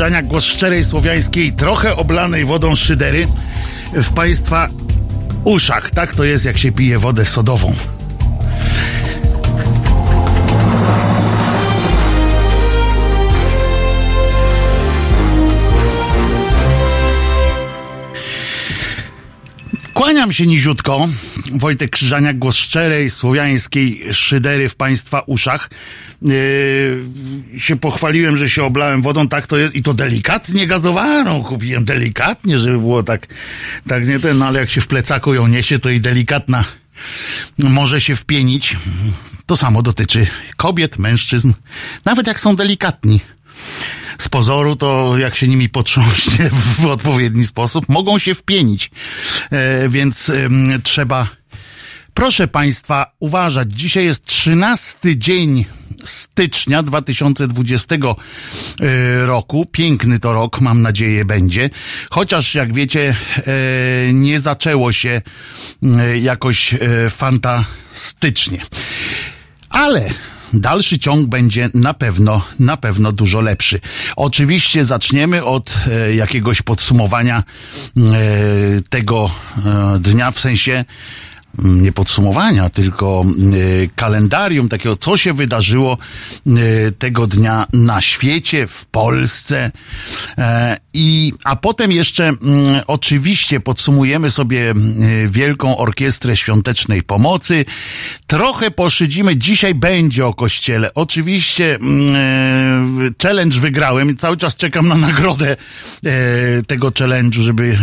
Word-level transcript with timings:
Wojtek 0.00 0.12
Krzyżaniak, 0.12 0.26
głos 0.26 0.44
szczerej 0.44 0.84
słowiańskiej, 0.84 1.52
trochę 1.52 1.96
oblanej 1.96 2.44
wodą 2.44 2.76
szydery 2.76 3.28
w 3.92 4.12
Państwa 4.12 4.68
uszach. 5.44 5.90
Tak 5.90 6.14
to 6.14 6.24
jest, 6.24 6.44
jak 6.44 6.58
się 6.58 6.72
pije 6.72 6.98
wodę 6.98 7.24
sodową. 7.24 7.74
Kłaniam 19.94 20.32
się 20.32 20.46
niziutko. 20.46 21.08
Wojtek 21.52 21.90
Krzyżaniak, 21.90 22.38
głos 22.38 22.56
szczerej, 22.56 23.10
słowiańskiej 23.10 24.04
szydery 24.12 24.68
w 24.68 24.74
Państwa 24.74 25.22
uszach. 25.26 25.70
Yy, 26.22 27.60
się 27.60 27.76
pochwaliłem, 27.76 28.36
że 28.36 28.48
się 28.48 28.64
oblałem 28.64 29.02
wodą, 29.02 29.28
tak 29.28 29.46
to 29.46 29.58
jest 29.58 29.74
i 29.74 29.82
to 29.82 29.94
delikatnie 29.94 30.66
gazowaną 30.66 31.44
kupiłem, 31.44 31.84
delikatnie, 31.84 32.58
żeby 32.58 32.78
było 32.78 33.02
tak, 33.02 33.26
tak 33.88 34.06
nie 34.06 34.18
ten, 34.18 34.38
no 34.38 34.46
ale 34.46 34.60
jak 34.60 34.70
się 34.70 34.80
w 34.80 34.86
plecaku 34.86 35.34
ją 35.34 35.46
niesie, 35.46 35.78
to 35.78 35.90
i 35.90 36.00
delikatna 36.00 36.64
może 37.58 38.00
się 38.00 38.16
wpienić. 38.16 38.76
To 39.46 39.56
samo 39.56 39.82
dotyczy 39.82 40.26
kobiet, 40.56 40.98
mężczyzn, 40.98 41.52
nawet 42.04 42.26
jak 42.26 42.40
są 42.40 42.56
delikatni 42.56 43.20
z 44.18 44.28
pozoru, 44.28 44.76
to 44.76 45.18
jak 45.18 45.36
się 45.36 45.48
nimi 45.48 45.68
potrząśnie 45.68 46.50
w 46.80 46.86
odpowiedni 46.86 47.44
sposób, 47.44 47.88
mogą 47.88 48.18
się 48.18 48.34
wpienić. 48.34 48.90
E, 49.50 49.88
więc 49.88 50.28
e, 50.28 50.48
trzeba, 50.82 51.28
proszę 52.14 52.48
Państwa, 52.48 53.12
uważać. 53.20 53.72
Dzisiaj 53.72 54.04
jest 54.04 54.24
13 54.24 55.18
dzień 55.18 55.64
stycznia 56.04 56.82
2020 56.82 57.94
e, 57.94 59.26
roku. 59.26 59.66
Piękny 59.72 60.18
to 60.18 60.32
rok, 60.32 60.60
mam 60.60 60.82
nadzieję, 60.82 61.24
będzie. 61.24 61.70
Chociaż, 62.10 62.54
jak 62.54 62.74
wiecie, 62.74 63.16
e, 63.36 64.12
nie 64.12 64.40
zaczęło 64.40 64.92
się 64.92 65.22
e, 65.82 66.18
jakoś 66.18 66.74
fantastycznie. 67.10 68.60
Ale 69.68 70.10
dalszy 70.52 70.98
ciąg 70.98 71.26
będzie 71.26 71.70
na 71.74 71.94
pewno, 71.94 72.42
na 72.58 72.76
pewno 72.76 73.12
dużo 73.12 73.40
lepszy. 73.40 73.80
Oczywiście 74.16 74.84
zaczniemy 74.84 75.44
od 75.44 75.74
e, 75.90 76.14
jakiegoś 76.14 76.62
podsumowania 76.62 77.42
e, 77.96 78.02
tego 78.88 79.30
e, 79.66 79.98
dnia, 79.98 80.30
w 80.30 80.40
sensie 80.40 80.84
nie 81.58 81.92
podsumowania, 81.92 82.70
tylko 82.70 83.24
kalendarium 83.96 84.68
takiego, 84.68 84.96
co 84.96 85.16
się 85.16 85.32
wydarzyło 85.32 85.98
tego 86.98 87.26
dnia 87.26 87.66
na 87.72 88.00
świecie, 88.00 88.66
w 88.66 88.86
Polsce. 88.86 89.70
I, 90.94 91.32
a 91.44 91.56
potem 91.56 91.92
jeszcze 91.92 92.32
oczywiście 92.86 93.60
podsumujemy 93.60 94.30
sobie 94.30 94.74
Wielką 95.26 95.76
Orkiestrę 95.76 96.36
Świątecznej 96.36 97.02
Pomocy. 97.02 97.64
Trochę 98.26 98.70
poszydzimy, 98.70 99.36
dzisiaj 99.36 99.74
będzie 99.74 100.26
o 100.26 100.34
kościele. 100.34 100.94
Oczywiście 100.94 101.78
challenge 103.22 103.60
wygrałem 103.60 104.10
i 104.10 104.16
cały 104.16 104.36
czas 104.36 104.56
czekam 104.56 104.88
na 104.88 104.94
nagrodę 104.94 105.56
tego 106.66 106.88
challenge'u, 106.88 107.40
żeby 107.40 107.78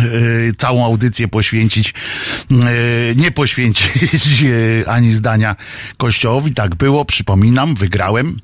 całą 0.58 0.84
audycję 0.84 1.28
poświęcić, 1.28 1.94
nie 3.16 3.30
poświęcić 3.30 3.57
ani 4.86 5.12
zdania 5.12 5.56
kościołowi. 5.96 6.54
Tak 6.54 6.74
było, 6.74 7.04
przypominam, 7.04 7.74
wygrałem. 7.74 8.40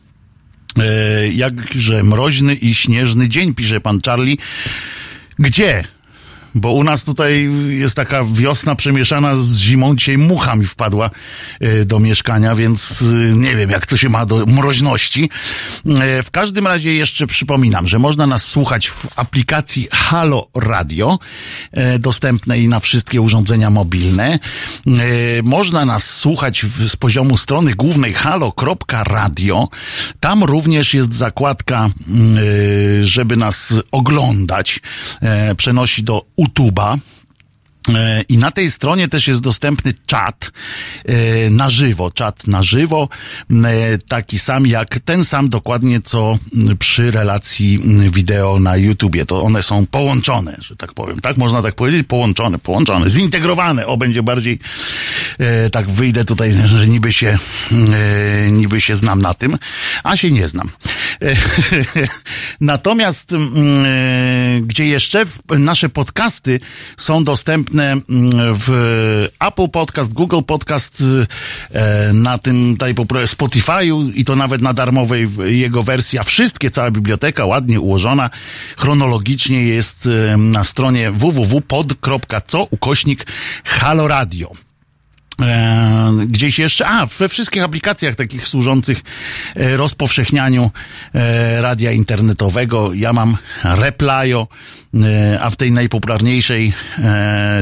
Jakże 1.32 2.02
mroźny 2.02 2.54
i 2.54 2.74
śnieżny 2.74 3.28
dzień, 3.28 3.54
pisze 3.54 3.80
pan 3.80 3.98
Charlie. 4.06 4.36
Gdzie? 5.38 5.84
Bo 6.54 6.72
u 6.72 6.84
nas 6.84 7.04
tutaj 7.04 7.50
jest 7.68 7.94
taka 7.94 8.24
wiosna 8.32 8.74
przemieszana 8.74 9.36
z 9.36 9.56
zimą. 9.56 9.96
Dzisiaj 9.96 10.18
mucha 10.18 10.56
mi 10.56 10.66
wpadła 10.66 11.10
do 11.86 11.98
mieszkania, 11.98 12.54
więc 12.54 13.04
nie 13.32 13.56
wiem, 13.56 13.70
jak 13.70 13.86
to 13.86 13.96
się 13.96 14.08
ma 14.08 14.26
do 14.26 14.46
mroźności. 14.46 15.30
W 16.22 16.30
każdym 16.32 16.66
razie 16.66 16.94
jeszcze 16.94 17.26
przypominam, 17.26 17.88
że 17.88 17.98
można 17.98 18.26
nas 18.26 18.44
słuchać 18.44 18.90
w 18.90 19.06
aplikacji 19.16 19.88
Halo 19.92 20.48
Radio, 20.54 21.18
dostępnej 21.98 22.68
na 22.68 22.80
wszystkie 22.80 23.20
urządzenia 23.20 23.70
mobilne. 23.70 24.38
Można 25.42 25.84
nas 25.84 26.10
słuchać 26.10 26.66
z 26.88 26.96
poziomu 26.96 27.36
strony 27.36 27.74
głównej 27.74 28.14
halo.radio. 28.14 29.68
Tam 30.20 30.44
również 30.44 30.94
jest 30.94 31.14
zakładka, 31.14 31.90
żeby 33.02 33.36
nas 33.36 33.74
oglądać. 33.90 34.80
Przenosi 35.56 36.02
do 36.02 36.26
YouTube'a. 36.44 37.13
I 38.28 38.38
na 38.38 38.50
tej 38.50 38.70
stronie 38.70 39.08
też 39.08 39.28
jest 39.28 39.40
dostępny 39.40 39.94
czat 40.06 40.50
na 41.50 41.70
żywo, 41.70 42.10
czat 42.10 42.46
na 42.46 42.62
żywo, 42.62 43.08
taki 44.08 44.38
sam 44.38 44.66
jak 44.66 44.98
ten 45.04 45.24
sam 45.24 45.48
dokładnie 45.48 46.00
co 46.00 46.38
przy 46.78 47.10
relacji 47.10 47.80
wideo 48.10 48.58
na 48.58 48.76
YouTubie. 48.76 49.26
To 49.26 49.42
one 49.42 49.62
są 49.62 49.86
połączone, 49.86 50.56
że 50.60 50.76
tak 50.76 50.94
powiem. 50.94 51.20
Tak 51.20 51.36
można 51.36 51.62
tak 51.62 51.74
powiedzieć? 51.74 52.06
Połączone, 52.06 52.58
połączone, 52.58 53.10
zintegrowane. 53.10 53.86
O, 53.86 53.96
będzie 53.96 54.22
bardziej 54.22 54.58
tak 55.72 55.90
wyjdę 55.90 56.24
tutaj, 56.24 56.52
że 56.64 56.86
niby 56.86 57.12
się 57.12 57.38
niby 58.50 58.80
się 58.80 58.96
znam 58.96 59.22
na 59.22 59.34
tym, 59.34 59.58
a 60.04 60.16
się 60.16 60.30
nie 60.30 60.48
znam. 60.48 60.70
Natomiast 62.60 63.30
gdzie 64.62 64.86
jeszcze 64.86 65.24
nasze 65.48 65.88
podcasty 65.88 66.60
są 66.96 67.24
dostępne 67.24 67.73
w 68.54 69.28
Apple 69.40 69.68
Podcast, 69.68 70.12
Google 70.12 70.42
Podcast, 70.46 71.02
na 72.12 72.38
tym 72.38 72.72
tutaj 72.72 72.94
Spotify'u 73.26 74.12
i 74.14 74.24
to 74.24 74.36
nawet 74.36 74.62
na 74.62 74.72
darmowej 74.72 75.28
jego 75.44 75.82
wersji, 75.82 76.18
a 76.18 76.22
wszystkie, 76.22 76.70
cała 76.70 76.90
biblioteka 76.90 77.44
ładnie 77.44 77.80
ułożona, 77.80 78.30
chronologicznie 78.76 79.64
jest 79.64 80.08
na 80.38 80.64
stronie 80.64 81.10
www.pod.co 81.10 82.66
ukośnik 82.70 83.26
Halo 83.64 84.08
Radio. 84.08 84.52
E, 85.40 86.12
gdzieś 86.26 86.58
jeszcze, 86.58 86.86
a 86.86 87.06
we 87.06 87.28
wszystkich 87.28 87.62
aplikacjach 87.62 88.14
takich 88.14 88.48
służących 88.48 89.02
e, 89.54 89.76
rozpowszechnianiu 89.76 90.70
e, 91.14 91.62
radia 91.62 91.92
internetowego. 91.92 92.92
Ja 92.92 93.12
mam 93.12 93.36
Replyo, 93.64 94.48
e, 94.94 95.40
a 95.40 95.50
w 95.50 95.56
tej 95.56 95.72
najpopularniejszej 95.72 96.72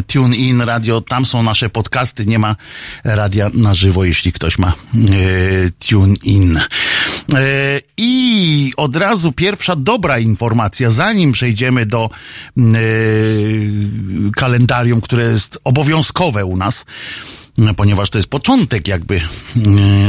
TuneIn 0.07 0.61
radio, 0.61 1.01
tam 1.01 1.27
są 1.27 1.43
nasze 1.43 1.71
podcasty, 1.71 2.27
nie 2.27 2.39
ma 2.39 2.57
radia 3.05 3.51
na 3.55 3.75
żywo, 3.75 4.05
jeśli 4.05 4.33
ktoś 4.33 4.59
ma 4.59 4.73
TuneIn. 5.89 6.61
I 7.97 8.73
od 8.77 8.97
razu 8.97 9.33
pierwsza 9.33 9.77
dobra 9.77 10.19
informacja, 10.19 10.91
zanim 10.91 11.33
przejdziemy 11.33 11.87
do 11.87 12.11
kalendarium, 14.37 15.01
które 15.01 15.25
jest 15.25 15.59
obowiązkowe 15.65 16.45
u 16.45 16.57
nas, 16.57 16.85
ponieważ 17.77 18.11
to 18.11 18.19
jest 18.19 18.29
początek 18.29 18.89
jakby 18.89 19.21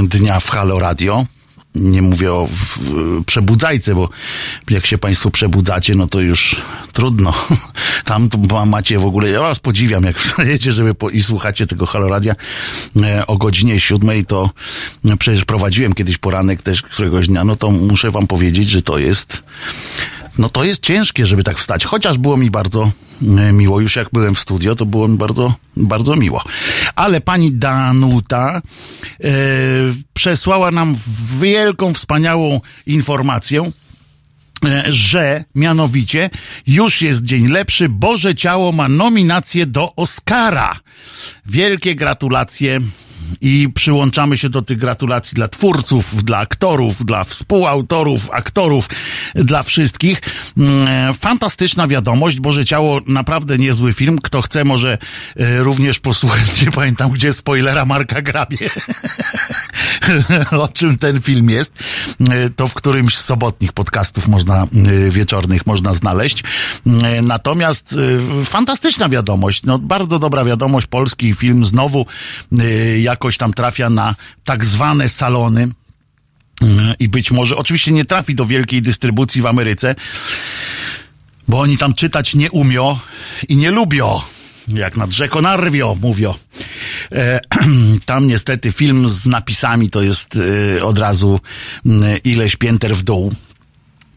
dnia 0.04 0.40
w 0.40 0.50
Halo 0.50 0.80
Radio. 0.80 1.26
Nie 1.76 2.02
mówię 2.02 2.34
o 2.34 2.50
przebudzajce, 3.26 3.96
bo 3.96 4.10
jak 4.70 4.86
się 4.86 4.98
Państwo 4.98 5.32
przebudzacie, 5.32 5.96
no 5.96 6.08
to 6.08 6.22
już 6.22 6.62
trudno. 6.94 7.34
Tam 8.06 8.30
macie 8.66 9.00
w 9.00 9.06
ogóle, 9.06 9.30
ja 9.30 9.42
Was 9.42 9.60
podziwiam, 9.60 10.04
jak 10.04 10.20
wstajecie, 10.22 10.72
żeby 10.72 10.94
po, 10.94 11.10
i 11.10 11.24
słuchacie 11.24 11.68
tego 11.68 11.86
Haloradia 11.86 12.36
o 13.28 13.38
godzinie 13.38 13.80
siódmej, 13.80 14.26
to 14.26 14.50
no 15.04 15.18
przecież 15.18 15.46
prowadziłem 15.46 15.94
kiedyś 15.94 16.18
poranek 16.18 16.62
też 16.62 16.82
któregoś 16.82 17.28
dnia, 17.28 17.44
no 17.44 17.56
to 17.56 17.72
muszę 17.72 18.12
Wam 18.12 18.28
powiedzieć, 18.28 18.70
że 18.70 18.82
to 18.82 18.98
jest 18.98 19.44
no 20.38 20.50
to 20.50 20.64
jest 20.64 20.84
ciężkie, 20.84 21.26
żeby 21.26 21.44
tak 21.44 21.58
wstać. 21.58 21.86
Chociaż 21.86 22.18
było 22.18 22.38
mi 22.38 22.52
bardzo 22.52 22.92
miło. 23.54 23.80
Już 23.80 23.96
jak 23.96 24.10
byłem 24.14 24.36
w 24.36 24.40
studio, 24.40 24.76
to 24.76 24.86
było 24.86 25.08
mi 25.08 25.18
bardzo, 25.18 25.54
bardzo 25.78 26.16
miło. 26.16 26.44
Ale 26.96 27.22
pani 27.22 27.52
Danuta 27.52 28.62
e, 29.24 29.30
przesłała 30.14 30.72
nam 30.72 30.96
wielką, 31.40 31.94
wspaniałą 31.94 32.60
informację, 32.86 33.72
że 34.90 35.44
mianowicie 35.56 36.30
już 36.68 37.02
jest 37.02 37.24
dzień 37.24 37.48
lepszy. 37.48 37.90
Boże 37.90 38.36
Ciało 38.36 38.72
ma 38.72 38.90
nominację 38.90 39.66
do 39.66 39.96
Oscara. 39.96 40.80
Wielkie 41.46 41.96
gratulacje 41.96 42.80
i 43.42 43.70
przyłączamy 43.76 44.38
się 44.38 44.50
do 44.50 44.62
tych 44.62 44.78
gratulacji 44.78 45.36
dla 45.36 45.48
twórców, 45.48 46.24
dla 46.24 46.38
aktorów, 46.38 47.06
dla 47.06 47.24
współautorów, 47.24 48.32
aktorów, 48.32 48.90
dla 49.36 49.64
wszystkich. 49.64 50.22
Mm, 50.58 51.14
fantastyczna 51.14 51.88
wiadomość, 51.88 52.40
Boże 52.40 52.66
Ciało, 52.66 53.02
naprawdę 53.08 53.58
niezły 53.58 53.94
film. 53.94 54.20
Kto 54.24 54.42
chce, 54.42 54.64
może 54.64 54.98
e, 55.38 55.64
również 55.64 56.00
posłuchać, 56.00 56.62
nie 56.66 56.72
pamiętam 56.72 57.12
gdzie, 57.12 57.34
spoilera 57.34 57.86
Marka 57.86 58.22
Grabie, 58.22 58.70
o 60.52 60.68
czym 60.68 60.98
ten 60.98 61.22
film 61.22 61.50
jest. 61.50 61.74
E, 62.30 62.50
to 62.50 62.68
w 62.68 62.74
którymś 62.74 63.18
z 63.18 63.26
sobotnich 63.26 63.74
podcastów 63.74 64.28
można, 64.28 64.64
e, 64.64 64.68
wieczornych 65.10 65.66
można 65.66 65.94
znaleźć. 65.94 66.44
Natomiast 67.22 67.96
fantastyczna 68.44 69.10
wiadomość, 69.10 69.64
no 69.64 69.80
bardzo 69.80 70.20
dobra 70.20 70.46
wiadomość, 70.46 70.88
polski 70.88 71.34
film 71.34 71.66
znowu 71.66 72.06
jakoś 73.24 73.38
tam 73.38 73.54
trafia 73.54 73.90
na 73.90 74.16
tak 74.46 74.66
zwane 74.66 75.10
salony 75.10 75.68
i 77.00 77.10
być 77.10 77.32
może, 77.32 77.58
oczywiście 77.58 77.92
nie 77.92 78.06
trafi 78.06 78.36
do 78.36 78.46
wielkiej 78.46 78.82
dystrybucji 78.82 79.42
w 79.42 79.46
Ameryce, 79.46 79.96
bo 81.48 81.60
oni 81.60 81.78
tam 81.78 81.94
czytać 81.94 82.36
nie 82.36 82.52
umią 82.52 83.00
i 83.50 83.58
nie 83.58 83.72
lubią. 83.72 84.22
Jak 84.68 84.98
nad 84.98 85.12
rzeką 85.12 85.42
Narwio, 85.42 85.96
mówią. 86.02 86.34
E, 87.12 87.40
tam 88.06 88.28
niestety 88.28 88.72
film 88.72 89.10
z 89.10 89.26
napisami 89.26 89.90
to 89.90 90.02
jest 90.02 90.40
e, 90.78 90.84
od 90.84 91.00
razu 91.00 91.40
e, 91.86 92.18
ileś 92.18 92.56
pięter 92.56 92.96
w 92.96 93.04
dół. 93.04 93.34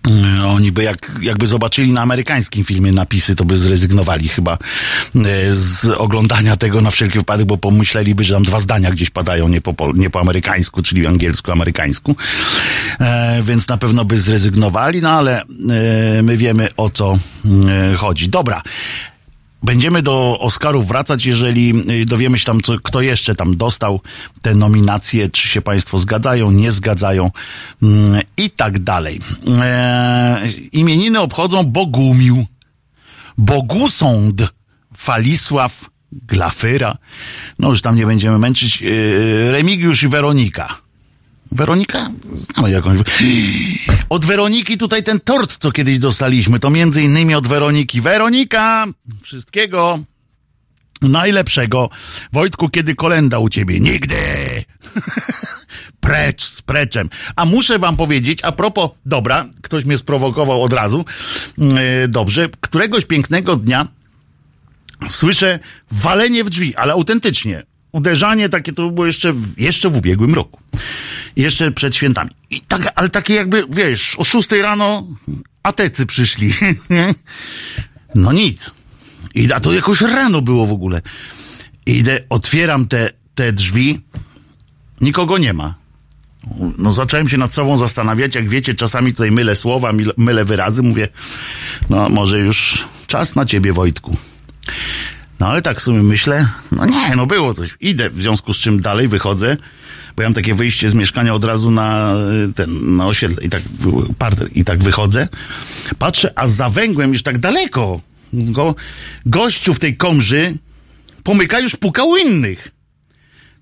E, 0.06 0.46
oni 0.46 0.72
by 0.72 0.82
jak, 0.82 1.12
jakby 1.22 1.46
zobaczyli 1.46 1.92
na 1.92 2.02
amerykańskim 2.02 2.64
filmie 2.64 2.92
napisy, 2.92 3.36
to 3.36 3.44
by 3.44 3.56
zrezygnowali 3.56 4.28
chyba 4.28 4.52
e, 4.54 5.54
z 5.54 5.84
oglądania 5.84 6.56
tego 6.56 6.80
na 6.80 6.90
wszelki 6.90 7.18
wypadek, 7.18 7.46
bo 7.46 7.56
pomyśleliby, 7.56 8.24
że 8.24 8.34
tam 8.34 8.42
dwa 8.42 8.60
zdania 8.60 8.90
gdzieś 8.90 9.10
padają 9.10 9.48
nie 9.48 9.60
po, 9.60 9.92
nie 9.94 10.10
po 10.10 10.20
amerykańsku, 10.20 10.82
czyli 10.82 11.06
angielsku-amerykańsku. 11.06 12.14
E, 13.00 13.42
więc 13.42 13.68
na 13.68 13.76
pewno 13.76 14.04
by 14.04 14.18
zrezygnowali, 14.18 15.02
no 15.02 15.10
ale 15.10 15.42
e, 15.42 16.22
my 16.22 16.36
wiemy 16.36 16.68
o 16.76 16.90
co 16.90 17.18
e, 17.92 17.94
chodzi. 17.94 18.28
Dobra. 18.28 18.62
Będziemy 19.62 20.02
do 20.02 20.38
Oscarów 20.40 20.88
wracać, 20.88 21.26
jeżeli 21.26 21.90
y, 21.90 22.06
dowiemy 22.06 22.38
się 22.38 22.44
tam, 22.44 22.60
co, 22.60 22.78
kto 22.82 23.00
jeszcze 23.00 23.34
tam 23.34 23.56
dostał 23.56 24.00
te 24.42 24.54
nominacje, 24.54 25.28
czy 25.28 25.48
się 25.48 25.62
Państwo 25.62 25.98
zgadzają, 25.98 26.50
nie 26.50 26.72
zgadzają 26.72 27.30
mm, 27.82 28.22
i 28.36 28.50
tak 28.50 28.78
dalej. 28.78 29.20
E, 29.60 30.42
imieniny 30.72 31.20
obchodzą 31.20 31.64
Bogumił, 31.64 32.46
Bogusąd, 33.38 34.42
Falisław, 34.96 35.90
Glafyra, 36.12 36.96
no 37.58 37.70
już 37.70 37.82
tam 37.82 37.96
nie 37.96 38.06
będziemy 38.06 38.38
męczyć, 38.38 38.82
e, 38.82 39.52
Remigiusz 39.52 40.02
i 40.02 40.08
Weronika. 40.08 40.85
Weronika? 41.52 42.10
Znamy 42.34 42.70
jakąś. 42.70 42.98
Od 44.08 44.25
Weroniki 44.25 44.78
tutaj 44.78 45.02
ten 45.02 45.20
tort, 45.20 45.56
co 45.56 45.72
kiedyś 45.72 45.98
dostaliśmy, 45.98 46.60
to 46.60 46.70
między 46.70 47.02
innymi 47.02 47.34
od 47.34 47.48
Weroniki. 47.48 48.00
Weronika! 48.00 48.87
Wszystkiego 49.22 49.98
najlepszego. 51.02 51.90
Wojtku, 52.32 52.69
kiedy 52.69 52.94
kolenda 52.94 53.38
u 53.38 53.48
ciebie? 53.48 53.81
Nigdy! 53.81 54.16
Precz 56.00 56.44
z 56.44 56.62
preczem. 56.62 57.10
A 57.37 57.44
muszę 57.44 57.78
wam 57.78 57.96
powiedzieć, 57.96 58.38
a 58.42 58.52
propos, 58.52 58.90
dobra, 59.06 59.44
ktoś 59.62 59.84
mnie 59.84 59.99
sprowokował 59.99 60.62
od 60.62 60.72
razu, 60.72 61.04
yy, 61.58 62.08
dobrze, 62.08 62.49
któregoś 62.60 63.04
pięknego 63.04 63.56
dnia 63.56 63.88
słyszę 65.08 65.58
walenie 65.90 66.44
w 66.44 66.50
drzwi, 66.50 66.76
ale 66.76 66.92
autentycznie. 66.92 67.62
Uderzanie 67.96 68.48
takie 68.48 68.72
to 68.72 68.90
było 68.90 69.06
jeszcze 69.06 69.32
w, 69.32 69.60
jeszcze 69.60 69.90
w 69.90 69.96
ubiegłym 69.96 70.34
roku 70.34 70.58
jeszcze 71.37 71.70
przed 71.70 71.94
świętami. 71.94 72.31
I 72.50 72.60
tak, 72.60 72.93
ale 72.94 73.08
takie 73.08 73.34
jakby, 73.34 73.64
wiesz, 73.70 74.14
o 74.19 74.25
szóstej 74.25 74.62
rano 74.62 75.06
atecy 75.62 76.06
przyszli. 76.06 76.52
no 78.14 78.32
nic. 78.32 78.70
I, 79.34 79.52
a 79.52 79.60
to 79.60 79.72
jakoś 79.72 80.00
rano 80.00 80.43
było 80.43 80.66
w 80.66 80.72
ogóle. 80.72 81.02
Idę, 81.87 82.20
otwieram 82.28 82.88
te, 82.88 83.10
te 83.34 83.52
drzwi, 83.52 84.00
nikogo 85.00 85.38
nie 85.38 85.52
ma. 85.52 85.75
No 86.78 86.92
zacząłem 86.92 87.28
się 87.28 87.38
nad 87.38 87.54
sobą 87.54 87.78
zastanawiać, 87.78 88.34
jak 88.34 88.49
wiecie, 88.49 88.75
czasami 88.75 89.12
tutaj 89.12 89.31
mylę 89.31 89.56
słowa, 89.56 89.92
mylę 90.16 90.44
wyrazy, 90.44 90.82
mówię, 90.82 91.08
no 91.90 92.08
może 92.08 92.38
już 92.38 92.84
czas 93.06 93.37
na 93.37 93.46
ciebie, 93.46 93.72
Wojtku. 93.72 94.16
No 95.40 95.46
ale 95.46 95.62
tak 95.62 95.82
sobie 95.82 96.02
myślę, 96.02 96.48
no 96.72 96.86
nie, 96.86 97.16
no 97.16 97.26
było 97.26 97.54
coś. 97.54 97.76
Idę, 97.80 98.10
w 98.10 98.20
związku 98.20 98.54
z 98.54 98.58
czym 98.58 98.80
dalej 98.80 99.08
wychodzę, 99.08 99.56
bo 100.16 100.22
ja 100.22 100.28
mam 100.28 100.34
takie 100.34 100.54
wyjście 100.54 100.88
z 100.88 100.94
mieszkania 100.94 101.34
od 101.34 101.44
razu 101.44 101.70
na 101.70 102.14
y, 102.48 102.52
ten, 102.52 102.96
na 102.96 103.06
osiedle 103.06 103.44
i 103.44 103.50
tak, 103.50 103.62
parter, 104.18 104.48
i 104.54 104.64
tak 104.64 104.82
wychodzę. 104.82 105.28
Patrzę, 105.98 106.32
a 106.36 106.46
za 106.46 106.70
węgłem 106.70 107.12
już 107.12 107.22
tak 107.22 107.38
daleko, 107.38 108.00
go, 108.32 108.74
gościu 109.26 109.74
w 109.74 109.78
tej 109.78 109.96
komży 109.96 110.54
pomyka 111.22 111.60
już 111.60 111.76
pukał 111.76 112.16
innych. 112.16 112.68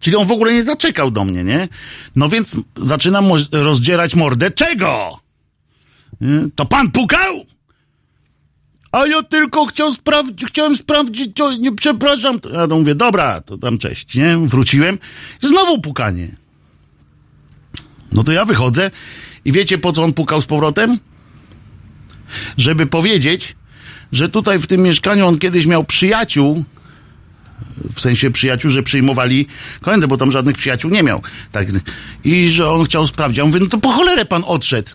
Czyli 0.01 0.17
on 0.17 0.27
w 0.27 0.31
ogóle 0.31 0.53
nie 0.53 0.65
zaczekał 0.65 1.11
do 1.11 1.25
mnie, 1.25 1.45
nie? 1.45 1.69
No 2.17 2.29
więc 2.29 2.57
zaczynam 2.77 3.25
rozdzierać 3.53 4.15
mordę. 4.15 4.51
Czego? 4.51 5.21
Y, 6.23 6.51
to 6.55 6.67
pan 6.67 6.91
pukał? 6.91 7.45
A 8.95 9.07
ja 9.07 9.23
tylko 9.23 9.67
chciał 9.67 9.93
chciałem 10.47 10.77
sprawdzić, 10.77 11.31
to 11.35 11.53
nie 11.53 11.75
przepraszam. 11.75 12.39
Ja 12.53 12.69
to 12.69 12.77
mówię, 12.77 12.95
dobra, 12.95 13.41
to 13.41 13.59
tam 13.59 13.79
cześć, 13.79 14.15
nie? 14.15 14.39
Wróciłem. 14.39 14.99
Znowu 15.41 15.81
pukanie. 15.81 16.29
No 18.13 18.25
to 18.25 18.33
ja 18.33 18.45
wychodzę 18.45 18.91
i 19.45 19.53
wiecie 19.53 19.79
po 19.79 19.93
co 19.93 20.03
on 20.03 20.13
pukał 20.13 20.41
z 20.41 20.47
powrotem? 20.47 20.99
Żeby 22.57 22.87
powiedzieć, 22.87 23.57
że 24.13 24.29
tutaj 24.29 24.59
w 24.59 24.67
tym 24.67 24.83
mieszkaniu 24.83 25.27
on 25.27 25.39
kiedyś 25.39 25.67
miał 25.67 25.85
przyjaciół, 25.85 26.65
w 27.95 28.01
sensie 28.01 28.31
przyjaciół, 28.31 28.71
że 28.71 28.83
przyjmowali 28.83 29.47
kolendę, 29.81 30.09
bo 30.09 30.17
tam 30.17 30.31
żadnych 30.31 30.57
przyjaciół 30.57 30.91
nie 30.91 31.03
miał. 31.03 31.23
Tak. 31.53 31.69
I 32.25 32.49
że 32.49 32.71
on 32.71 32.85
chciał 32.85 33.07
sprawdzić. 33.07 33.39
Ja 33.39 33.45
mówię, 33.45 33.61
no 33.61 33.67
to 33.67 33.79
po 33.79 33.89
cholerę 33.89 34.25
pan 34.25 34.45
odszedł 34.47 34.91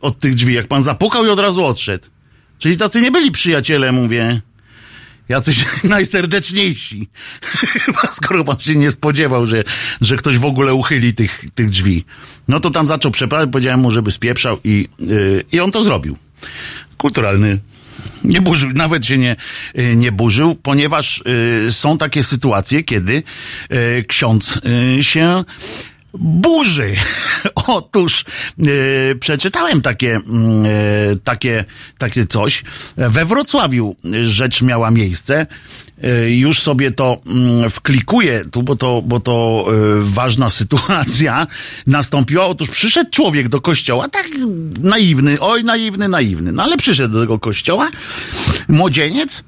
od 0.00 0.20
tych 0.20 0.34
drzwi, 0.34 0.54
jak 0.54 0.66
pan 0.66 0.82
zapukał 0.82 1.26
i 1.26 1.28
od 1.28 1.40
razu 1.40 1.64
odszedł. 1.64 2.15
Czyli 2.58 2.76
tacy 2.76 3.02
nie 3.02 3.10
byli 3.10 3.30
przyjaciele, 3.30 3.92
mówię. 3.92 4.40
Jacyś 5.28 5.64
najserdeczniejsi. 5.84 7.08
Chyba 7.84 8.06
skoro 8.12 8.44
pan 8.44 8.58
się 8.58 8.74
nie 8.74 8.90
spodziewał, 8.90 9.46
że, 9.46 9.64
że 10.00 10.16
ktoś 10.16 10.38
w 10.38 10.44
ogóle 10.44 10.74
uchyli 10.74 11.14
tych, 11.14 11.44
tych 11.54 11.70
drzwi. 11.70 12.04
No 12.48 12.60
to 12.60 12.70
tam 12.70 12.86
zaczął 12.86 13.10
przeprawiać, 13.10 13.50
powiedziałem 13.52 13.80
mu, 13.80 13.90
żeby 13.90 14.10
spieprzał 14.10 14.58
i, 14.64 14.88
yy, 14.98 15.44
i 15.52 15.60
on 15.60 15.72
to 15.72 15.82
zrobił. 15.82 16.16
Kulturalny 16.96 17.58
nie 18.24 18.40
burzył, 18.40 18.70
nawet 18.74 19.06
się 19.06 19.18
nie, 19.18 19.36
y, 19.78 19.96
nie 19.96 20.12
burzył, 20.12 20.54
ponieważ 20.54 21.22
y, 21.66 21.72
są 21.72 21.98
takie 21.98 22.22
sytuacje, 22.22 22.82
kiedy 22.82 23.22
y, 23.72 24.04
ksiądz 24.08 24.60
y, 24.98 25.04
się 25.04 25.44
burzy. 26.18 26.94
Otóż 27.66 28.24
yy, 28.58 29.16
przeczytałem 29.20 29.82
takie, 29.82 30.06
yy, 31.08 31.16
takie, 31.24 31.64
takie 31.98 32.26
coś. 32.26 32.62
We 32.96 33.24
Wrocławiu 33.24 33.96
rzecz 34.24 34.62
miała 34.62 34.90
miejsce. 34.90 35.46
Yy, 36.02 36.36
już 36.36 36.60
sobie 36.60 36.90
to 36.90 37.20
mm, 37.26 37.70
wklikuję 37.70 38.42
tu, 38.50 38.62
bo 38.62 38.76
to, 38.76 39.02
bo 39.02 39.20
to 39.20 39.66
ważna 40.00 40.50
sytuacja 40.60 41.46
nastąpiła. 41.86 42.46
Otóż 42.46 42.70
przyszedł 42.70 43.10
człowiek 43.10 43.48
do 43.48 43.60
kościoła, 43.60 44.08
tak 44.08 44.26
naiwny, 44.80 45.40
oj 45.40 45.64
naiwny, 45.64 46.08
naiwny. 46.08 46.52
No 46.52 46.62
ale 46.62 46.76
przyszedł 46.76 47.14
do 47.14 47.20
tego 47.20 47.38
kościoła, 47.38 47.88
młodzieniec 48.68 49.44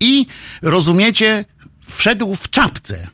i 0.00 0.26
rozumiecie, 0.62 1.44
wszedł 1.86 2.34
w 2.34 2.50
czapce 2.50 3.08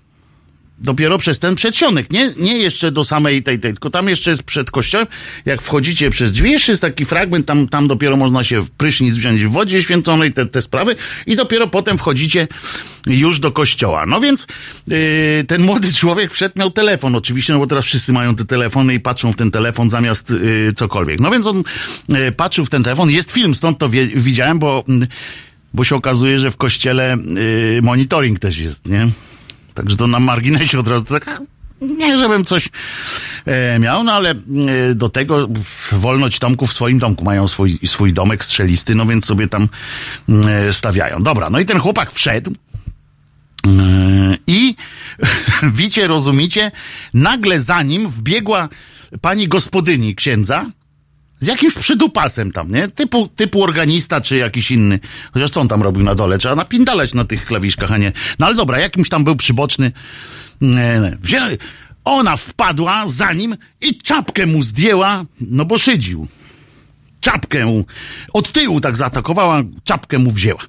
dopiero 0.81 1.19
przez 1.19 1.39
ten 1.39 1.55
przedsionek, 1.55 2.11
nie, 2.11 2.33
nie 2.37 2.59
jeszcze 2.59 2.93
do 2.93 3.05
samej 3.05 3.43
tej, 3.43 3.59
tej, 3.59 3.73
tylko 3.73 3.91
tam 3.91 4.09
jeszcze 4.09 4.31
jest 4.31 4.43
przed 4.43 4.71
kościołem, 4.71 5.07
jak 5.47 5.63
wchodzicie 5.63 6.11
przez 6.11 6.33
drzwi, 6.33 6.51
jeszcze 6.51 6.73
jest 6.73 6.83
taki 6.83 7.05
fragment, 7.05 7.47
tam, 7.47 7.69
tam 7.69 7.89
dopiero 7.89 8.17
można 8.17 8.45
się 8.45 8.61
w 8.61 8.71
prysznic 8.71 9.15
wziąć 9.15 9.45
w 9.45 9.51
wodzie 9.51 9.83
święconej, 9.83 10.33
te, 10.33 10.47
te 10.47 10.63
sprawy 10.63 10.97
i 11.27 11.37
dopiero 11.37 11.67
potem 11.67 11.99
wchodzicie 11.99 12.49
już 13.07 13.41
do 13.41 13.53
kościoła. 13.53 14.07
No 14.07 14.21
więc 14.21 14.47
yy, 14.87 15.45
ten 15.49 15.63
młody 15.63 15.93
człowiek 15.93 16.33
wszedł, 16.33 16.59
miał 16.59 16.71
telefon 16.71 17.15
oczywiście, 17.15 17.53
no 17.53 17.59
bo 17.59 17.67
teraz 17.67 17.85
wszyscy 17.85 18.13
mają 18.13 18.37
te 18.37 18.45
telefony 18.45 18.95
i 18.95 19.01
patrzą 19.01 19.33
w 19.33 19.37
ten 19.37 19.51
telefon 19.51 19.91
zamiast 19.91 20.31
yy, 20.31 20.73
cokolwiek. 20.77 21.21
No 21.21 21.31
więc 21.31 21.47
on 21.47 21.63
yy, 22.09 22.33
patrzył 22.33 22.65
w 22.65 22.71
ten 22.71 22.83
telefon, 22.83 23.11
jest 23.11 23.33
film, 23.33 23.55
stąd 23.55 23.79
to 23.79 23.89
wie, 23.89 24.07
widziałem, 24.07 24.59
bo, 24.59 24.85
bo 25.75 25.85
się 25.85 25.97
okazuje, 25.97 26.39
że 26.39 26.51
w 26.51 26.57
kościele 26.57 27.17
yy, 27.75 27.83
monitoring 27.83 28.39
też 28.39 28.59
jest, 28.59 28.89
nie? 28.89 29.09
Także 29.75 29.97
to 29.97 30.07
na 30.07 30.21
marginesie 30.21 30.79
od 30.79 30.89
razu 30.89 31.05
taka 31.05 31.41
nie, 31.81 32.19
żebym 32.19 32.45
coś 32.45 32.69
e, 33.47 33.79
miał, 33.79 34.05
no 34.05 34.13
ale 34.13 34.31
e, 34.31 34.35
do 34.95 35.09
tego 35.09 35.49
wolność 35.93 36.39
domków 36.39 36.71
w 36.71 36.73
swoim 36.73 36.99
domku 36.99 37.25
mają 37.25 37.49
swój, 37.49 37.79
swój 37.85 38.13
domek 38.13 38.45
strzelisty, 38.45 38.95
no 38.95 39.07
więc 39.07 39.27
sobie 39.27 39.49
tam 39.49 39.69
e, 40.29 40.73
stawiają. 40.73 41.23
Dobra, 41.23 41.51
no 41.51 41.61
i 41.61 41.65
ten 41.65 41.79
chłopak 41.79 42.13
wszedł 42.13 42.51
e, 43.67 43.71
I 44.47 44.75
wicie, 45.79 46.07
rozumicie, 46.07 46.71
nagle 47.15 47.61
za 47.61 47.83
nim 47.83 48.09
wbiegła 48.09 48.69
pani 49.21 49.49
gospodyni 49.49 50.15
księdza, 50.15 50.67
z 51.41 51.47
jakimś 51.47 51.75
przydupasem 51.75 52.53
tam, 52.53 52.73
nie? 52.73 52.89
Typu, 52.89 53.29
typu 53.29 53.63
organista 53.63 54.21
czy 54.21 54.37
jakiś 54.37 54.71
inny. 54.71 55.01
Chociaż 55.33 55.51
co 55.51 55.61
on 55.61 55.69
tam 55.69 55.83
robił 55.83 56.03
na 56.03 56.15
dole? 56.15 56.39
Trzeba 56.39 56.55
napindalać 56.55 57.15
na 57.15 57.25
tych 57.25 57.47
klawiszkach, 57.47 57.93
a 57.93 57.99
nie. 57.99 58.13
No 58.39 58.47
ale 58.47 58.55
dobra, 58.55 58.81
jakimś 58.81 59.09
tam 59.09 59.25
był 59.25 59.37
przyboczny. 59.37 59.93
Nie, 60.61 61.01
nie. 61.03 61.19
Wzię... 61.21 61.41
Ona 62.05 62.37
wpadła 62.37 63.09
za 63.09 63.33
nim 63.33 63.57
i 63.81 63.99
czapkę 63.99 64.47
mu 64.47 64.63
zdjęła, 64.63 65.25
no 65.41 65.65
bo 65.65 65.79
szydził. 65.79 66.27
Czapkę 67.21 67.67
mu 67.67 67.85
od 68.33 68.53
tyłu 68.53 68.81
tak 68.81 68.97
zaatakowała, 68.97 69.63
czapkę 69.85 70.19
mu 70.19 70.31
wzięła. 70.31 70.61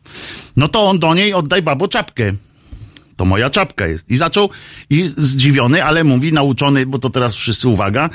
No 0.58 0.68
to 0.68 0.90
on 0.90 1.00
do 1.00 1.14
niej 1.14 1.34
oddaj 1.34 1.62
babo 1.62 1.88
czapkę. 1.88 2.34
To 3.16 3.26
moja 3.26 3.50
czapka 3.50 3.88
jest. 3.88 4.10
I 4.10 4.18
zaczął, 4.18 4.50
i 4.90 5.12
zdziwiony, 5.18 5.84
ale 5.84 6.04
mówi, 6.04 6.34
nauczony, 6.34 6.86
bo 6.86 6.98
to 6.98 7.10
teraz 7.10 7.36
wszyscy 7.36 7.68
uwaga, 7.68 8.10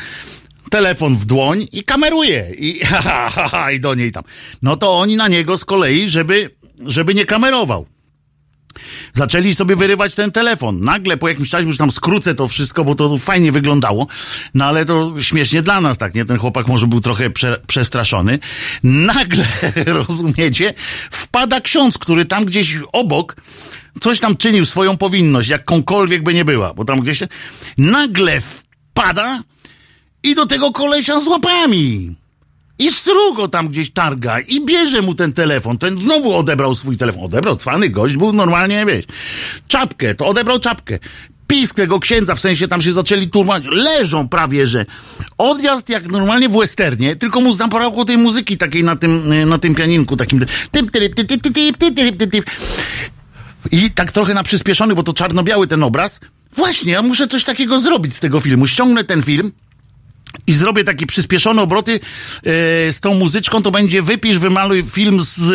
telefon 0.71 1.17
w 1.17 1.25
dłoń 1.25 1.67
i 1.73 1.85
kameruje. 1.85 2.53
I, 2.59 2.81
ha, 2.87 3.31
ha, 3.31 3.49
ha, 3.49 3.71
i 3.71 3.81
do 3.81 3.95
niej 3.95 4.13
tam. 4.13 4.25
No 4.63 4.77
to 4.77 4.99
oni 4.99 5.17
na 5.17 5.29
niego 5.29 5.59
z 5.59 5.65
kolei, 5.65 6.09
żeby, 6.09 6.51
żeby 6.87 7.15
nie 7.15 7.25
kamerował. 7.25 7.87
Zaczęli 9.13 9.55
sobie 9.55 9.77
wyrywać 9.77 10.15
ten 10.15 10.33
telefon. 10.33 10.81
Nagle 10.81 11.17
po 11.17 11.29
jakimś 11.29 11.51
czasie 11.51 11.67
już 11.67 11.77
tam 11.77 11.93
skrócę 11.93 12.35
to 12.35 12.49
wszystko, 12.49 12.85
bo 12.85 12.95
to 12.95 13.19
fajnie 13.19 13.53
wyglądało. 13.53 14.07
No 14.55 14.65
ale 14.65 14.85
to 14.85 15.15
śmiesznie 15.21 15.63
dla 15.63 15.81
nas, 15.81 15.99
tak, 15.99 16.15
nie? 16.15 16.25
Ten 16.25 16.39
chłopak 16.39 16.69
może 16.69 16.87
był 16.87 17.01
trochę 17.01 17.31
prze, 17.31 17.61
przestraszony. 17.67 18.39
Nagle, 18.83 19.47
rozumiecie, 19.87 20.75
wpada 21.11 21.61
ksiądz, 21.61 21.99
który 21.99 22.25
tam 22.25 22.45
gdzieś 22.45 22.79
obok 22.93 23.37
coś 24.01 24.21
tam 24.21 24.37
czynił 24.37 24.65
swoją 24.65 24.97
powinność, 24.97 25.49
jakąkolwiek 25.49 26.23
by 26.23 26.35
nie 26.35 26.45
była, 26.45 26.75
bo 26.75 26.85
tam 26.85 27.01
gdzieś 27.01 27.23
nagle 27.79 28.41
wpada 28.41 29.43
i 30.27 30.35
do 30.35 30.47
tego 30.47 30.73
kolesia 30.73 31.21
z 31.21 31.27
łapami. 31.27 32.17
I 32.79 32.91
strugo 32.91 33.49
tam 33.49 33.69
gdzieś 33.69 33.91
targa 33.91 34.41
i 34.41 34.65
bierze 34.65 35.03
mu 35.03 35.15
ten 35.15 35.33
telefon. 35.33 35.79
Ten 35.79 36.01
znowu 36.01 36.35
odebrał 36.35 36.75
swój 36.75 36.97
telefon. 36.97 37.25
Odebrał, 37.25 37.57
twany 37.57 37.91
gość 37.91 38.17
był 38.17 38.33
normalnie, 38.33 38.87
wiesz, 38.87 39.05
czapkę, 39.69 40.15
to 40.15 40.27
odebrał 40.27 40.61
czapkę. 40.61 40.99
Pisk 41.47 41.75
tego 41.75 42.01
księdza, 42.01 42.35
w 42.35 42.41
sensie 42.41 42.69
tam 42.69 42.83
się 42.83 42.93
zaczęli 42.93 43.31
turmać, 43.31 43.65
leżą 43.67 44.29
prawie, 44.29 44.67
że 44.67 44.87
odjazd 45.39 45.89
jak 45.89 46.09
normalnie 46.09 46.49
w 46.49 46.59
westernie, 46.59 47.17
tylko 47.17 47.41
mu 47.41 47.53
zabrakło 47.53 48.05
tej 48.05 48.19
muzyki 48.19 48.57
takiej 48.57 48.85
na 48.85 48.97
tym, 48.97 49.33
na 49.49 49.59
tym 49.59 49.75
pianinku, 49.75 50.17
takim. 50.17 50.47
I 53.73 53.91
tak 53.91 54.13
trochę 54.13 54.35
na 54.35 54.43
przyspieszony, 54.43 54.95
bo 54.95 55.03
to 55.03 55.13
czarno-biały 55.13 55.67
ten 55.67 55.83
obraz. 55.83 56.21
Właśnie, 56.53 56.93
ja 56.93 57.03
muszę 57.03 57.29
coś 57.29 57.45
takiego 57.45 57.79
zrobić 57.79 58.15
z 58.15 58.21
tego 58.21 58.41
filmu. 58.41 58.67
Ściągnę 58.67 59.05
ten 59.05 59.23
film, 59.23 59.53
i 60.47 60.53
zrobię 60.53 60.85
takie 60.85 61.07
przyspieszone 61.07 61.63
obroty 61.63 61.93
e, 61.93 62.01
z 62.93 63.01
tą 63.01 63.15
muzyczką, 63.15 63.63
to 63.63 63.71
będzie 63.71 64.03
wypisz, 64.03 64.39
wymaluj 64.39 64.83
film 64.83 65.23
z 65.23 65.51
e, 65.51 65.55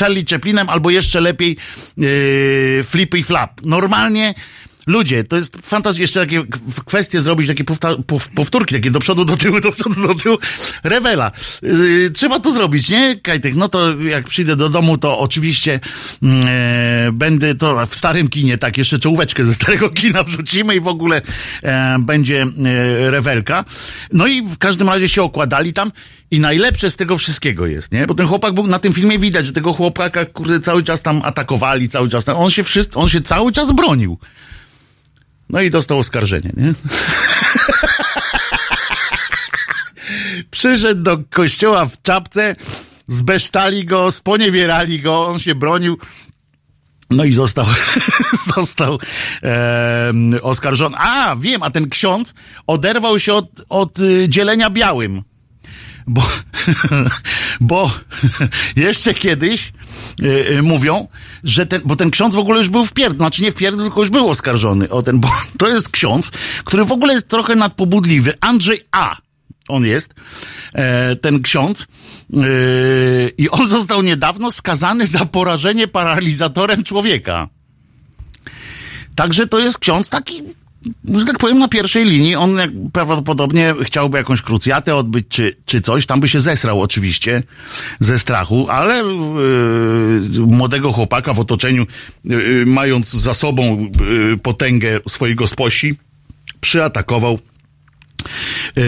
Charlie 0.00 0.24
Chaplinem 0.30 0.68
albo 0.68 0.90
jeszcze 0.90 1.20
lepiej 1.20 1.56
e, 1.98 2.02
Flip 2.82 3.14
i 3.14 3.22
Flap. 3.22 3.60
Normalnie 3.62 4.34
Ludzie, 4.88 5.24
to 5.24 5.36
jest 5.36 5.56
fantastyczne, 5.62 6.02
jeszcze 6.02 6.20
takie 6.20 6.42
kwestie 6.86 7.20
zrobić, 7.20 7.48
takie 7.48 7.64
powtórki, 8.34 8.74
takie 8.74 8.90
do 8.90 9.00
przodu, 9.00 9.24
do 9.24 9.36
tyłu, 9.36 9.60
do 9.60 9.72
przodu, 9.72 10.06
do 10.06 10.14
tyłu. 10.14 10.38
Rewela. 10.82 11.32
Yy, 11.62 12.10
trzeba 12.10 12.40
to 12.40 12.52
zrobić, 12.52 12.88
nie, 12.88 13.20
Kajtek? 13.20 13.54
No 13.54 13.68
to 13.68 14.00
jak 14.00 14.28
przyjdę 14.28 14.56
do 14.56 14.68
domu, 14.68 14.98
to 14.98 15.18
oczywiście 15.18 15.80
yy, 16.22 16.30
będę 17.12 17.54
to 17.54 17.86
w 17.86 17.94
starym 17.94 18.28
kinie, 18.28 18.58
tak, 18.58 18.78
jeszcze 18.78 18.98
czołóweczkę 18.98 19.44
ze 19.44 19.54
starego 19.54 19.90
kina 20.00 20.22
wrzucimy 20.22 20.76
i 20.76 20.80
w 20.80 20.88
ogóle 20.88 21.22
yy, 21.62 21.70
będzie 21.98 22.46
yy, 22.56 23.10
rewelka. 23.10 23.64
No 24.12 24.26
i 24.26 24.42
w 24.42 24.58
każdym 24.58 24.88
razie 24.88 25.08
się 25.08 25.22
okładali 25.22 25.72
tam 25.72 25.92
i 26.30 26.40
najlepsze 26.40 26.90
z 26.90 26.96
tego 26.96 27.18
wszystkiego 27.18 27.66
jest, 27.66 27.92
nie? 27.92 28.06
Bo 28.06 28.14
ten 28.14 28.26
chłopak 28.26 28.54
był, 28.54 28.66
na 28.66 28.78
tym 28.78 28.92
filmie 28.92 29.18
widać, 29.18 29.46
że 29.46 29.52
tego 29.52 29.72
chłopaka, 29.72 30.24
kurde, 30.24 30.60
cały 30.60 30.82
czas 30.82 31.02
tam 31.02 31.20
atakowali, 31.24 31.88
cały 31.88 32.08
czas 32.08 32.24
tam, 32.24 32.36
on 32.36 32.50
się 32.50 32.62
wszystko, 32.64 33.00
on 33.00 33.08
się 33.08 33.20
cały 33.20 33.52
czas 33.52 33.72
bronił. 33.72 34.18
No 35.50 35.60
i 35.60 35.70
dostał 35.70 35.98
oskarżenie, 35.98 36.52
nie? 36.56 36.74
Przyszedł 40.50 41.02
do 41.02 41.18
kościoła 41.30 41.86
w 41.86 42.02
czapce, 42.02 42.56
zbesztali 43.08 43.84
go, 43.84 44.10
sponiewierali 44.10 45.00
go, 45.00 45.26
on 45.26 45.38
się 45.38 45.54
bronił. 45.54 45.98
No 47.10 47.24
i 47.24 47.32
został, 47.32 47.66
został 48.54 48.98
e, 49.42 50.12
oskarżony. 50.42 50.96
A, 50.98 51.36
wiem, 51.36 51.62
a 51.62 51.70
ten 51.70 51.88
ksiądz 51.88 52.34
oderwał 52.66 53.18
się 53.18 53.34
od, 53.34 53.46
od 53.68 53.98
y, 53.98 54.28
dzielenia 54.28 54.70
białym 54.70 55.22
bo, 56.08 56.22
bo 57.60 57.90
jeszcze 58.76 59.14
kiedyś 59.14 59.72
yy, 60.18 60.62
mówią, 60.62 61.08
że 61.44 61.66
ten, 61.66 61.80
bo 61.84 61.96
ten 61.96 62.10
ksiądz 62.10 62.34
w 62.34 62.38
ogóle 62.38 62.58
już 62.58 62.68
był 62.68 62.86
w 62.86 62.92
pierd, 62.92 63.16
znaczy 63.16 63.42
nie 63.42 63.52
w 63.52 63.54
pierd, 63.54 63.76
tylko 63.76 64.00
już 64.00 64.10
był 64.10 64.28
oskarżony 64.28 64.90
o 64.90 65.02
ten, 65.02 65.20
bo 65.20 65.30
to 65.58 65.68
jest 65.68 65.88
ksiądz, 65.88 66.30
który 66.64 66.84
w 66.84 66.92
ogóle 66.92 67.14
jest 67.14 67.28
trochę 67.28 67.54
nadpobudliwy. 67.54 68.34
Andrzej 68.40 68.80
A. 68.92 69.16
On 69.68 69.84
jest, 69.84 70.14
e, 70.72 71.16
ten 71.16 71.42
ksiądz. 71.42 71.82
E, 71.82 72.36
I 73.38 73.50
on 73.50 73.66
został 73.66 74.02
niedawno 74.02 74.52
skazany 74.52 75.06
za 75.06 75.26
porażenie 75.26 75.88
paralizatorem 75.88 76.84
człowieka. 76.84 77.48
Także 79.14 79.46
to 79.46 79.58
jest 79.58 79.78
ksiądz 79.78 80.08
taki 80.08 80.42
że 81.14 81.24
tak 81.24 81.38
powiem, 81.38 81.58
na 81.58 81.68
pierwszej 81.68 82.04
linii. 82.04 82.34
On 82.34 82.58
prawdopodobnie 82.92 83.74
chciałby 83.82 84.18
jakąś 84.18 84.42
krucjatę 84.42 84.96
odbyć, 84.96 85.26
czy, 85.28 85.54
czy 85.66 85.80
coś. 85.80 86.06
Tam 86.06 86.20
by 86.20 86.28
się 86.28 86.40
zesrał 86.40 86.82
oczywiście 86.82 87.42
ze 88.00 88.18
strachu, 88.18 88.66
ale 88.70 88.96
yy, 88.96 90.46
młodego 90.46 90.92
chłopaka 90.92 91.34
w 91.34 91.40
otoczeniu, 91.40 91.86
yy, 92.24 92.64
mając 92.66 93.10
za 93.10 93.34
sobą 93.34 93.90
yy, 94.00 94.38
potęgę 94.38 95.00
swojej 95.08 95.36
gosposi, 95.36 95.96
przyatakował. 96.60 97.38
Yy, 98.76 98.84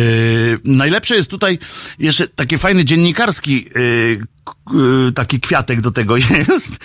najlepsze 0.65 1.17
jest 1.17 1.31
tutaj 1.31 1.59
jeszcze 1.99 2.29
taki 2.29 2.59
fajny 2.59 2.85
dziennikarski 2.85 3.67
yy, 3.75 5.13
taki 5.13 5.41
kwiatek 5.41 5.81
do 5.81 5.91
tego 5.91 6.17
jest, 6.49 6.77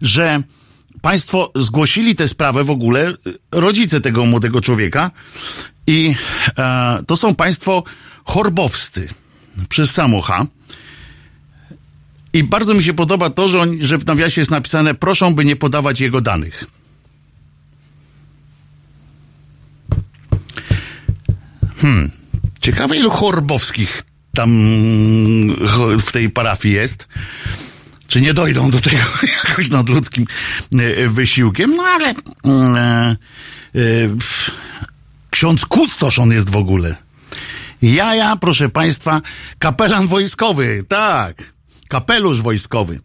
że 0.00 0.42
Państwo 1.00 1.52
zgłosili 1.56 2.16
tę 2.16 2.28
sprawę 2.28 2.64
w 2.64 2.70
ogóle, 2.70 3.10
y, 3.10 3.14
rodzice 3.52 4.00
tego 4.00 4.26
młodego 4.26 4.60
człowieka, 4.60 5.10
i 5.86 6.14
e, 6.58 6.98
to 7.06 7.16
są 7.16 7.34
Państwo 7.34 7.84
chorbowscy 8.24 9.08
przez 9.68 9.90
samocha. 9.90 10.46
I 12.32 12.44
bardzo 12.44 12.74
mi 12.74 12.84
się 12.84 12.94
podoba 12.94 13.30
to, 13.30 13.48
że, 13.48 13.60
on, 13.60 13.78
że 13.80 13.98
w 13.98 14.06
nawiasie 14.06 14.40
jest 14.40 14.50
napisane, 14.50 14.94
proszą, 14.94 15.34
by 15.34 15.44
nie 15.44 15.56
podawać 15.56 16.00
jego 16.00 16.20
danych. 16.20 16.64
Hmm. 21.76 22.10
Ciekawe, 22.60 22.96
ilu 22.96 23.10
chorbowskich 23.10 24.02
tam 24.34 24.50
w 25.98 26.12
tej 26.12 26.30
parafii 26.30 26.74
jest 26.74 27.08
czy 28.06 28.20
nie 28.20 28.34
dojdą 28.34 28.70
do 28.70 28.80
tego 28.80 29.02
jakoś 29.48 29.70
nadludzkim 29.70 30.26
e, 30.72 31.08
wysiłkiem, 31.08 31.76
no 31.76 31.82
ale 31.82 32.14
mm, 32.44 32.76
e, 32.76 32.80
e, 32.80 33.16
ksiądz 35.30 35.66
kustosz 35.66 36.18
on 36.18 36.30
jest 36.30 36.50
w 36.50 36.56
ogóle. 36.56 36.96
Ja, 37.82 38.14
ja, 38.14 38.36
proszę 38.36 38.68
państwa, 38.68 39.22
kapelan 39.58 40.06
wojskowy, 40.06 40.84
tak, 40.88 41.52
kapelusz 41.88 42.40
wojskowy. 42.40 43.00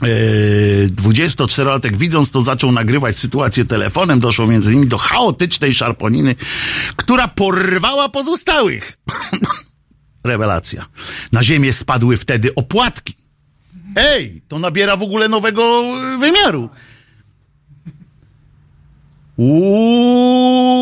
24-latek 0.00 1.96
widząc 1.96 2.30
to 2.30 2.40
zaczął 2.40 2.72
nagrywać 2.72 3.18
sytuację 3.18 3.64
telefonem, 3.64 4.20
doszło 4.20 4.46
między 4.46 4.74
nimi 4.74 4.86
do 4.86 4.98
chaotycznej 4.98 5.74
szarponiny, 5.74 6.34
która 6.96 7.28
porwała 7.28 8.08
pozostałych. 8.08 8.98
Rewelacja. 10.24 10.86
Na 11.32 11.42
ziemię 11.42 11.72
spadły 11.72 12.16
wtedy 12.16 12.54
opłatki. 12.54 13.19
Ej, 13.96 14.42
to 14.48 14.58
nabiera 14.58 14.96
w 14.96 15.02
ogóle 15.02 15.28
nowego 15.28 15.82
e, 16.14 16.18
wymiaru. 16.18 16.70
Uuu, 19.36 20.72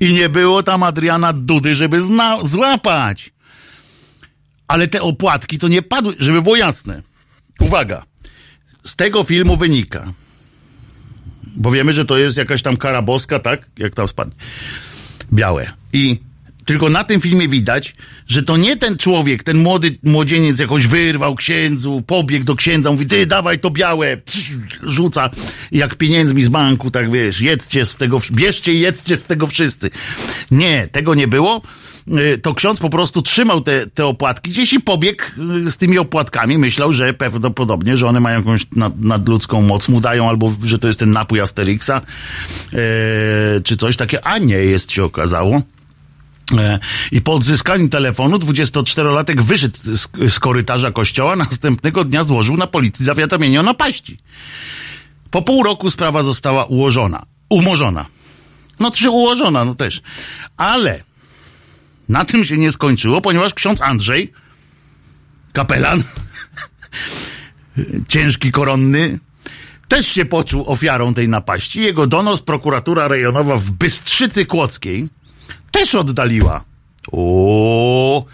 I 0.00 0.12
nie 0.12 0.28
było 0.28 0.62
tam 0.62 0.82
Adriana 0.82 1.32
Dudy, 1.32 1.74
żeby 1.74 2.00
zna, 2.00 2.38
złapać. 2.44 3.32
Ale 4.68 4.88
te 4.88 5.02
opłatki 5.02 5.58
to 5.58 5.68
nie 5.68 5.82
padły, 5.82 6.14
żeby 6.18 6.42
było 6.42 6.56
jasne. 6.56 7.02
Uwaga. 7.60 8.02
Z 8.84 8.96
tego 8.96 9.24
filmu 9.24 9.56
wynika, 9.56 10.12
bo 11.46 11.70
wiemy, 11.70 11.92
że 11.92 12.04
to 12.04 12.18
jest 12.18 12.36
jakaś 12.36 12.62
tam 12.62 12.76
kara 12.76 13.02
boska, 13.02 13.38
tak? 13.38 13.66
Jak 13.78 13.94
tam 13.94 14.08
spadnie. 14.08 14.36
Białe. 15.32 15.72
I 15.92 16.20
Tylko 16.70 16.88
na 16.88 17.04
tym 17.04 17.20
filmie 17.20 17.48
widać, 17.48 17.94
że 18.26 18.42
to 18.42 18.56
nie 18.56 18.76
ten 18.76 18.96
człowiek, 18.96 19.42
ten 19.42 19.58
młody 19.58 19.98
młodzieniec 20.02 20.58
jakoś 20.58 20.86
wyrwał 20.86 21.34
księdzu, 21.34 22.02
pobiegł 22.06 22.44
do 22.44 22.56
księdza, 22.56 22.90
mówi, 22.90 23.06
ty 23.06 23.26
dawaj 23.26 23.58
to 23.58 23.70
białe, 23.70 24.16
rzuca 24.82 25.30
jak 25.72 25.94
pieniędzmi 25.94 26.42
z 26.42 26.48
banku, 26.48 26.90
tak 26.90 27.10
wiesz, 27.10 27.40
jedzcie 27.40 27.86
z 27.86 27.96
tego, 27.96 28.20
bierzcie 28.30 28.74
i 28.74 28.80
jedzcie 28.80 29.16
z 29.16 29.26
tego 29.26 29.46
wszyscy. 29.46 29.90
Nie, 30.50 30.88
tego 30.92 31.14
nie 31.14 31.28
było 31.28 31.62
y, 32.08 32.38
to 32.38 32.54
ksiądz 32.54 32.80
po 32.80 32.90
prostu 32.90 33.22
trzymał 33.22 33.60
te, 33.60 33.86
te 33.86 34.06
opłatki 34.06 34.50
gdzieś 34.50 34.72
i 34.72 34.80
pobiegł 34.80 35.24
y, 35.66 35.70
z 35.70 35.76
tymi 35.76 35.98
opłatkami. 35.98 36.58
Myślał, 36.58 36.92
że 36.92 37.14
prawdopodobnie, 37.14 37.96
że 37.96 38.06
one 38.06 38.20
mają 38.20 38.38
jakąś 38.38 38.66
nad, 38.76 39.00
nadludzką 39.00 39.62
moc, 39.62 39.88
mu 39.88 40.00
dają, 40.00 40.28
albo 40.28 40.54
że 40.64 40.78
to 40.78 40.86
jest 40.86 41.00
ten 41.00 41.10
napój 41.10 41.40
Asterixa, 41.40 42.00
yy, 42.72 42.78
czy 43.64 43.76
coś 43.76 43.96
takie, 43.96 44.24
a 44.24 44.38
nie 44.38 44.56
jest, 44.56 44.92
się 44.92 45.04
okazało. 45.04 45.62
E, 46.58 46.78
I 47.12 47.20
po 47.20 47.34
odzyskaniu 47.34 47.88
telefonu 47.88 48.36
24-latek 48.36 49.40
wyszedł 49.40 49.78
z, 49.82 50.08
z 50.32 50.38
korytarza 50.38 50.90
kościoła, 50.90 51.36
następnego 51.36 52.04
dnia 52.04 52.24
złożył 52.24 52.56
na 52.56 52.66
policji 52.66 53.04
zawiadomienie 53.04 53.60
o 53.60 53.62
napaści. 53.62 54.18
Po 55.30 55.42
pół 55.42 55.62
roku 55.62 55.90
sprawa 55.90 56.22
została 56.22 56.64
ułożona. 56.64 57.26
Umorzona. 57.48 58.06
No 58.80 58.90
czy 58.90 59.10
ułożona, 59.10 59.64
no 59.64 59.74
też. 59.74 60.00
Ale 60.56 61.02
na 62.08 62.24
tym 62.24 62.44
się 62.44 62.58
nie 62.58 62.70
skończyło, 62.70 63.20
ponieważ 63.20 63.54
ksiądz 63.54 63.82
Andrzej, 63.82 64.32
kapelan, 65.52 66.02
ciężki 68.08 68.52
koronny, 68.52 69.18
też 69.88 70.08
się 70.08 70.24
poczuł 70.24 70.64
ofiarą 70.66 71.14
tej 71.14 71.28
napaści. 71.28 71.80
Jego 71.80 72.06
donos 72.06 72.42
prokuratura 72.42 73.08
rejonowa 73.08 73.56
w 73.56 73.70
Bystrzycy 73.70 74.46
Kłodzkiej 74.46 75.08
też 75.70 75.94
oddaliła. 75.94 76.64
O, 77.12 78.24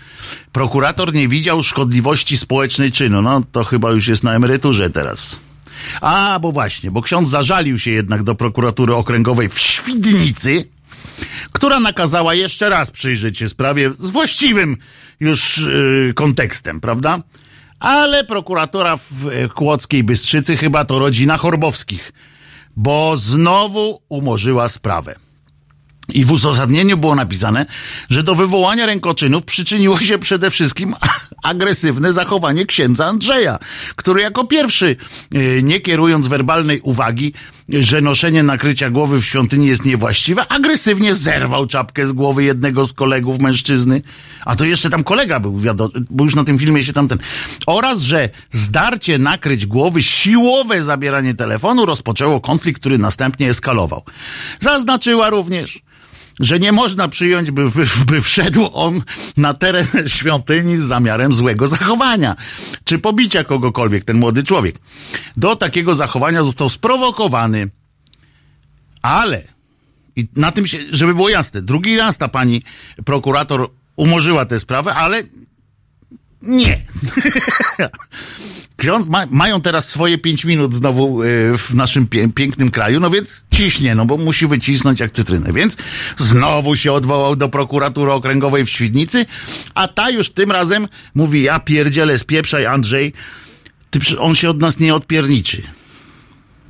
prokurator 0.53 1.15
nie 1.15 1.29
widział 1.29 1.63
szkodliwości 1.63 2.37
społecznej 2.37 2.93
czynu. 2.93 3.23
No 3.23 3.43
to 3.53 3.65
chyba 3.65 3.91
już 3.91 4.09
jest 4.09 4.25
na 4.25 4.35
emeryturze 4.35 4.91
teraz. 4.91 5.39
A, 6.01 6.39
bo 6.39 6.53
właśnie, 6.53 6.91
bo 6.91 7.03
ksiądz 7.03 7.29
zażalił 7.29 7.79
się 7.79 7.91
jednak 7.91 8.23
do 8.23 8.35
prokuratury 8.35 8.95
okręgowej 8.95 9.49
w 9.49 9.59
Świdnicy, 9.61 10.69
która 11.53 11.81
nakazała 11.81 12.35
jeszcze 12.35 12.69
raz 12.69 12.91
przyjrzeć 12.91 13.39
się 13.39 13.49
sprawie 13.49 13.93
z 13.99 14.11
właściwym 14.11 14.77
już 15.21 15.59
yy, 15.59 16.13
kontekstem, 16.15 16.81
prawda? 16.81 17.23
Ale 17.79 18.25
prokuratura 18.25 18.97
w 18.97 19.49
Kłodzkiej 19.55 20.05
Bystrzycy 20.05 20.57
chyba 20.57 20.85
to 20.85 20.99
rodzina 20.99 21.37
Chorbowskich, 21.37 22.13
bo 22.77 23.17
znowu 23.17 24.03
umorzyła 24.09 24.69
sprawę. 24.69 25.26
I 26.09 26.25
w 26.25 26.33
uzasadnieniu 26.33 26.97
było 26.97 27.15
napisane, 27.15 27.67
że 28.11 28.23
do 28.23 28.35
wywołania 28.35 28.87
rękoczynów 28.87 29.45
przyczyniło 29.45 29.99
się 30.01 30.19
przede 30.19 30.51
wszystkim 30.51 30.95
agresywne 31.43 32.13
zachowanie 32.13 32.67
księdza 32.67 33.07
Andrzeja, 33.07 33.59
który 33.97 34.21
jako 34.21 34.45
pierwszy, 34.45 34.97
e, 35.35 35.63
nie 35.63 35.81
kierując 35.81 36.27
werbalnej 36.27 36.81
uwagi, 36.81 37.33
że 37.69 38.01
noszenie 38.01 38.43
nakrycia 38.43 38.91
głowy 38.91 39.21
w 39.21 39.25
świątyni 39.25 39.67
jest 39.67 39.85
niewłaściwe, 39.85 40.49
agresywnie 40.49 41.15
zerwał 41.15 41.67
czapkę 41.67 42.07
z 42.07 42.13
głowy 42.13 42.45
jednego 42.45 42.85
z 42.85 42.93
kolegów 42.93 43.41
mężczyzny. 43.41 44.03
A 44.45 44.57
to 44.57 44.65
jeszcze 44.65 44.91
tam 44.91 45.05
kolega 45.05 45.41
był, 45.41 45.59
wiadomo, 45.59 45.91
bo 46.11 46.25
już 46.25 46.35
na 46.35 46.45
tym 46.45 46.59
filmie 46.59 46.85
się 46.85 46.93
tamten. 46.93 47.19
Oraz, 47.67 48.01
że 48.01 48.29
zdarcie 48.51 49.19
nakryć 49.19 49.67
głowy, 49.67 50.03
siłowe 50.03 50.83
zabieranie 50.83 51.35
telefonu 51.35 51.87
rozpoczęło 51.87 52.41
konflikt, 52.41 52.81
który 52.81 52.99
następnie 52.99 53.49
eskalował. 53.49 54.03
Zaznaczyła 54.61 55.31
również, 55.31 55.83
że 56.41 56.59
nie 56.59 56.73
można 56.73 57.09
przyjąć, 57.09 57.51
by, 57.51 57.71
by, 58.07 58.21
wszedł 58.21 58.69
on 58.73 59.03
na 59.37 59.55
teren 59.55 59.87
świątyni 60.07 60.79
z 60.79 60.83
zamiarem 60.83 61.33
złego 61.33 61.67
zachowania, 61.67 62.37
czy 62.85 62.99
pobicia 62.99 63.45
kogokolwiek, 63.45 64.05
ten 64.05 64.19
młody 64.19 64.43
człowiek. 64.43 64.79
Do 65.37 65.57
takiego 65.57 65.95
zachowania 65.95 66.43
został 66.43 66.69
sprowokowany, 66.69 67.71
ale, 69.03 69.43
i 70.17 70.29
na 70.37 70.53
tym 70.53 70.67
się, 70.67 70.79
żeby 70.91 71.15
było 71.15 71.29
jasne, 71.29 71.63
drugi 71.63 71.97
raz 71.97 72.19
ta 72.19 72.29
pani 72.29 72.63
prokurator 73.05 73.71
umorzyła 73.97 74.47
tę 74.47 74.61
sprawę, 74.61 74.95
ale 74.95 75.23
nie. 76.43 76.83
Ksiądz, 78.77 79.09
ma, 79.09 79.27
mają 79.31 79.61
teraz 79.61 79.89
swoje 79.89 80.19
pięć 80.19 80.45
minut 80.45 80.75
znowu 80.75 81.23
y, 81.23 81.59
w 81.59 81.75
naszym 81.75 82.07
pie, 82.07 82.29
pięknym 82.29 82.71
kraju, 82.71 83.01
no 83.01 83.11
więc 83.11 83.45
ciśnie, 83.55 83.95
no 83.95 84.07
bo 84.07 84.17
musi 84.17 84.47
wycisnąć 84.47 85.01
jak 85.01 85.13
cytrynę. 85.13 85.53
Więc 85.53 85.77
znowu 86.17 86.77
się 86.77 86.93
odwołał 86.93 87.37
do 87.37 87.49
prokuratury 87.49 88.13
okręgowej 88.13 88.65
w 88.65 88.71
Świdnicy, 88.71 89.27
a 89.75 89.89
ta 89.89 90.11
już 90.11 90.31
tym 90.31 90.51
razem 90.51 90.89
mówi, 91.15 91.43
ja 91.43 91.61
pierdzielę, 91.61 92.19
spieprzaj 92.19 92.67
Andrzej, 92.67 93.13
ty, 93.91 93.99
on 94.19 94.35
się 94.35 94.51
od 94.51 94.61
nas 94.61 94.79
nie 94.79 94.95
odpierniczy. 94.95 95.63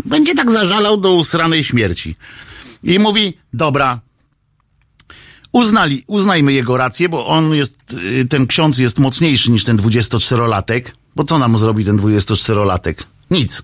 Będzie 0.04 0.34
tak 0.34 0.50
zażalał 0.50 0.96
do 0.96 1.12
usranej 1.12 1.64
śmierci. 1.64 2.16
I 2.82 2.98
mówi, 2.98 3.38
dobra, 3.52 4.00
uznali, 5.52 6.04
uznajmy 6.06 6.52
jego 6.52 6.76
rację, 6.76 7.08
bo 7.08 7.26
on 7.26 7.54
jest, 7.54 7.74
y, 7.92 8.26
ten 8.30 8.46
ksiądz 8.46 8.78
jest 8.78 8.98
mocniejszy 8.98 9.50
niż 9.50 9.64
ten 9.64 9.76
24-latek, 9.76 10.82
bo 11.16 11.24
co 11.24 11.38
nam 11.38 11.58
zrobi 11.58 11.84
ten 11.84 11.96
24-latek? 11.98 12.94
Nic. 13.30 13.62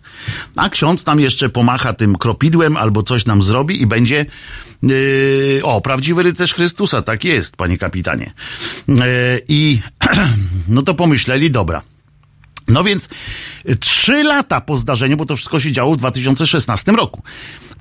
A 0.56 0.68
ksiądz 0.68 1.04
tam 1.04 1.20
jeszcze 1.20 1.48
pomacha 1.48 1.92
tym 1.92 2.16
kropidłem 2.16 2.76
albo 2.76 3.02
coś 3.02 3.26
nam 3.26 3.42
zrobi 3.42 3.82
i 3.82 3.86
będzie 3.86 4.26
yy, 4.82 5.60
o, 5.62 5.80
prawdziwy 5.80 6.22
rycerz 6.22 6.54
Chrystusa, 6.54 7.02
tak 7.02 7.24
jest, 7.24 7.56
panie 7.56 7.78
kapitanie. 7.78 8.32
Yy, 8.88 8.96
I 9.48 9.80
no 10.68 10.82
to 10.82 10.94
pomyśleli, 10.94 11.50
dobra. 11.50 11.82
No 12.68 12.84
więc 12.84 13.08
trzy 13.80 14.22
lata 14.22 14.60
po 14.60 14.76
zdarzeniu, 14.76 15.16
bo 15.16 15.26
to 15.26 15.36
wszystko 15.36 15.60
się 15.60 15.72
działo 15.72 15.94
w 15.94 15.96
2016 15.96 16.92
roku. 16.92 17.22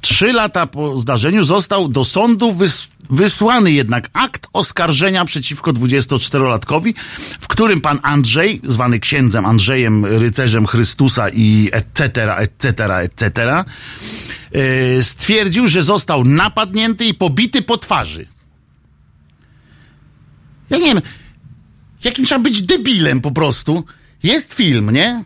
Trzy 0.01 0.33
lata 0.33 0.67
po 0.67 0.97
zdarzeniu 0.97 1.43
został 1.43 1.87
do 1.87 2.05
sądu 2.05 2.53
wys 2.53 2.91
wysłany 3.09 3.71
jednak 3.71 4.09
akt 4.13 4.47
oskarżenia 4.53 5.25
przeciwko 5.25 5.73
24-latkowi, 5.73 6.93
w 7.39 7.47
którym 7.47 7.81
pan 7.81 7.99
Andrzej, 8.03 8.61
zwany 8.63 8.99
księdzem 8.99 9.45
Andrzejem, 9.45 10.05
rycerzem 10.05 10.67
Chrystusa 10.67 11.29
i 11.29 11.69
etc., 11.71 12.35
etc., 12.37 12.95
etc., 12.95 13.63
stwierdził, 15.01 15.67
że 15.67 15.83
został 15.83 16.23
napadnięty 16.23 17.05
i 17.05 17.13
pobity 17.13 17.61
po 17.61 17.77
twarzy. 17.77 18.27
Ja 20.69 20.77
nie 20.77 20.85
wiem, 20.85 21.01
jakim 22.03 22.25
trzeba 22.25 22.41
być 22.41 22.61
debilem 22.61 23.21
po 23.21 23.31
prostu. 23.31 23.85
Jest 24.23 24.53
film, 24.53 24.91
nie? 24.91 25.23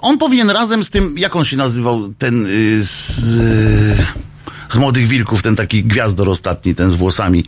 On 0.00 0.18
powinien 0.18 0.50
razem 0.50 0.84
z 0.84 0.90
tym, 0.90 1.18
jak 1.18 1.36
on 1.36 1.44
się 1.44 1.56
nazywał, 1.56 2.14
ten 2.18 2.46
y, 2.46 2.82
z, 2.84 3.18
y, 3.18 4.06
z 4.68 4.76
Młodych 4.76 5.08
Wilków, 5.08 5.42
ten 5.42 5.56
taki 5.56 5.84
gwiazdor 5.84 6.30
ostatni, 6.30 6.74
ten 6.74 6.90
z 6.90 6.94
włosami, 6.94 7.44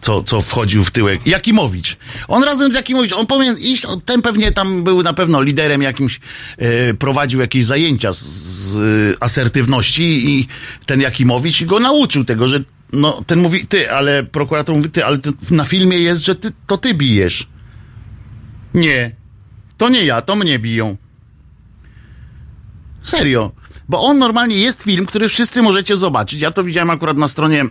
co, 0.00 0.22
co 0.22 0.40
wchodził 0.40 0.84
w 0.84 0.90
tyłek. 0.90 1.26
Jakimowicz. 1.26 1.96
On 2.28 2.44
razem 2.44 2.72
z 2.72 2.74
Jakimowicz, 2.74 3.12
on 3.12 3.26
powinien 3.26 3.58
iść, 3.58 3.86
ten 4.04 4.22
pewnie 4.22 4.52
tam 4.52 4.84
był 4.84 5.02
na 5.02 5.12
pewno 5.12 5.42
liderem 5.42 5.82
jakimś, 5.82 6.20
y, 6.90 6.94
prowadził 6.94 7.40
jakieś 7.40 7.64
zajęcia 7.64 8.12
z, 8.12 8.18
z 8.18 9.16
asertywności 9.20 10.30
i 10.30 10.48
ten 10.86 11.00
Jakimowicz 11.00 11.64
go 11.64 11.80
nauczył 11.80 12.24
tego, 12.24 12.48
że 12.48 12.60
no, 12.92 13.24
ten 13.26 13.38
mówi, 13.40 13.66
ty, 13.66 13.90
ale 13.90 14.22
prokurator 14.22 14.76
mówi, 14.76 14.90
ty, 14.90 15.04
ale 15.04 15.18
na 15.50 15.64
filmie 15.64 15.98
jest, 15.98 16.24
że 16.24 16.34
ty, 16.34 16.52
to 16.66 16.78
ty 16.78 16.94
bijesz. 16.94 17.48
Nie. 18.74 19.21
To 19.82 19.88
nie 19.88 20.04
ja, 20.04 20.22
to 20.22 20.36
mnie 20.36 20.58
biją. 20.58 20.96
Serio. 23.02 23.52
Bo 23.88 24.00
on 24.00 24.18
normalnie 24.18 24.56
jest 24.56 24.82
film, 24.82 25.06
który 25.06 25.28
wszyscy 25.28 25.62
możecie 25.62 25.96
zobaczyć. 25.96 26.40
Ja 26.40 26.50
to 26.50 26.64
widziałem 26.64 26.90
akurat 26.90 27.16
na 27.16 27.28
stronie 27.28 27.64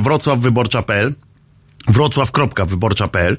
wrocławwyborcza.pl 0.00 1.14
wrocław.wyborcza.pl 1.88 3.36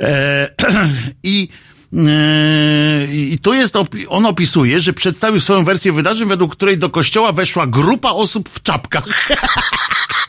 e, 0.00 0.48
i 1.22 1.48
e, 1.96 3.06
i 3.12 3.38
to 3.42 3.54
jest, 3.54 3.76
on 4.08 4.26
opisuje, 4.26 4.80
że 4.80 4.92
przedstawił 4.92 5.40
swoją 5.40 5.64
wersję 5.64 5.92
wydarzeń, 5.92 6.28
według 6.28 6.52
której 6.52 6.78
do 6.78 6.90
kościoła 6.90 7.32
weszła 7.32 7.66
grupa 7.66 8.10
osób 8.10 8.48
w 8.48 8.62
czapkach. 8.62 9.04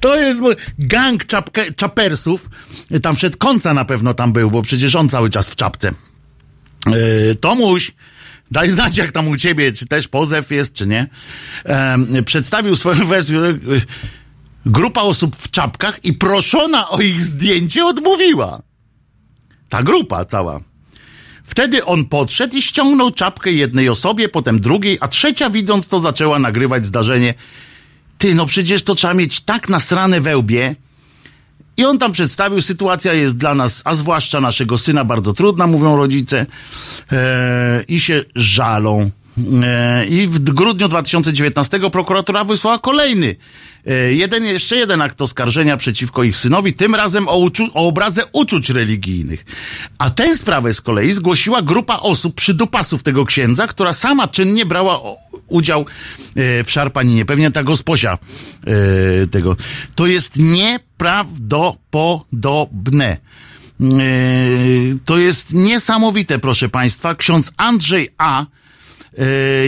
To 0.00 0.16
jest 0.16 0.40
gang 0.78 1.26
czapke, 1.26 1.72
czapersów. 1.72 2.50
Tam 3.02 3.16
przed 3.16 3.36
końca 3.36 3.74
na 3.74 3.84
pewno 3.84 4.14
tam 4.14 4.32
był, 4.32 4.50
bo 4.50 4.62
przecież 4.62 4.96
on 4.96 5.08
cały 5.08 5.30
czas 5.30 5.48
w 5.48 5.56
czapce. 5.56 5.92
Yy, 6.86 7.36
Tomuś, 7.40 7.92
daj 8.50 8.68
znać 8.68 8.96
jak 8.96 9.12
tam 9.12 9.28
u 9.28 9.36
ciebie, 9.36 9.72
czy 9.72 9.86
też 9.86 10.08
pozew 10.08 10.50
jest, 10.50 10.74
czy 10.74 10.86
nie. 10.86 11.06
Przedstawił 12.24 12.76
swoją 12.76 13.06
wersję. 13.06 13.40
Grupa 14.66 15.00
osób 15.00 15.36
w 15.36 15.50
czapkach 15.50 16.04
i 16.04 16.12
proszona 16.12 16.88
o 16.88 17.00
ich 17.00 17.22
zdjęcie 17.22 17.84
odmówiła. 17.84 18.62
Ta 19.68 19.82
grupa 19.82 20.24
cała. 20.24 20.60
Wtedy 21.44 21.84
on 21.84 22.04
podszedł 22.04 22.56
i 22.56 22.62
ściągnął 22.62 23.10
czapkę 23.10 23.52
jednej 23.52 23.88
osobie, 23.88 24.28
potem 24.28 24.60
drugiej, 24.60 24.98
a 25.00 25.08
trzecia 25.08 25.50
widząc 25.50 25.88
to 25.88 25.98
zaczęła 25.98 26.38
nagrywać 26.38 26.86
zdarzenie 26.86 27.34
ty, 28.18 28.34
no 28.34 28.46
przecież 28.46 28.82
to 28.82 28.94
trzeba 28.94 29.14
mieć 29.14 29.40
tak 29.40 29.68
nasrane 29.68 30.20
wełbie, 30.20 30.76
I 31.78 31.84
on 31.84 31.98
tam 31.98 32.12
przedstawił, 32.12 32.60
sytuacja 32.60 33.12
jest 33.12 33.36
dla 33.36 33.54
nas, 33.54 33.82
a 33.84 33.94
zwłaszcza 33.94 34.40
naszego 34.40 34.78
syna, 34.78 35.04
bardzo 35.04 35.32
trudna, 35.32 35.66
mówią 35.66 35.96
rodzice, 35.96 36.46
e, 37.12 37.84
i 37.88 38.00
się 38.00 38.24
żalą. 38.34 39.10
E, 39.62 40.06
I 40.06 40.26
w 40.26 40.40
grudniu 40.40 40.88
2019 40.88 41.90
prokuratura 41.90 42.44
wysłała 42.44 42.78
kolejny, 42.78 43.36
e, 43.86 44.12
jeden, 44.12 44.44
jeszcze 44.44 44.76
jeden 44.76 45.02
akt 45.02 45.22
oskarżenia 45.22 45.76
przeciwko 45.76 46.22
ich 46.22 46.36
synowi, 46.36 46.72
tym 46.72 46.94
razem 46.94 47.28
o, 47.28 47.36
uczu, 47.36 47.64
o 47.74 47.86
obrazę 47.86 48.22
uczuć 48.32 48.70
religijnych. 48.70 49.44
A 49.98 50.10
tę 50.10 50.36
sprawę 50.36 50.72
z 50.72 50.80
kolei 50.80 51.12
zgłosiła 51.12 51.62
grupa 51.62 51.96
osób 51.96 52.34
przydupasów 52.34 53.02
tego 53.02 53.24
księdza, 53.24 53.66
która 53.66 53.92
sama 53.92 54.28
czynnie 54.28 54.66
brała 54.66 55.00
udział 55.48 55.80
e, 55.80 55.84
w 56.64 56.70
szarpaninie. 56.70 57.24
Pewnie 57.24 57.50
ta 57.50 57.62
gosposia 57.62 58.18
tego. 59.30 59.56
To 59.94 60.06
jest 60.06 60.36
nieprawdopodobne. 60.36 63.16
To 65.04 65.18
jest 65.18 65.52
niesamowite, 65.52 66.38
proszę 66.38 66.68
Państwa. 66.68 67.14
Ksiądz 67.14 67.52
Andrzej 67.56 68.08
A 68.18 68.42
E, 68.42 68.46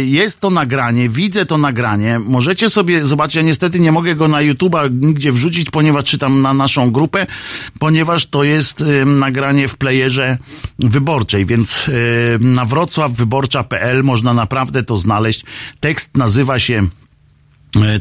jest 0.04 0.40
to 0.40 0.50
nagranie, 0.50 1.08
widzę 1.08 1.46
to 1.46 1.58
nagranie. 1.58 2.18
Możecie 2.18 2.70
sobie 2.70 3.04
zobaczyć, 3.04 3.34
ja 3.34 3.42
niestety 3.42 3.80
nie 3.80 3.92
mogę 3.92 4.14
go 4.14 4.28
na 4.28 4.38
YouTube'a 4.38 5.00
nigdzie 5.00 5.32
wrzucić, 5.32 5.70
ponieważ 5.70 6.04
czytam 6.04 6.42
na 6.42 6.54
naszą 6.54 6.90
grupę, 6.90 7.26
ponieważ 7.78 8.26
to 8.26 8.44
jest 8.44 8.84
nagranie 9.06 9.68
w 9.68 9.76
playerze 9.76 10.38
wyborczej, 10.78 11.46
więc 11.46 11.88
e, 11.88 11.92
na 12.38 12.64
wrocławwyborcza.pl 12.64 14.04
można 14.04 14.34
naprawdę 14.34 14.82
to 14.82 14.96
znaleźć. 14.96 15.44
Tekst 15.80 16.16
nazywa 16.16 16.58
się 16.58 16.82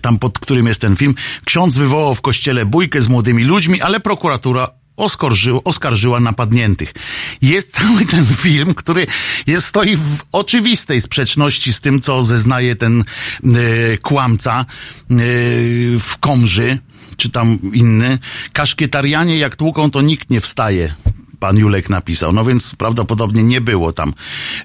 tam 0.01 0.19
pod 0.19 0.39
którym 0.39 0.67
jest 0.67 0.81
ten 0.81 0.95
film. 0.95 1.15
Ksiądz 1.45 1.77
wywołał 1.77 2.15
w 2.15 2.21
kościele 2.21 2.65
bójkę 2.65 3.01
z 3.01 3.07
młodymi 3.07 3.43
ludźmi, 3.43 3.81
ale 3.81 3.99
prokuratura 3.99 4.78
oskarżyła, 4.99 5.63
oskarżyła 5.63 6.19
napadniętych. 6.19 6.93
Jest 7.41 7.71
cały 7.71 8.05
ten 8.05 8.25
film, 8.25 8.73
który 8.73 9.07
jest, 9.47 9.67
stoi 9.67 9.95
w 9.95 10.17
oczywistej 10.31 11.01
sprzeczności 11.01 11.73
z 11.73 11.81
tym, 11.81 12.01
co 12.01 12.23
zeznaje 12.23 12.75
ten 12.75 13.03
y, 13.43 13.97
kłamca 14.01 14.65
y, 15.11 15.15
w 15.99 16.17
Komży, 16.19 16.77
czy 17.17 17.29
tam 17.29 17.59
inny. 17.73 18.19
Kaszkietarianie 18.53 19.37
jak 19.37 19.55
tłuką, 19.55 19.91
to 19.91 20.01
nikt 20.01 20.29
nie 20.29 20.41
wstaje 20.41 20.93
pan 21.39 21.57
Julek 21.57 21.89
napisał. 21.89 22.31
No 22.33 22.45
więc 22.45 22.75
prawdopodobnie 22.75 23.43
nie 23.43 23.61
było 23.61 23.91
tam 23.91 24.13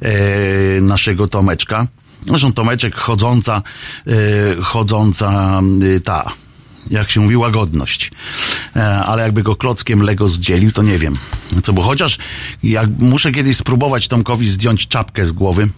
e, 0.00 0.80
naszego 0.80 1.28
Tomeczka. 1.28 1.86
Zresztą 2.26 2.52
Tomeczek 2.52 2.94
chodząca, 2.94 3.62
e, 4.06 4.62
chodząca 4.62 5.60
e, 5.96 6.00
ta 6.00 6.32
jak 6.90 7.10
się 7.10 7.20
mówi, 7.20 7.36
łagodność. 7.36 8.10
E, 8.76 8.84
ale 8.84 9.22
jakby 9.22 9.42
go 9.42 9.56
klockiem 9.56 10.02
Lego 10.02 10.28
zdzielił, 10.28 10.72
to 10.72 10.82
nie 10.82 10.98
wiem. 10.98 11.18
Co, 11.62 11.72
bo 11.72 11.82
chociaż 11.82 12.18
jak 12.62 12.88
muszę 12.98 13.32
kiedyś 13.32 13.56
spróbować 13.56 14.08
Tomkowi 14.08 14.48
zdjąć 14.48 14.88
czapkę 14.88 15.26
z 15.26 15.32
głowy, 15.32 15.68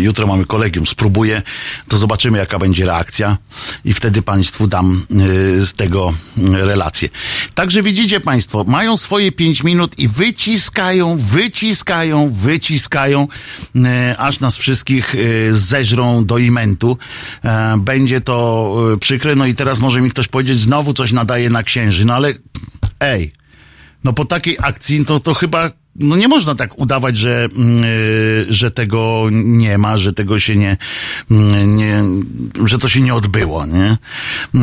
jutro 0.00 0.26
mamy 0.26 0.44
kolegium, 0.46 0.86
spróbuję, 0.86 1.42
to 1.88 1.98
zobaczymy 1.98 2.38
jaka 2.38 2.58
będzie 2.58 2.86
reakcja 2.86 3.38
i 3.84 3.92
wtedy 3.92 4.22
Państwu 4.22 4.66
dam 4.66 5.06
e, 5.10 5.60
z 5.60 5.74
tego 5.74 6.14
relację. 6.52 7.08
Także 7.54 7.82
widzicie 7.82 8.20
Państwo, 8.20 8.64
mają 8.64 8.96
swoje 8.96 9.32
pięć 9.32 9.62
minut 9.64 9.98
i 9.98 10.08
wyciskają, 10.08 11.16
wyciskają, 11.16 12.32
wyciskają, 12.32 13.28
e, 13.76 14.14
aż 14.18 14.40
nas 14.40 14.56
wszystkich 14.56 15.14
zeżrą 15.50 16.24
do 16.24 16.38
imentu. 16.38 16.98
Będzie 17.78 18.20
to 18.20 18.76
przykre, 19.00 19.34
no 19.34 19.46
i 19.46 19.54
teraz 19.54 19.78
może 19.80 20.00
mi 20.00 20.10
ktoś 20.10 20.28
powiedzieć, 20.28 20.58
znowu 20.58 20.94
coś 20.94 21.12
nadaje 21.12 21.50
na 21.50 21.62
księży, 21.62 22.04
no 22.04 22.14
ale 22.14 22.34
ej, 23.00 23.32
no 24.04 24.12
po 24.12 24.24
takiej 24.24 24.56
akcji 24.60 25.04
to, 25.04 25.20
to 25.20 25.34
chyba 25.34 25.70
no 25.96 26.16
nie 26.16 26.28
można 26.28 26.54
tak 26.54 26.78
udawać, 26.78 27.16
że, 27.16 27.48
yy, 28.46 28.52
że 28.52 28.70
tego 28.70 29.26
nie 29.32 29.78
ma, 29.78 29.98
że 29.98 30.12
tego 30.12 30.38
się 30.38 30.56
nie, 30.56 30.76
yy, 31.30 31.66
nie 31.66 32.02
że 32.64 32.78
to 32.78 32.88
się 32.88 33.00
nie 33.00 33.14
odbyło, 33.14 33.66
nie? 33.66 33.96
Yy, 34.54 34.60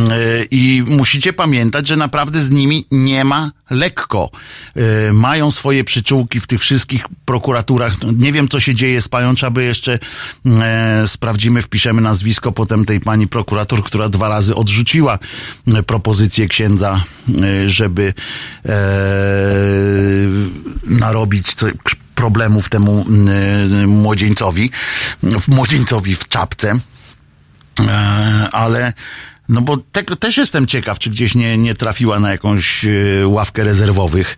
I 0.52 0.84
musicie 0.88 1.34
pamiętać, 1.34 1.88
że 1.88 1.96
naprawdę 1.96 2.42
z 2.42 2.50
nimi 2.50 2.86
nie 2.92 3.24
ma 3.24 3.52
lekko. 3.70 4.30
Yy, 4.76 4.84
mają 5.14 5.52
swoje 5.52 5.84
przyczółki 5.84 6.40
w 6.40 6.48
tych 6.48 6.62
wszystkich 6.62 7.06
prokuraturach. 7.26 7.96
Nie 8.18 8.32
wiem, 8.32 8.48
co 8.48 8.60
się 8.60 8.76
dzieje 8.76 9.02
z 9.02 9.10
panią, 9.10 9.36
trzeba 9.36 9.52
by 9.52 9.64
jeszcze 9.64 10.00
yy, 10.46 10.52
sprawdzimy, 11.06 11.62
wpiszemy 11.62 12.02
nazwisko 12.02 12.52
potem 12.52 12.86
tej 12.86 13.00
pani 13.00 13.28
prokurator, 13.28 13.84
która 13.84 14.10
dwa 14.10 14.30
razy 14.30 14.56
odrzuciła 14.56 15.20
propozycję 15.88 16.48
księdza, 16.48 17.04
żeby 17.66 18.14
yy, 18.66 18.72
narobić 21.20 21.56
problemów 22.16 22.70
temu 22.70 23.06
y, 23.84 23.88
młodzieńcowi, 23.88 24.72
młodzieńcowi 25.48 26.16
w 26.16 26.28
czapce. 26.28 26.80
E, 27.80 28.48
ale 28.52 28.94
no 29.50 29.62
bo 29.62 29.78
te, 29.78 30.04
też 30.04 30.38
jestem 30.38 30.68
ciekaw, 30.68 31.00
czy 31.00 31.10
gdzieś 31.10 31.36
nie, 31.36 31.58
nie 31.58 31.76
trafiła 31.76 32.20
na 32.20 32.32
jakąś 32.32 32.86
y, 32.86 33.24
ławkę 33.28 33.64
rezerwowych, 33.64 34.38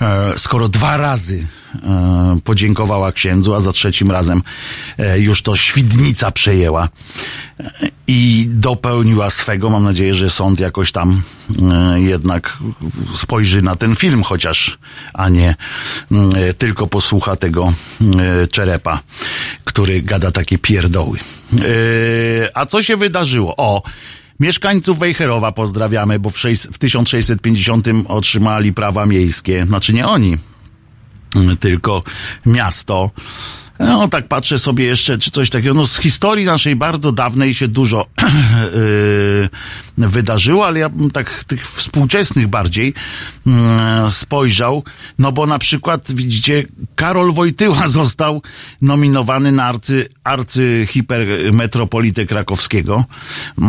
e, 0.00 0.38
skoro 0.38 0.68
dwa 0.68 0.96
razy 0.96 1.46
e, 1.74 2.38
podziękowała 2.44 3.12
księdzu, 3.12 3.54
a 3.54 3.60
za 3.60 3.72
trzecim 3.72 4.10
razem 4.10 4.42
już 5.18 5.42
to 5.42 5.56
Świdnica 5.56 6.30
przejęła 6.30 6.88
i 8.06 8.46
dopełniła 8.50 9.30
swego. 9.30 9.70
Mam 9.70 9.84
nadzieję, 9.84 10.14
że 10.14 10.30
sąd 10.30 10.60
jakoś 10.60 10.92
tam 10.92 11.22
e, 11.62 12.00
jednak 12.00 12.58
spojrzy 13.14 13.62
na 13.62 13.76
ten 13.76 13.96
film 13.96 14.22
chociaż, 14.22 14.78
a 15.14 15.28
nie 15.28 15.54
e, 16.12 16.54
tylko 16.54 16.86
posłucha 16.86 17.36
tego 17.36 17.72
e, 18.42 18.46
czerepa, 18.46 19.00
który 19.64 20.02
gada 20.02 20.30
takie 20.30 20.58
pierdoły. 20.58 21.18
A 22.54 22.66
co 22.66 22.82
się 22.82 22.96
wydarzyło? 22.96 23.54
O, 23.56 23.82
Mieszkańców 24.40 24.98
Wejherowa 24.98 25.52
pozdrawiamy, 25.52 26.18
bo 26.18 26.30
w, 26.30 26.36
w 26.72 26.78
1650 26.78 27.86
otrzymali 28.08 28.72
prawa 28.72 29.06
miejskie. 29.06 29.64
Znaczy 29.66 29.92
nie 29.92 30.06
oni, 30.06 30.36
tylko 31.60 32.02
miasto. 32.46 33.10
No 33.78 34.08
tak 34.08 34.28
patrzę 34.28 34.58
sobie 34.58 34.84
jeszcze, 34.84 35.18
czy 35.18 35.30
coś 35.30 35.50
takiego. 35.50 35.74
No 35.74 35.86
z 35.86 35.98
historii 35.98 36.44
naszej 36.44 36.76
bardzo 36.76 37.12
dawnej 37.12 37.54
się 37.54 37.68
dużo 37.68 38.06
yy, 38.22 39.48
wydarzyło, 39.98 40.66
ale 40.66 40.80
ja 40.80 40.88
bym 40.88 41.10
tak 41.10 41.44
tych 41.44 41.70
współczesnych 41.70 42.48
bardziej 42.48 42.94
yy, 43.46 43.52
spojrzał. 44.10 44.84
No 45.18 45.32
bo 45.32 45.46
na 45.46 45.58
przykład 45.58 46.12
widzicie, 46.12 46.64
Karol 46.94 47.32
Wojtyła 47.32 47.88
został 47.98 48.42
nominowany 48.82 49.52
na 49.52 49.64
arcy, 49.64 50.08
arcy 50.24 50.86
hipermetropolitę 50.90 52.26
krakowskiego. 52.26 53.04
Yy, 53.58 53.64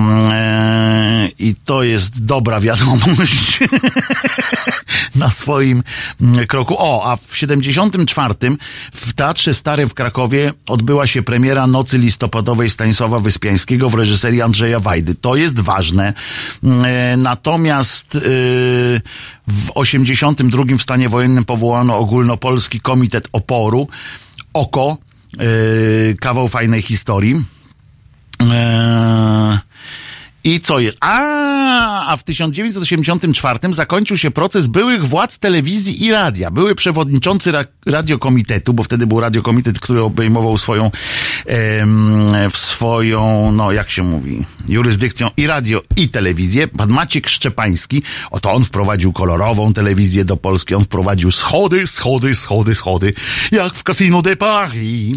I 1.40 1.56
to 1.66 1.84
jest 1.84 2.26
dobra 2.26 2.60
wiadomość 2.60 3.60
na 5.16 5.30
swoim 5.30 5.84
kroku. 6.48 6.76
O, 6.78 7.12
a 7.12 7.16
w 7.16 7.38
74 7.38 8.34
w 8.94 9.14
Teatrze 9.14 9.54
Starym 9.54 9.90
w 9.90 9.94
Krakowie 9.94 10.54
odbyła 10.68 11.08
się 11.08 11.24
premiera 11.24 11.68
Nocy 11.68 11.98
Listopadowej 11.98 12.70
Stanisława 12.70 13.20
Wyspiańskiego 13.20 13.90
w 13.90 13.96
reżyserii 13.96 14.42
Andrzeja 14.42 14.80
Wajdy. 14.80 15.16
To 15.16 15.36
jest 15.36 15.60
ważne. 15.60 16.14
E, 16.64 17.18
natomiast 17.18 18.16
e, 18.16 18.20
w 19.48 19.72
82 19.76 20.64
w 20.78 20.82
stanie 20.82 21.10
wojennym 21.10 21.44
powołano 21.46 21.98
ogólnopolski 21.98 22.82
komitet 22.82 23.28
oporu. 23.32 23.88
OKO, 24.54 24.98
e, 25.40 26.16
kawał 26.16 26.48
fajnej 26.48 26.82
historii. 26.82 27.36
I 30.44 30.60
co 30.60 30.80
jest? 30.80 30.98
A, 31.02 32.08
a 32.08 32.18
w 32.18 32.24
1984 32.24 33.74
zakończył 33.74 34.18
się 34.18 34.32
proces 34.32 34.68
byłych 34.68 35.08
władz 35.08 35.40
telewizji 35.40 36.06
i 36.06 36.12
radia. 36.12 36.52
Były 36.52 36.76
przewodniczący 36.76 37.52
ra 37.52 37.66
radiokomitetu, 37.86 38.74
bo 38.74 38.84
wtedy 38.84 39.08
był 39.08 39.20
radiokomitet, 39.20 39.80
który 39.80 40.02
obejmował 40.02 40.58
swoją, 40.58 40.92
em, 41.46 42.34
swoją, 42.54 43.52
no 43.52 43.72
jak 43.72 43.90
się 43.90 44.04
mówi, 44.04 44.46
jurysdykcją 44.68 45.30
i 45.38 45.48
radio, 45.48 45.82
i 45.96 46.10
telewizję. 46.10 46.68
Pan 46.68 46.90
Maciek 46.90 47.30
Szczepański, 47.30 48.04
oto 48.32 48.54
on 48.54 48.64
wprowadził 48.64 49.14
kolorową 49.14 49.74
telewizję 49.74 50.26
do 50.26 50.38
Polski, 50.38 50.76
on 50.76 50.84
wprowadził 50.84 51.32
schody, 51.32 51.88
schody, 51.88 52.36
schody, 52.36 52.76
schody, 52.76 53.14
jak 53.52 53.74
w 53.74 53.84
Casino 53.84 54.22
de 54.22 54.36
Paris 54.36 55.16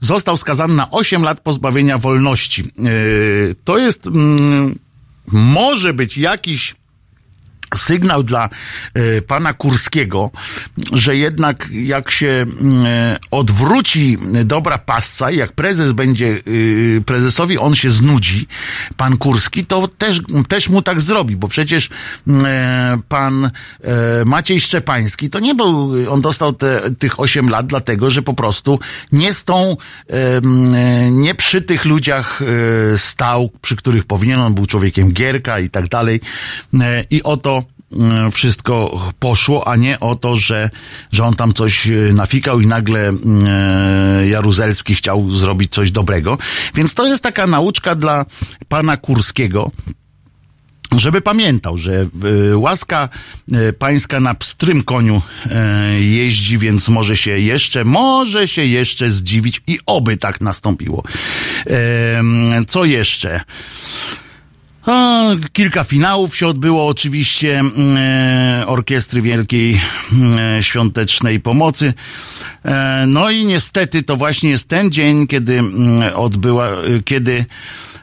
został 0.00 0.36
skazany 0.36 0.74
na 0.74 0.90
8 0.90 1.22
lat 1.22 1.40
pozbawienia 1.40 1.98
wolności. 1.98 2.64
Yy, 2.78 3.54
to 3.64 3.78
jest, 3.78 4.06
mm, 4.06 4.78
może 5.32 5.94
być 5.94 6.18
jakiś 6.18 6.74
sygnał 7.76 8.22
dla 8.22 8.48
y, 8.98 9.22
pana 9.22 9.52
Kurskiego, 9.52 10.30
że 10.92 11.16
jednak 11.16 11.68
jak 11.72 12.10
się 12.10 12.26
y, 12.26 12.46
odwróci 13.30 14.18
dobra 14.44 14.78
pasca, 14.78 15.30
jak 15.30 15.52
prezes 15.52 15.92
będzie, 15.92 16.26
y, 16.26 17.02
prezesowi 17.06 17.58
on 17.58 17.74
się 17.74 17.90
znudzi, 17.90 18.46
pan 18.96 19.16
Kurski, 19.16 19.66
to 19.66 19.88
też, 19.88 20.20
też 20.48 20.68
mu 20.68 20.82
tak 20.82 21.00
zrobi, 21.00 21.36
bo 21.36 21.48
przecież 21.48 21.88
pan 23.08 23.50
Maciej 24.26 24.60
Szczepański 24.60 25.30
to 25.30 25.40
nie 25.40 25.54
był, 25.54 25.92
on 26.10 26.20
dostał 26.20 26.52
te, 26.52 26.82
tych 26.98 27.20
8 27.20 27.48
lat 27.48 27.66
dlatego, 27.66 28.10
że 28.10 28.22
po 28.22 28.34
prostu 28.34 28.80
nie 29.12 29.34
z 29.34 29.44
tą, 29.44 29.76
nie 31.10 31.34
przy 31.34 31.62
tych 31.62 31.84
ludziach 31.84 32.40
stał, 32.96 33.50
przy 33.62 33.76
których 33.76 34.04
powinien, 34.04 34.40
on 34.40 34.54
był 34.54 34.66
człowiekiem 34.66 35.12
Gierka 35.12 35.60
i 35.60 35.70
tak 35.70 35.88
dalej 35.88 36.20
i 37.10 37.22
oto 37.22 37.59
E, 37.59 37.59
wszystko 38.32 39.00
poszło, 39.18 39.68
a 39.68 39.76
nie 39.76 40.00
o 40.00 40.14
to, 40.14 40.36
że, 40.36 40.70
że 41.12 41.24
on 41.24 41.34
tam 41.34 41.52
coś 41.52 41.88
e, 41.88 41.90
nafikał 42.12 42.60
i 42.60 42.66
nagle 42.66 43.08
e, 43.08 44.28
Jaruzelski 44.28 44.94
chciał 44.94 45.30
zrobić 45.30 45.72
coś 45.72 45.90
dobrego. 45.90 46.38
Więc 46.74 46.94
to 46.94 47.06
jest 47.06 47.22
taka 47.22 47.46
nauczka 47.46 47.94
dla 47.94 48.26
pana 48.68 48.96
Kurskiego, 48.96 49.70
żeby 50.96 51.20
pamiętał, 51.20 51.76
że 51.76 52.06
łaska 52.54 53.08
pańska 53.78 54.20
na 54.20 54.34
pstrym 54.34 54.82
koniu 54.82 55.22
jeździ, 55.98 56.58
więc 56.58 56.88
może 56.88 57.16
się 57.16 57.38
jeszcze, 57.38 57.84
może 57.84 58.48
się 58.48 58.64
jeszcze 58.64 59.10
zdziwić 59.10 59.62
i 59.66 59.78
oby 59.86 60.16
tak 60.16 60.40
nastąpiło. 60.40 61.02
Co 62.68 62.84
jeszcze? 62.84 63.40
O, 64.90 65.36
kilka 65.52 65.84
finałów 65.84 66.36
się 66.36 66.46
odbyło 66.46 66.86
oczywiście 66.86 67.58
mm, 67.58 67.96
e, 67.96 68.66
Orkiestry 68.66 69.22
Wielkiej 69.22 69.80
e, 70.58 70.62
Świątecznej 70.62 71.40
Pomocy. 71.40 71.94
E, 72.64 73.04
no 73.06 73.30
i 73.30 73.44
niestety 73.44 74.02
to 74.02 74.16
właśnie 74.16 74.50
jest 74.50 74.68
ten 74.68 74.90
dzień, 74.90 75.26
kiedy 75.26 75.58
mm, 75.58 76.14
odbyła, 76.14 76.68
kiedy 77.04 77.44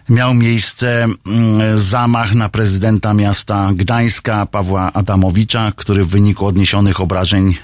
miał 0.10 0.34
miejsce 0.34 1.04
mm, 1.04 1.78
zamach 1.78 2.36
na 2.36 2.50
prezydenta 2.50 3.14
miasta 3.14 3.70
Gdańska, 3.74 4.46
Pawła 4.46 4.94
Adamowicza, 4.94 5.72
który 5.76 6.04
w 6.04 6.08
wyniku 6.08 6.46
odniesionych 6.46 7.02
obrażeń 7.02 7.56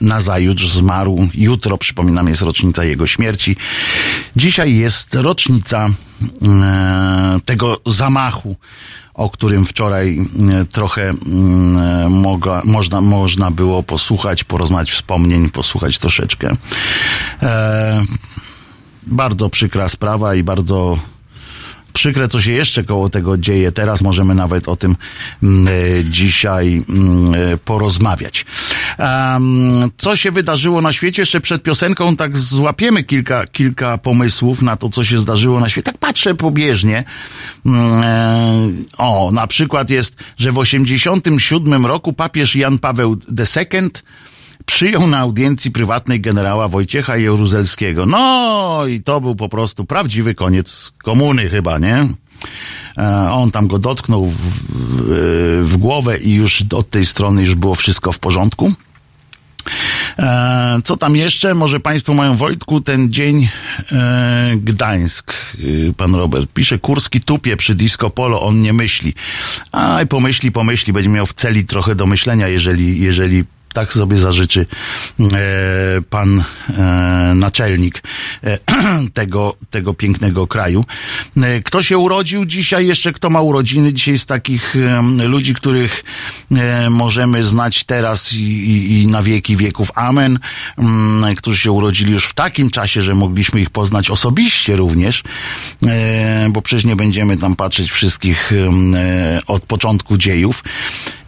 nazajutrz 0.00 0.68
zmarł. 0.68 1.28
Jutro, 1.34 1.78
przypominam, 1.78 2.28
jest 2.28 2.42
rocznica 2.42 2.84
jego 2.84 3.06
śmierci. 3.06 3.56
Dzisiaj 4.36 4.76
jest 4.76 5.14
rocznica 5.14 5.88
e, 6.42 7.40
tego 7.44 7.80
zamachu, 7.86 8.56
o 9.14 9.30
którym 9.30 9.66
wczoraj 9.66 10.18
e, 10.18 10.64
trochę 10.64 11.08
mm, 11.08 12.12
mogła, 12.12 12.62
można, 12.64 13.00
można 13.00 13.50
było 13.50 13.82
posłuchać, 13.82 14.44
porozmawiać 14.44 14.90
wspomnień, 14.90 15.50
posłuchać 15.50 15.98
troszeczkę. 15.98 16.56
E, 17.42 18.02
bardzo 19.06 19.50
przykra 19.50 19.88
sprawa 19.88 20.34
i 20.34 20.42
bardzo 20.42 20.98
przykre, 21.98 22.28
co 22.28 22.40
się 22.40 22.52
jeszcze 22.52 22.84
koło 22.84 23.08
tego 23.08 23.38
dzieje. 23.38 23.72
Teraz 23.72 24.02
możemy 24.02 24.34
nawet 24.34 24.68
o 24.68 24.76
tym 24.76 24.96
mm, 25.42 25.68
e, 25.68 26.04
dzisiaj 26.04 26.84
mm, 26.88 27.34
e, 27.34 27.56
porozmawiać. 27.56 28.46
Co 29.98 30.16
się 30.16 30.30
wydarzyło 30.30 30.82
na 30.82 30.92
świecie? 30.92 31.22
Jeszcze 31.22 31.40
przed 31.40 31.62
piosenką 31.62 32.16
tak 32.16 32.36
złapiemy 32.36 33.04
kilka, 33.04 33.46
kilka 33.46 33.98
pomysłów 33.98 34.62
na 34.62 34.76
to, 34.76 34.88
co 34.88 35.04
się 35.04 35.18
zdarzyło 35.18 35.60
na 35.60 35.68
świecie. 35.68 35.84
Tak 35.84 35.98
patrzę 35.98 36.34
pobieżnie. 36.34 37.04
Mm, 37.66 38.02
e, 38.02 38.68
o, 38.98 39.30
na 39.32 39.46
przykład 39.46 39.90
jest, 39.90 40.16
że 40.36 40.52
w 40.52 40.58
87 40.58 41.86
roku 41.86 42.12
papież 42.12 42.56
Jan 42.56 42.78
Paweł 42.78 43.16
II 43.38 43.90
przyjął 44.66 45.06
na 45.06 45.18
audiencji 45.18 45.70
prywatnej 45.70 46.20
generała 46.20 46.68
Wojciecha 46.68 47.16
Jaruzelskiego. 47.16 48.06
No 48.06 48.86
i 48.86 49.00
to 49.00 49.20
był 49.20 49.36
po 49.36 49.48
prostu 49.48 49.84
prawdziwy 49.84 50.34
koniec 50.34 50.92
komuny 51.04 51.48
chyba, 51.48 51.78
nie? 51.78 52.08
E, 52.98 53.30
on 53.30 53.50
tam 53.50 53.66
go 53.66 53.78
dotknął 53.78 54.26
w, 54.26 54.36
w, 54.36 55.68
w 55.68 55.76
głowę 55.76 56.18
i 56.18 56.34
już 56.34 56.64
od 56.74 56.90
tej 56.90 57.06
strony 57.06 57.42
już 57.42 57.54
było 57.54 57.74
wszystko 57.74 58.12
w 58.12 58.18
porządku. 58.18 58.72
E, 60.18 60.80
co 60.84 60.96
tam 60.96 61.16
jeszcze? 61.16 61.54
Może 61.54 61.80
Państwo 61.80 62.14
mają 62.14 62.34
Wojtku 62.34 62.80
ten 62.80 63.12
dzień 63.12 63.48
e, 63.92 64.52
Gdańsk. 64.56 65.32
E, 65.32 65.92
pan 65.92 66.14
Robert 66.14 66.52
pisze, 66.52 66.78
Kurski 66.78 67.20
tupie 67.20 67.56
przy 67.56 67.74
disco 67.74 68.10
polo, 68.10 68.42
on 68.42 68.60
nie 68.60 68.72
myśli. 68.72 69.14
Aj, 69.72 70.06
pomyśli, 70.06 70.52
pomyśli, 70.52 70.92
będzie 70.92 71.10
miał 71.10 71.26
w 71.26 71.34
celi 71.34 71.64
trochę 71.64 71.94
do 71.94 72.06
myślenia, 72.06 72.48
jeżeli, 72.48 73.00
jeżeli 73.00 73.44
tak 73.78 73.92
sobie 73.92 74.16
zażyczy 74.16 74.66
e, 75.20 75.26
pan 76.10 76.44
e, 76.78 77.32
naczelnik 77.34 78.02
e, 78.44 78.58
tego, 79.14 79.56
tego 79.70 79.94
pięknego 79.94 80.46
kraju. 80.46 80.84
Kto 81.64 81.82
się 81.82 81.98
urodził 81.98 82.44
dzisiaj? 82.44 82.86
Jeszcze 82.86 83.12
kto 83.12 83.30
ma 83.30 83.40
urodziny? 83.40 83.92
Dzisiaj 83.92 84.18
z 84.18 84.26
takich 84.26 84.74
ludzi, 85.24 85.54
których 85.54 86.04
możemy 86.90 87.42
znać 87.42 87.84
teraz 87.84 88.32
i, 88.32 88.42
i, 88.42 89.02
i 89.02 89.06
na 89.06 89.22
wieki 89.22 89.56
wieków. 89.56 89.90
Amen. 89.94 90.38
Mm, 90.78 91.34
którzy 91.34 91.58
się 91.58 91.72
urodzili 91.72 92.12
już 92.12 92.26
w 92.26 92.34
takim 92.34 92.70
czasie, 92.70 93.02
że 93.02 93.14
mogliśmy 93.14 93.60
ich 93.60 93.70
poznać 93.70 94.10
osobiście 94.10 94.76
również, 94.76 95.22
bo 96.50 96.62
przecież 96.62 96.84
nie 96.84 96.96
będziemy 96.96 97.36
tam 97.36 97.56
patrzeć 97.56 97.90
wszystkich 97.90 98.52
od 99.46 99.62
początku 99.62 100.18
dziejów. 100.18 100.62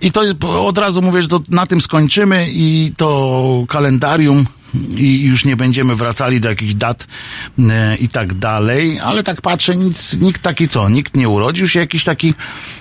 I 0.00 0.12
to 0.12 0.20
od 0.66 0.78
razu 0.78 1.02
mówię, 1.02 1.22
że 1.22 1.28
to 1.28 1.40
na 1.48 1.66
tym 1.66 1.80
skończymy 1.80 2.39
i 2.48 2.92
to 2.96 3.64
kalendarium 3.68 4.46
i 4.96 5.22
już 5.22 5.44
nie 5.44 5.56
będziemy 5.56 5.94
wracali 5.94 6.40
do 6.40 6.48
jakichś 6.48 6.74
dat 6.74 7.06
e, 7.58 7.96
i 7.96 8.08
tak 8.08 8.34
dalej, 8.34 9.00
ale 9.00 9.22
tak 9.22 9.40
patrzę, 9.40 9.76
nic, 9.76 10.18
nikt 10.20 10.42
taki 10.42 10.68
co, 10.68 10.88
nikt 10.88 11.16
nie 11.16 11.28
urodził 11.28 11.68
się 11.68 11.80
jakiś 11.80 12.04
taki 12.04 12.34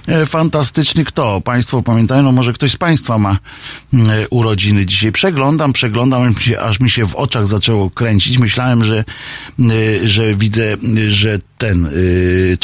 e, 0.07 0.25
fantastyczny 0.25 1.05
kto. 1.05 1.41
Państwo 1.41 1.83
pamiętają, 1.83 2.23
no 2.23 2.31
może 2.31 2.53
ktoś 2.53 2.71
z 2.71 2.77
Państwa 2.77 3.17
ma 3.17 3.37
e, 3.93 3.97
urodziny 4.29 4.85
dzisiaj. 4.85 5.11
Przeglądam, 5.11 5.73
przeglądam, 5.73 6.33
aż 6.61 6.79
mi 6.79 6.89
się 6.89 7.07
w 7.07 7.15
oczach 7.15 7.47
zaczęło 7.47 7.89
kręcić. 7.89 8.37
Myślałem, 8.37 8.83
że, 8.83 9.03
e, 9.59 10.07
że 10.07 10.35
widzę, 10.35 10.77
że 11.07 11.39
ten 11.57 11.85
e, 11.85 11.89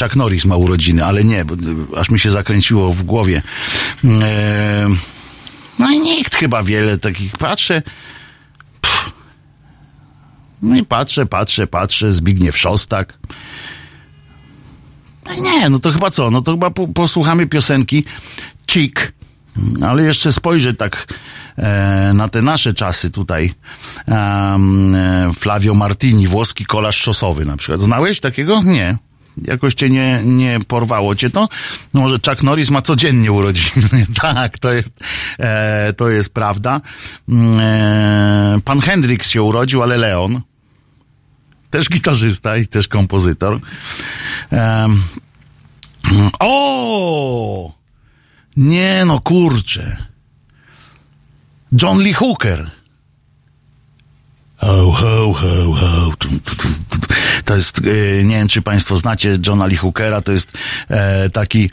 Chuck 0.03 0.15
Norris 0.15 0.45
ma 0.45 0.55
urodziny, 0.55 1.05
ale 1.05 1.23
nie, 1.23 1.45
bo, 1.45 1.55
aż 1.97 2.09
mi 2.09 2.19
się 2.19 2.31
zakręciło 2.31 2.93
w 2.93 3.03
głowie. 3.03 3.41
E, 4.21 4.87
no 5.79 5.91
i 5.91 5.99
nikt 5.99 6.35
chyba 6.35 6.63
wiele 6.63 6.97
takich 6.97 7.37
patrzę. 7.37 7.81
No 10.61 10.75
i 10.75 10.85
patrzę, 10.85 11.25
patrzę, 11.25 11.67
patrzę, 11.67 12.11
Zbigniew 12.11 12.57
Szostak. 12.57 13.17
No 15.25 15.43
nie, 15.43 15.69
no 15.69 15.79
to 15.79 15.91
chyba 15.91 16.11
co? 16.11 16.31
No 16.31 16.41
to 16.41 16.51
chyba 16.51 16.69
po, 16.69 16.87
posłuchamy 16.87 17.47
piosenki 17.47 18.05
Chick, 18.71 19.13
ale 19.81 20.03
jeszcze 20.03 20.31
spojrzę 20.31 20.73
tak 20.73 21.07
e, 21.57 22.11
na 22.13 22.29
te 22.29 22.41
nasze 22.41 22.73
czasy 22.73 23.11
tutaj. 23.11 23.53
E, 24.07 25.31
Flavio 25.39 25.73
Martini, 25.73 26.27
włoski 26.27 26.65
kolarz 26.65 26.97
szosowy 26.97 27.45
na 27.45 27.57
przykład. 27.57 27.81
Znałeś 27.81 28.19
takiego? 28.19 28.63
Nie. 28.63 28.97
Jakoś 29.41 29.73
cię 29.73 29.89
nie, 29.89 30.21
nie 30.25 30.59
porwało 30.67 31.15
cię 31.15 31.29
to? 31.29 31.49
No 31.93 32.01
może 32.01 32.19
Chuck 32.27 32.43
Norris 32.43 32.69
ma 32.69 32.81
codziennie 32.81 33.31
urodziny. 33.31 34.05
tak, 34.21 34.59
to 34.59 34.73
jest, 34.73 34.93
e, 35.39 35.93
to 35.93 36.09
jest 36.09 36.33
prawda. 36.33 36.81
Mm, 37.29 37.59
e, 37.59 38.59
pan 38.65 38.81
Hendrix 38.81 39.29
się 39.29 39.41
urodził, 39.41 39.83
ale 39.83 39.97
Leon 39.97 40.41
też 41.69 41.89
gitarzysta 41.89 42.57
i 42.57 42.67
też 42.67 42.87
kompozytor. 42.87 43.59
Um, 44.51 45.03
o! 46.39 47.73
Nie 48.57 49.03
no, 49.05 49.19
kurczę. 49.19 49.97
John 51.81 51.99
Lee 51.99 52.13
Hooker. 52.13 52.71
Ho, 54.57 54.91
ho, 54.91 55.33
ho, 55.33 55.73
ho. 55.73 56.11
To 57.45 57.55
jest, 57.55 57.77
e, 57.79 58.23
nie 58.23 58.35
wiem 58.35 58.47
czy 58.47 58.61
Państwo 58.61 58.95
znacie 58.95 59.37
Johna 59.47 59.65
Lee 59.65 59.77
Hookera, 59.77 60.21
to 60.21 60.31
jest 60.31 60.51
e, 60.89 61.29
taki 61.29 61.69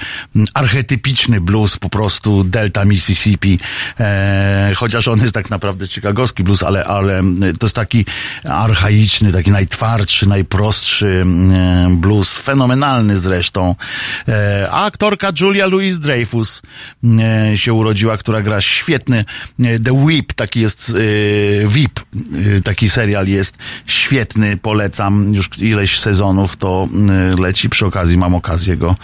archetypiczny 0.54 1.40
blues 1.40 1.76
po 1.76 1.88
prostu 1.88 2.44
Delta 2.44 2.84
Mississippi, 2.84 3.58
e, 4.00 4.72
chociaż 4.76 5.08
on 5.08 5.20
jest 5.20 5.34
tak 5.34 5.50
naprawdę 5.50 5.88
chicagowski 5.88 6.44
blues, 6.44 6.62
ale, 6.62 6.84
ale 6.84 7.22
to 7.58 7.66
jest 7.66 7.76
taki 7.76 8.04
archaiczny, 8.44 9.32
taki 9.32 9.50
najtwardszy, 9.50 10.28
najprostszy 10.28 11.26
blues, 11.90 12.36
fenomenalny 12.36 13.18
zresztą. 13.18 13.74
A 14.70 14.84
aktorka 14.84 15.32
Julia 15.40 15.66
Louis 15.66 15.98
Dreyfus 15.98 16.62
e, 17.04 17.56
się 17.56 17.72
urodziła, 17.72 18.16
która 18.16 18.42
gra 18.42 18.60
świetny 18.60 19.24
The 19.84 19.92
Whip, 19.92 20.32
taki 20.32 20.60
jest 20.60 20.96
VIP, 21.68 22.00
taki 22.64 22.88
serial 22.88 23.26
jest 23.26 23.56
świetny, 23.86 24.56
polecam. 24.56 25.34
Już 25.34 25.48
ileś 25.62 26.00
sezonów, 26.00 26.56
to 26.56 26.88
y, 27.32 27.40
leci. 27.40 27.68
Przy 27.68 27.86
okazji 27.86 28.18
mam 28.18 28.34
okazję 28.34 28.76
go 28.76 28.96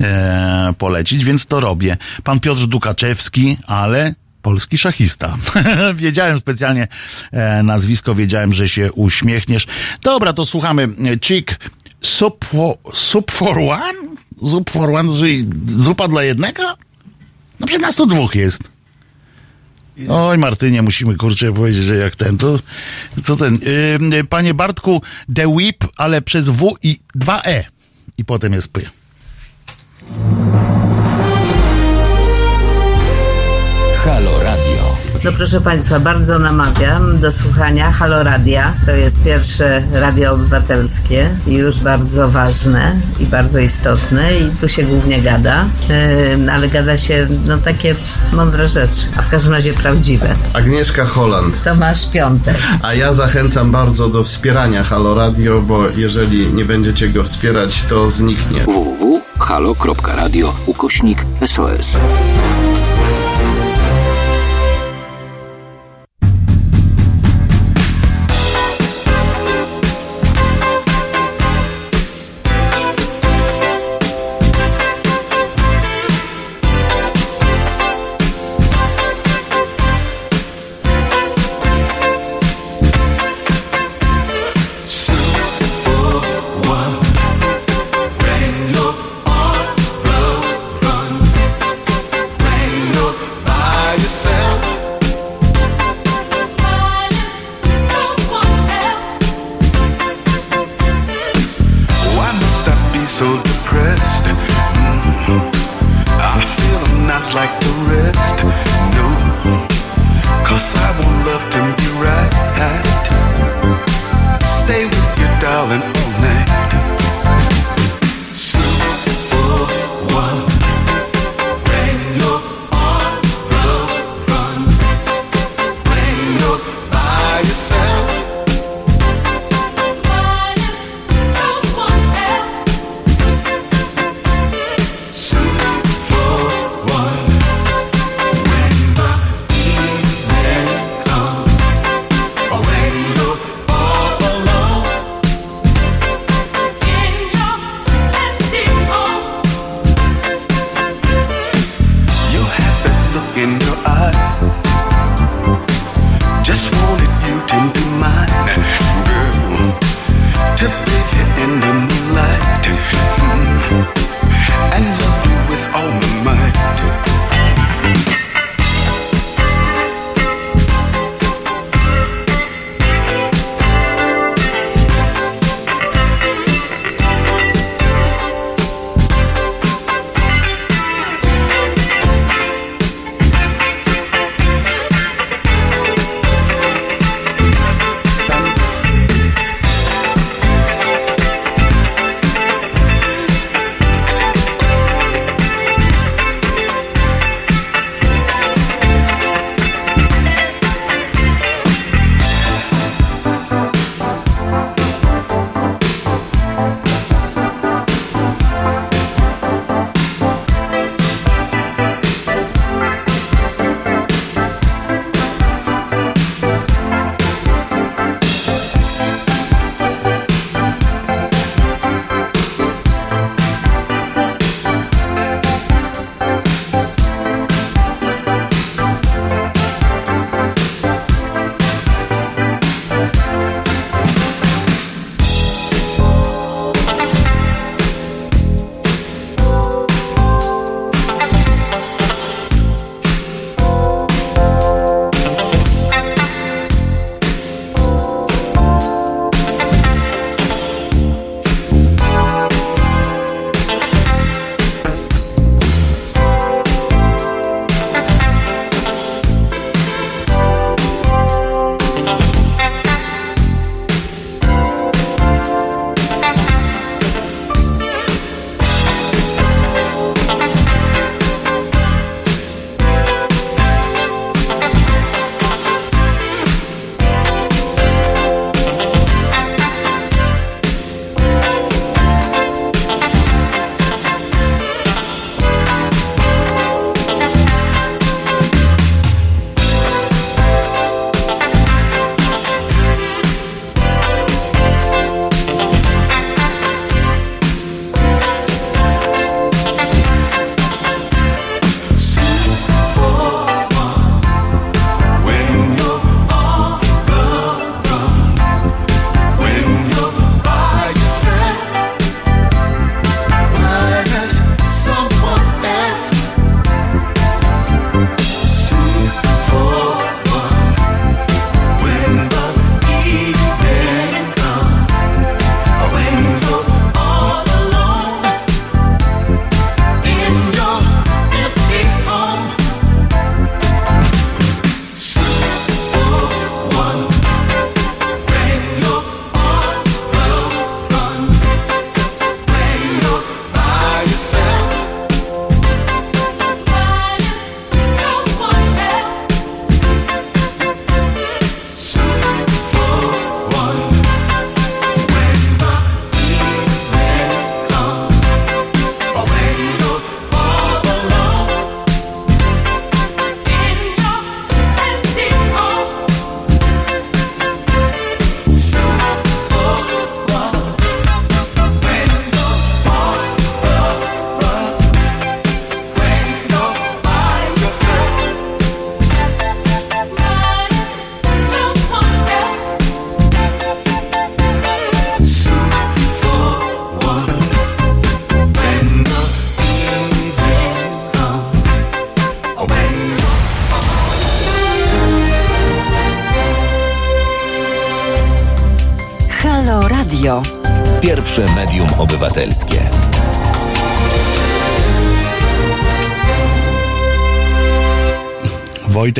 e, 0.00 0.74
polecić, 0.78 1.24
więc 1.24 1.46
to 1.46 1.60
robię. 1.60 1.96
Pan 2.24 2.40
Piotr 2.40 2.66
Dukaczewski, 2.66 3.56
ale 3.66 4.14
polski 4.42 4.78
szachista. 4.78 5.36
wiedziałem 5.94 6.40
specjalnie 6.40 6.88
e, 7.32 7.62
nazwisko, 7.62 8.14
wiedziałem, 8.14 8.52
że 8.52 8.68
się 8.68 8.92
uśmiechniesz. 8.92 9.66
Dobra, 10.02 10.32
to 10.32 10.46
słuchamy. 10.46 10.88
Chick 11.20 11.58
Soup 12.02 12.44
for, 12.44 12.76
soup 12.92 13.30
for 13.30 13.58
one? 13.58 14.16
Soup 14.50 14.70
for 14.70 14.90
one, 14.90 15.18
czyli 15.18 15.46
zupa 15.68 16.08
dla 16.08 16.22
jednego? 16.22 16.62
No 17.60 17.66
przecież 17.66 17.82
nas 17.82 17.94
to 17.94 18.06
dwóch 18.06 18.34
jest. 18.34 18.71
Oj, 20.08 20.38
Martynie, 20.38 20.82
musimy 20.82 21.16
kurczę 21.16 21.52
powiedzieć, 21.52 21.84
że 21.84 21.96
jak 21.96 22.16
ten, 22.16 22.38
to, 22.38 22.58
to 23.26 23.36
ten. 23.36 23.58
Yy, 24.10 24.24
panie 24.24 24.54
Bartku, 24.54 25.02
The 25.34 25.48
Whip, 25.48 25.84
ale 25.96 26.22
przez 26.22 26.48
W 26.48 26.76
i 26.82 27.00
2E. 27.16 27.64
I 28.18 28.24
potem 28.24 28.52
jest 28.52 28.72
P. 28.72 28.80
Halo. 34.04 34.51
No 35.24 35.32
proszę 35.32 35.60
Państwa, 35.60 36.00
bardzo 36.00 36.38
namawiam 36.38 37.18
do 37.20 37.32
słuchania 37.32 37.92
Halo 37.92 38.22
Radia. 38.22 38.74
To 38.86 38.90
jest 38.90 39.24
pierwsze 39.24 39.82
radio 39.92 40.32
obywatelskie 40.32 41.30
i 41.46 41.54
już 41.54 41.80
bardzo 41.80 42.28
ważne 42.28 43.00
i 43.20 43.26
bardzo 43.26 43.58
istotne 43.58 44.38
i 44.38 44.50
tu 44.60 44.68
się 44.68 44.82
głównie 44.82 45.22
gada, 45.22 45.64
yy, 45.88 46.52
ale 46.52 46.68
gada 46.68 46.98
się 46.98 47.26
no 47.46 47.58
takie 47.58 47.94
mądre 48.32 48.68
rzeczy, 48.68 49.06
a 49.16 49.22
w 49.22 49.28
każdym 49.28 49.52
razie 49.52 49.72
prawdziwe. 49.72 50.34
Agnieszka 50.52 51.04
Holland. 51.04 51.62
Tomasz 51.64 52.10
Piątek. 52.10 52.56
A 52.82 52.94
ja 52.94 53.14
zachęcam 53.14 53.70
bardzo 53.70 54.08
do 54.08 54.24
wspierania 54.24 54.84
Halo 54.84 55.14
Radio, 55.14 55.60
bo 55.60 55.88
jeżeli 55.96 56.52
nie 56.52 56.64
będziecie 56.64 57.08
go 57.08 57.24
wspierać, 57.24 57.82
to 57.88 58.10
zniknie. 58.10 58.60
www.halo.radio 58.64 60.54
ukośnik 60.66 61.26
SOS. 61.46 61.98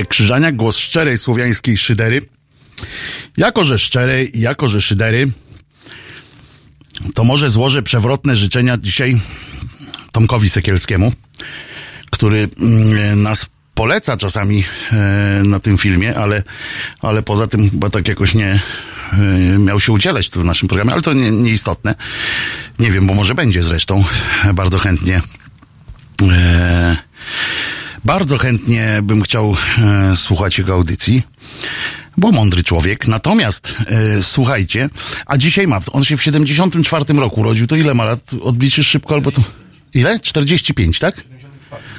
Wojtek 0.03 0.11
Krzyżaniak, 0.11 0.57
głos 0.57 0.77
szczerej 0.77 1.19
słowiańskiej 1.19 1.77
szydery. 1.77 2.23
Jako, 3.37 3.65
że 3.65 3.79
szczerej, 3.79 4.31
jako, 4.35 4.69
że 4.69 4.83
szydery, 4.83 5.31
to 7.15 7.25
może 7.25 7.51
złożę 7.51 7.83
przewrotne 7.83 8.37
życzenia 8.37 8.77
dzisiaj 8.79 9.21
Tomkowi 10.13 10.51
Sekielskiemu, 10.51 11.13
który 12.11 12.49
mm, 12.59 13.23
nas 13.23 13.47
poleca 13.75 14.17
czasami 14.17 14.65
e, 14.93 15.43
na 15.45 15.61
tym 15.61 15.79
filmie, 15.79 16.17
ale, 16.17 16.43
ale 17.01 17.23
poza 17.23 17.47
tym 17.47 17.71
chyba 17.71 17.91
tak 17.91 18.09
jakoś 18.09 18.35
nie 18.35 18.61
e, 19.13 19.59
miał 19.59 19.81
się 19.81 19.93
udzielać 19.93 20.31
tu 20.31 20.41
w 20.41 20.45
naszym 20.45 20.69
programie, 20.69 20.93
ale 20.93 21.03
to 21.03 21.13
nie, 21.13 21.31
nieistotne. 21.31 21.95
Nie 22.79 22.91
wiem, 22.91 23.07
bo 23.07 23.15
może 23.15 23.35
będzie 23.35 23.63
zresztą 23.63 24.05
bardzo 24.55 24.79
chętnie. 24.79 25.23
Bardzo 28.13 28.39
chętnie 28.39 29.01
bym 29.03 29.23
chciał 29.23 29.57
e, 29.79 30.17
słuchać 30.17 30.59
jego 30.59 30.73
audycji, 30.73 31.23
bo 32.17 32.33
mądry 32.33 32.63
człowiek. 32.63 33.09
Natomiast 33.09 33.77
e, 33.87 34.23
słuchajcie, 34.23 34.89
a 35.27 35.37
dzisiaj 35.39 35.67
ma, 35.67 35.81
on 35.93 36.05
się 36.05 36.17
w 36.17 36.23
74 36.23 37.05
roku 37.15 37.41
urodził, 37.41 37.67
to 37.67 37.77
ile 37.77 37.95
ma 37.95 38.05
lat? 38.05 38.31
Odliczysz 38.43 38.87
szybko 38.87 39.15
albo 39.15 39.33
to... 39.33 39.43
Ile? 39.95 40.21
45, 40.21 40.99
tak? 40.99 41.25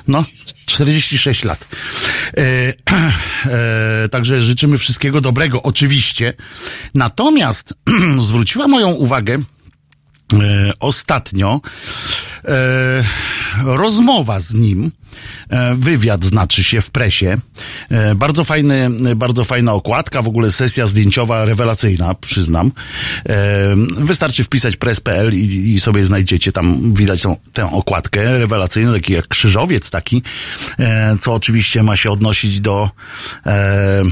No, 0.08 0.26
46 0.66 1.44
lat. 1.44 1.66
E, 2.38 2.74
e, 3.46 4.10
także 4.10 4.42
życzymy 4.42 4.78
wszystkiego 4.78 5.22
dobrego, 5.22 5.64
oczywiście. 5.64 6.34
Natomiast 6.94 7.74
zwróciła 8.28 8.68
moją 8.68 8.90
uwagę 8.92 9.36
e, 9.36 10.72
ostatnio 10.80 11.62
rozmowa 13.66 14.40
z 14.40 14.54
nim, 14.54 14.92
e, 15.50 15.76
wywiad 15.76 16.26
znaczy 16.26 16.64
się 16.64 16.82
w 16.82 16.92
presie. 16.92 17.38
E, 17.90 18.16
bardzo 18.16 18.44
fajny, 18.44 18.90
bardzo 19.16 19.44
fajna 19.44 19.74
okładka, 19.74 20.22
w 20.22 20.28
ogóle 20.28 20.52
sesja 20.52 20.88
zdjęciowa 20.88 21.46
rewelacyjna, 21.46 22.14
przyznam. 22.14 22.72
E, 23.30 23.76
wystarczy 23.98 24.44
wpisać 24.44 24.78
press.pl 24.78 25.34
i, 25.34 25.74
i 25.74 25.80
sobie 25.80 26.04
znajdziecie 26.04 26.52
tam, 26.52 26.94
widać 26.94 27.22
tą, 27.22 27.36
tę 27.54 27.72
okładkę 27.72 28.40
rewelacyjną, 28.40 28.94
taki 28.94 29.14
jak 29.14 29.28
krzyżowiec 29.28 29.90
taki, 29.90 30.24
e, 30.80 31.18
co 31.22 31.34
oczywiście 31.34 31.84
ma 31.84 31.96
się 31.96 32.12
odnosić 32.12 32.60
do 32.60 32.90
e, 33.46 33.50
e, 33.52 34.04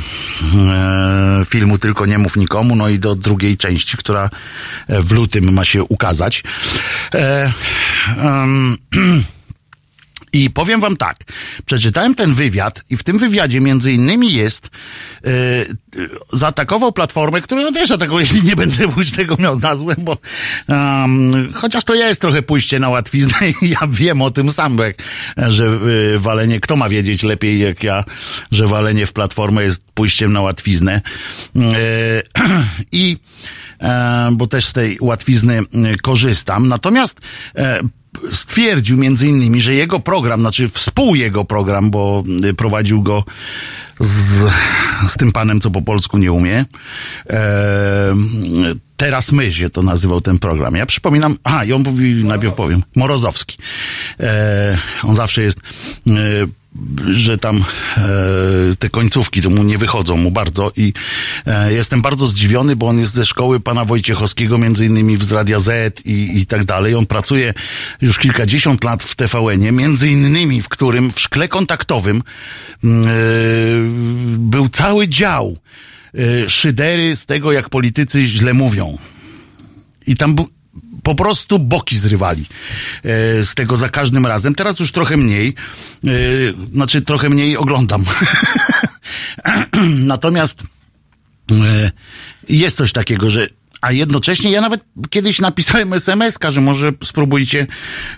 filmu 1.46 1.78
Tylko 1.78 2.06
nie 2.06 2.18
mów 2.18 2.38
nikomu, 2.38 2.76
no 2.76 2.90
i 2.90 3.00
do 3.00 3.16
drugiej 3.16 3.58
części, 3.58 3.98
która 3.98 4.30
w 4.90 5.12
lutym 5.12 5.54
ma 5.54 5.66
się 5.66 5.84
ukazać. 5.84 6.44
E, 8.22 8.48
I 10.34 10.50
powiem 10.50 10.82
wam 10.82 10.98
tak, 10.98 11.18
przeczytałem 11.66 12.16
ten 12.16 12.34
wywiad 12.34 12.84
i 12.90 12.98
w 12.98 13.04
tym 13.04 13.18
wywiadzie 13.18 13.62
między 13.62 13.92
innymi 13.92 14.34
jest, 14.34 14.70
yy, 15.24 15.32
yy, 15.96 16.10
zaatakował 16.34 16.92
platformę, 16.92 17.42
którą 17.42 17.62
ja 17.62 17.72
tego 17.98 18.20
jeśli 18.20 18.44
nie 18.44 18.56
będę 18.56 18.88
mówić 18.88 19.12
tego 19.12 19.36
miał 19.40 19.56
za 19.56 19.76
złe, 19.76 19.96
bo 19.98 20.18
chociaż 21.54 21.84
to 21.84 21.96
jest 21.96 22.22
trochę 22.22 22.42
pójście 22.42 22.80
na 22.80 22.90
łatwiznę 22.90 23.38
i 23.62 23.70
ja 23.70 23.88
wiem 23.90 24.22
o 24.22 24.32
tym 24.32 24.52
sam, 24.52 24.78
jak, 24.78 24.96
że 25.38 25.66
yy, 25.66 26.20
walenie, 26.20 26.60
kto 26.60 26.76
ma 26.76 26.90
wiedzieć 26.90 27.24
lepiej 27.24 27.60
jak 27.60 27.84
ja, 27.84 28.04
że 28.52 28.68
walenie 28.68 29.06
w 29.06 29.14
platformę 29.14 29.64
jest 29.64 29.84
pójściem 29.94 30.34
na 30.34 30.42
łatwiznę. 30.42 31.02
Yy, 31.56 31.64
I 32.92 33.18
e, 33.80 34.30
bo 34.32 34.48
też 34.48 34.66
z 34.66 34.74
tej 34.74 34.98
łatwizny 35.02 35.62
korzystam. 36.02 36.68
Natomiast 36.68 37.20
e, 37.56 37.82
stwierdził 38.32 38.98
między 38.98 39.28
innymi, 39.28 39.62
że 39.62 39.74
jego 39.74 40.00
program, 40.00 40.40
znaczy 40.40 40.70
współ 40.70 41.16
jego 41.16 41.46
program, 41.46 41.92
bo 41.92 42.24
y, 42.46 42.54
prowadził 42.54 43.02
go 43.02 43.24
z, 44.00 44.52
z 45.08 45.18
tym 45.18 45.32
panem, 45.32 45.62
co 45.62 45.72
po 45.72 45.82
polsku 45.82 46.18
nie 46.18 46.32
umie. 46.32 46.66
E, 47.30 48.16
teraz 48.98 49.32
my 49.32 49.52
się 49.52 49.70
to 49.70 49.82
nazywał 49.82 50.22
ten 50.22 50.40
program. 50.40 50.76
Ja 50.76 50.86
przypominam, 50.86 51.38
aha, 51.44 51.66
i 51.66 51.74
on 51.74 51.84
mówi, 51.84 52.24
najpierw 52.24 52.54
powiem, 52.54 52.84
Morozowski. 52.96 53.58
E, 54.20 54.78
on 55.04 55.16
zawsze 55.16 55.42
jest 55.42 55.60
e, 56.08 56.12
że 57.10 57.38
tam 57.38 57.64
e, 57.98 58.02
te 58.80 58.90
końcówki 58.90 59.42
to 59.42 59.50
mu 59.50 59.64
nie 59.64 59.78
wychodzą 59.78 60.18
mu 60.18 60.32
bardzo 60.32 60.72
i 60.78 60.94
e, 61.46 61.74
jestem 61.74 62.02
bardzo 62.02 62.28
zdziwiony, 62.28 62.76
bo 62.76 62.88
on 62.88 63.00
jest 63.00 63.14
ze 63.14 63.26
szkoły 63.26 63.60
pana 63.60 63.86
Wojciechowskiego, 63.86 64.58
między 64.58 64.86
innymi 64.86 65.18
z 65.18 65.32
Radia 65.32 65.60
Z 65.60 66.02
i, 66.06 66.40
i 66.40 66.46
tak 66.46 66.66
dalej. 66.66 66.96
On 66.96 67.06
pracuje 67.06 67.54
już 68.02 68.20
kilkadziesiąt 68.20 68.84
lat 68.84 69.04
w 69.04 69.16
TVN-ie, 69.16 69.72
między 69.72 70.10
innymi 70.10 70.62
w 70.62 70.70
którym 70.70 71.12
w 71.12 71.20
szkle 71.20 71.48
kontaktowym 71.48 72.18
e, 72.18 72.88
był 74.38 74.70
cały 74.70 75.08
dział 75.08 75.58
e, 76.14 76.50
szydery 76.50 77.16
z 77.16 77.26
tego, 77.26 77.52
jak 77.52 77.70
politycy 77.70 78.24
źle 78.24 78.54
mówią. 78.54 78.98
I 80.08 80.16
tam 80.16 80.36
był 80.36 80.50
po 81.04 81.16
prostu 81.16 81.60
boki 81.60 81.98
zrywali 81.98 82.46
e, 83.04 83.44
z 83.44 83.56
tego 83.56 83.78
za 83.78 83.90
każdym 83.90 84.26
razem. 84.26 84.56
Teraz 84.56 84.80
już 84.80 84.92
trochę 84.92 85.18
mniej, 85.18 85.54
e, 86.06 86.10
znaczy 86.74 87.02
trochę 87.02 87.30
mniej 87.30 87.58
oglądam. 87.58 88.06
Natomiast 90.14 90.64
e, 91.52 91.92
jest 92.50 92.78
coś 92.78 92.94
takiego, 92.94 93.30
że 93.30 93.48
a 93.82 93.92
jednocześnie 93.92 94.52
ja 94.52 94.62
nawet 94.62 94.84
kiedyś 95.10 95.40
napisałem 95.40 95.94
SMS-ka, 95.94 96.52
że 96.52 96.62
może 96.62 96.92
spróbujcie 97.04 97.68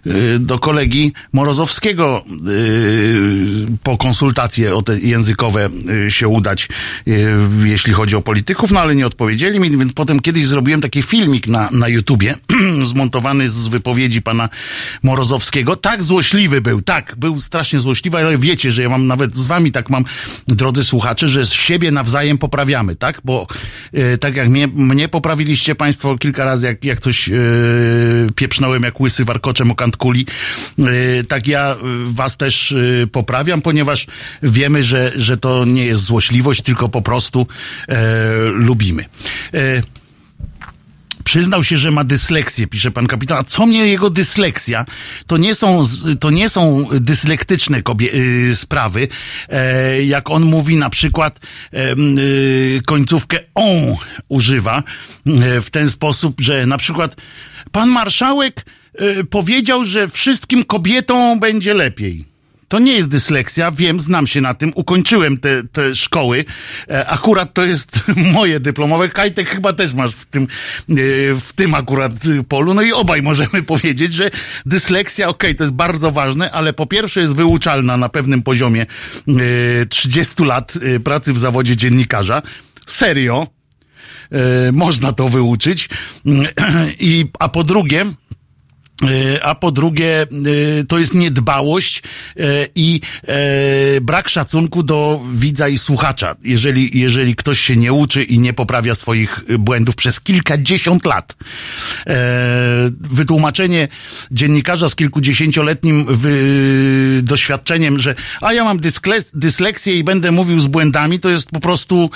y, 0.07 0.39
do 0.39 0.59
kolegi 0.59 1.13
Morozowskiego 1.33 2.25
y, 2.47 3.67
po 3.83 3.97
konsultacje 3.97 4.75
o 4.75 4.81
te 4.81 4.99
językowe 4.99 5.69
y, 6.07 6.11
się 6.11 6.27
udać, 6.27 6.69
jeśli 7.63 7.93
chodzi 7.93 8.15
o 8.15 8.21
polityków, 8.21 8.71
no 8.71 8.79
ale 8.79 8.95
nie 8.95 9.05
odpowiedzieli 9.05 9.59
mi, 9.59 9.77
więc 9.77 9.93
potem 9.93 10.19
kiedyś 10.19 10.47
zrobiłem 10.47 10.81
taki 10.81 11.01
filmik 11.01 11.47
na, 11.47 11.69
na 11.71 11.87
YouTubie, 11.87 12.35
zmontowany 12.83 13.49
z 13.49 13.67
wypowiedzi 13.67 14.21
pana 14.21 14.49
Morozowskiego. 15.03 15.75
Tak 15.75 16.03
złośliwy 16.03 16.61
był, 16.61 16.81
tak, 16.81 17.15
był 17.17 17.41
strasznie 17.41 17.79
złośliwy, 17.79 18.17
ale 18.17 18.37
wiecie, 18.37 18.71
że 18.71 18.81
ja 18.81 18.89
mam 18.89 19.07
nawet 19.07 19.35
z 19.35 19.45
wami 19.45 19.71
tak 19.71 19.89
mam, 19.89 20.05
drodzy 20.47 20.83
słuchacze, 20.83 21.27
że 21.27 21.45
z 21.45 21.53
siebie 21.53 21.91
nawzajem 21.91 22.37
poprawiamy, 22.37 22.95
tak? 22.95 23.21
Bo 23.23 23.47
tak 24.19 24.35
jak 24.35 24.49
mnie, 24.49 24.67
mnie 24.67 25.07
poprawili 25.07 25.52
Słyszeliście 25.53 25.75
Państwo 25.75 26.17
kilka 26.17 26.45
razy, 26.45 26.67
jak, 26.67 26.85
jak 26.85 26.99
coś 26.99 27.27
yy, 27.27 27.37
pieprznąłem 28.35 28.83
jak 28.83 29.01
łysy 29.01 29.25
warkoczem 29.25 29.71
o 29.71 29.75
kant 29.75 29.97
kuli. 29.97 30.25
Yy, 30.77 30.87
tak 31.27 31.47
ja 31.47 31.75
Was 32.05 32.37
też 32.37 32.71
yy, 32.71 33.07
poprawiam, 33.07 33.61
ponieważ 33.61 34.07
wiemy, 34.43 34.83
że, 34.83 35.11
że 35.15 35.37
to 35.37 35.65
nie 35.65 35.85
jest 35.85 36.01
złośliwość, 36.01 36.61
tylko 36.61 36.89
po 36.89 37.01
prostu 37.01 37.47
lubimy. 38.53 39.05
Yy, 41.23 41.33
Przyznał 41.33 41.63
się, 41.63 41.77
że 41.77 41.91
ma 41.91 42.03
dysleksję, 42.03 42.67
pisze 42.67 42.91
pan 42.91 43.07
kapitan. 43.07 43.37
A 43.37 43.43
co 43.43 43.65
mnie 43.65 43.87
jego 43.87 44.09
dysleksja? 44.09 44.85
To 45.27 45.37
nie 45.37 45.55
są, 45.55 45.81
to 46.19 46.29
nie 46.29 46.49
są 46.49 46.87
dyslektyczne 46.99 47.81
kobie- 47.81 48.15
y, 48.15 48.55
sprawy. 48.55 49.07
E, 49.49 50.03
jak 50.03 50.29
on 50.29 50.43
mówi 50.43 50.77
na 50.77 50.89
przykład 50.89 51.39
e, 51.73 51.91
y, 51.93 52.81
końcówkę 52.85 53.39
on 53.55 53.95
używa 54.29 54.83
e, 55.27 55.61
w 55.61 55.69
ten 55.71 55.89
sposób, 55.89 56.41
że 56.41 56.65
na 56.65 56.77
przykład 56.77 57.15
pan 57.71 57.89
marszałek 57.89 58.65
e, 58.95 59.23
powiedział, 59.23 59.85
że 59.85 60.07
wszystkim 60.07 60.63
kobietom 60.65 61.39
będzie 61.39 61.73
lepiej. 61.73 62.32
To 62.73 62.79
nie 62.79 62.93
jest 62.93 63.09
dysleksja, 63.09 63.71
wiem, 63.71 63.99
znam 63.99 64.27
się 64.27 64.41
na 64.41 64.53
tym, 64.53 64.71
ukończyłem 64.75 65.37
te, 65.37 65.63
te 65.63 65.95
szkoły. 65.95 66.45
E, 66.89 67.07
akurat 67.07 67.53
to 67.53 67.63
jest 67.63 68.01
moje 68.33 68.59
dyplomowe. 68.59 69.09
Kajtek 69.09 69.49
chyba 69.49 69.73
też 69.73 69.93
masz 69.93 70.11
w 70.11 70.25
tym, 70.25 70.43
e, 70.43 70.95
w 71.35 71.53
tym 71.55 71.73
akurat 71.73 72.11
polu. 72.49 72.73
No 72.73 72.81
i 72.81 72.91
obaj 72.91 73.21
możemy 73.21 73.63
powiedzieć, 73.73 74.13
że 74.13 74.31
dysleksja, 74.65 75.29
okej, 75.29 75.49
okay, 75.49 75.55
to 75.55 75.63
jest 75.63 75.73
bardzo 75.73 76.11
ważne, 76.11 76.51
ale 76.51 76.73
po 76.73 76.85
pierwsze 76.85 77.21
jest 77.21 77.35
wyuczalna 77.35 77.97
na 77.97 78.09
pewnym 78.09 78.43
poziomie 78.43 78.85
e, 79.81 79.85
30 79.85 80.43
lat 80.43 80.73
e, 80.95 80.99
pracy 80.99 81.33
w 81.33 81.39
zawodzie 81.39 81.77
dziennikarza. 81.77 82.41
Serio. 82.85 83.47
Można 84.71 85.13
to 85.13 85.29
wyuczyć. 85.29 85.89
I, 86.99 87.25
a 87.39 87.49
po 87.49 87.63
drugie, 87.63 88.05
a 89.41 89.55
po 89.55 89.71
drugie, 89.71 90.27
to 90.87 90.99
jest 90.99 91.13
niedbałość 91.13 92.03
i 92.75 93.01
brak 94.01 94.29
szacunku 94.29 94.83
do 94.83 95.21
widza 95.33 95.67
i 95.67 95.77
słuchacza. 95.77 96.35
Jeżeli, 96.43 96.99
jeżeli 96.99 97.35
ktoś 97.35 97.59
się 97.59 97.75
nie 97.75 97.93
uczy 97.93 98.23
i 98.23 98.39
nie 98.39 98.53
poprawia 98.53 98.95
swoich 98.95 99.41
błędów 99.59 99.95
przez 99.95 100.21
kilkadziesiąt 100.21 101.05
lat. 101.05 101.35
Wytłumaczenie 102.99 103.87
dziennikarza 104.31 104.89
z 104.89 104.95
kilkudziesięcioletnim 104.95 106.07
doświadczeniem, 107.21 107.99
że 107.99 108.15
a 108.41 108.53
ja 108.53 108.63
mam 108.63 108.79
dysleksję 109.33 109.97
i 109.97 110.03
będę 110.03 110.31
mówił 110.31 110.59
z 110.59 110.67
błędami, 110.67 111.19
to 111.19 111.29
jest 111.29 111.49
po 111.49 111.59
prostu 111.59 112.09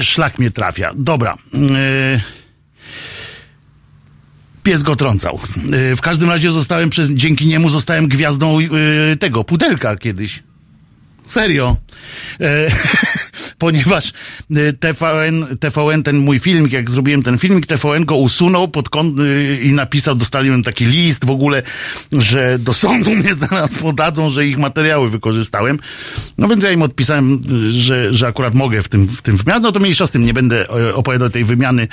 szlak 0.00 0.38
mnie 0.38 0.50
trafia. 0.50 0.92
Dobra. 0.96 1.36
Pies 4.62 4.82
go 4.82 4.96
trącał. 4.96 5.38
Y, 5.92 5.96
W 5.96 6.00
każdym 6.00 6.28
razie 6.30 6.50
zostałem 6.50 6.90
przez, 6.90 7.10
dzięki 7.10 7.46
niemu 7.46 7.68
zostałem 7.68 8.08
gwiazdą 8.08 8.60
y, 8.60 9.16
tego 9.16 9.44
pudelka 9.44 9.96
kiedyś. 9.96 10.42
Serio. 11.32 11.76
E, 12.40 12.70
ponieważ 13.60 14.12
e, 14.56 14.72
TVN, 14.72 15.46
TVN, 15.60 16.02
ten 16.02 16.16
mój 16.18 16.38
filmik, 16.38 16.72
jak 16.72 16.90
zrobiłem 16.90 17.22
ten 17.22 17.38
filmik, 17.38 17.66
TVN 17.66 18.04
go 18.04 18.16
usunął 18.16 18.68
pod 18.68 18.88
kąt 18.88 19.20
e, 19.20 19.54
i 19.62 19.72
napisał, 19.72 20.14
dostaliłem 20.14 20.62
taki 20.62 20.84
list 20.84 21.24
w 21.24 21.30
ogóle, 21.30 21.62
że 22.12 22.58
do 22.58 22.72
sądu 22.72 23.10
mnie 23.20 23.34
zaraz 23.34 23.70
podadzą, 23.70 24.30
że 24.30 24.46
ich 24.46 24.58
materiały 24.58 25.10
wykorzystałem. 25.10 25.78
No 26.38 26.48
więc 26.48 26.64
ja 26.64 26.70
im 26.70 26.82
odpisałem, 26.82 27.40
e, 27.68 27.70
że, 27.70 28.14
że 28.14 28.26
akurat 28.26 28.54
mogę 28.54 28.82
w 28.82 28.88
tym, 28.88 29.06
w 29.08 29.22
tym 29.22 29.36
wymianie. 29.36 29.60
No 29.60 29.72
to 29.72 29.80
mniejsza 29.80 30.06
z 30.06 30.10
tym, 30.10 30.24
nie 30.24 30.34
będę 30.34 30.68
opowiadał 30.94 31.30
tej 31.30 31.44
wymiany 31.44 31.88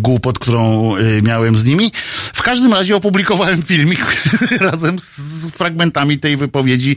głupot, 0.00 0.38
którą 0.38 0.94
miałem 1.22 1.58
z 1.58 1.64
nimi. 1.64 1.92
W 2.32 2.42
każdym 2.42 2.72
razie 2.72 2.96
opublikowałem 2.96 3.62
filmik 3.62 4.00
razem 4.60 4.98
z, 4.98 5.46
fragmentami 5.50 6.18
tej 6.18 6.36
wypowiedzi 6.36 6.96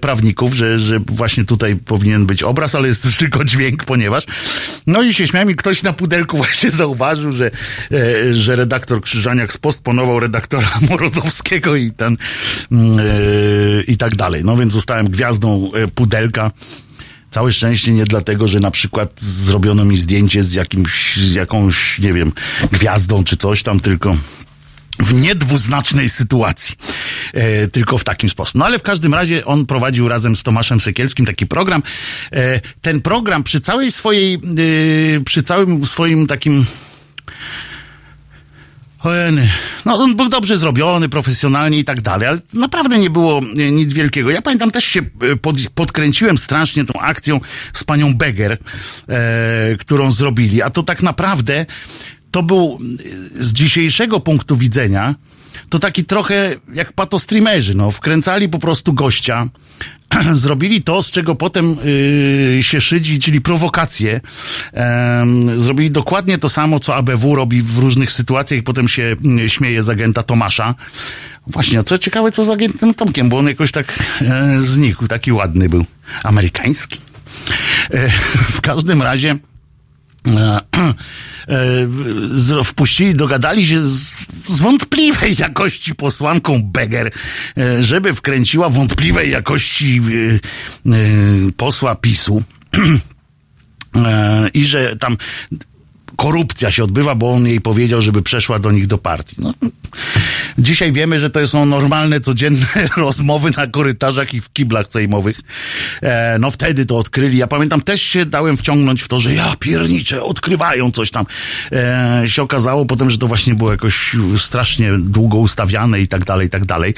prawników, 0.00 0.54
że, 0.58 0.78
że 0.78 0.98
właśnie 0.98 1.44
tutaj 1.44 1.76
powinien 1.76 2.26
być 2.26 2.42
obraz, 2.42 2.74
ale 2.74 2.88
jest 2.88 3.18
tylko 3.18 3.44
dźwięk, 3.44 3.84
ponieważ 3.84 4.24
no 4.86 5.02
i 5.02 5.14
się 5.14 5.26
śmiałem 5.26 5.50
i 5.50 5.56
ktoś 5.56 5.82
na 5.82 5.92
pudelku 5.92 6.36
właśnie 6.42 6.70
zauważył, 6.70 7.32
że, 7.32 7.50
e, 7.92 8.34
że 8.34 8.56
redaktor 8.56 9.02
Krzyżaniak 9.02 9.52
spostponował 9.52 10.20
redaktora 10.20 10.70
Morozowskiego 10.90 11.76
i 11.76 11.90
ten 11.90 12.16
mm, 12.72 12.98
e, 12.98 13.02
i 13.82 13.96
tak 13.96 14.16
dalej. 14.16 14.44
No 14.44 14.56
więc 14.56 14.72
zostałem 14.72 15.10
gwiazdą 15.10 15.70
e, 15.74 15.88
pudelka. 15.88 16.50
Całe 17.30 17.52
szczęście 17.52 17.92
nie 17.92 18.04
dlatego, 18.04 18.48
że 18.48 18.60
na 18.60 18.70
przykład 18.70 19.20
zrobiono 19.20 19.84
mi 19.84 19.96
zdjęcie 19.96 20.42
z 20.42 20.54
jakimś, 20.54 21.16
z 21.16 21.34
jakąś, 21.34 21.98
nie 21.98 22.12
wiem, 22.12 22.32
gwiazdą 22.72 23.24
czy 23.24 23.36
coś 23.36 23.62
tam, 23.62 23.80
tylko 23.80 24.16
w 24.98 25.14
niedwuznacznej 25.14 26.08
sytuacji. 26.08 26.76
E, 27.34 27.68
tylko 27.68 27.98
w 27.98 28.04
takim 28.04 28.30
sposób. 28.30 28.54
No 28.54 28.64
ale 28.64 28.78
w 28.78 28.82
każdym 28.82 29.14
razie 29.14 29.44
on 29.44 29.66
prowadził 29.66 30.08
razem 30.08 30.36
z 30.36 30.42
Tomaszem 30.42 30.80
Sekielskim 30.80 31.26
taki 31.26 31.46
program. 31.46 31.82
E, 32.32 32.60
ten 32.80 33.00
program 33.00 33.42
przy 33.42 33.60
całej 33.60 33.92
swojej, 33.92 34.34
e, 34.34 34.40
przy 35.24 35.42
całym 35.42 35.86
swoim 35.86 36.26
takim. 36.26 36.66
No, 39.84 39.94
on 39.94 40.16
był 40.16 40.28
dobrze 40.28 40.56
zrobiony, 40.56 41.08
profesjonalnie 41.08 41.78
i 41.78 41.84
tak 41.84 42.00
dalej, 42.00 42.28
ale 42.28 42.38
naprawdę 42.54 42.98
nie 42.98 43.10
było 43.10 43.40
e, 43.58 43.70
nic 43.70 43.92
wielkiego. 43.92 44.30
Ja 44.30 44.42
pamiętam, 44.42 44.70
też 44.70 44.84
się 44.84 45.00
e, 45.00 45.36
pod, 45.36 45.56
podkręciłem 45.74 46.38
strasznie 46.38 46.84
tą 46.84 47.00
akcją 47.00 47.40
z 47.72 47.84
panią 47.84 48.14
Beger, 48.14 48.58
e, 49.08 49.76
którą 49.76 50.10
zrobili, 50.10 50.62
a 50.62 50.70
to 50.70 50.82
tak 50.82 51.02
naprawdę 51.02 51.66
to 52.38 52.42
był 52.42 52.78
e, 53.38 53.44
z 53.44 53.52
dzisiejszego 53.52 54.20
punktu 54.20 54.56
widzenia 54.56 55.14
to 55.68 55.78
taki 55.78 56.04
trochę 56.04 56.56
jak 56.74 56.92
patostreamerzy, 56.92 57.74
no, 57.74 57.90
wkręcali 57.90 58.48
po 58.48 58.58
prostu 58.58 58.92
gościa, 58.92 59.48
zrobili 60.32 60.82
to, 60.82 61.02
z 61.02 61.10
czego 61.10 61.34
potem 61.34 61.76
yy, 62.54 62.62
się 62.62 62.80
szydzi, 62.80 63.18
czyli 63.18 63.40
prowokacje. 63.40 64.20
Em, 64.72 65.60
zrobili 65.60 65.90
dokładnie 65.90 66.38
to 66.38 66.48
samo, 66.48 66.80
co 66.80 66.96
ABW 66.96 67.34
robi 67.34 67.62
w 67.62 67.78
różnych 67.78 68.12
sytuacjach 68.12 68.62
potem 68.62 68.88
się 68.88 69.16
yy, 69.22 69.48
śmieje 69.48 69.82
z 69.82 69.88
agenta 69.88 70.22
Tomasza. 70.22 70.74
Właśnie, 71.46 71.78
a 71.78 71.82
co 71.82 71.98
ciekawe, 71.98 72.32
co 72.32 72.44
z 72.44 72.48
agentem 72.48 72.94
Tomkiem, 72.94 73.28
bo 73.28 73.38
on 73.38 73.48
jakoś 73.48 73.72
tak 73.72 73.98
e, 74.20 74.60
znikł, 74.60 75.06
taki 75.08 75.32
ładny 75.32 75.68
był. 75.68 75.84
Amerykański. 76.24 77.00
E, 77.90 78.08
w 78.56 78.60
każdym 78.60 79.02
razie 79.02 79.38
wpuścili, 82.64 83.14
dogadali 83.14 83.66
się 83.66 83.82
z, 83.82 84.12
z 84.48 84.60
wątpliwej 84.60 85.36
jakości 85.38 85.94
posłanką 85.94 86.62
Beger, 86.62 87.12
e, 87.58 87.82
żeby 87.82 88.12
wkręciła 88.12 88.68
wątpliwej 88.68 89.30
jakości 89.30 90.00
e, 90.00 90.92
e, 90.92 90.98
posła 91.56 91.94
PiSu. 91.94 92.42
E, 93.96 94.48
I 94.54 94.64
że 94.64 94.96
tam 94.96 95.16
korupcja 96.18 96.70
się 96.70 96.84
odbywa, 96.84 97.14
bo 97.14 97.32
on 97.32 97.46
jej 97.46 97.60
powiedział, 97.60 98.00
żeby 98.00 98.22
przeszła 98.22 98.58
do 98.58 98.72
nich 98.72 98.86
do 98.86 98.98
partii. 98.98 99.36
No, 99.38 99.54
dzisiaj 100.58 100.92
wiemy, 100.92 101.18
że 101.18 101.30
to 101.30 101.46
są 101.46 101.66
normalne, 101.66 102.20
codzienne 102.20 102.66
rozmowy 102.96 103.50
na 103.56 103.66
korytarzach 103.66 104.34
i 104.34 104.40
w 104.40 104.52
kiblach 104.52 104.86
sejmowych. 104.90 105.40
E, 106.02 106.36
no 106.40 106.50
wtedy 106.50 106.86
to 106.86 106.96
odkryli. 106.96 107.38
Ja 107.38 107.46
pamiętam, 107.46 107.80
też 107.80 108.02
się 108.02 108.26
dałem 108.26 108.56
wciągnąć 108.56 109.02
w 109.02 109.08
to, 109.08 109.20
że 109.20 109.34
ja 109.34 109.54
pierniczę, 109.58 110.22
odkrywają 110.22 110.90
coś 110.90 111.10
tam. 111.10 111.26
E, 111.72 112.22
się 112.26 112.42
okazało 112.42 112.86
potem, 112.86 113.10
że 113.10 113.18
to 113.18 113.26
właśnie 113.26 113.54
było 113.54 113.70
jakoś 113.70 114.16
strasznie 114.38 114.92
długo 114.98 115.38
ustawiane 115.38 116.00
i 116.00 116.08
tak 116.08 116.24
dalej, 116.24 116.46
i 116.46 116.50
tak 116.50 116.64
dalej. 116.64 116.94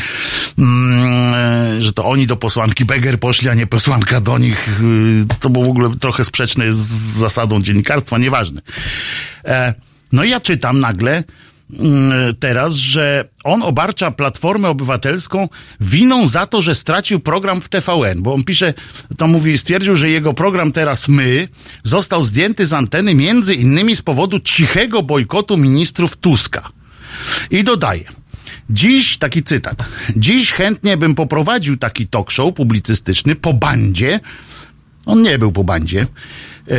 Mm, 0.58 1.34
e, 1.34 1.80
że 1.80 1.92
to 1.92 2.04
oni 2.06 2.26
do 2.26 2.36
posłanki 2.36 2.84
Beger 2.84 3.20
poszli, 3.20 3.48
a 3.48 3.54
nie 3.54 3.66
posłanka 3.66 4.20
do 4.20 4.38
nich. 4.38 4.68
Y, 4.68 5.26
To 5.40 5.50
było 5.50 5.64
w 5.64 5.68
ogóle 5.68 5.90
trochę 6.00 6.24
sprzeczne 6.24 6.72
z 6.72 6.78
zasadą 7.18 7.62
dziennikarstwa, 7.62 8.18
nieważne. 8.18 8.60
E, 9.44 9.74
No 10.12 10.24
i 10.24 10.30
ja 10.30 10.40
czytam 10.40 10.80
nagle 10.80 11.24
mm, 11.78 12.36
teraz, 12.40 12.74
że 12.74 13.24
on 13.44 13.62
obarcza 13.62 14.10
Platformę 14.10 14.68
Obywatelską 14.68 15.48
winą 15.80 16.28
za 16.28 16.46
to, 16.46 16.60
że 16.60 16.74
stracił 16.74 17.20
program 17.20 17.60
w 17.60 17.68
TVN, 17.68 18.22
bo 18.22 18.34
on 18.34 18.44
pisze, 18.44 18.74
to 19.18 19.26
mówi, 19.26 19.58
stwierdził, 19.58 19.96
że 19.96 20.10
jego 20.10 20.32
program 20.32 20.72
Teraz 20.72 21.08
My 21.08 21.48
został 21.82 22.22
zdjęty 22.22 22.66
z 22.66 22.72
anteny 22.72 23.14
między 23.14 23.54
innymi 23.54 23.96
z 23.96 24.02
powodu 24.02 24.40
cichego 24.40 25.02
bojkotu 25.02 25.56
ministrów 25.56 26.16
Tuska. 26.16 26.68
I 27.50 27.64
dodaje, 27.64 28.04
Dziś, 28.70 29.18
taki 29.18 29.42
cytat, 29.42 29.84
dziś 30.16 30.52
chętnie 30.52 30.96
bym 30.96 31.14
poprowadził 31.14 31.76
taki 31.76 32.06
talk 32.06 32.30
show 32.30 32.54
publicystyczny 32.54 33.34
po 33.36 33.52
bandzie. 33.52 34.20
On 35.06 35.22
nie 35.22 35.38
był 35.38 35.52
po 35.52 35.64
bandzie, 35.64 36.06
e, 36.68 36.76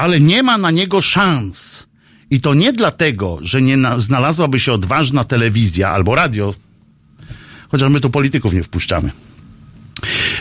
ale 0.00 0.20
nie 0.20 0.42
ma 0.42 0.58
na 0.58 0.70
niego 0.70 1.02
szans. 1.02 1.86
I 2.30 2.40
to 2.40 2.54
nie 2.54 2.72
dlatego, 2.72 3.38
że 3.42 3.62
nie 3.62 3.76
na, 3.76 3.98
znalazłaby 3.98 4.60
się 4.60 4.72
odważna 4.72 5.24
telewizja 5.24 5.88
albo 5.88 6.14
radio, 6.14 6.54
chociaż 7.70 7.90
my 7.90 8.00
tu 8.00 8.10
polityków 8.10 8.52
nie 8.52 8.62
wpuszczamy. 8.62 9.10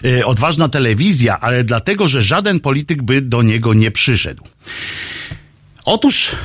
E, 0.05 0.25
odważna 0.25 0.69
telewizja, 0.69 1.39
ale 1.39 1.63
dlatego, 1.63 2.07
że 2.07 2.21
żaden 2.21 2.59
polityk 2.59 3.01
by 3.01 3.21
do 3.21 3.41
niego 3.41 3.73
nie 3.73 3.91
przyszedł. 3.91 4.43
Otóż, 5.85 6.35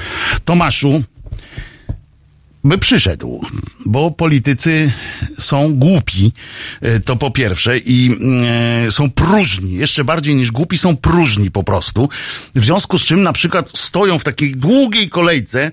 Tomaszu, 0.45 1.05
by 2.65 2.79
przyszedł, 2.79 3.41
bo 3.87 4.11
politycy 4.11 4.93
są 5.39 5.75
głupi, 5.75 6.33
e, 6.81 7.01
to 7.01 7.17
po 7.17 7.31
pierwsze, 7.31 7.79
i 7.79 8.19
e, 8.87 8.91
są 8.91 9.11
próżni, 9.11 9.75
jeszcze 9.75 10.05
bardziej 10.05 10.35
niż 10.35 10.51
głupi, 10.51 10.79
są 10.79 10.97
próżni 10.97 11.51
po 11.51 11.65
prostu. 11.65 12.09
W 12.55 12.65
związku 12.65 12.99
z 12.99 13.03
czym 13.03 13.23
na 13.23 13.33
przykład 13.33 13.79
stoją 13.79 14.19
w 14.19 14.25
takiej 14.25 14.57
długiej 14.57 15.09
kolejce 15.09 15.71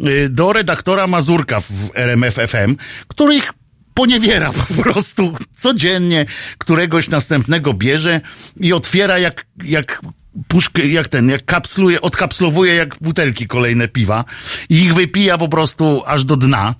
e, 0.00 0.28
do 0.28 0.52
redaktora 0.52 1.06
Mazurka 1.06 1.60
w 1.60 1.90
RMF 1.94 2.34
FM, 2.34 2.76
których 3.08 3.52
poniewiera 3.94 4.52
po 4.52 4.82
prostu 4.82 5.34
codziennie, 5.56 6.26
któregoś 6.58 7.08
następnego 7.08 7.74
bierze 7.74 8.20
i 8.60 8.72
otwiera 8.72 9.18
jak, 9.18 9.46
jak 9.64 10.02
puszkę, 10.48 10.86
jak 10.86 11.08
ten, 11.08 11.28
jak 11.28 11.44
kapsluje, 11.44 12.00
odkapslowuje 12.00 12.74
jak 12.74 12.96
butelki 13.00 13.46
kolejne 13.46 13.88
piwa 13.88 14.24
i 14.68 14.76
ich 14.76 14.94
wypija 14.94 15.38
po 15.38 15.48
prostu 15.48 16.02
aż 16.06 16.24
do 16.24 16.36
dna. 16.36 16.74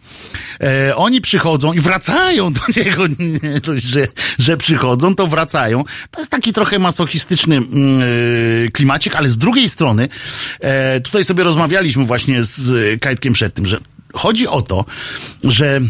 E, 0.61 0.96
oni 0.96 1.20
przychodzą 1.20 1.72
i 1.72 1.80
wracają 1.80 2.52
do 2.52 2.61
niego, 2.76 3.07
nie 3.07 3.61
że, 3.74 4.07
że 4.38 4.57
przychodzą, 4.57 5.14
to 5.14 5.26
wracają. 5.26 5.84
To 6.11 6.20
jest 6.20 6.30
taki 6.30 6.52
trochę 6.52 6.78
masochistyczny 6.78 7.57
e, 7.57 7.62
klimacik, 8.70 9.16
ale 9.16 9.28
z 9.28 9.38
drugiej 9.38 9.68
strony, 9.68 10.09
e, 10.61 11.00
tutaj 11.00 11.24
sobie 11.24 11.44
rozmawialiśmy 11.44 12.05
właśnie 12.05 12.42
z 12.42 13.00
Kajtkiem 13.00 13.32
przed 13.32 13.55
tym, 13.55 13.66
że 13.66 13.78
chodzi 14.14 14.48
o 14.48 14.62
to, 14.62 14.84
że 15.44 15.80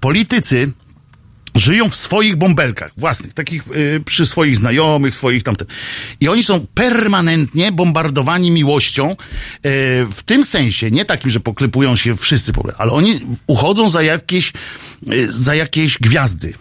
politycy 0.00 0.72
żyją 1.54 1.88
w 1.88 1.96
swoich 1.96 2.36
bąbelkach 2.36 2.92
własnych, 2.96 3.34
takich 3.34 3.64
y, 3.76 4.00
przy 4.04 4.26
swoich 4.26 4.56
znajomych, 4.56 5.14
swoich 5.14 5.42
tamten. 5.42 5.66
I 6.20 6.28
oni 6.28 6.42
są 6.42 6.66
permanentnie 6.74 7.72
bombardowani 7.72 8.50
miłością 8.50 9.10
y, 9.10 9.16
w 10.10 10.22
tym 10.26 10.44
sensie, 10.44 10.90
nie 10.90 11.04
takim, 11.04 11.30
że 11.30 11.40
poklepują 11.40 11.96
się 11.96 12.16
wszyscy, 12.16 12.52
ale 12.78 12.92
oni 12.92 13.20
uchodzą 13.46 13.90
za 13.90 14.02
jakieś, 14.02 14.52
y, 15.12 15.32
za 15.32 15.54
jakieś 15.54 15.98
gwiazdy. 15.98 16.54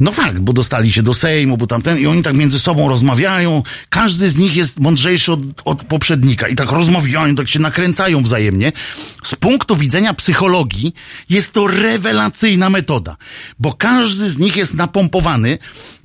No 0.00 0.12
fakt, 0.12 0.38
bo 0.38 0.52
dostali 0.52 0.92
się 0.92 1.02
do 1.02 1.14
Sejmu, 1.14 1.56
bo 1.56 1.66
tamten, 1.66 1.98
i 1.98 2.06
oni 2.06 2.22
tak 2.22 2.36
między 2.36 2.58
sobą 2.58 2.88
rozmawiają. 2.88 3.62
Każdy 3.88 4.30
z 4.30 4.36
nich 4.36 4.56
jest 4.56 4.80
mądrzejszy 4.80 5.32
od, 5.32 5.40
od 5.64 5.84
poprzednika 5.84 6.48
i 6.48 6.54
tak 6.54 6.70
rozmawiają, 6.70 7.34
tak 7.34 7.48
się 7.48 7.58
nakręcają 7.58 8.22
wzajemnie. 8.22 8.72
Z 9.22 9.34
punktu 9.34 9.76
widzenia 9.76 10.14
psychologii 10.14 10.94
jest 11.30 11.52
to 11.52 11.66
rewelacyjna 11.66 12.70
metoda, 12.70 13.16
bo 13.58 13.72
każdy 13.72 14.30
z 14.30 14.38
nich 14.38 14.56
jest 14.56 14.74
napompowany, 14.74 15.58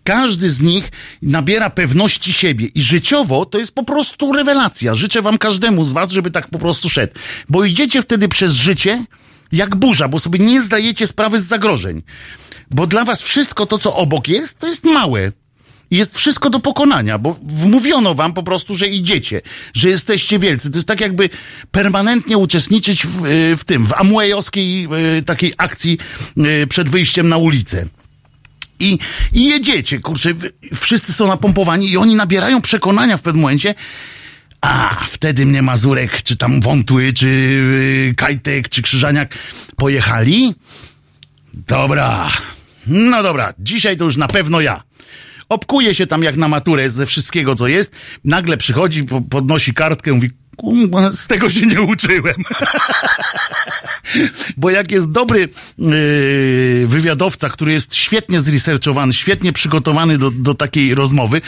każdy 0.04 0.50
z 0.50 0.62
nich 0.62 0.92
nabiera 1.22 1.70
pewności 1.70 2.34
siebie 2.34 2.68
i 2.76 2.82
życiowo 2.82 3.46
to 3.46 3.60
jest 3.60 3.76
po 3.76 3.84
prostu 3.84 4.34
rewelacja. 4.34 4.96
Życzę 4.96 5.22
wam 5.22 5.38
każdemu 5.38 5.86
z 5.86 5.92
was, 5.92 6.12
żeby 6.12 6.32
tak 6.32 6.50
po 6.50 6.60
prostu 6.60 6.90
szedł, 6.90 7.14
bo 7.50 7.66
idziecie 7.66 8.02
wtedy 8.02 8.28
przez 8.28 8.54
życie 8.54 9.06
jak 9.52 9.76
burza, 9.76 10.08
bo 10.08 10.20
sobie 10.20 10.40
nie 10.40 10.62
zdajecie 10.62 11.08
sprawy 11.08 11.40
z 11.40 11.46
zagrożeń. 11.46 12.02
Bo 12.74 12.88
dla 12.88 13.06
was 13.06 13.22
wszystko 13.22 13.66
to, 13.66 13.78
co 13.78 13.96
obok 13.96 14.28
jest, 14.28 14.60
to 14.60 14.68
jest 14.68 14.84
małe. 14.84 15.32
Jest 15.92 16.18
wszystko 16.18 16.50
do 16.50 16.60
pokonania, 16.60 17.18
bo 17.18 17.40
wmówiono 17.44 18.14
wam 18.14 18.34
po 18.34 18.44
prostu, 18.44 18.78
że 18.78 18.88
idziecie, 18.88 19.42
że 19.74 19.90
jesteście 19.90 20.40
wielcy. 20.40 20.72
To 20.72 20.78
jest 20.78 20.88
tak 20.88 21.02
jakby 21.02 21.30
permanentnie 21.72 22.38
uczestniczyć 22.38 23.08
w, 23.08 23.26
y, 23.26 23.58
w 23.58 23.64
tym, 23.64 23.88
w 23.88 23.94
Amwayowskiej 23.94 24.88
y, 25.20 25.24
takiej 25.24 25.54
akcji 25.58 25.98
y, 26.38 26.68
przed 26.68 26.90
wyjściem 26.90 27.30
na 27.30 27.38
ulicę. 27.38 27.86
I, 28.80 29.00
I 29.34 29.46
jedziecie, 29.46 30.00
kurczę, 30.00 30.34
wszyscy 30.76 31.14
są 31.14 31.28
napompowani 31.28 31.90
i 31.90 31.98
oni 31.98 32.16
nabierają 32.16 32.62
przekonania 32.62 33.18
w 33.18 33.22
pewnym 33.22 33.42
momencie, 33.42 33.76
a, 34.62 35.06
wtedy 35.10 35.46
mnie 35.46 35.62
Mazurek, 35.62 36.22
czy 36.24 36.38
tam 36.38 36.62
Wątły, 36.62 37.14
czy 37.14 38.14
Kajtek, 38.18 38.70
czy 38.70 38.82
Krzyżaniak 38.82 39.36
pojechali. 39.76 40.56
Dobra, 41.54 42.32
no 42.88 43.24
dobra, 43.24 43.54
dzisiaj 43.60 43.98
to 43.98 44.06
już 44.06 44.18
na 44.18 44.28
pewno 44.28 44.62
ja. 44.62 44.84
Obkuje 45.50 45.96
się 45.96 46.08
tam 46.08 46.24
jak 46.24 46.38
na 46.38 46.48
maturę 46.48 46.90
ze 46.90 47.06
wszystkiego, 47.06 47.56
co 47.56 47.68
jest. 47.68 47.92
Nagle 48.24 48.58
przychodzi, 48.58 49.04
po- 49.04 49.22
podnosi 49.22 49.74
kartkę, 49.74 50.14
mówi, 50.14 50.30
"Kurwa, 50.30 50.43
z 51.12 51.28
tego 51.28 51.50
się 51.50 51.66
nie 51.66 51.82
uczyłem. 51.82 52.36
Bo 54.58 54.70
jak 54.70 54.92
jest 54.92 55.12
dobry 55.12 55.50
yy, 55.78 56.88
wywiadowca, 56.88 57.50
który 57.50 57.72
jest 57.74 57.96
świetnie 57.96 58.42
zresearchowany, 58.42 59.14
świetnie 59.14 59.54
przygotowany 59.54 60.18
do, 60.18 60.32
do 60.32 60.54
takiej 60.54 60.96
rozmowy, 60.96 61.42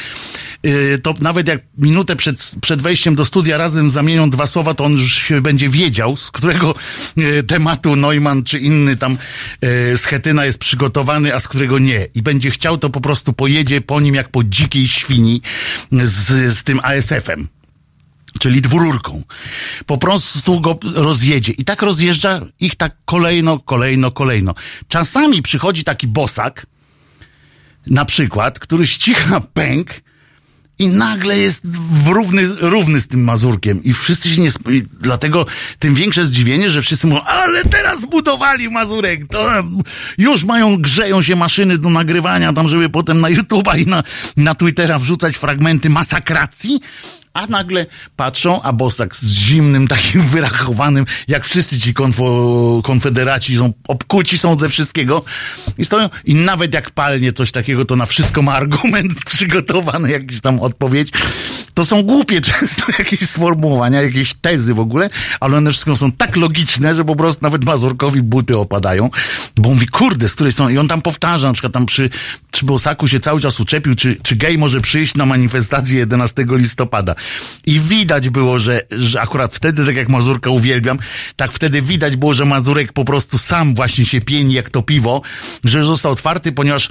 yy, 0.63 0.99
to 1.03 1.13
nawet 1.19 1.47
jak 1.47 1.61
minutę 1.77 2.15
przed, 2.15 2.51
przed 2.61 2.81
wejściem 2.81 3.15
do 3.15 3.25
studia 3.25 3.57
razem 3.57 3.89
zamienią 3.89 4.29
dwa 4.29 4.45
słowa, 4.45 4.73
to 4.73 4.83
on 4.83 4.93
już 4.93 5.13
się 5.13 5.41
będzie 5.41 5.69
wiedział, 5.69 6.17
z 6.17 6.31
którego 6.31 6.75
yy, 7.17 7.43
tematu 7.43 7.95
Neumann 7.95 8.43
czy 8.43 8.59
inny 8.59 8.95
tam 8.95 9.17
yy, 9.61 9.97
schetyna 9.97 10.45
jest 10.45 10.59
przygotowany, 10.59 11.35
a 11.35 11.39
z 11.39 11.47
którego 11.47 11.79
nie. 11.79 12.07
I 12.15 12.21
będzie 12.21 12.51
chciał, 12.51 12.77
to 12.77 12.89
po 12.89 13.01
prostu 13.01 13.33
pojedzie 13.33 13.81
po 13.81 14.01
nim 14.01 14.15
jak 14.15 14.29
po 14.29 14.43
dzikiej 14.43 14.87
świni 14.87 15.41
z, 15.91 16.53
z 16.57 16.63
tym 16.63 16.79
ASF-em 16.83 17.54
czyli 18.39 18.61
dwururką. 18.61 19.23
Po 19.85 19.97
prostu 19.97 20.61
go 20.61 20.79
rozjedzie. 20.95 21.51
I 21.51 21.65
tak 21.65 21.81
rozjeżdża 21.81 22.41
ich 22.59 22.75
tak 22.75 22.95
kolejno, 23.05 23.59
kolejno, 23.59 24.11
kolejno. 24.11 24.55
Czasami 24.87 25.41
przychodzi 25.41 25.83
taki 25.83 26.07
bosak, 26.07 26.65
na 27.87 28.05
przykład, 28.05 28.59
który 28.59 28.87
ścicha 28.87 29.39
pęk 29.39 29.89
i 30.79 30.87
nagle 30.87 31.37
jest 31.37 31.61
równy, 32.05 32.47
równy 32.47 32.99
z 32.99 33.07
tym 33.07 33.23
Mazurkiem. 33.23 33.83
I 33.83 33.93
wszyscy 33.93 34.29
się 34.29 34.41
nie... 34.41 34.49
i 34.77 34.83
Dlatego 35.01 35.45
tym 35.79 35.95
większe 35.95 36.25
zdziwienie, 36.25 36.69
że 36.69 36.81
wszyscy 36.81 37.07
mówią, 37.07 37.21
ale 37.21 37.63
teraz 37.63 38.01
zbudowali 38.01 38.69
Mazurek. 38.69 39.27
To 39.27 39.49
już 40.17 40.43
mają, 40.43 40.77
grzeją 40.77 41.21
się 41.21 41.35
maszyny 41.35 41.77
do 41.77 41.89
nagrywania 41.89 42.53
tam, 42.53 42.69
żeby 42.69 42.89
potem 42.89 43.21
na 43.21 43.27
YouTube'a 43.31 43.79
i 43.79 43.87
na, 43.87 44.03
na 44.37 44.55
Twittera 44.55 44.99
wrzucać 44.99 45.37
fragmenty 45.37 45.89
masakracji. 45.89 46.79
A 47.35 47.47
nagle 47.47 47.85
patrzą, 48.15 48.61
a 48.61 48.73
Bosak 48.73 49.15
z 49.15 49.31
zimnym, 49.31 49.87
takim 49.87 50.21
wyrachowanym, 50.35 51.05
jak 51.27 51.45
wszyscy 51.45 51.79
ci 51.79 51.93
konfo, 51.93 52.81
konfederaci 52.83 53.57
są, 53.57 53.73
obkuci 53.87 54.37
są 54.37 54.59
ze 54.59 54.69
wszystkiego 54.69 55.23
i 55.77 55.85
stoją 55.85 56.09
i 56.25 56.35
nawet 56.35 56.73
jak 56.73 56.91
palnie 56.91 57.33
coś 57.33 57.51
takiego, 57.51 57.85
to 57.85 57.95
na 57.95 58.05
wszystko 58.05 58.41
ma 58.41 58.53
argument 58.53 59.13
przygotowany, 59.31 60.11
jakiś 60.11 60.41
tam 60.41 60.59
odpowiedź. 60.59 61.09
To 61.73 61.85
są 61.85 62.03
głupie 62.03 62.41
często 62.41 62.83
jakieś 62.99 63.29
sformułowania, 63.29 64.01
jakieś 64.01 64.33
tezy 64.33 64.73
w 64.73 64.79
ogóle, 64.79 65.09
ale 65.39 65.57
one 65.57 65.71
wszystko 65.71 65.95
są 65.95 66.11
tak 66.11 66.35
logiczne, 66.35 66.93
że 66.93 67.05
po 67.05 67.15
prostu 67.15 67.39
nawet 67.41 67.65
Mazurkowi 67.65 68.21
buty 68.21 68.57
opadają, 68.57 69.09
bo 69.57 69.69
on 69.69 69.75
mówi, 69.75 69.87
kurde, 69.87 70.27
z 70.27 70.35
której 70.35 70.51
strony, 70.51 70.73
i 70.73 70.77
on 70.77 70.87
tam 70.87 71.01
powtarza, 71.01 71.47
na 71.47 71.53
przykład 71.53 71.73
tam 71.73 71.85
przy, 71.85 72.09
przy 72.51 72.65
Bosaku 72.65 73.07
się 73.07 73.19
cały 73.19 73.41
czas 73.41 73.59
uczepił, 73.59 73.95
czy, 73.95 74.17
czy 74.23 74.35
gej 74.35 74.57
może 74.57 74.81
przyjść 74.81 75.15
na 75.15 75.25
manifestację 75.25 75.99
11 75.99 76.45
listopada. 76.49 77.15
I 77.65 77.79
widać 77.79 78.29
było, 78.29 78.59
że, 78.59 78.81
że 78.91 79.21
akurat 79.21 79.53
wtedy, 79.53 79.85
tak 79.85 79.95
jak 79.95 80.09
Mazurka 80.09 80.49
uwielbiam, 80.49 80.99
tak 81.35 81.51
wtedy 81.51 81.81
widać 81.81 82.15
było, 82.15 82.33
że 82.33 82.45
Mazurek 82.45 82.93
po 82.93 83.05
prostu 83.05 83.37
sam 83.37 83.75
właśnie 83.75 84.05
się 84.05 84.21
pieni 84.21 84.53
jak 84.53 84.69
to 84.69 84.81
piwo, 84.81 85.21
że 85.63 85.83
został 85.83 86.11
otwarty, 86.11 86.51
ponieważ 86.51 86.89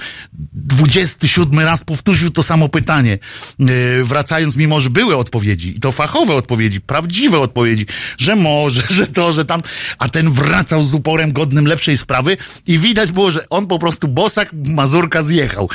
27 0.53 1.59
raz 1.59 1.83
powtórzył 1.83 2.29
to 2.29 2.43
samo 2.43 2.69
pytanie, 2.69 3.19
yy, 3.59 4.03
wracając, 4.03 4.55
mimo 4.55 4.79
że 4.79 4.89
były 4.89 5.15
odpowiedzi, 5.15 5.77
i 5.77 5.79
to 5.79 5.91
fachowe 5.91 6.33
odpowiedzi, 6.33 6.81
prawdziwe 6.81 7.39
odpowiedzi, 7.39 7.85
że 8.17 8.35
może, 8.35 8.83
że 8.97 9.07
to, 9.07 9.31
że 9.31 9.45
tam, 9.45 9.61
a 9.97 10.09
ten 10.09 10.31
wracał 10.31 10.83
z 10.83 10.93
uporem 10.93 11.33
godnym 11.33 11.67
lepszej 11.67 11.97
sprawy 11.97 12.37
i 12.67 12.79
widać 12.79 13.11
było, 13.11 13.31
że 13.31 13.49
on 13.49 13.67
po 13.67 13.79
prostu 13.79 14.07
bosak 14.07 14.49
Mazurka 14.53 15.23
zjechał, 15.23 15.69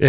yy, 0.00 0.08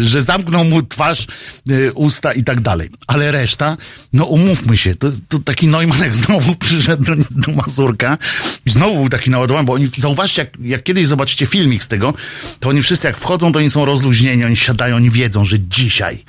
że 0.00 0.22
zamknął 0.22 0.64
mu 0.64 0.82
twarz, 0.82 1.26
yy, 1.66 1.92
usta 1.94 2.32
i 2.32 2.44
tak 2.44 2.60
dalej. 2.60 2.90
Ale 3.12 3.32
reszta, 3.32 3.76
no 4.12 4.24
umówmy 4.24 4.76
się, 4.76 4.94
to, 4.94 5.10
to 5.28 5.38
taki 5.38 5.66
Neumann 5.66 6.12
znowu 6.12 6.54
przyszedł 6.64 7.04
do, 7.04 7.24
do 7.30 7.52
Mazurka 7.52 8.18
i 8.66 8.70
znowu 8.70 8.94
był 8.94 9.08
taki 9.08 9.30
naładowany, 9.30 9.66
bo 9.66 9.72
oni, 9.72 9.88
zauważcie, 9.96 10.42
jak, 10.42 10.58
jak 10.60 10.82
kiedyś 10.82 11.06
zobaczycie 11.06 11.46
filmik 11.46 11.84
z 11.84 11.88
tego, 11.88 12.14
to 12.60 12.68
oni 12.68 12.82
wszyscy 12.82 13.06
jak 13.06 13.18
wchodzą, 13.18 13.52
to 13.52 13.58
oni 13.58 13.70
są 13.70 13.84
rozluźnieni, 13.84 14.44
oni 14.44 14.56
siadają, 14.56 14.96
oni 14.96 15.10
wiedzą, 15.10 15.44
że 15.44 15.60
dzisiaj 15.60 16.24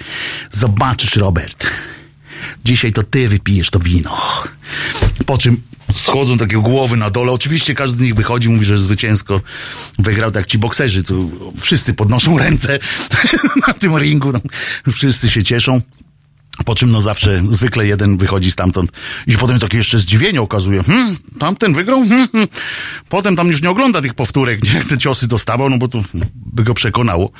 zobaczysz, 0.51 1.15
Robert, 1.15 1.67
dzisiaj 2.65 2.93
to 2.93 3.03
ty 3.03 3.27
wypijesz 3.27 3.69
to 3.69 3.79
wino. 3.79 4.17
Po 5.25 5.37
czym 5.37 5.61
schodzą 5.93 6.37
takie 6.37 6.57
głowy 6.57 6.97
na 6.97 7.09
dole. 7.09 7.31
Oczywiście 7.31 7.75
każdy 7.75 7.97
z 7.97 8.01
nich 8.01 8.15
wychodzi, 8.15 8.49
mówi, 8.49 8.65
że 8.65 8.77
zwycięsko 8.77 9.41
wygrał, 9.99 10.31
tak 10.31 10.47
ci 10.47 10.57
bokserzy, 10.57 11.03
co 11.03 11.15
wszyscy 11.59 11.93
podnoszą 11.93 12.37
ręce 12.37 12.79
na 13.67 13.73
tym 13.73 13.97
ringu, 13.97 14.33
wszyscy 14.91 15.29
się 15.29 15.43
cieszą. 15.43 15.81
Po 16.65 16.75
czym 16.75 16.91
no 16.91 17.01
zawsze, 17.01 17.41
zwykle 17.49 17.87
jeden 17.87 18.17
wychodzi 18.17 18.51
stamtąd 18.51 18.91
i 19.27 19.37
potem 19.37 19.59
takie 19.59 19.77
jeszcze 19.77 19.99
zdziwienie 19.99 20.41
okazuje. 20.41 20.83
Hmm, 20.83 21.17
tamten 21.39 21.73
wygrał? 21.73 21.99
Hmm, 22.07 22.27
hmm. 22.27 22.47
Potem 23.09 23.35
tam 23.35 23.47
już 23.47 23.61
nie 23.61 23.69
ogląda 23.69 24.01
tych 24.01 24.13
powtórek, 24.13 24.63
nie? 24.73 24.83
Te 24.83 24.97
ciosy 24.97 25.27
dostawał, 25.27 25.69
no 25.69 25.77
bo 25.77 25.87
to 25.87 26.01
by 26.35 26.63
go 26.63 26.73
przekonało. 26.73 27.31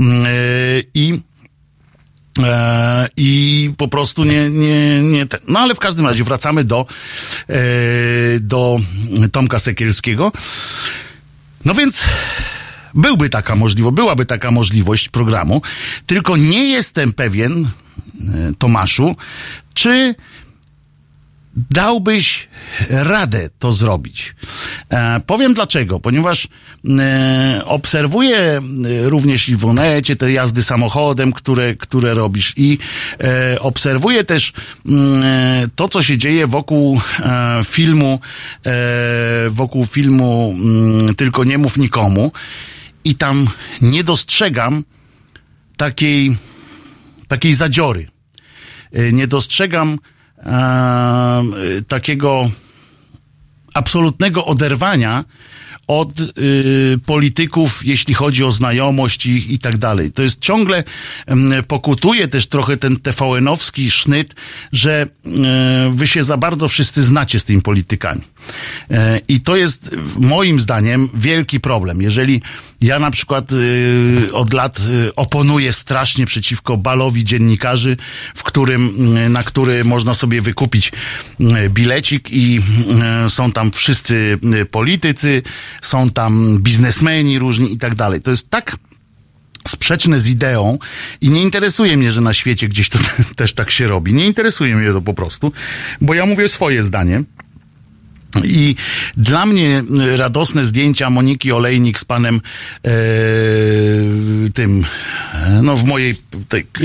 E, 0.00 0.32
I 0.94 1.20
E, 2.38 3.08
I 3.16 3.72
po 3.76 3.88
prostu 3.88 4.24
nie, 4.24 4.50
nie, 4.50 5.02
nie 5.02 5.26
ten. 5.26 5.40
No 5.48 5.60
ale 5.60 5.74
w 5.74 5.78
każdym 5.78 6.06
razie 6.06 6.24
wracamy 6.24 6.64
do, 6.64 6.86
e, 7.48 7.54
do 8.40 8.80
Tomka 9.32 9.58
Sekielskiego. 9.58 10.32
No 11.64 11.74
więc 11.74 12.04
byłby 12.94 13.28
taka 13.28 13.56
możliwość, 13.56 13.94
byłaby 13.94 14.26
taka 14.26 14.50
możliwość 14.50 15.08
programu, 15.08 15.62
tylko 16.06 16.36
nie 16.36 16.68
jestem 16.68 17.12
pewien, 17.12 17.64
e, 17.64 18.52
Tomaszu, 18.58 19.16
czy 19.74 20.14
dałbyś 21.70 22.48
radę 22.90 23.50
to 23.58 23.72
zrobić. 23.72 24.34
E, 24.90 25.20
powiem 25.26 25.54
dlaczego, 25.54 26.00
ponieważ 26.00 26.48
e, 26.98 27.62
obserwuję 27.64 28.38
e, 28.38 28.60
również 29.08 29.48
i 29.48 29.56
w 29.56 29.64
Onecie 29.64 30.16
te 30.16 30.32
jazdy 30.32 30.62
samochodem, 30.62 31.32
które, 31.32 31.74
które 31.74 32.14
robisz 32.14 32.54
i 32.56 32.78
e, 33.20 33.60
obserwuję 33.60 34.24
też 34.24 34.52
mm, 34.86 35.22
e, 35.22 35.68
to, 35.76 35.88
co 35.88 36.02
się 36.02 36.18
dzieje 36.18 36.46
wokół 36.46 37.00
filmu, 37.64 38.20
wokół 39.48 39.86
filmu 39.86 40.54
mm, 40.54 41.14
Tylko 41.14 41.44
nie 41.44 41.58
mów 41.58 41.78
nikomu 41.78 42.32
i 43.04 43.14
tam 43.14 43.48
nie 43.82 44.04
dostrzegam 44.04 44.84
takiej, 45.76 46.36
takiej 47.28 47.54
zadziory. 47.54 48.08
E, 48.92 49.12
Nie 49.12 49.26
dostrzegam 49.26 49.98
e, 50.38 51.42
takiego 51.88 52.50
absolutnego 53.74 54.44
oderwania 54.44 55.24
od 55.86 56.20
y, 56.20 56.98
polityków, 57.06 57.86
jeśli 57.86 58.14
chodzi 58.14 58.44
o 58.44 58.50
znajomość 58.50 59.26
i, 59.26 59.54
i 59.54 59.58
tak 59.58 59.78
dalej. 59.78 60.12
To 60.12 60.22
jest 60.22 60.40
ciągle, 60.40 60.84
em, 61.26 61.52
pokutuje 61.68 62.28
też 62.28 62.46
trochę 62.46 62.76
ten 62.76 62.96
TVN-owski 62.96 63.90
sznyt, 63.90 64.34
że 64.72 65.02
e, 65.02 65.90
wy 65.94 66.06
się 66.06 66.22
za 66.22 66.36
bardzo 66.36 66.68
wszyscy 66.68 67.02
znacie 67.02 67.40
z 67.40 67.44
tymi 67.44 67.62
politykami. 67.62 68.22
I 69.28 69.40
to 69.40 69.56
jest 69.56 69.90
moim 70.18 70.60
zdaniem 70.60 71.08
wielki 71.14 71.60
problem. 71.60 72.02
Jeżeli 72.02 72.42
ja 72.80 72.98
na 72.98 73.10
przykład 73.10 73.52
y, 73.52 74.30
od 74.32 74.52
lat 74.52 74.78
y, 74.78 75.14
oponuję 75.14 75.72
strasznie 75.72 76.26
przeciwko 76.26 76.76
balowi 76.76 77.24
dziennikarzy, 77.24 77.96
w 78.34 78.42
którym, 78.42 79.16
y, 79.16 79.28
na 79.28 79.42
który 79.42 79.84
można 79.84 80.14
sobie 80.14 80.42
wykupić 80.42 80.92
y, 81.40 81.70
bilecik 81.70 82.30
i 82.30 82.60
y, 83.26 83.30
są 83.30 83.52
tam 83.52 83.70
wszyscy 83.70 84.38
y, 84.54 84.66
politycy, 84.66 85.42
są 85.82 86.10
tam 86.10 86.58
biznesmeni 86.58 87.38
różni 87.38 87.72
i 87.72 87.78
tak 87.78 87.94
dalej. 87.94 88.22
To 88.22 88.30
jest 88.30 88.50
tak 88.50 88.76
sprzeczne 89.68 90.20
z 90.20 90.28
ideą 90.28 90.78
i 91.20 91.30
nie 91.30 91.42
interesuje 91.42 91.96
mnie, 91.96 92.12
że 92.12 92.20
na 92.20 92.32
świecie 92.32 92.68
gdzieś 92.68 92.88
to 92.88 92.98
też 93.36 93.52
tak 93.52 93.70
się 93.70 93.86
robi. 93.86 94.14
Nie 94.14 94.26
interesuje 94.26 94.76
mnie 94.76 94.92
to 94.92 95.00
po 95.00 95.14
prostu, 95.14 95.52
bo 96.00 96.14
ja 96.14 96.26
mówię 96.26 96.48
swoje 96.48 96.82
zdanie. 96.82 97.22
I 98.44 98.74
dla 99.16 99.46
mnie 99.46 99.82
radosne 100.16 100.64
zdjęcia 100.64 101.10
Moniki 101.10 101.52
Olejnik 101.52 102.00
z 102.00 102.04
panem 102.04 102.40
e, 102.84 102.90
tym, 104.54 104.84
e, 105.34 105.60
no 105.62 105.76
w 105.76 105.84
mojej, 105.84 106.14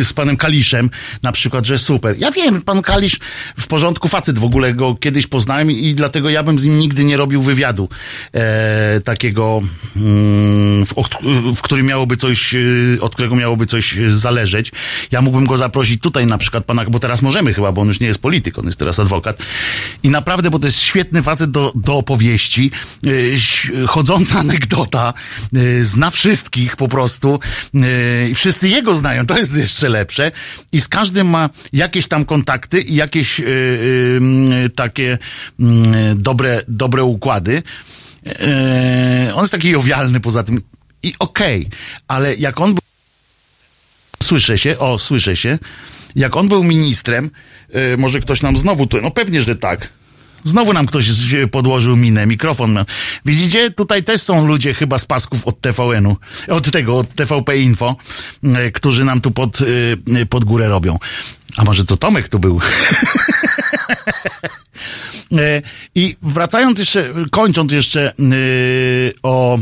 z 0.02 0.14
panem 0.14 0.38
Kaliszem 0.38 0.90
na 1.24 1.32
przykład, 1.32 1.66
że 1.66 1.78
super. 1.78 2.16
Ja 2.20 2.32
wiem, 2.32 2.62
pan 2.62 2.82
Kalisz 2.82 3.20
w 3.60 3.68
porządku 3.68 4.08
facet 4.08 4.40
w 4.40 4.44
ogóle 4.44 4.74
go 4.74 4.96
kiedyś 4.96 5.28
poznałem 5.28 5.72
i 5.72 5.96
dlatego 5.96 6.30
ja 6.30 6.44
bym 6.44 6.60
z 6.60 6.64
nim 6.64 6.78
nigdy 6.78 7.04
nie 7.04 7.18
robił 7.18 7.42
wywiadu 7.42 7.90
e, 8.34 9.02
takiego, 9.02 9.62
mm, 9.96 10.86
w, 10.86 10.94
w 11.56 11.62
którym 11.62 11.86
miałoby 11.86 12.18
coś, 12.18 12.56
e, 12.56 12.60
od 13.02 13.14
którego 13.14 13.36
miałoby 13.36 13.66
coś 13.66 13.98
zależeć. 14.08 14.72
Ja 15.12 15.22
mógłbym 15.22 15.46
go 15.46 15.58
zaprosić 15.58 16.02
tutaj 16.02 16.26
na 16.26 16.38
przykład 16.38 16.66
pana, 16.66 16.86
bo 16.86 17.00
teraz 17.00 17.22
możemy 17.22 17.54
chyba, 17.54 17.72
bo 17.72 17.82
on 17.82 17.88
już 17.88 18.00
nie 18.00 18.08
jest 18.08 18.20
polityk, 18.20 18.60
on 18.60 18.66
jest 18.66 18.80
teraz 18.80 19.00
adwokat. 19.00 19.38
I 20.04 20.10
naprawdę, 20.10 20.50
bo 20.50 20.60
to 20.60 20.68
jest 20.68 20.80
świetny 20.80 21.24
facet, 21.24 21.35
do, 21.42 21.72
do 21.76 21.96
opowieści, 21.96 22.72
yy, 23.04 23.88
chodząca 23.88 24.40
anegdota, 24.40 25.14
yy, 25.54 25.84
zna 25.84 26.10
wszystkich 26.10 26.76
po 26.76 26.88
prostu 26.88 27.40
yy, 27.74 28.30
i 28.30 28.36
wszyscy 28.36 28.70
jego 28.70 28.96
znają, 28.96 29.26
to 29.26 29.38
jest 29.38 29.58
jeszcze 29.58 29.90
lepsze 29.90 30.32
i 30.72 30.82
z 30.82 30.88
każdym 30.88 31.28
ma 31.28 31.50
jakieś 31.74 32.08
tam 32.08 32.26
kontakty 32.26 32.82
i 32.82 32.96
jakieś 32.96 33.42
takie 34.76 35.18
dobre, 36.16 36.62
dobre 36.68 37.04
układy. 37.04 37.64
On 39.34 39.42
jest 39.42 39.52
taki 39.52 39.70
jowialny 39.70 40.20
poza 40.20 40.44
tym 40.44 40.62
i 41.04 41.14
okej, 41.20 41.60
okay, 41.60 41.80
ale 42.08 42.36
jak 42.36 42.62
on 42.62 42.74
był 42.74 42.82
Słyszę 44.24 44.58
się, 44.58 44.80
o, 44.80 45.00
słyszę 45.00 45.36
się. 45.36 45.60
Jak 46.16 46.36
on 46.36 46.48
był 46.48 46.64
ministrem, 46.64 47.32
może 47.98 48.20
ktoś 48.20 48.42
nam 48.42 48.58
znowu 48.58 48.88
tu, 48.88 49.02
no 49.02 49.12
pewnie, 49.12 49.42
że 49.42 49.56
tak. 49.56 49.90
Znowu 50.46 50.74
nam 50.74 50.86
ktoś 50.86 51.10
podłożył 51.52 51.96
minę, 51.96 52.26
mikrofon. 52.26 52.86
Widzicie? 53.26 53.72
Tutaj 53.72 54.04
też 54.04 54.22
są 54.22 54.48
ludzie 54.48 54.74
chyba 54.74 55.00
z 55.00 55.06
pasków 55.06 55.48
od 55.48 55.62
TVN-u, 55.62 56.18
od 56.48 56.72
tego, 56.72 56.98
od 56.98 57.14
TVP 57.14 57.58
Info, 57.58 57.96
e, 58.44 58.72
którzy 58.72 59.06
nam 59.06 59.22
tu 59.22 59.32
pod, 59.32 59.58
e, 59.62 60.26
pod 60.26 60.46
górę 60.46 60.68
robią. 60.70 61.00
A 61.58 61.64
może 61.64 61.86
to 61.86 61.98
Tomek 61.98 62.30
tu 62.30 62.40
był? 62.40 62.60
E, 65.32 65.62
I 65.96 66.16
wracając 66.22 66.80
jeszcze, 66.80 67.14
kończąc 67.32 67.72
jeszcze 67.72 68.14
o 69.24 69.58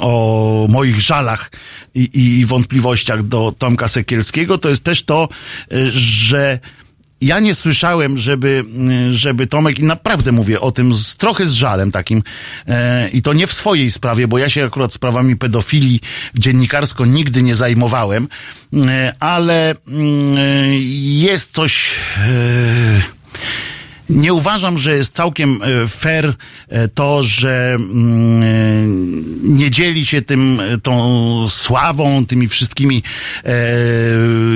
o 0.00 0.66
moich 0.70 1.00
żalach 1.00 1.50
i, 1.94 2.38
i, 2.40 2.46
wątpliwościach 2.46 3.22
do 3.22 3.54
Tomka 3.58 3.88
Sekielskiego, 3.88 4.58
to 4.58 4.68
jest 4.68 4.84
też 4.84 5.04
to, 5.04 5.28
że 5.92 6.58
ja 7.22 7.40
nie 7.40 7.54
słyszałem, 7.54 8.18
żeby, 8.18 8.64
y, 9.08 9.12
żeby 9.12 9.46
Tomek, 9.46 9.78
i 9.78 9.84
naprawdę 9.84 10.32
mówię 10.32 10.60
o 10.60 10.72
tym 10.72 10.94
z, 10.94 11.16
trochę 11.16 11.46
z 11.46 11.52
żalem 11.52 11.92
takim, 11.92 12.22
e, 12.68 13.08
i 13.08 13.22
to 13.22 13.32
nie 13.32 13.46
w 13.46 13.52
swojej 13.52 13.90
sprawie, 13.90 14.28
bo 14.28 14.38
ja 14.38 14.48
się 14.48 14.64
akurat 14.64 14.92
sprawami 14.92 15.36
pedofilii 15.36 16.00
dziennikarsko 16.34 17.06
nigdy 17.06 17.42
nie 17.42 17.54
zajmowałem, 17.54 18.28
e, 18.74 19.14
ale 19.20 19.70
e, 19.70 19.74
jest 21.00 21.52
coś. 21.52 21.94
E, 22.18 23.22
nie 24.14 24.32
uważam, 24.32 24.78
że 24.78 24.96
jest 24.96 25.14
całkiem 25.14 25.60
e, 25.62 25.88
fair 25.88 26.34
e, 26.68 26.88
to, 26.88 27.22
że 27.22 27.74
mm, 27.74 28.42
e, 28.42 28.46
nie 29.42 29.70
dzieli 29.70 30.06
się 30.06 30.22
tym, 30.22 30.60
tą 30.82 31.48
sławą, 31.48 32.26
tymi 32.26 32.48
wszystkimi 32.48 33.02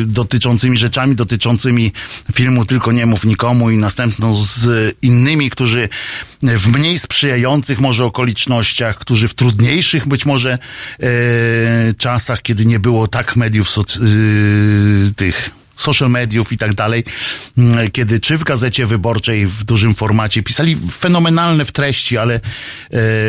dotyczącymi 0.06 0.76
rzeczami, 0.76 1.14
dotyczącymi 1.14 1.92
filmu 2.34 2.64
Tylko 2.64 2.92
nie 2.92 3.06
mów 3.06 3.24
nikomu 3.24 3.70
i 3.70 3.76
następną 3.76 4.34
z 4.34 4.96
innymi, 5.02 5.50
którzy 5.50 5.88
w 6.42 6.66
mniej 6.66 6.98
sprzyjających 6.98 7.80
może 7.80 8.04
okolicznościach, 8.04 8.98
którzy 8.98 9.28
w 9.28 9.34
trudniejszych 9.34 10.08
być 10.08 10.26
może 10.26 10.58
czasach, 11.98 12.42
kiedy 12.42 12.66
nie 12.66 12.78
było 12.78 13.08
tak 13.08 13.36
mediów 13.36 13.68
soc- 13.68 14.00
tych 15.16 15.50
social 15.76 16.10
mediów 16.10 16.52
i 16.52 16.58
tak 16.58 16.74
dalej, 16.74 17.04
mm, 17.58 17.90
kiedy 17.90 18.20
czy 18.20 18.36
w 18.36 18.44
gazecie 18.44 18.86
wyborczej 18.86 19.46
w 19.46 19.64
dużym 19.64 19.94
formacie 19.94 20.42
pisali 20.42 20.76
fenomenalne 20.92 21.64
w 21.64 21.72
treści, 21.72 22.18
ale 22.18 22.34
e, 22.34 22.40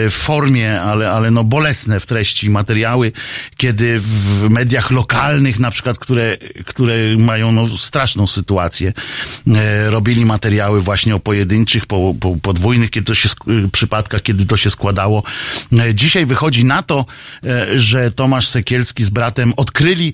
w 0.09 0.13
formie, 0.13 0.81
ale, 0.81 1.11
ale 1.11 1.31
no 1.31 1.43
bolesne 1.43 1.99
w 1.99 2.05
treści 2.05 2.49
materiały, 2.49 3.11
kiedy 3.57 3.99
w 3.99 4.49
mediach 4.49 4.91
lokalnych 4.91 5.59
na 5.59 5.71
przykład, 5.71 5.99
które, 5.99 6.37
które 6.65 7.17
mają 7.17 7.51
no 7.51 7.77
straszną 7.77 8.27
sytuację, 8.27 8.93
e, 9.47 9.89
robili 9.89 10.25
materiały 10.25 10.81
właśnie 10.81 11.15
o 11.15 11.19
pojedynczych, 11.19 11.85
po, 11.85 12.15
po, 12.19 12.35
podwójnych, 12.35 12.89
kiedy 12.89 13.05
to 13.05 13.13
się, 13.13 13.29
przypadkach, 13.71 14.21
kiedy 14.21 14.45
to 14.45 14.57
się 14.57 14.69
składało. 14.69 15.23
E, 15.79 15.95
dzisiaj 15.95 16.25
wychodzi 16.25 16.65
na 16.65 16.83
to, 16.83 17.05
że 17.75 18.11
Tomasz 18.11 18.47
Sekielski 18.47 19.03
z 19.03 19.09
bratem 19.09 19.53
odkryli 19.57 20.13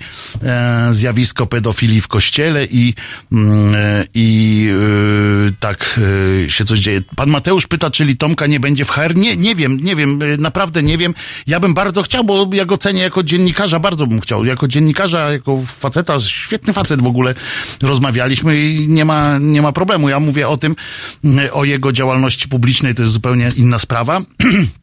zjawisko 0.91 1.45
pedofilii 1.45 2.01
w 2.01 2.07
kościele 2.07 2.22
kościele 2.23 2.65
i, 2.65 2.93
mm, 3.31 3.75
i 4.13 4.59
yy, 5.45 5.53
tak 5.59 5.99
yy, 6.41 6.51
się 6.51 6.65
coś 6.65 6.79
dzieje. 6.79 7.01
Pan 7.15 7.29
Mateusz 7.29 7.67
pyta, 7.67 7.91
czyli 7.91 8.17
Tomka 8.17 8.47
nie 8.47 8.59
będzie 8.59 8.85
w 8.85 8.89
HR? 8.89 9.15
Nie, 9.15 9.37
nie 9.37 9.55
wiem, 9.55 9.79
nie 9.81 9.95
wiem, 9.95 10.19
naprawdę 10.37 10.83
nie 10.83 10.97
wiem. 10.97 11.13
Ja 11.47 11.59
bym 11.59 11.73
bardzo 11.73 12.03
chciał, 12.03 12.23
bo 12.23 12.49
ja 12.53 12.65
go 12.65 12.77
cenię 12.77 13.01
jako 13.01 13.23
dziennikarza, 13.23 13.79
bardzo 13.79 14.07
bym 14.07 14.21
chciał. 14.21 14.45
Jako 14.45 14.67
dziennikarza, 14.67 15.31
jako 15.31 15.61
faceta, 15.65 16.19
świetny 16.19 16.73
facet 16.73 17.01
w 17.01 17.07
ogóle 17.07 17.35
rozmawialiśmy 17.81 18.69
i 18.69 18.87
nie 18.87 19.05
ma, 19.05 19.37
nie 19.39 19.61
ma 19.61 19.71
problemu. 19.71 20.09
Ja 20.09 20.19
mówię 20.19 20.47
o 20.47 20.57
tym, 20.57 20.75
o 21.51 21.63
jego 21.63 21.91
działalności 21.91 22.47
publicznej, 22.47 22.95
to 22.95 23.01
jest 23.01 23.13
zupełnie 23.13 23.51
inna 23.55 23.79
sprawa. 23.79 24.21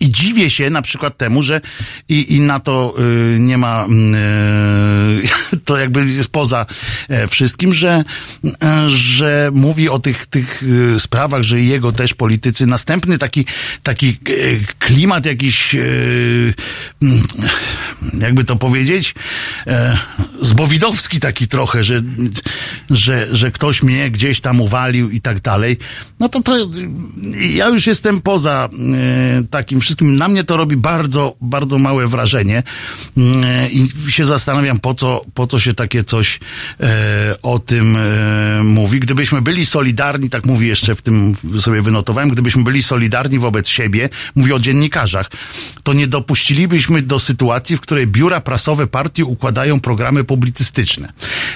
I 0.00 0.10
dziwię 0.10 0.50
się 0.50 0.70
na 0.70 0.82
przykład 0.82 1.16
temu, 1.16 1.42
że 1.42 1.60
i, 2.08 2.34
i 2.34 2.40
na 2.40 2.60
to 2.60 2.94
y, 2.98 3.38
nie 3.38 3.58
ma, 3.58 3.86
y, 3.86 5.56
to 5.64 5.76
jakby 5.76 6.06
jest 6.06 6.28
poza 6.28 6.66
e, 7.08 7.26
wszystkim, 7.28 7.74
że, 7.74 8.04
y, 8.44 8.50
że 8.88 9.50
mówi 9.54 9.88
o 9.88 9.98
tych, 9.98 10.26
tych 10.26 10.62
y, 10.62 11.00
sprawach, 11.00 11.42
że 11.42 11.60
jego 11.60 11.92
też 11.92 12.14
politycy. 12.14 12.66
Następny 12.66 13.18
taki, 13.18 13.44
taki 13.82 14.18
y, 14.28 14.64
klimat 14.78 15.26
jakiś, 15.26 15.74
mm, 17.02 17.22
jakby 18.20 18.44
to 18.44 18.56
powiedzieć, 18.56 19.14
zbowidowski 20.42 21.20
taki 21.20 21.48
trochę, 21.48 21.84
że, 21.84 22.02
że, 22.90 23.26
że 23.36 23.50
ktoś 23.50 23.82
mnie 23.82 24.10
gdzieś 24.10 24.40
tam 24.40 24.60
uwalił 24.60 25.10
i 25.10 25.20
tak 25.20 25.40
dalej. 25.40 25.78
No 26.20 26.28
to 26.28 26.42
to 26.42 26.52
ja 27.54 27.68
już 27.68 27.86
jestem 27.86 28.20
poza 28.20 28.68
takim 29.50 29.80
wszystkim 29.86 30.16
na 30.16 30.28
mnie 30.28 30.44
to 30.44 30.56
robi 30.56 30.76
bardzo, 30.76 31.36
bardzo 31.40 31.78
małe 31.78 32.06
wrażenie 32.06 32.62
mm, 33.16 33.44
i 33.70 34.12
się 34.12 34.24
zastanawiam, 34.24 34.80
po 34.80 34.94
co, 34.94 35.24
po 35.34 35.46
co 35.46 35.58
się 35.58 35.74
takie 35.74 36.04
coś 36.04 36.40
e, 36.80 37.36
o 37.42 37.58
tym 37.58 37.96
e, 37.96 38.62
mówi. 38.62 39.00
Gdybyśmy 39.00 39.42
byli 39.42 39.66
solidarni, 39.66 40.30
tak 40.30 40.46
mówi 40.46 40.68
jeszcze 40.68 40.94
w 40.94 41.02
tym 41.02 41.34
sobie 41.60 41.82
wynotowałem, 41.82 42.28
gdybyśmy 42.28 42.64
byli 42.64 42.82
solidarni 42.82 43.38
wobec 43.38 43.68
siebie, 43.68 44.08
mówię 44.34 44.54
o 44.54 44.58
dziennikarzach, 44.58 45.30
to 45.82 45.92
nie 45.92 46.06
dopuścilibyśmy 46.06 47.02
do 47.02 47.18
sytuacji, 47.18 47.76
w 47.76 47.80
której 47.80 48.06
biura 48.06 48.40
prasowe 48.40 48.86
partii 48.86 49.22
układają 49.22 49.80
programy 49.80 50.24
publicystyczne. 50.24 51.12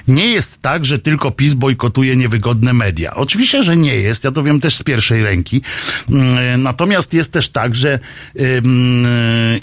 Nie 0.09 0.26
jest 0.26 0.62
tak, 0.62 0.85
że 0.85 0.99
tylko 0.99 1.31
PiS 1.31 1.55
bojkotuje 1.55 2.16
niewygodne 2.16 2.72
media. 2.72 3.14
Oczywiście, 3.14 3.62
że 3.62 3.76
nie 3.76 3.97
jest, 3.97 4.24
ja 4.24 4.33
to 4.33 4.43
wiem 4.43 4.61
też 4.61 4.76
z 4.76 4.83
pierwszej 4.83 5.22
ręki. 5.22 5.62
Mm, 6.11 6.62
natomiast 6.62 7.14
jest 7.14 7.33
też 7.33 7.49
tak, 7.49 7.74
że 7.74 7.99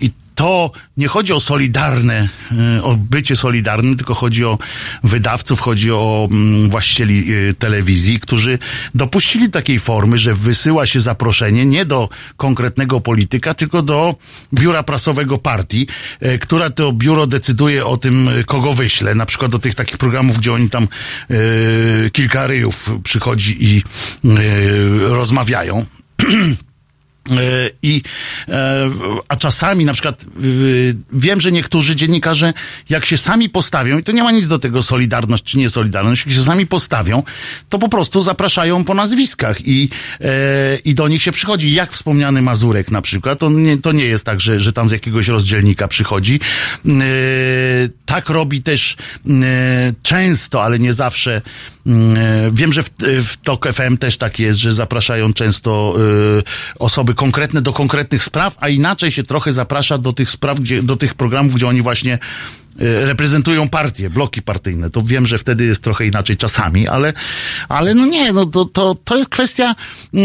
i 0.01 0.11
to 0.37 0.71
nie 0.97 1.07
chodzi 1.07 1.33
o 1.33 1.39
solidarne, 1.39 2.29
y, 2.77 2.83
o 2.83 2.95
bycie 2.95 3.35
solidarnym, 3.35 3.97
tylko 3.97 4.13
chodzi 4.13 4.45
o 4.45 4.57
wydawców, 5.03 5.59
chodzi 5.59 5.91
o 5.91 6.27
mm, 6.31 6.69
właścicieli 6.69 7.33
y, 7.33 7.53
telewizji, 7.53 8.19
którzy 8.19 8.59
dopuścili 8.95 9.49
takiej 9.49 9.79
formy, 9.79 10.17
że 10.17 10.33
wysyła 10.33 10.85
się 10.85 10.99
zaproszenie 10.99 11.65
nie 11.65 11.85
do 11.85 12.09
konkretnego 12.37 13.01
polityka, 13.01 13.53
tylko 13.53 13.81
do 13.81 14.15
biura 14.53 14.83
prasowego 14.83 15.37
partii, 15.37 15.87
y, 16.23 16.39
która 16.39 16.69
to 16.69 16.93
biuro 16.93 17.27
decyduje 17.27 17.85
o 17.85 17.97
tym, 17.97 18.29
kogo 18.45 18.73
wyśle. 18.73 19.15
Na 19.15 19.25
przykład 19.25 19.51
do 19.51 19.59
tych 19.59 19.75
takich 19.75 19.97
programów, 19.97 20.37
gdzie 20.37 20.53
oni 20.53 20.69
tam 20.69 20.87
kilka 22.11 22.47
ryjów 22.47 22.91
przychodzi 23.03 23.57
i 23.59 23.83
rozmawiają. 25.09 25.85
E, 27.31 27.69
I, 27.83 28.01
e, 28.49 28.89
a 29.27 29.35
czasami 29.35 29.85
na 29.85 29.93
przykład 29.93 30.25
wiem, 31.13 31.41
że 31.41 31.51
niektórzy 31.51 31.95
dziennikarze, 31.95 32.53
jak 32.89 33.05
się 33.05 33.17
sami 33.17 33.49
postawią, 33.49 33.97
i 33.97 34.03
to 34.03 34.11
nie 34.11 34.23
ma 34.23 34.31
nic 34.31 34.47
do 34.47 34.59
tego 34.59 34.81
solidarność 34.81 35.43
czy 35.43 35.57
nie 35.57 35.69
solidarność, 35.69 36.25
jak 36.25 36.35
się 36.35 36.43
sami 36.43 36.67
postawią, 36.67 37.23
to 37.69 37.79
po 37.79 37.89
prostu 37.89 38.21
zapraszają 38.21 38.83
po 38.83 38.93
nazwiskach 38.93 39.67
i, 39.67 39.89
e, 40.21 40.77
i 40.85 40.95
do 40.95 41.07
nich 41.07 41.21
się 41.21 41.31
przychodzi. 41.31 41.73
Jak 41.73 41.93
wspomniany 41.93 42.41
Mazurek 42.41 42.91
na 42.91 43.01
przykład, 43.01 43.39
to 43.39 43.49
nie, 43.49 43.77
to 43.77 43.91
nie 43.91 44.05
jest 44.05 44.25
tak, 44.25 44.41
że, 44.41 44.59
że 44.59 44.73
tam 44.73 44.89
z 44.89 44.91
jakiegoś 44.91 45.27
rozdzielnika 45.27 45.87
przychodzi. 45.87 46.39
Tak 48.05 48.29
robi 48.29 48.61
też 48.61 48.95
często, 50.03 50.63
ale 50.63 50.79
nie 50.79 50.93
zawsze 50.93 51.41
Wiem, 52.51 52.73
że 52.73 52.83
w, 52.83 52.89
w 52.99 53.37
TOK 53.37 53.67
FM 53.73 53.97
też 53.97 54.17
tak 54.17 54.39
jest, 54.39 54.59
że 54.59 54.71
zapraszają 54.71 55.33
często 55.33 55.95
y, 56.39 56.43
osoby 56.79 57.13
konkretne 57.13 57.61
do 57.61 57.73
konkretnych 57.73 58.23
spraw, 58.23 58.57
a 58.59 58.69
inaczej 58.69 59.11
się 59.11 59.23
trochę 59.23 59.51
zaprasza 59.51 59.97
do 59.97 60.13
tych 60.13 60.29
spraw, 60.29 60.59
gdzie, 60.59 60.83
do 60.83 60.95
tych 60.95 61.15
programów, 61.15 61.55
gdzie 61.55 61.67
oni 61.67 61.81
właśnie 61.81 62.13
y, 62.13 63.05
reprezentują 63.05 63.69
partie, 63.69 64.09
bloki 64.09 64.41
partyjne. 64.41 64.89
To 64.89 65.01
wiem, 65.01 65.27
że 65.27 65.37
wtedy 65.37 65.65
jest 65.65 65.81
trochę 65.81 66.05
inaczej 66.05 66.37
czasami, 66.37 66.87
ale, 66.87 67.13
ale 67.69 67.95
no 67.95 68.05
nie, 68.05 68.33
no 68.33 68.45
to, 68.45 68.65
to, 68.65 68.95
to 69.03 69.17
jest 69.17 69.29
kwestia, 69.29 69.75
yy, 70.13 70.23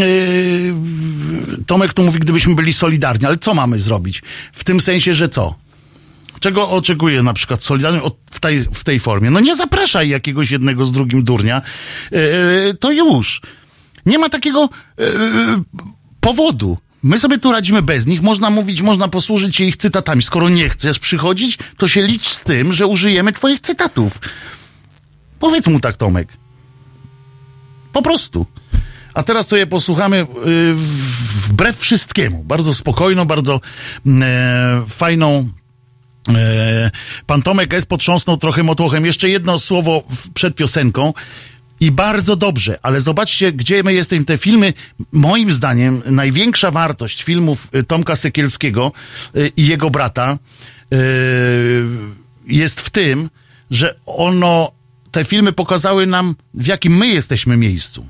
Tomek 1.67 1.93
tu 1.93 2.03
mówi, 2.03 2.19
gdybyśmy 2.19 2.55
byli 2.55 2.73
solidarni, 2.73 3.25
ale 3.25 3.37
co 3.37 3.53
mamy 3.53 3.79
zrobić? 3.79 4.21
W 4.53 4.63
tym 4.63 4.81
sensie, 4.81 5.13
że 5.13 5.29
co? 5.29 5.62
Czego 6.43 6.69
oczekuje 6.69 7.23
na 7.23 7.33
przykład 7.33 7.63
Solidarny 7.63 8.01
od- 8.01 8.17
w 8.31 8.39
tej, 8.39 8.59
w 8.59 8.83
tej 8.83 8.99
formie? 8.99 9.29
No 9.31 9.39
nie 9.39 9.55
zapraszaj 9.55 10.09
jakiegoś 10.09 10.51
jednego 10.51 10.85
z 10.85 10.91
drugim 10.91 11.23
durnia, 11.23 11.61
yy, 12.11 12.19
to 12.79 12.91
już. 12.91 13.41
Nie 14.05 14.19
ma 14.19 14.29
takiego 14.29 14.69
yy, 14.97 15.05
powodu. 16.19 16.77
My 17.03 17.19
sobie 17.19 17.37
tu 17.39 17.51
radzimy 17.51 17.81
bez 17.81 18.05
nich, 18.05 18.21
można 18.21 18.49
mówić, 18.49 18.81
można 18.81 19.07
posłużyć 19.07 19.55
się 19.55 19.63
ich 19.63 19.77
cytatami. 19.77 20.21
Skoro 20.21 20.49
nie 20.49 20.69
chcesz 20.69 20.99
przychodzić, 20.99 21.57
to 21.77 21.87
się 21.87 22.01
licz 22.01 22.27
z 22.27 22.43
tym, 22.43 22.73
że 22.73 22.87
użyjemy 22.87 23.31
twoich 23.33 23.59
cytatów. 23.59 24.19
Powiedz 25.39 25.67
mu 25.67 25.79
tak, 25.79 25.97
Tomek. 25.97 26.27
Po 27.93 28.01
prostu. 28.01 28.45
A 29.13 29.23
teraz 29.23 29.47
sobie 29.47 29.67
posłuchamy 29.67 30.27
wbrew 31.47 31.77
wszystkiemu. 31.77 32.43
Bardzo 32.43 32.73
spokojną, 32.73 33.25
bardzo 33.25 33.61
mm, 34.05 34.85
fajną 34.87 35.49
Pan 37.27 37.41
Tomek 37.41 37.73
S. 37.73 37.85
potrząsnął 37.85 38.37
trochę 38.37 38.63
motłochem. 38.63 39.05
Jeszcze 39.05 39.29
jedno 39.29 39.59
słowo 39.59 40.03
przed 40.33 40.55
piosenką. 40.55 41.13
I 41.79 41.91
bardzo 41.91 42.35
dobrze, 42.35 42.79
ale 42.81 43.01
zobaczcie, 43.01 43.53
gdzie 43.53 43.83
my 43.83 43.93
jesteśmy. 43.93 44.25
Te 44.25 44.37
filmy, 44.37 44.73
moim 45.11 45.51
zdaniem, 45.51 46.01
największa 46.05 46.71
wartość 46.71 47.23
filmów 47.23 47.67
y, 47.75 47.83
Tomka 47.83 48.15
Sekielskiego 48.15 48.91
y, 49.35 49.51
i 49.57 49.67
jego 49.67 49.89
brata 49.89 50.37
jest 52.47 52.81
w 52.81 52.89
tym, 52.89 53.29
że 53.71 53.95
ono, 54.05 54.71
te 55.11 55.25
filmy 55.25 55.53
pokazały 55.53 56.07
nam, 56.07 56.35
w 56.53 56.67
jakim 56.67 56.97
my 56.97 57.07
jesteśmy 57.07 57.57
miejscu 57.57 58.05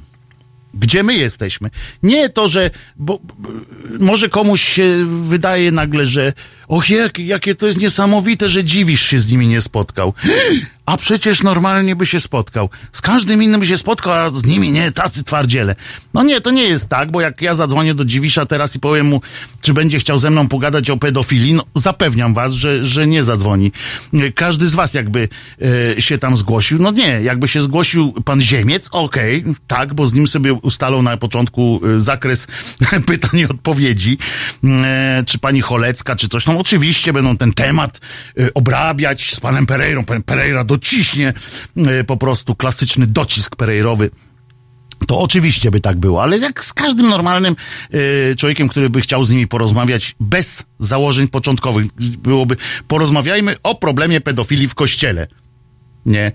gdzie 0.73 1.03
my 1.03 1.13
jesteśmy. 1.15 1.69
Nie 2.03 2.29
to, 2.29 2.47
że 2.47 2.69
bo, 2.95 3.19
bo, 3.37 3.49
może 3.99 4.29
komuś 4.29 4.61
się 4.61 5.05
wydaje 5.21 5.71
nagle, 5.71 6.05
że 6.05 6.33
och, 6.67 6.89
jak, 6.89 7.19
jakie 7.19 7.55
to 7.55 7.67
jest 7.67 7.79
niesamowite, 7.79 8.49
że 8.49 8.63
dziwisz 8.63 9.01
się 9.01 9.19
z 9.19 9.31
nimi 9.31 9.47
nie 9.47 9.61
spotkał. 9.61 10.13
A 10.85 10.97
przecież 10.97 11.43
normalnie 11.43 11.95
by 11.95 12.05
się 12.05 12.19
spotkał. 12.19 12.69
Z 12.91 13.01
każdym 13.01 13.43
innym 13.43 13.59
by 13.59 13.67
się 13.67 13.77
spotkał, 13.77 14.13
a 14.13 14.29
z 14.29 14.45
nimi 14.45 14.71
nie, 14.71 14.91
tacy 14.91 15.23
twardziele. 15.23 15.75
No 16.13 16.23
nie, 16.23 16.41
to 16.41 16.51
nie 16.51 16.63
jest 16.63 16.89
tak, 16.89 17.11
bo 17.11 17.21
jak 17.21 17.41
ja 17.41 17.55
zadzwonię 17.55 17.93
do 17.93 18.05
Dziwisza 18.05 18.45
teraz 18.45 18.75
i 18.75 18.79
powiem 18.79 19.07
mu, 19.07 19.21
czy 19.61 19.73
będzie 19.73 19.99
chciał 19.99 20.19
ze 20.19 20.29
mną 20.29 20.47
pogadać 20.47 20.89
o 20.89 20.97
pedofilii, 20.97 21.53
no 21.53 21.63
zapewniam 21.75 22.33
was, 22.33 22.51
że, 22.51 22.85
że 22.85 23.07
nie 23.07 23.23
zadzwoni. 23.23 23.71
Każdy 24.35 24.67
z 24.67 24.75
was 24.75 24.93
jakby 24.93 25.29
e, 25.97 26.01
się 26.01 26.17
tam 26.17 26.37
zgłosił, 26.37 26.79
no 26.79 26.91
nie, 26.91 27.21
jakby 27.21 27.47
się 27.47 27.63
zgłosił 27.63 28.13
pan 28.25 28.41
Ziemiec, 28.41 28.89
okej, 28.91 29.43
tak, 29.67 29.93
bo 29.93 30.05
z 30.05 30.13
nim 30.13 30.27
sobie 30.27 30.53
ustalą 30.53 31.01
na 31.01 31.17
początku 31.17 31.81
e, 31.95 31.99
zakres 31.99 32.47
pytań 33.07 33.39
i 33.39 33.45
odpowiedzi, 33.45 34.17
e, 34.63 35.23
czy 35.27 35.39
pani 35.39 35.61
Cholecka, 35.61 36.15
czy 36.15 36.29
coś 36.29 36.47
oczywiście 36.57 37.13
będą 37.13 37.37
ten 37.37 37.53
temat 37.53 37.99
e, 38.39 38.53
obrabiać 38.53 39.31
z 39.31 39.39
panem 39.39 39.65
Pereirą, 39.65 40.05
pan 40.05 40.23
Pereira 40.23 40.63
dociśnie 40.63 41.33
e, 41.77 42.03
po 42.03 42.17
prostu 42.17 42.55
klasyczny 42.55 43.07
docisk 43.07 43.55
Pereirowy 43.55 44.09
to 45.07 45.19
oczywiście 45.19 45.71
by 45.71 45.79
tak 45.79 45.97
było, 45.97 46.23
ale 46.23 46.37
jak 46.37 46.65
z 46.65 46.73
każdym 46.73 47.09
normalnym 47.09 47.55
y, 47.93 48.35
człowiekiem, 48.35 48.67
który 48.67 48.89
by 48.89 49.01
chciał 49.01 49.23
z 49.23 49.29
nimi 49.29 49.47
porozmawiać 49.47 50.15
bez 50.19 50.63
założeń 50.79 51.27
początkowych, 51.27 51.85
byłoby 52.17 52.57
porozmawiajmy 52.87 53.55
o 53.63 53.75
problemie 53.75 54.21
pedofilii 54.21 54.67
w 54.67 54.75
kościele. 54.75 55.27
Nie. 56.05 56.31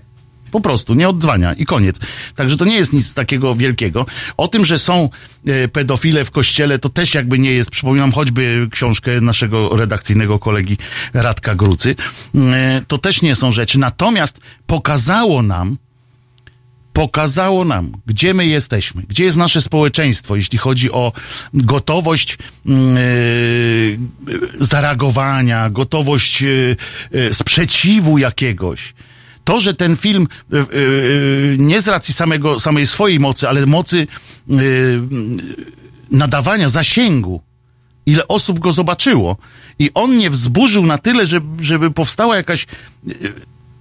Po 0.51 0.61
prostu, 0.61 0.93
nie 0.93 1.09
odzwania 1.09 1.53
i 1.53 1.65
koniec. 1.65 1.99
Także 2.35 2.57
to 2.57 2.65
nie 2.65 2.75
jest 2.75 2.93
nic 2.93 3.13
takiego 3.13 3.55
wielkiego. 3.55 4.05
O 4.37 4.47
tym, 4.47 4.65
że 4.65 4.79
są 4.79 5.09
e, 5.45 5.67
pedofile 5.67 6.25
w 6.25 6.31
kościele, 6.31 6.79
to 6.79 6.89
też 6.89 7.13
jakby 7.13 7.39
nie 7.39 7.51
jest. 7.51 7.69
Przypominam 7.69 8.11
choćby 8.11 8.67
książkę 8.71 9.21
naszego 9.21 9.75
redakcyjnego 9.75 10.39
kolegi 10.39 10.77
Radka 11.13 11.55
Grucy. 11.55 11.95
E, 12.35 12.81
to 12.87 12.97
też 12.97 13.21
nie 13.21 13.35
są 13.35 13.51
rzeczy. 13.51 13.79
Natomiast 13.79 14.39
pokazało 14.67 15.41
nam, 15.41 15.77
pokazało 16.93 17.65
nam, 17.65 17.91
gdzie 18.05 18.33
my 18.33 18.45
jesteśmy, 18.45 19.03
gdzie 19.07 19.23
jest 19.23 19.37
nasze 19.37 19.61
społeczeństwo, 19.61 20.35
jeśli 20.35 20.57
chodzi 20.57 20.91
o 20.91 21.13
gotowość 21.53 22.37
mm, 22.65 22.95
yy, 24.27 24.39
zareagowania, 24.59 25.69
gotowość 25.69 26.41
yy, 26.41 26.77
sprzeciwu 27.31 28.17
jakiegoś. 28.17 28.93
To, 29.43 29.59
że 29.59 29.73
ten 29.73 29.97
film 29.97 30.27
yy, 30.51 30.65
yy, 30.73 31.55
nie 31.59 31.81
z 31.81 31.87
racji 31.87 32.13
samego, 32.13 32.59
samej 32.59 32.87
swojej 32.87 33.19
mocy, 33.19 33.49
ale 33.49 33.65
mocy 33.65 34.07
yy, 34.47 35.01
nadawania 36.11 36.69
zasięgu, 36.69 37.41
ile 38.05 38.27
osób 38.27 38.59
go 38.59 38.71
zobaczyło. 38.71 39.37
I 39.79 39.91
on 39.93 40.15
nie 40.17 40.29
wzburzył 40.29 40.85
na 40.85 40.97
tyle, 40.97 41.25
żeby, 41.25 41.63
żeby 41.63 41.91
powstała 41.91 42.35
jakaś 42.35 42.65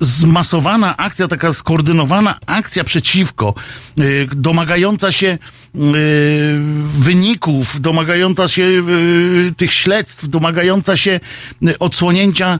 zmasowana 0.01 0.97
akcja, 0.97 1.29
taka 1.29 1.53
skoordynowana 1.53 2.39
akcja 2.47 2.85
przeciwko, 2.85 3.55
yy, 3.97 4.29
domagająca 4.35 5.13
się 5.13 5.39
yy, 5.75 5.83
wyników, 6.95 7.81
domagająca 7.81 8.49
się 8.49 8.63
yy, 8.63 9.53
tych 9.57 9.73
śledztw, 9.73 10.29
domagająca 10.29 10.97
się 10.97 11.21
odsłonięcia 11.79 12.59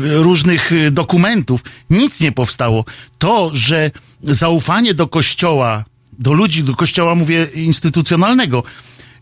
różnych 0.00 0.70
dokumentów. 0.90 1.60
Nic 1.90 2.20
nie 2.20 2.32
powstało. 2.32 2.84
To, 3.18 3.50
że 3.52 3.90
zaufanie 4.22 4.94
do 4.94 5.06
kościoła, 5.06 5.84
do 6.18 6.32
ludzi, 6.32 6.62
do 6.62 6.76
kościoła 6.76 7.14
mówię 7.14 7.48
instytucjonalnego, 7.54 8.62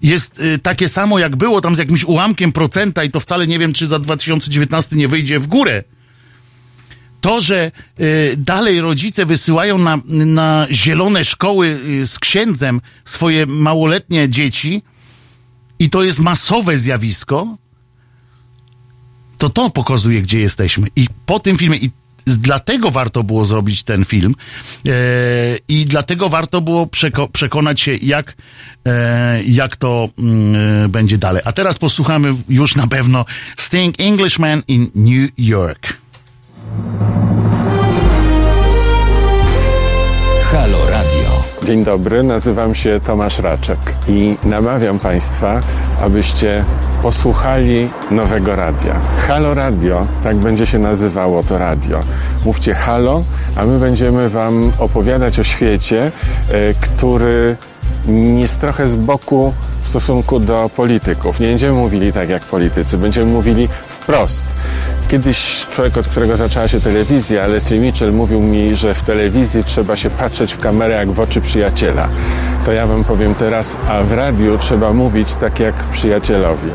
jest 0.03 0.41
y, 0.41 0.59
takie 0.59 0.89
samo 0.89 1.19
jak 1.19 1.37
było 1.37 1.61
tam 1.61 1.77
z 1.77 1.79
jakimś 1.79 2.05
ułamkiem 2.05 2.53
procenta 2.53 3.05
i 3.05 3.11
to 3.11 3.21
wcale 3.21 3.47
nie 3.47 3.59
wiem, 3.59 3.73
czy 3.73 3.87
za 3.87 3.99
2019 3.99 4.97
nie 4.97 5.09
wyjdzie 5.09 5.39
w 5.39 5.47
górę. 5.47 5.85
To, 7.21 7.41
że 7.41 7.73
y, 8.01 8.35
dalej 8.37 8.81
rodzice 8.81 9.27
wysyłają 9.27 9.79
na, 9.79 9.99
na 10.07 10.67
zielone 10.71 11.25
szkoły 11.25 11.81
y, 11.87 12.07
z 12.07 12.19
księdzem 12.19 12.81
swoje 13.05 13.47
małoletnie 13.47 14.29
dzieci 14.29 14.83
i 15.79 15.91
to 15.91 16.03
jest 16.03 16.19
masowe 16.19 16.79
zjawisko, 16.79 17.57
to 19.39 19.49
to 19.49 19.71
pokazuje, 19.71 20.23
gdzie 20.23 20.41
jesteśmy. 20.41 20.87
I 20.97 21.07
po 21.27 21.41
tym 21.41 21.59
filmie, 21.59 21.77
i 21.77 21.91
dlatego 22.27 22.91
warto 22.91 23.23
było 23.23 23.45
zrobić 23.45 23.83
ten 23.83 24.05
film 24.05 24.35
e, 24.87 24.93
i 25.69 25.87
dlatego 25.87 26.29
warto 26.29 26.61
było 26.61 26.87
przeko- 26.87 27.29
przekonać 27.29 27.81
się, 27.81 27.97
jak, 27.97 28.37
e, 28.87 29.43
jak 29.45 29.77
to 29.77 30.09
mm, 30.19 30.85
e, 30.85 30.89
będzie 30.89 31.19
dalej. 31.19 31.43
A 31.45 31.53
teraz 31.53 31.79
posłuchamy 31.79 32.35
już 32.49 32.77
na 32.77 32.87
pewno 32.87 33.25
Sting 33.57 33.95
Englishman 33.99 34.63
in 34.69 34.91
New 34.95 35.31
York. 35.39 36.01
Halo 40.53 40.79
Radio. 40.91 41.31
Dzień 41.63 41.85
dobry, 41.85 42.23
nazywam 42.23 42.75
się 42.75 43.01
Tomasz 43.07 43.39
Raczek 43.39 43.79
i 44.09 44.37
namawiam 44.45 44.99
Państwa, 44.99 45.61
abyście 46.03 46.65
posłuchali 47.03 47.89
nowego 48.11 48.57
radia. 48.57 49.01
Halo 49.29 49.55
Radio, 49.55 50.07
tak 50.23 50.37
będzie 50.37 50.67
się 50.67 50.79
nazywało 50.79 51.43
to 51.43 51.59
radio. 51.59 52.01
Mówcie 52.45 52.75
halo, 52.75 53.23
a 53.57 53.67
my 53.67 53.79
będziemy 53.79 54.31
Wam 54.31 54.73
opowiadać 54.79 55.39
o 55.39 55.45
świecie, 55.45 56.13
e, 56.49 56.75
który 56.75 57.57
jest 58.37 58.61
trochę 58.61 58.89
z 58.89 58.97
boku 58.97 59.53
w 59.83 59.89
stosunku 59.89 60.41
do 60.41 60.71
polityków. 60.77 61.41
Nie 61.41 61.47
będziemy 61.47 61.73
mówili 61.73 62.13
tak 62.13 62.29
jak 62.29 62.43
politycy, 62.43 62.99
będziemy 62.99 63.27
mówili 63.27 63.69
wprost. 64.11 64.45
Kiedyś 65.09 65.67
człowiek, 65.71 65.99
od 65.99 66.07
którego 66.07 66.37
zaczęła 66.37 66.69
się 66.69 66.81
telewizja, 66.81 67.47
Leslie 67.47 67.79
Mitchell, 67.79 68.13
mówił 68.13 68.43
mi, 68.43 68.77
że 68.77 68.95
w 68.95 69.03
telewizji 69.03 69.65
trzeba 69.65 69.97
się 69.97 70.11
patrzeć 70.11 70.53
w 70.55 70.59
kamerę 70.59 70.95
jak 70.95 71.11
w 71.11 71.21
oczy 71.21 71.41
przyjaciela. 71.41 72.09
To 72.67 72.73
ja 72.73 72.87
wam 72.87 73.05
powiem 73.05 73.35
teraz, 73.35 73.77
a 73.89 74.03
w 74.03 74.13
radiu 74.13 74.59
trzeba 74.59 74.93
mówić 74.93 75.35
tak 75.35 75.61
jak 75.61 75.75
przyjacielowi. 75.75 76.71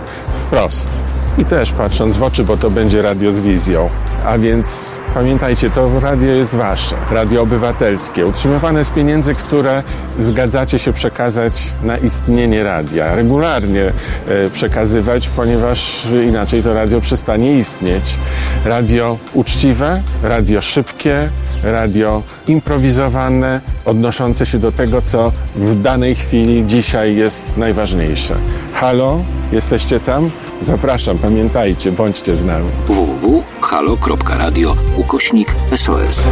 Wprost. 0.48 1.15
I 1.38 1.46
też 1.46 1.72
patrząc 1.72 2.18
w 2.18 2.24
oczy, 2.24 2.44
bo 2.44 2.58
to 2.58 2.70
będzie 2.70 3.02
radio 3.02 3.32
z 3.32 3.40
wizją. 3.40 3.90
A 4.26 4.38
więc 4.38 4.98
pamiętajcie, 5.14 5.70
to 5.70 6.00
radio 6.00 6.32
jest 6.32 6.56
wasze, 6.56 6.96
radio 7.12 7.42
obywatelskie, 7.42 8.26
utrzymywane 8.26 8.86
z 8.86 8.90
pieniędzy, 8.90 9.36
które 9.36 9.84
zgadzacie 10.20 10.80
się 10.80 10.94
przekazać 10.94 11.74
na 11.84 11.98
istnienie 11.98 12.64
radia. 12.64 13.16
Regularnie 13.16 13.84
e, 14.28 14.50
przekazywać, 14.50 15.28
ponieważ 15.28 16.08
inaczej 16.28 16.64
to 16.64 16.74
radio 16.74 17.02
przestanie 17.02 17.58
istnieć. 17.58 18.16
Radio 18.66 19.18
uczciwe, 19.34 20.02
radio 20.24 20.62
szybkie, 20.62 21.30
radio 21.64 22.24
improwizowane, 22.48 23.62
odnoszące 23.86 24.46
się 24.46 24.60
do 24.60 24.72
tego, 24.72 25.02
co 25.02 25.32
w 25.56 25.82
danej 25.82 26.16
chwili 26.16 26.66
dzisiaj 26.66 27.16
jest 27.16 27.58
najważniejsze. 27.58 28.36
Halo, 28.74 29.20
jesteście 29.52 30.00
tam? 30.00 30.32
Zapraszam, 30.62 31.18
pamiętajcie, 31.18 31.92
bądźcie 31.92 32.36
z 32.36 32.46
nami. 32.46 32.70
www.halo.radio 32.88 34.76
ukośnik 34.98 35.56
SOS. 35.76 36.28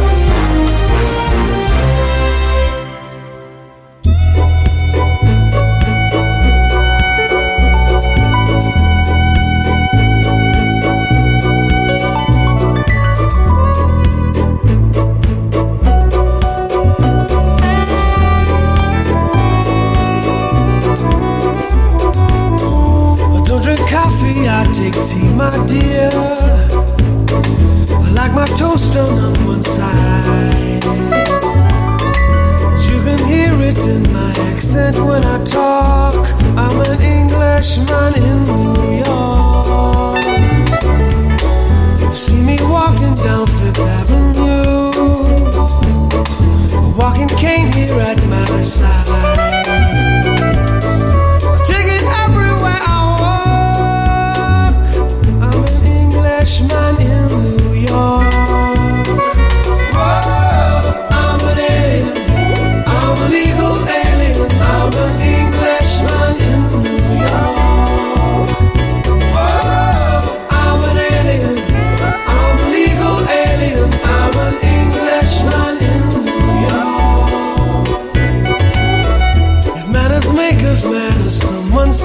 Tea, 25.14 25.32
my 25.36 25.50
dear. 25.68 26.10
I 28.04 28.10
like 28.10 28.32
my 28.34 28.46
toast 28.58 28.96
on 28.96 29.32
one 29.46 29.62
side. 29.62 30.84
You 32.88 32.98
can 33.06 33.20
hear 33.30 33.54
it 33.70 33.78
in 33.86 34.02
my 34.12 34.32
accent 34.50 34.96
when 34.96 35.24
I 35.24 35.38
talk. 35.44 36.28
I'm 36.56 36.80
an 36.80 37.00
Englishman 37.00 38.12
in 38.28 38.42
New 38.42 38.74
York. 39.06 40.24
You 42.00 42.14
see 42.14 42.42
me 42.42 42.58
walking 42.62 43.14
down 43.14 43.46
Fifth 43.46 43.78
Avenue, 43.78 44.90
a 46.76 46.94
walking 46.98 47.28
cane 47.28 47.72
here 47.72 48.00
at 48.00 48.20
my 48.26 48.60
side. 48.62 49.63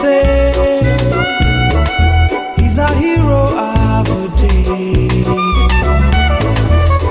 Say 0.02 0.80
he's 2.58 2.78
a 2.78 2.88
hero 2.96 3.42
of 3.68 4.06
the 4.08 4.22
day. 4.38 5.08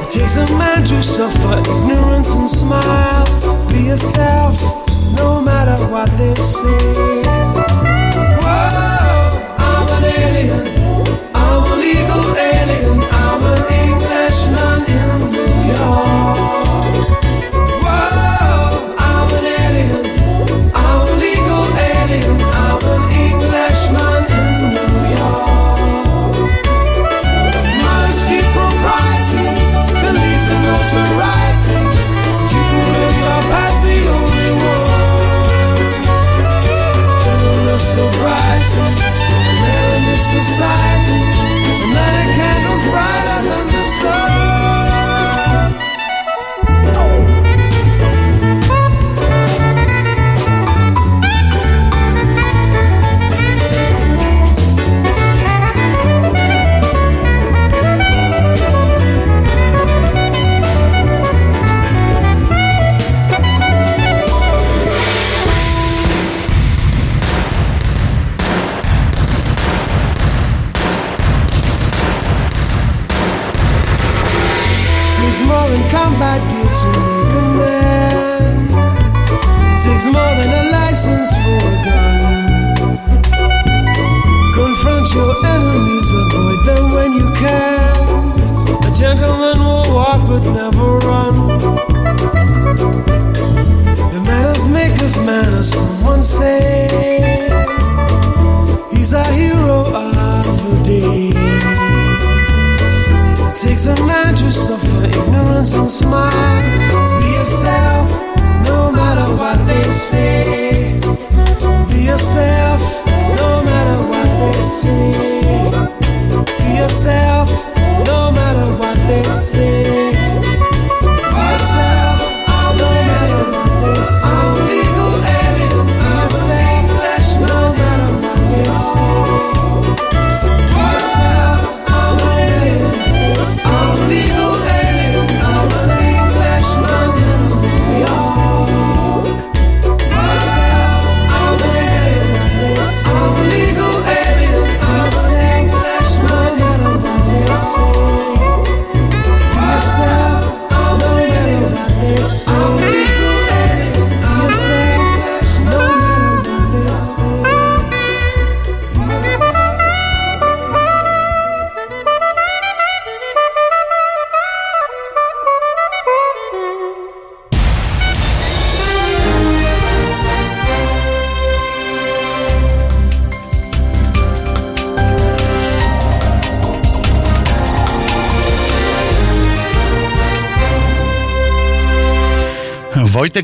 It 0.03 0.11
takes 0.11 0.36
a 0.36 0.47
man 0.57 0.84
to 0.86 1.03
suffer 1.03 1.59
ignorance 1.61 2.34
and 2.34 2.49
smile. 2.49 3.26
Be 3.68 3.80
yourself, 3.93 4.57
no 5.16 5.41
matter 5.43 5.78
what 5.93 6.09
they 6.16 6.34
say. 6.36 7.22
Whoa, 8.43 9.30
I'm 9.68 9.89
an 9.97 10.05
alien. 10.22 10.64
I'm 11.34 11.64
a 11.72 11.76
legal 11.76 12.24
alien. 12.36 13.18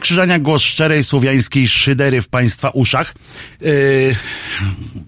Wojtek 0.05 0.17
Krzyżania, 0.17 0.39
głos 0.39 0.63
szczerej 0.63 1.05
słowiańskiej 1.05 1.69
szydery 1.69 2.23
w 2.23 2.29
Państwa 2.29 2.71
uszach. 2.71 3.15
Yy, 3.61 4.17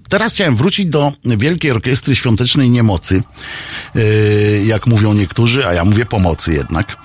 teraz 0.08 0.32
chciałem 0.32 0.56
wrócić 0.56 0.86
do 0.86 1.12
Wielkiej 1.24 1.70
Orkiestry 1.70 2.14
Świątecznej 2.14 2.70
Niemocy, 2.70 3.22
yy, 3.94 4.64
jak 4.66 4.86
mówią 4.86 5.14
niektórzy, 5.14 5.66
a 5.66 5.74
ja 5.74 5.84
mówię 5.84 6.06
pomocy 6.06 6.52
jednak. 6.52 6.96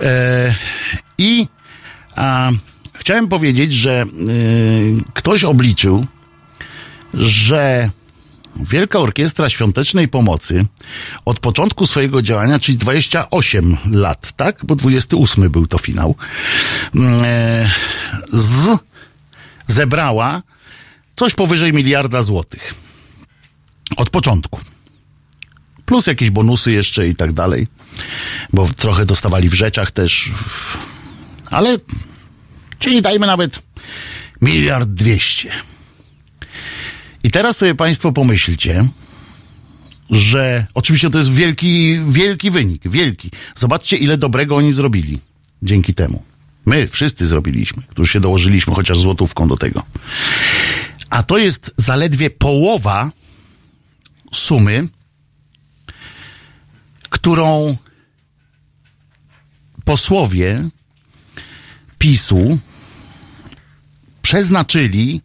Yy, 0.00 0.06
I 1.18 1.46
a, 2.16 2.50
chciałem 2.94 3.28
powiedzieć, 3.28 3.72
że 3.72 4.04
ktoś 5.14 5.44
obliczył, 5.44 6.06
że 7.14 7.90
Wielka 8.56 8.98
Orkiestra 8.98 9.48
Świątecznej 9.48 10.08
Pomocy 10.08 10.66
od 11.24 11.40
początku 11.40 11.86
swojego 11.86 12.22
działania, 12.22 12.58
czyli 12.58 12.78
28 12.78 13.76
lat, 13.90 14.32
tak? 14.36 14.64
Bo 14.64 14.74
28 14.74 15.50
był 15.50 15.66
to 15.66 15.78
finał, 15.78 16.14
e, 17.22 17.70
z, 18.32 18.78
zebrała 19.66 20.42
coś 21.16 21.34
powyżej 21.34 21.72
miliarda 21.72 22.22
złotych. 22.22 22.74
Od 23.96 24.10
początku. 24.10 24.60
Plus 25.84 26.06
jakieś 26.06 26.30
bonusy 26.30 26.72
jeszcze 26.72 27.08
i 27.08 27.14
tak 27.14 27.32
dalej, 27.32 27.66
bo 28.52 28.68
trochę 28.76 29.06
dostawali 29.06 29.48
w 29.48 29.54
rzeczach 29.54 29.90
też. 29.90 30.30
Ale, 31.50 31.76
czyli 32.78 33.02
dajmy 33.02 33.26
nawet 33.26 33.62
miliard 34.42 34.88
dwieście. 34.88 35.52
I 37.22 37.30
teraz 37.30 37.56
sobie 37.56 37.74
Państwo 37.74 38.12
pomyślcie, 38.12 38.88
że 40.10 40.66
oczywiście 40.74 41.10
to 41.10 41.18
jest 41.18 41.32
wielki, 41.32 42.00
wielki 42.08 42.50
wynik, 42.50 42.88
wielki. 42.88 43.30
Zobaczcie, 43.54 43.96
ile 43.96 44.18
dobrego 44.18 44.56
oni 44.56 44.72
zrobili 44.72 45.20
dzięki 45.62 45.94
temu. 45.94 46.22
My 46.66 46.88
wszyscy 46.88 47.26
zrobiliśmy, 47.26 47.82
którzy 47.82 48.12
się 48.12 48.20
dołożyliśmy 48.20 48.74
chociaż 48.74 48.98
złotówką 48.98 49.48
do 49.48 49.56
tego. 49.56 49.82
A 51.10 51.22
to 51.22 51.38
jest 51.38 51.74
zaledwie 51.76 52.30
połowa 52.30 53.10
sumy, 54.32 54.88
którą 57.10 57.76
posłowie 59.84 60.68
PiSu 61.98 62.58
przeznaczyli 64.22 65.20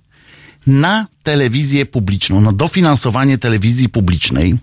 na 0.68 1.08
telewizję 1.24 1.86
publiczną, 1.86 2.42
na 2.42 2.54
dofinansowanie 2.54 3.38
telewizji 3.38 3.90
publicznej 3.90 4.58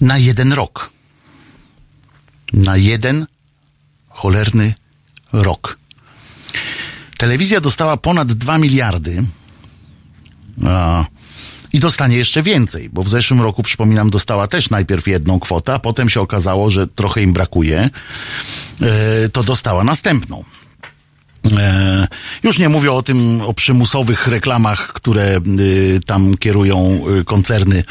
na 0.00 0.18
jeden 0.18 0.52
rok. 0.52 0.90
Na 2.52 2.76
jeden 2.76 3.26
cholerny 4.08 4.74
rok. 5.32 5.78
Telewizja 7.18 7.60
dostała 7.60 7.96
ponad 7.96 8.32
2 8.32 8.58
miliardy 8.58 9.24
a, 10.66 11.04
i 11.72 11.80
dostanie 11.80 12.16
jeszcze 12.16 12.42
więcej, 12.42 12.90
bo 12.90 13.02
w 13.02 13.08
zeszłym 13.08 13.40
roku, 13.40 13.62
przypominam, 13.62 14.10
dostała 14.10 14.46
też 14.46 14.70
najpierw 14.70 15.08
jedną 15.08 15.40
kwotę, 15.40 15.74
a 15.74 15.78
potem 15.78 16.10
się 16.10 16.20
okazało, 16.20 16.70
że 16.70 16.86
trochę 16.86 17.22
im 17.22 17.32
brakuje, 17.32 17.90
e, 18.80 19.28
to 19.28 19.42
dostała 19.42 19.84
następną. 19.84 20.44
E, 21.44 22.08
już 22.42 22.58
nie 22.58 22.68
mówię 22.68 22.92
o 22.92 23.02
tym, 23.02 23.40
o 23.40 23.54
przymusowych 23.54 24.26
reklamach, 24.26 24.92
które 24.92 25.40
y, 25.58 26.00
tam 26.06 26.36
kierują 26.36 27.00
y, 27.20 27.24
koncerny 27.24 27.84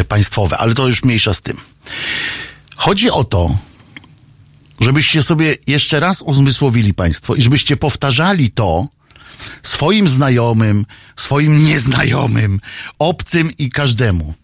y, 0.00 0.04
państwowe, 0.04 0.58
ale 0.58 0.74
to 0.74 0.86
już 0.86 1.04
mniejsza 1.04 1.34
z 1.34 1.42
tym. 1.42 1.56
Chodzi 2.76 3.10
o 3.10 3.24
to, 3.24 3.58
żebyście 4.80 5.22
sobie 5.22 5.56
jeszcze 5.66 6.00
raz 6.00 6.22
uzmysłowili 6.22 6.94
Państwo 6.94 7.34
i 7.34 7.42
żebyście 7.42 7.76
powtarzali 7.76 8.50
to 8.50 8.88
swoim 9.62 10.08
znajomym, 10.08 10.86
swoim 11.16 11.64
nieznajomym, 11.64 12.60
obcym 12.98 13.50
i 13.58 13.70
każdemu. 13.70 14.34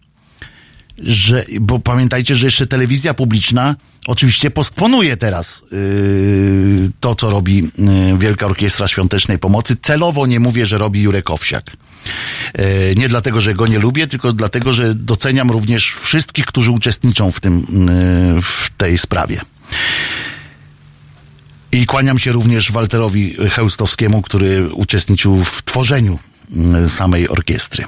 Że, 0.97 1.45
bo 1.61 1.79
pamiętajcie, 1.79 2.35
że 2.35 2.47
jeszcze 2.47 2.67
telewizja 2.67 3.13
publiczna 3.13 3.75
oczywiście 4.07 4.51
postponuje 4.51 5.17
teraz 5.17 5.63
yy, 5.71 6.89
to, 6.99 7.15
co 7.15 7.29
robi 7.29 7.55
yy, 7.55 8.17
Wielka 8.17 8.45
Orkiestra 8.45 8.87
Świątecznej 8.87 9.39
Pomocy. 9.39 9.75
Celowo 9.81 10.25
nie 10.25 10.39
mówię, 10.39 10.65
że 10.65 10.77
robi 10.77 11.01
Jurek 11.01 11.29
Owsiak. 11.29 11.71
Yy, 12.57 12.63
nie 12.95 13.09
dlatego, 13.09 13.41
że 13.41 13.53
go 13.53 13.67
nie 13.67 13.79
lubię, 13.79 14.07
tylko 14.07 14.33
dlatego, 14.33 14.73
że 14.73 14.93
doceniam 14.93 15.51
również 15.51 15.91
wszystkich, 15.91 16.45
którzy 16.45 16.71
uczestniczą 16.71 17.31
w 17.31 17.39
tym, 17.39 17.67
w 18.41 18.69
tej 18.77 18.97
sprawie. 18.97 19.41
I 21.71 21.85
kłaniam 21.85 22.19
się 22.19 22.31
również 22.31 22.71
Walterowi 22.71 23.35
Chełstowskiemu, 23.51 24.21
który 24.21 24.69
uczestniczył 24.73 25.43
w 25.43 25.63
tworzeniu 25.63 26.19
samej 26.87 27.29
orkiestry 27.29 27.85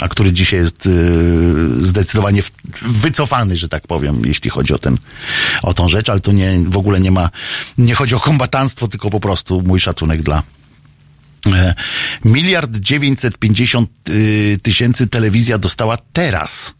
a 0.00 0.08
który 0.08 0.32
dzisiaj 0.32 0.60
jest 0.60 0.86
y, 0.86 1.84
zdecydowanie 1.84 2.42
w, 2.42 2.52
wycofany, 2.82 3.56
że 3.56 3.68
tak 3.68 3.86
powiem, 3.86 4.22
jeśli 4.24 4.50
chodzi 4.50 4.74
o, 4.74 4.78
ten, 4.78 4.98
o 5.62 5.74
tą 5.74 5.88
rzecz, 5.88 6.08
ale 6.08 6.20
to 6.20 6.32
nie, 6.32 6.60
w 6.66 6.78
ogóle 6.78 7.00
nie 7.00 7.10
ma, 7.10 7.30
nie 7.78 7.94
chodzi 7.94 8.14
o 8.14 8.20
kombatanstwo, 8.20 8.88
tylko 8.88 9.10
po 9.10 9.20
prostu 9.20 9.62
mój 9.62 9.80
szacunek 9.80 10.22
dla 10.22 10.42
e, 11.46 11.74
miliard 12.24 12.76
dziewięćset 12.76 13.38
pięćdziesiąt 13.38 13.90
y, 14.08 14.58
tysięcy 14.62 15.06
telewizja 15.06 15.58
dostała 15.58 15.98
teraz. 16.12 16.74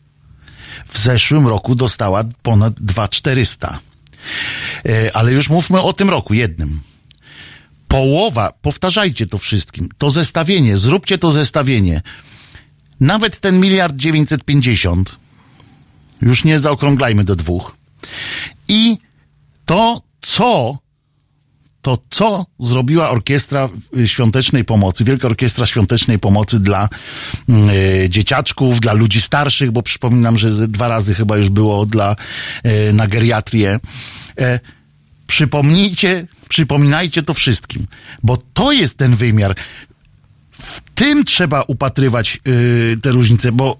W 0.88 0.98
zeszłym 0.98 1.48
roku 1.48 1.74
dostała 1.74 2.24
ponad 2.42 2.74
dwa 2.74 3.08
czterysta. 3.08 3.78
E, 4.86 5.16
ale 5.16 5.32
już 5.32 5.48
mówmy 5.48 5.80
o 5.80 5.92
tym 5.92 6.10
roku 6.10 6.34
jednym 6.34 6.80
połowa, 7.88 8.52
powtarzajcie 8.62 9.26
to 9.26 9.38
wszystkim, 9.38 9.88
to 9.98 10.10
zestawienie, 10.10 10.78
zróbcie 10.78 11.18
to 11.18 11.30
zestawienie 11.30 12.02
nawet 13.00 13.38
ten 13.38 13.60
miliard 13.60 13.96
950, 13.96 15.16
już 16.22 16.44
nie 16.44 16.58
zaokrąglajmy 16.58 17.24
do 17.24 17.36
dwóch, 17.36 17.76
i 18.68 18.98
to, 19.66 20.02
co 20.20 20.78
to 21.82 21.98
co 22.10 22.46
zrobiła 22.58 23.10
Orkiestra 23.10 23.68
Świątecznej 24.06 24.64
Pomocy, 24.64 25.04
Wielka 25.04 25.28
Orkiestra 25.28 25.66
Świątecznej 25.66 26.18
Pomocy 26.18 26.60
dla 26.60 26.88
y, 28.04 28.08
dzieciaczków, 28.10 28.80
dla 28.80 28.92
ludzi 28.92 29.20
starszych, 29.20 29.70
bo 29.70 29.82
przypominam, 29.82 30.38
że 30.38 30.68
dwa 30.68 30.88
razy 30.88 31.14
chyba 31.14 31.36
już 31.36 31.48
było 31.48 31.86
dla 31.86 32.16
y, 32.66 32.92
na 32.92 33.08
geriatrię. 33.08 33.80
E, 34.38 34.60
przypomnijcie, 35.26 36.26
przypominajcie 36.48 37.22
to 37.22 37.34
wszystkim, 37.34 37.86
bo 38.22 38.38
to 38.54 38.72
jest 38.72 38.98
ten 38.98 39.16
wymiar 39.16 39.56
w 40.60 40.80
tym 40.94 41.24
trzeba 41.24 41.62
upatrywać 41.62 42.40
yy, 42.44 42.98
te 43.02 43.12
różnice, 43.12 43.52
bo 43.52 43.76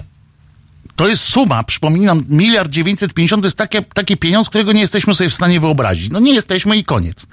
to 0.96 1.08
jest 1.08 1.22
suma, 1.22 1.64
przypominam, 1.64 2.24
miliard 2.28 2.70
dziewięćset 2.70 3.14
pięćdziesiąt 3.14 3.42
to 3.42 3.46
jest 3.46 3.56
takie, 3.56 3.82
taki 3.82 4.16
pieniądz, 4.16 4.48
którego 4.48 4.72
nie 4.72 4.80
jesteśmy 4.80 5.14
sobie 5.14 5.30
w 5.30 5.34
stanie 5.34 5.60
wyobrazić. 5.60 6.10
No 6.10 6.20
nie 6.20 6.34
jesteśmy 6.34 6.76
i 6.76 6.84
koniec. 6.84 7.26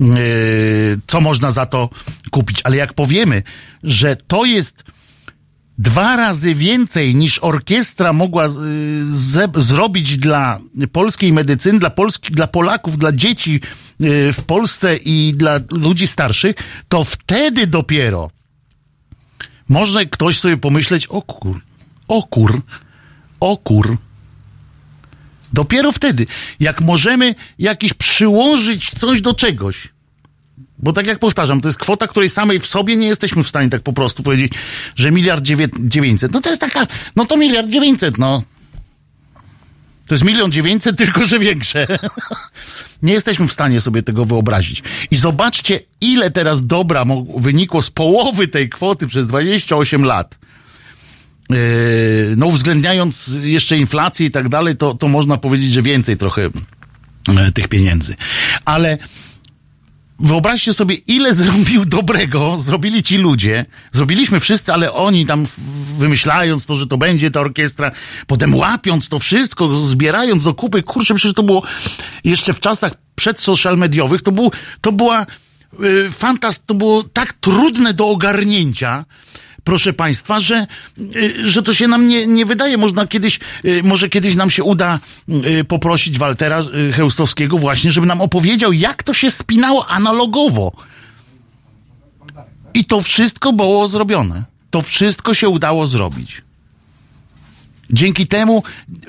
Yy, 0.00 0.06
co 1.06 1.20
można 1.20 1.50
za 1.50 1.66
to 1.66 1.90
kupić? 2.30 2.60
Ale 2.64 2.76
jak 2.76 2.92
powiemy, 2.92 3.42
że 3.82 4.16
to 4.16 4.44
jest 4.44 4.84
dwa 5.78 6.16
razy 6.16 6.54
więcej 6.54 7.14
niż 7.14 7.38
orkiestra 7.38 8.12
mogła 8.12 8.48
z, 8.48 9.50
zrobić 9.56 10.18
dla 10.18 10.60
polskiej 10.92 11.32
medycyny, 11.32 11.78
dla, 11.78 11.90
Polski, 11.90 12.32
dla 12.32 12.46
Polaków, 12.46 12.98
dla 12.98 13.12
dzieci 13.12 13.60
yy, 14.00 14.32
w 14.32 14.42
Polsce 14.46 14.96
i 14.96 15.34
dla 15.36 15.60
ludzi 15.70 16.06
starszych, 16.06 16.56
to 16.88 17.04
wtedy 17.04 17.66
dopiero 17.66 18.30
może 19.68 20.06
ktoś 20.06 20.38
sobie 20.38 20.56
pomyśleć, 20.56 21.06
o 21.06 21.22
kur, 21.22 21.60
o 22.08 22.22
kur, 22.22 22.60
o 23.40 23.56
kur. 23.56 23.96
Dopiero 25.52 25.92
wtedy, 25.92 26.26
jak 26.60 26.80
możemy 26.80 27.34
jakiś 27.58 27.92
przyłożyć 27.94 28.90
coś 28.90 29.20
do 29.20 29.34
czegoś. 29.34 29.88
Bo 30.78 30.92
tak 30.92 31.06
jak 31.06 31.18
powtarzam, 31.18 31.60
to 31.60 31.68
jest 31.68 31.78
kwota, 31.78 32.06
której 32.08 32.28
samej 32.28 32.58
w 32.58 32.66
sobie 32.66 32.96
nie 32.96 33.06
jesteśmy 33.06 33.42
w 33.42 33.48
stanie 33.48 33.70
tak 33.70 33.82
po 33.82 33.92
prostu 33.92 34.22
powiedzieć, 34.22 34.52
że 34.96 35.10
miliard 35.10 35.44
dziewięćset. 35.78 36.32
No 36.32 36.40
to 36.40 36.48
jest 36.48 36.60
taka, 36.60 36.86
no 37.16 37.24
to 37.24 37.36
miliard 37.36 37.68
dziewięćset, 37.68 38.18
no. 38.18 38.42
To 40.06 40.14
jest 40.14 40.24
milion 40.24 40.52
dziewięćset, 40.52 40.96
tylko 40.98 41.26
że 41.26 41.38
większe. 41.38 41.86
Nie 43.02 43.12
jesteśmy 43.12 43.48
w 43.48 43.52
stanie 43.52 43.80
sobie 43.80 44.02
tego 44.02 44.24
wyobrazić. 44.24 44.82
I 45.10 45.16
zobaczcie, 45.16 45.80
ile 46.00 46.30
teraz 46.30 46.66
dobra 46.66 47.04
wynikło 47.36 47.82
z 47.82 47.90
połowy 47.90 48.48
tej 48.48 48.68
kwoty 48.68 49.06
przez 49.06 49.26
28 49.26 50.04
lat. 50.04 50.38
Yy, 51.50 51.56
no, 52.36 52.46
uwzględniając 52.46 53.30
jeszcze 53.42 53.78
inflację 53.78 54.26
i 54.26 54.30
tak 54.30 54.48
dalej, 54.48 54.76
to, 54.76 54.94
to 54.94 55.08
można 55.08 55.36
powiedzieć, 55.36 55.72
że 55.72 55.82
więcej 55.82 56.16
trochę 56.16 56.42
yy, 57.28 57.52
tych 57.54 57.68
pieniędzy. 57.68 58.16
Ale 58.64 58.98
Wyobraźcie 60.18 60.74
sobie, 60.74 60.94
ile 60.94 61.34
zrobił 61.34 61.84
dobrego, 61.84 62.58
zrobili 62.58 63.02
ci 63.02 63.18
ludzie. 63.18 63.66
Zrobiliśmy 63.92 64.40
wszyscy, 64.40 64.72
ale 64.72 64.92
oni 64.92 65.26
tam 65.26 65.46
wymyślając 65.98 66.66
to, 66.66 66.74
że 66.74 66.86
to 66.86 66.98
będzie 66.98 67.30
ta 67.30 67.40
orkiestra, 67.40 67.90
potem 68.26 68.54
łapiąc 68.54 69.08
to 69.08 69.18
wszystko, 69.18 69.74
zbierając 69.74 70.44
do 70.44 70.54
kupy, 70.54 70.82
kurczę, 70.82 71.14
przecież 71.14 71.34
to 71.34 71.42
było 71.42 71.62
jeszcze 72.24 72.52
w 72.52 72.60
czasach 72.60 72.92
przed 73.14 73.40
social 73.40 73.78
mediowych, 73.78 74.22
to, 74.22 74.32
był, 74.32 74.52
to 74.80 74.92
była 74.92 75.26
y, 75.80 76.10
fantast, 76.10 76.66
to 76.66 76.74
było 76.74 77.02
tak 77.02 77.32
trudne 77.32 77.94
do 77.94 78.06
ogarnięcia, 78.06 79.04
proszę 79.64 79.92
Państwa, 79.92 80.40
że, 80.40 80.66
y, 81.16 81.50
że 81.50 81.62
to 81.62 81.74
się 81.74 81.88
nam 81.88 82.08
nie, 82.08 82.26
nie 82.26 82.46
wydaje. 82.46 82.78
Można 82.78 83.06
kiedyś, 83.06 83.40
y, 83.64 83.82
może 83.84 84.08
kiedyś 84.08 84.34
nam 84.34 84.50
się 84.50 84.64
uda 84.64 85.00
y, 85.60 85.64
poprosić 85.64 86.18
Waltera 86.18 86.62
Chełstowskiego 86.92 87.58
właśnie, 87.58 87.90
żeby 87.90 88.06
nam 88.06 88.20
opowiedział, 88.20 88.72
jak 88.72 89.02
to 89.02 89.14
się 89.14 89.30
spinało 89.30 89.86
analogowo. 89.86 90.72
I 92.74 92.84
to 92.84 93.00
wszystko 93.00 93.52
było 93.52 93.88
zrobione. 93.88 94.44
To 94.70 94.80
wszystko 94.80 95.34
się 95.34 95.48
udało 95.48 95.86
zrobić. 95.86 96.42
Dzięki 97.90 98.26
temu 98.26 98.62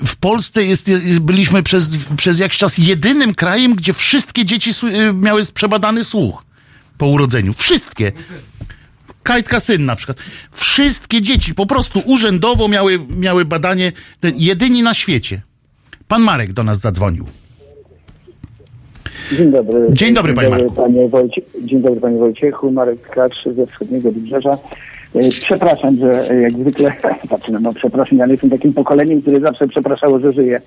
w 0.06 0.16
Polsce 0.16 0.64
jest, 0.64 0.88
jest, 0.88 1.20
byliśmy 1.20 1.62
przez, 1.62 1.88
przez 2.16 2.38
jakiś 2.38 2.58
czas 2.58 2.78
jedynym 2.78 3.34
krajem, 3.34 3.74
gdzie 3.74 3.92
wszystkie 3.92 4.44
dzieci 4.44 4.70
miały 5.14 5.42
przebadany 5.54 6.04
słuch 6.04 6.44
po 6.98 7.06
urodzeniu. 7.06 7.52
Wszystkie. 7.52 8.12
Kajtka 9.26 9.60
syn 9.60 9.84
na 9.84 9.96
przykład. 9.96 10.18
Wszystkie 10.52 11.20
dzieci 11.20 11.54
po 11.54 11.66
prostu 11.66 12.02
urzędowo 12.06 12.68
miały, 12.68 12.98
miały 13.16 13.44
badanie, 13.44 13.92
ten, 14.20 14.32
jedyni 14.36 14.82
na 14.82 14.94
świecie. 14.94 15.40
Pan 16.08 16.22
Marek 16.22 16.52
do 16.52 16.62
nas 16.62 16.78
zadzwonił. 16.80 17.24
Dzień 19.36 19.50
dobry. 19.52 19.86
Dzień 19.90 20.14
dobry, 20.14 20.34
panie 20.34 20.48
Marku. 20.48 20.72
panie 20.72 21.08
Wojcie, 21.08 21.42
Dzień 21.62 21.80
dobry 21.82 22.00
panie 22.00 22.18
Wojciechu, 22.18 22.70
Marek 22.72 23.10
Kacz 23.10 23.44
ze 23.56 23.66
wschodniego 23.66 24.12
Wybrzeża. 24.12 24.58
E, 25.14 25.28
Przepraszam, 25.28 25.96
że 25.98 26.36
jak 26.40 26.52
zwykle, 26.52 26.92
znaczy 27.28 27.52
no, 27.52 27.60
no 27.60 27.72
przepraszam, 27.74 28.18
ja 28.18 28.26
jestem 28.26 28.50
takim 28.50 28.72
pokoleniem, 28.72 29.22
które 29.22 29.40
zawsze 29.40 29.68
przepraszało, 29.68 30.18
że 30.18 30.32
żyje. 30.32 30.60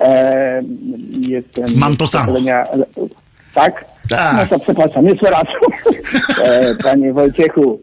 E, 0.00 0.62
jestem 1.20 1.64
Mam 1.76 1.96
to 1.96 2.06
samo. 2.06 2.32
pokolenia- 2.32 2.66
Tak? 3.54 3.84
Tak. 4.08 4.36
No 4.36 4.46
to 4.58 4.64
przepraszam, 4.64 5.06
jeszcze 5.06 5.30
raz. 5.30 5.46
e, 6.44 6.74
panie 6.74 7.12
Wojciechu, 7.12 7.80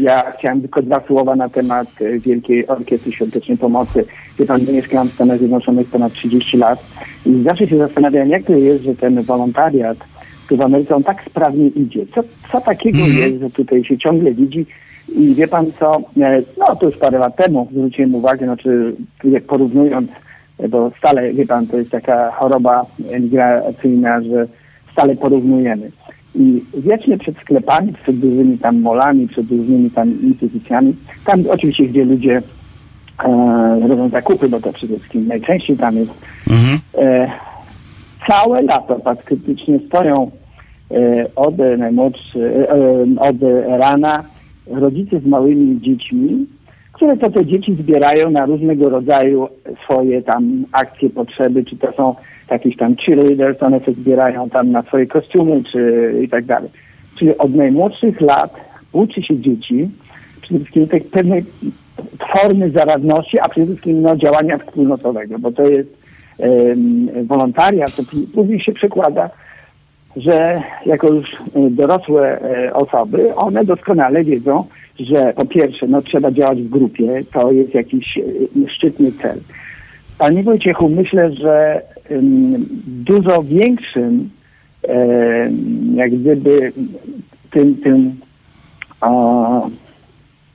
ja 0.00 0.32
chciałem 0.38 0.60
tylko 0.60 0.82
dwa 0.82 1.00
słowa 1.06 1.36
na 1.36 1.48
temat 1.48 1.88
e, 2.00 2.18
Wielkiej 2.18 2.66
Orkiestry 2.66 3.12
Świątecznej 3.12 3.58
Pomocy. 3.58 4.04
Wie 4.38 4.46
pan, 4.46 4.60
że 4.60 4.72
w 5.04 5.14
Stanach 5.14 5.38
Zjednoczonych 5.38 5.88
ponad 5.88 6.12
30 6.12 6.56
lat 6.56 6.84
i 7.26 7.42
zawsze 7.42 7.66
się 7.66 7.76
zastanawiam, 7.78 8.28
jak 8.28 8.42
to 8.42 8.52
jest, 8.52 8.84
że 8.84 8.94
ten 8.94 9.22
wolontariat 9.22 9.98
tu 10.48 10.56
w 10.56 10.60
Ameryce 10.60 10.96
on 10.96 11.02
tak 11.02 11.22
sprawnie 11.30 11.66
idzie. 11.66 12.06
Co, 12.14 12.22
co 12.52 12.60
takiego 12.60 12.98
jest, 12.98 13.40
że 13.40 13.50
tutaj 13.50 13.84
się 13.84 13.98
ciągle 13.98 14.32
widzi 14.32 14.66
i 15.08 15.34
wie 15.34 15.48
pan 15.48 15.66
co, 15.78 16.02
e, 16.20 16.42
no 16.58 16.76
to 16.76 16.86
już 16.86 16.96
parę 16.96 17.18
lat 17.18 17.36
temu 17.36 17.68
zwróciłem 17.72 18.14
uwagę, 18.14 18.46
znaczy 18.46 18.94
jak 19.24 19.44
porównując, 19.44 20.10
e, 20.58 20.68
bo 20.68 20.90
stale, 20.98 21.32
wie 21.32 21.46
pan, 21.46 21.66
to 21.66 21.76
jest 21.76 21.90
taka 21.90 22.30
choroba 22.30 22.86
emigracyjna, 23.10 24.20
że 24.20 24.46
stale 24.92 25.16
porównujemy. 25.16 25.90
I 26.34 26.62
wiecznie 26.74 27.18
przed 27.18 27.38
sklepami, 27.38 27.92
przed 27.92 28.16
dużymi 28.16 28.58
tam 28.58 28.80
molami, 28.80 29.28
przed 29.28 29.50
różnymi 29.50 29.90
tam 29.90 30.22
instytucjami, 30.22 30.94
tam 31.24 31.44
oczywiście, 31.50 31.84
gdzie 31.84 32.04
ludzie 32.04 32.42
e, 33.24 33.88
robią 33.88 34.08
zakupy, 34.08 34.48
bo 34.48 34.60
to 34.60 34.72
przede 34.72 34.98
wszystkim 34.98 35.26
najczęściej 35.26 35.76
tam 35.76 35.96
jest, 35.96 36.10
e, 36.98 37.30
całe 38.26 38.62
lato 38.62 38.94
praktycznie 38.94 39.78
stoją 39.86 40.30
e, 40.90 41.26
od 41.36 41.58
najmłodszy, 41.78 42.52
e, 42.54 42.70
e, 42.70 43.20
od 43.20 43.36
rana 43.78 44.24
rodzice 44.66 45.20
z 45.20 45.26
małymi 45.26 45.80
dziećmi, 45.80 46.46
które 46.92 47.16
to 47.16 47.30
te 47.30 47.46
dzieci 47.46 47.74
zbierają 47.74 48.30
na 48.30 48.46
różnego 48.46 48.88
rodzaju 48.88 49.48
swoje 49.84 50.22
tam 50.22 50.64
akcje, 50.72 51.10
potrzeby, 51.10 51.64
czy 51.64 51.76
to 51.76 51.92
są 51.92 52.14
jakieś 52.50 52.76
tam 52.76 52.96
cheerleaders, 52.96 53.62
one 53.62 53.80
się 53.80 53.92
zbierają 53.92 54.50
tam 54.50 54.70
na 54.70 54.82
swoje 54.82 55.06
kostiumy, 55.06 55.64
czy 55.64 56.12
i 56.24 56.28
tak 56.28 56.44
dalej. 56.44 56.70
Czyli 57.18 57.38
od 57.38 57.54
najmłodszych 57.54 58.20
lat 58.20 58.54
uczy 58.92 59.22
się 59.22 59.38
dzieci 59.38 59.88
przede 60.42 60.60
wszystkim 60.60 60.88
tej 60.88 61.00
pewnej 61.00 61.44
formy 62.32 62.70
zaradności, 62.70 63.38
a 63.38 63.48
przede 63.48 63.66
wszystkim 63.66 64.02
no, 64.02 64.16
działania 64.16 64.58
wspólnotowego, 64.58 65.38
bo 65.38 65.52
to 65.52 65.68
jest 65.68 65.88
em, 66.38 67.26
wolontariat, 67.26 67.96
to 67.96 68.02
później 68.34 68.60
się 68.60 68.72
przekłada, 68.72 69.30
że 70.16 70.62
jako 70.86 71.08
już 71.08 71.34
e, 71.34 71.70
dorosłe 71.70 72.40
e, 72.40 72.74
osoby, 72.74 73.34
one 73.36 73.64
doskonale 73.64 74.24
wiedzą, 74.24 74.64
że 75.00 75.32
po 75.36 75.46
pierwsze, 75.46 75.86
no 75.86 76.02
trzeba 76.02 76.30
działać 76.30 76.62
w 76.62 76.68
grupie, 76.68 77.22
to 77.32 77.52
jest 77.52 77.74
jakiś 77.74 78.18
e, 78.18 78.22
szczytny 78.68 79.12
cel. 79.22 79.38
Panie 80.18 80.42
Wojciechu, 80.42 80.88
myślę, 80.88 81.32
że 81.32 81.82
dużo 82.86 83.42
większym 83.42 84.30
em, 84.82 85.94
jak 85.94 86.10
gdyby 86.10 86.72
tym, 87.50 87.74
tym 87.74 88.12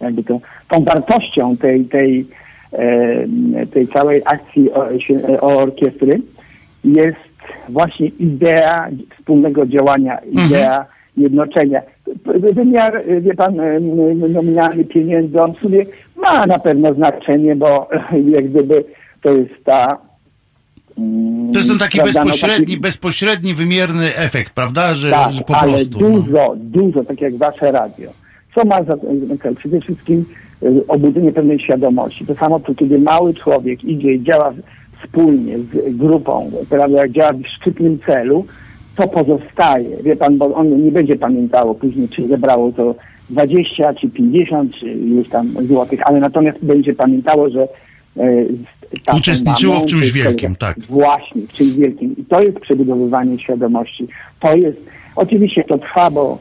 jakby 0.01 0.23
to, 0.23 0.39
tą 0.69 0.83
wartością 0.83 1.57
tej, 1.57 1.85
tej, 1.85 2.25
em, 2.71 3.53
tej 3.71 3.87
całej 3.87 4.21
akcji 4.25 4.71
o, 4.73 5.57
orkiestry 5.57 6.21
jest 6.83 7.17
właśnie 7.69 8.07
idea 8.07 8.89
wspólnego 9.17 9.65
działania, 9.65 10.19
idea 10.19 10.85
jednoczenia. 11.17 11.81
Wymiar, 12.53 13.01
wie 13.21 13.33
pan, 13.33 13.55
nominalny 14.33 14.85
pieniędzy, 14.85 15.41
on 15.41 15.53
sobie 15.53 15.85
ma 16.15 16.45
na 16.45 16.59
pewno 16.59 16.93
znaczenie, 16.93 17.55
bo 17.55 17.89
jak 18.35 18.49
gdyby 18.49 18.83
to 19.21 19.31
jest 19.31 19.63
ta 19.63 19.97
To 21.53 21.59
jest 21.59 21.69
ten 21.69 21.79
taki 21.79 21.97
prawda, 21.97 22.19
no, 22.19 22.25
bezpośredni, 22.25 22.65
taki- 22.65 22.79
bezpośredni, 22.79 23.53
wymierny 23.53 24.15
efekt, 24.15 24.53
prawda? 24.53 24.95
Że, 24.95 25.11
tak, 25.11 25.31
że 25.31 25.41
po 25.41 25.57
ale 25.57 25.71
prostu. 25.71 25.99
no. 26.01 26.09
dużo, 26.09 26.55
dużo, 26.57 27.03
tak 27.03 27.21
jak 27.21 27.35
wasze 27.35 27.71
radio. 27.71 28.09
Co 28.55 28.65
ma 28.65 28.83
za 28.83 28.97
cel? 28.97 29.55
Przede 29.55 29.81
wszystkim 29.81 30.25
y, 30.63 30.87
obudzenie 30.87 31.31
pewnej 31.31 31.59
świadomości. 31.59 32.25
To 32.25 32.35
samo, 32.35 32.59
to 32.59 32.75
kiedy 32.75 32.99
mały 32.99 33.33
człowiek 33.33 33.83
idzie 33.83 34.13
i 34.13 34.23
działa 34.23 34.53
wspólnie 35.03 35.57
z 35.59 35.97
grupą, 35.97 36.51
prawda, 36.69 36.97
jak 36.97 37.11
działa 37.11 37.33
w 37.33 37.47
szczytnym 37.47 37.99
celu, 38.05 38.45
to 38.95 39.07
pozostaje. 39.07 39.97
Wie 40.03 40.15
pan, 40.15 40.37
bo 40.37 40.55
on 40.55 40.83
nie 40.83 40.91
będzie 40.91 41.15
pamiętało 41.15 41.75
później, 41.75 42.09
czy 42.09 42.27
zebrało 42.27 42.71
to 42.71 42.95
20, 43.29 43.93
czy 43.93 44.09
50, 44.09 44.75
czy 44.75 44.85
już 44.87 45.29
tam 45.29 45.53
złotych, 45.67 46.07
ale 46.07 46.19
natomiast 46.19 46.65
będzie 46.65 46.93
pamiętało, 46.93 47.49
że 47.49 47.67
e, 48.95 48.99
tatą, 49.05 49.17
Uczestniczyło 49.17 49.79
w 49.79 49.85
czymś 49.85 50.11
wielkim, 50.11 50.55
tak. 50.55 50.79
Właśnie, 50.79 51.41
w 51.41 51.53
czymś 51.53 51.73
wielkim. 51.73 52.15
I 52.17 52.25
to 52.25 52.41
jest 52.41 52.59
przebudowywanie 52.59 53.39
świadomości. 53.39 54.07
To 54.39 54.55
jest, 54.55 54.77
oczywiście 55.15 55.63
to 55.63 55.77
trwa, 55.77 56.11
bo 56.11 56.37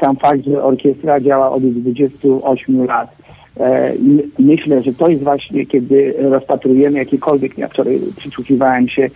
sam 0.00 0.16
fakt, 0.16 0.44
że 0.44 0.64
orkiestra 0.64 1.20
działa 1.20 1.50
od 1.50 1.62
28 1.62 2.84
lat. 2.84 3.16
E, 3.60 3.92
myślę, 4.38 4.82
że 4.82 4.92
to 4.92 5.08
jest 5.08 5.22
właśnie, 5.22 5.66
kiedy 5.66 6.14
rozpatrujemy 6.18 6.98
jakiekolwiek, 6.98 7.58
ja 7.58 7.68
wczoraj 7.68 8.00
przysłuchiwałem 8.16 8.88
się 8.88 9.08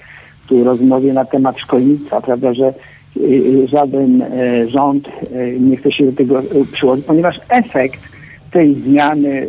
tu 0.48 0.64
rozmowie 0.64 1.12
na 1.12 1.24
temat 1.24 1.58
szkolnictwa, 1.58 2.20
prawda, 2.20 2.54
że 2.54 2.72
y, 3.16 3.20
y, 3.20 3.68
żaden 3.68 4.22
e, 4.22 4.68
rząd 4.68 5.08
e, 5.08 5.52
nie 5.52 5.76
chce 5.76 5.92
się 5.92 6.06
do 6.06 6.12
tego 6.12 6.38
e, 6.38 6.44
przyłożyć, 6.72 7.04
ponieważ 7.04 7.40
efekt 7.48 8.00
tej 8.50 8.74
zmiany 8.74 9.48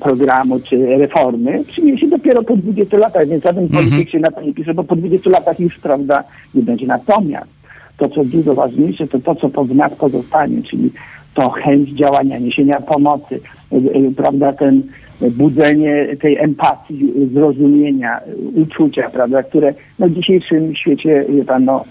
programu 0.00 0.60
czy 0.60 0.86
reformy 0.86 1.64
przyniesie 1.66 2.08
dopiero 2.08 2.42
po 2.42 2.56
20 2.56 2.96
latach, 2.96 3.28
więc 3.28 3.44
żaden 3.44 3.68
polityk 3.68 4.10
się 4.10 4.18
na 4.18 4.30
to 4.30 4.40
nie 4.40 4.54
pisze, 4.54 4.74
bo 4.74 4.84
po 4.84 4.96
20 4.96 5.30
latach 5.30 5.60
już, 5.60 5.78
prawda, 5.78 6.24
nie 6.54 6.62
będzie. 6.62 6.86
Natomiast 6.86 7.50
to, 7.96 8.08
co 8.08 8.24
dużo 8.24 8.54
ważniejsze, 8.54 9.06
to 9.08 9.18
to, 9.18 9.34
co 9.34 9.48
po 9.48 9.64
nas 9.64 9.94
pozostanie, 9.94 10.62
czyli 10.62 10.90
to 11.34 11.50
chęć 11.50 11.90
działania, 11.90 12.38
niesienia 12.38 12.80
pomocy, 12.80 13.40
y, 13.72 13.76
y, 13.76 14.14
prawda, 14.16 14.52
ten 14.52 14.82
budzenie 15.20 16.16
tej 16.20 16.38
empatii, 16.38 17.12
zrozumienia, 17.32 18.20
uczucia, 18.54 19.10
prawda, 19.10 19.42
które 19.42 19.74
no, 19.98 20.08
w 20.08 20.12
dzisiejszym 20.12 20.74
świecie, 20.76 21.24
wie 21.28 21.44
pan, 21.44 21.64
no, 21.64 21.84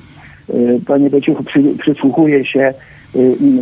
y, 0.50 0.80
panie 0.88 1.10
Beciuchu, 1.10 1.44
przy, 1.44 1.64
przysłuchuje 1.80 2.46
się 2.46 2.74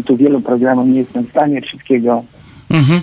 tu 0.06 0.18
wielu 0.18 0.42
programom, 0.42 0.92
nie 0.94 1.00
jestem 1.00 1.24
w 1.24 1.30
stanie 1.30 1.62
wszystkiego 1.62 2.24
Mhm. 2.70 3.02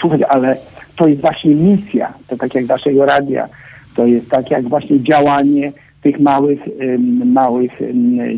słuchać, 0.00 0.20
ale 0.28 0.56
to 0.96 1.06
jest 1.06 1.20
właśnie 1.20 1.54
misja, 1.54 2.12
to 2.28 2.36
tak 2.36 2.54
jak 2.54 2.68
naszego 2.68 3.04
radia, 3.04 3.48
to 3.94 4.06
jest 4.06 4.30
tak 4.30 4.50
jak 4.50 4.68
właśnie 4.68 5.00
działanie 5.00 5.72
tych 6.02 6.20
małych, 6.20 6.60
małych 7.24 7.72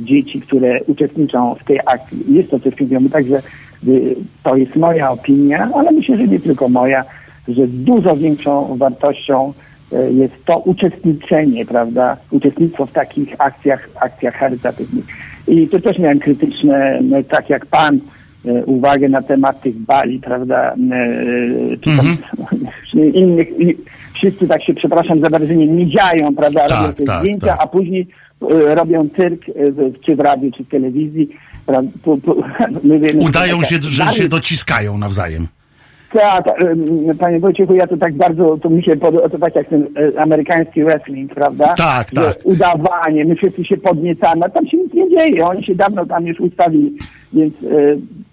dzieci, 0.00 0.40
które 0.40 0.80
uczestniczą 0.82 1.54
w 1.54 1.64
tej 1.64 1.80
akcji. 1.86 2.34
Jest 2.34 2.50
to 2.50 2.60
coś 2.60 2.74
pięknego, 2.74 3.08
także 3.08 3.42
y, 3.88 4.16
to 4.42 4.56
jest 4.56 4.76
moja 4.76 5.10
opinia, 5.10 5.70
ale 5.74 5.92
myślę, 5.92 6.16
że 6.16 6.28
nie 6.28 6.40
tylko 6.40 6.68
moja, 6.68 7.04
że 7.48 7.66
dużo 7.66 8.16
większą 8.16 8.76
wartością 8.76 9.52
e, 9.92 10.12
jest 10.12 10.44
to 10.44 10.58
uczestniczenie, 10.58 11.66
prawda, 11.66 12.16
uczestnictwo 12.30 12.86
w 12.86 12.92
takich 12.92 13.34
akcjach, 13.38 13.88
akcjach 14.00 14.34
charytatywnych. 14.34 15.04
I 15.48 15.68
to 15.68 15.80
też 15.80 15.98
miałem 15.98 16.18
krytyczne, 16.18 16.98
no, 17.02 17.16
tak 17.22 17.50
jak 17.50 17.66
pan, 17.66 17.96
e, 17.96 18.00
uwagę 18.66 19.08
na 19.08 19.22
temat 19.22 19.60
tych 19.60 19.78
bali, 19.78 20.18
prawda, 20.18 20.74
e, 20.74 21.76
czy 21.76 21.96
tam 21.96 22.16
innych, 23.14 23.48
wszyscy 24.14 24.48
tak 24.48 24.62
się, 24.62 24.74
przepraszam 24.74 25.20
za 25.20 25.28
wyrażenie, 25.28 25.66
miedziają, 25.66 26.34
prawda, 26.34 26.66
Tak, 26.66 26.80
robią 26.80 26.94
te 26.94 27.04
tak, 27.04 27.20
zdjęcia, 27.20 27.46
tak. 27.46 27.60
a 27.60 27.66
później 27.66 28.06
e, 28.42 28.74
robią 28.74 29.08
cyrk, 29.08 29.48
e, 29.48 29.52
czy 30.06 30.16
w 30.16 30.20
radiu, 30.20 30.50
czy 30.52 30.64
w 30.64 30.68
telewizji. 30.68 31.28
wiemy, 32.84 33.24
Udają 33.24 33.62
się, 33.62 33.76
że 33.80 34.06
się 34.06 34.28
dociskają 34.28 34.98
nawzajem. 34.98 35.48
Tak, 36.12 36.46
em, 36.60 37.18
panie 37.18 37.40
Wojciechu, 37.40 37.74
ja 37.74 37.86
to 37.86 37.96
tak 37.96 38.14
bardzo, 38.14 38.58
to 38.62 38.70
mi 38.70 38.82
się 38.82 38.96
podoba, 38.96 39.28
to 39.28 39.38
tak 39.38 39.54
jak 39.54 39.68
ten 39.68 39.86
e, 40.16 40.20
amerykański 40.20 40.84
wrestling, 40.84 41.34
prawda? 41.34 41.74
Tak, 41.76 42.08
Że 42.14 42.20
tak. 42.20 42.38
Udawanie, 42.44 43.24
my 43.24 43.34
wszyscy 43.34 43.64
się 43.64 43.76
podniecamy, 43.76 44.44
a 44.44 44.48
tam 44.48 44.66
się 44.66 44.76
nic 44.76 44.94
nie 44.94 45.10
dzieje, 45.10 45.46
oni 45.46 45.64
się 45.64 45.74
dawno 45.74 46.06
tam 46.06 46.26
już 46.26 46.40
ustawili, 46.40 46.92
więc 47.32 47.54
e, 47.54 47.66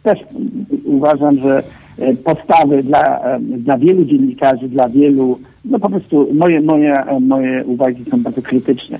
też 0.03 0.19
uważam, 0.85 1.37
że 1.37 1.63
e, 1.99 2.13
postawy 2.13 2.83
dla, 2.83 3.19
dla 3.39 3.77
wielu 3.77 4.05
dziennikarzy, 4.05 4.69
dla 4.69 4.89
wielu, 4.89 5.39
no 5.65 5.79
po 5.79 5.89
prostu 5.89 6.27
moje, 6.33 6.61
moje, 6.61 7.03
moje 7.21 7.65
uwagi 7.65 8.05
są 8.11 8.23
bardzo 8.23 8.41
krytyczne. 8.41 8.99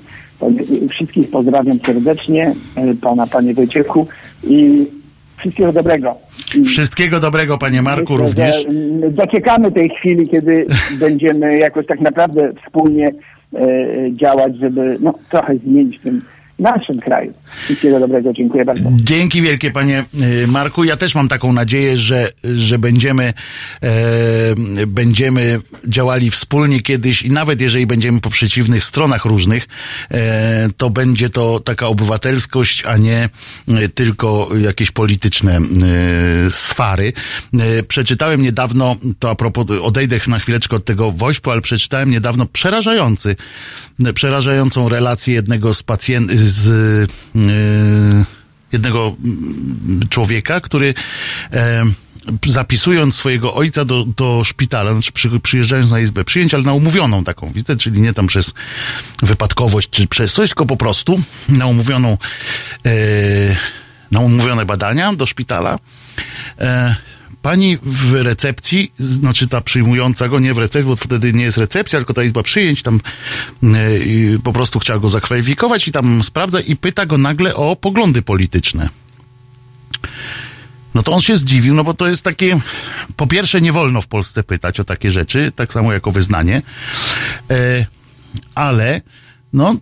Wszystkich 0.90 1.30
pozdrawiam 1.30 1.78
serdecznie, 1.78 2.54
pana, 3.02 3.26
panie 3.26 3.54
Wojciechu 3.54 4.06
i 4.48 4.86
wszystkiego 5.36 5.72
dobrego. 5.72 6.14
Wszystkiego 6.64 7.20
dobrego, 7.20 7.58
panie 7.58 7.82
Marku, 7.82 8.12
Myślę, 8.12 8.26
również. 8.26 8.66
Doczekamy 9.10 9.72
tej 9.72 9.90
chwili, 9.90 10.28
kiedy 10.28 10.66
będziemy 11.00 11.58
jakoś 11.58 11.86
tak 11.86 12.00
naprawdę 12.00 12.52
wspólnie 12.64 13.12
e, 13.54 13.66
działać, 14.12 14.56
żeby 14.56 14.96
no, 15.00 15.14
trochę 15.30 15.56
zmienić 15.56 16.00
tym 16.00 16.22
naszym 16.58 17.00
kraju. 17.00 17.32
Wszystkiego 17.64 18.00
dobrego, 18.00 18.32
dziękuję 18.32 18.64
bardzo. 18.64 18.90
Dzięki 18.94 19.42
wielkie, 19.42 19.70
panie 19.70 20.04
y, 20.42 20.46
Marku. 20.46 20.84
Ja 20.84 20.96
też 20.96 21.14
mam 21.14 21.28
taką 21.28 21.52
nadzieję, 21.52 21.96
że, 21.96 22.28
że 22.44 22.78
będziemy, 22.78 23.34
e, 23.82 24.86
będziemy 24.86 25.60
działali 25.88 26.30
wspólnie 26.30 26.80
kiedyś 26.80 27.22
i 27.22 27.30
nawet 27.30 27.60
jeżeli 27.60 27.86
będziemy 27.86 28.20
po 28.20 28.30
przeciwnych 28.30 28.84
stronach 28.84 29.24
różnych, 29.24 29.66
e, 30.10 30.68
to 30.76 30.90
będzie 30.90 31.30
to 31.30 31.60
taka 31.60 31.86
obywatelskość, 31.86 32.84
a 32.84 32.96
nie 32.96 33.28
e, 33.68 33.88
tylko 33.88 34.48
jakieś 34.60 34.90
polityczne 34.90 35.56
e, 35.56 35.60
sfary. 36.50 37.12
E, 37.58 37.82
przeczytałem 37.82 38.42
niedawno, 38.42 38.96
to 39.18 39.30
a 39.30 39.34
propos, 39.34 39.66
odejdę 39.82 40.16
na 40.28 40.38
chwileczkę 40.38 40.76
od 40.76 40.84
tego 40.84 41.10
woźpu, 41.10 41.50
ale 41.50 41.60
przeczytałem 41.60 42.10
niedawno 42.10 42.46
przerażający, 42.46 43.36
przerażającą 44.14 44.88
relację 44.88 45.34
jednego 45.34 45.74
z 45.74 45.82
pacjentów, 45.82 46.43
z 46.44 46.70
e, 46.70 48.24
jednego 48.72 49.16
mm, 49.24 50.08
człowieka, 50.08 50.60
który 50.60 50.94
e, 51.52 51.84
zapisując 52.46 53.14
swojego 53.14 53.54
ojca 53.54 53.84
do, 53.84 54.04
do 54.04 54.44
szpitala, 54.44 54.92
znaczy 54.92 55.12
przy, 55.12 55.40
przyjeżdżając 55.40 55.90
na 55.90 56.00
izbę 56.00 56.24
przyjęć, 56.24 56.54
ale 56.54 56.62
na 56.62 56.72
umówioną 56.72 57.24
taką 57.24 57.52
wizytę, 57.52 57.76
czyli 57.76 58.00
nie 58.00 58.14
tam 58.14 58.26
przez 58.26 58.54
wypadkowość, 59.22 59.90
czy 59.90 60.06
przez 60.06 60.32
coś, 60.32 60.48
tylko 60.48 60.66
po 60.66 60.76
prostu 60.76 61.22
na 61.48 61.66
umówioną, 61.66 62.18
e, 62.86 62.90
na 64.10 64.20
umówione 64.20 64.66
badania 64.66 65.12
do 65.12 65.26
szpitala. 65.26 65.78
E, 66.58 66.96
Pani 67.44 67.78
w 67.82 68.12
recepcji, 68.12 68.92
znaczy 68.98 69.48
ta 69.48 69.60
przyjmująca 69.60 70.28
go, 70.28 70.38
nie 70.38 70.54
w 70.54 70.58
recepcji, 70.58 70.88
bo 70.88 70.96
wtedy 70.96 71.32
nie 71.32 71.44
jest 71.44 71.58
recepcja, 71.58 71.98
tylko 71.98 72.14
ta 72.14 72.22
izba 72.22 72.42
przyjęć, 72.42 72.82
tam 72.82 73.00
i 74.06 74.38
po 74.44 74.52
prostu 74.52 74.78
chciała 74.78 75.00
go 75.00 75.08
zakwalifikować 75.08 75.88
i 75.88 75.92
tam 75.92 76.22
sprawdza 76.22 76.60
i 76.60 76.76
pyta 76.76 77.06
go 77.06 77.18
nagle 77.18 77.54
o 77.54 77.76
poglądy 77.76 78.22
polityczne. 78.22 78.88
No 80.94 81.02
to 81.02 81.12
on 81.12 81.20
się 81.20 81.36
zdziwił, 81.36 81.74
no 81.74 81.84
bo 81.84 81.94
to 81.94 82.08
jest 82.08 82.22
takie, 82.22 82.60
po 83.16 83.26
pierwsze 83.26 83.60
nie 83.60 83.72
wolno 83.72 84.00
w 84.00 84.06
Polsce 84.06 84.42
pytać 84.42 84.80
o 84.80 84.84
takie 84.84 85.10
rzeczy, 85.10 85.52
tak 85.56 85.72
samo 85.72 85.92
jako 85.92 86.12
wyznanie, 86.12 86.62
e, 87.50 87.86
ale 88.54 89.00
no 89.52 89.76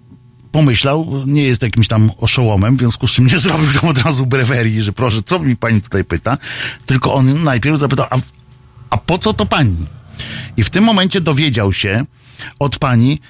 pomyślał, 0.52 1.22
nie 1.26 1.44
jest 1.44 1.62
jakimś 1.62 1.88
tam 1.88 2.10
oszołomem, 2.18 2.76
w 2.76 2.78
związku 2.78 3.06
z 3.06 3.10
czym 3.10 3.26
nie 3.26 3.38
zrobił 3.44 3.72
tam 3.80 3.90
od 3.90 3.98
razu 3.98 4.26
brewerii, 4.26 4.82
że 4.82 4.92
proszę, 4.92 5.22
co 5.22 5.38
mi 5.38 5.56
pani 5.56 5.82
tutaj 5.82 6.04
pyta, 6.04 6.38
tylko 6.86 7.14
on 7.14 7.42
najpierw 7.42 7.78
zapytał, 7.78 8.06
a, 8.10 8.18
a 8.90 8.96
po 8.96 9.18
co 9.18 9.34
to 9.34 9.46
pani? 9.46 9.76
I 10.56 10.64
w 10.64 10.70
tym 10.70 10.84
momencie 10.84 11.20
dowiedział 11.20 11.72
się 11.72 12.04
od 12.58 12.78
pani, 12.78 13.20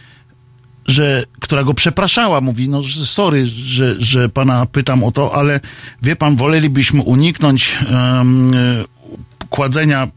że, 0.86 1.24
która 1.40 1.64
go 1.64 1.74
przepraszała, 1.74 2.40
mówi, 2.40 2.68
no 2.68 2.82
że 2.82 3.06
sorry, 3.06 3.46
że, 3.46 3.94
że 3.98 4.28
pana 4.28 4.66
pytam 4.66 5.04
o 5.04 5.12
to, 5.12 5.34
ale 5.34 5.60
wie 6.02 6.16
pan, 6.16 6.36
wolelibyśmy 6.36 7.02
uniknąć 7.02 7.78
um, 7.90 8.52
kładzenia 9.50 10.02
e, 10.02 10.08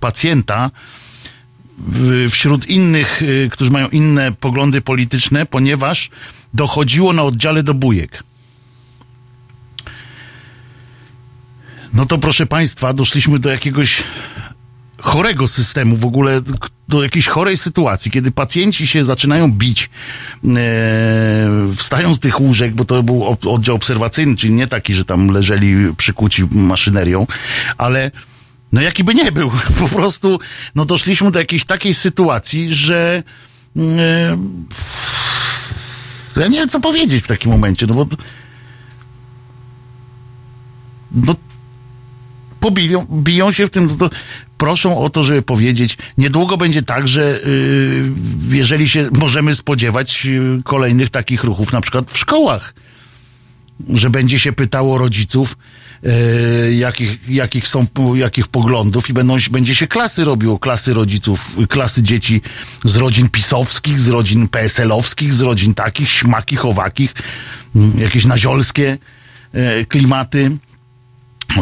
pacjenta 0.00 0.70
wśród 2.30 2.66
innych, 2.66 3.22
y, 3.22 3.48
którzy 3.52 3.70
mają 3.70 3.88
inne 3.88 4.32
poglądy 4.32 4.80
polityczne, 4.80 5.46
ponieważ 5.46 6.10
dochodziło 6.54 7.12
na 7.12 7.22
oddziale 7.22 7.62
do 7.62 7.74
bujek. 7.74 8.22
No 11.92 12.06
to 12.06 12.18
proszę 12.18 12.46
Państwa, 12.46 12.92
doszliśmy 12.92 13.38
do 13.38 13.50
jakiegoś 13.50 14.02
chorego 14.98 15.48
systemu, 15.48 15.96
w 15.96 16.04
ogóle 16.04 16.40
do 16.88 17.02
jakiejś 17.02 17.26
chorej 17.26 17.56
sytuacji, 17.56 18.10
kiedy 18.10 18.30
pacjenci 18.30 18.86
się 18.86 19.04
zaczynają 19.04 19.52
bić, 19.52 19.90
e, 20.44 20.48
wstają 21.76 22.14
z 22.14 22.20
tych 22.20 22.40
łóżek, 22.40 22.74
bo 22.74 22.84
to 22.84 23.02
był 23.02 23.24
oddział 23.46 23.76
obserwacyjny, 23.76 24.36
czyli 24.36 24.52
nie 24.52 24.66
taki, 24.66 24.94
że 24.94 25.04
tam 25.04 25.28
leżeli 25.28 25.94
przykuci 25.96 26.44
maszynerią, 26.50 27.26
ale 27.78 28.10
no 28.74 28.80
jaki 28.80 29.04
by 29.04 29.14
nie 29.14 29.32
był, 29.32 29.50
po 29.80 29.88
prostu 29.88 30.40
no 30.74 30.84
doszliśmy 30.84 31.30
do 31.30 31.38
jakiejś 31.38 31.64
takiej 31.64 31.94
sytuacji, 31.94 32.74
że 32.74 33.22
e, 33.76 34.38
ja 36.36 36.46
nie 36.46 36.58
wiem 36.58 36.68
co 36.68 36.80
powiedzieć 36.80 37.24
w 37.24 37.26
takim 37.26 37.50
momencie, 37.50 37.86
no 37.86 37.94
bo 37.94 38.06
no 41.12 41.34
pobiją, 42.60 43.06
biją 43.10 43.52
się 43.52 43.66
w 43.66 43.70
tym, 43.70 43.88
to, 43.88 43.94
to 43.94 44.16
proszą 44.58 44.98
o 44.98 45.10
to, 45.10 45.22
żeby 45.22 45.42
powiedzieć, 45.42 45.98
niedługo 46.18 46.56
będzie 46.56 46.82
tak, 46.82 47.08
że 47.08 47.40
y, 47.46 48.04
jeżeli 48.48 48.88
się 48.88 49.08
możemy 49.12 49.54
spodziewać 49.54 50.26
y, 50.26 50.62
kolejnych 50.64 51.10
takich 51.10 51.44
ruchów, 51.44 51.72
na 51.72 51.80
przykład 51.80 52.10
w 52.10 52.18
szkołach, 52.18 52.74
że 53.88 54.10
będzie 54.10 54.38
się 54.38 54.52
pytało 54.52 54.98
rodziców, 54.98 55.56
y, 56.06 56.74
jakich, 56.74 57.28
jakich 57.28 57.68
są, 57.68 57.86
jakich 58.14 58.48
poglądów 58.48 59.10
i 59.10 59.12
będą, 59.12 59.36
będzie 59.50 59.74
się 59.74 59.86
klasy 59.86 60.24
robiło, 60.24 60.58
klasy 60.58 60.94
rodziców, 60.94 61.56
klasy 61.68 62.02
dzieci 62.02 62.42
z 62.84 62.96
rodzin 62.96 63.28
pisowskich, 63.28 64.00
z 64.00 64.08
rodzin 64.08 64.48
PSL-owskich, 64.48 65.32
z 65.32 65.40
rodzin 65.40 65.74
takich, 65.74 66.10
śmakich, 66.10 66.64
owakich, 66.64 67.14
jakieś 67.98 68.24
naziolskie 68.24 68.98
y, 69.54 69.86
klimaty 69.86 70.58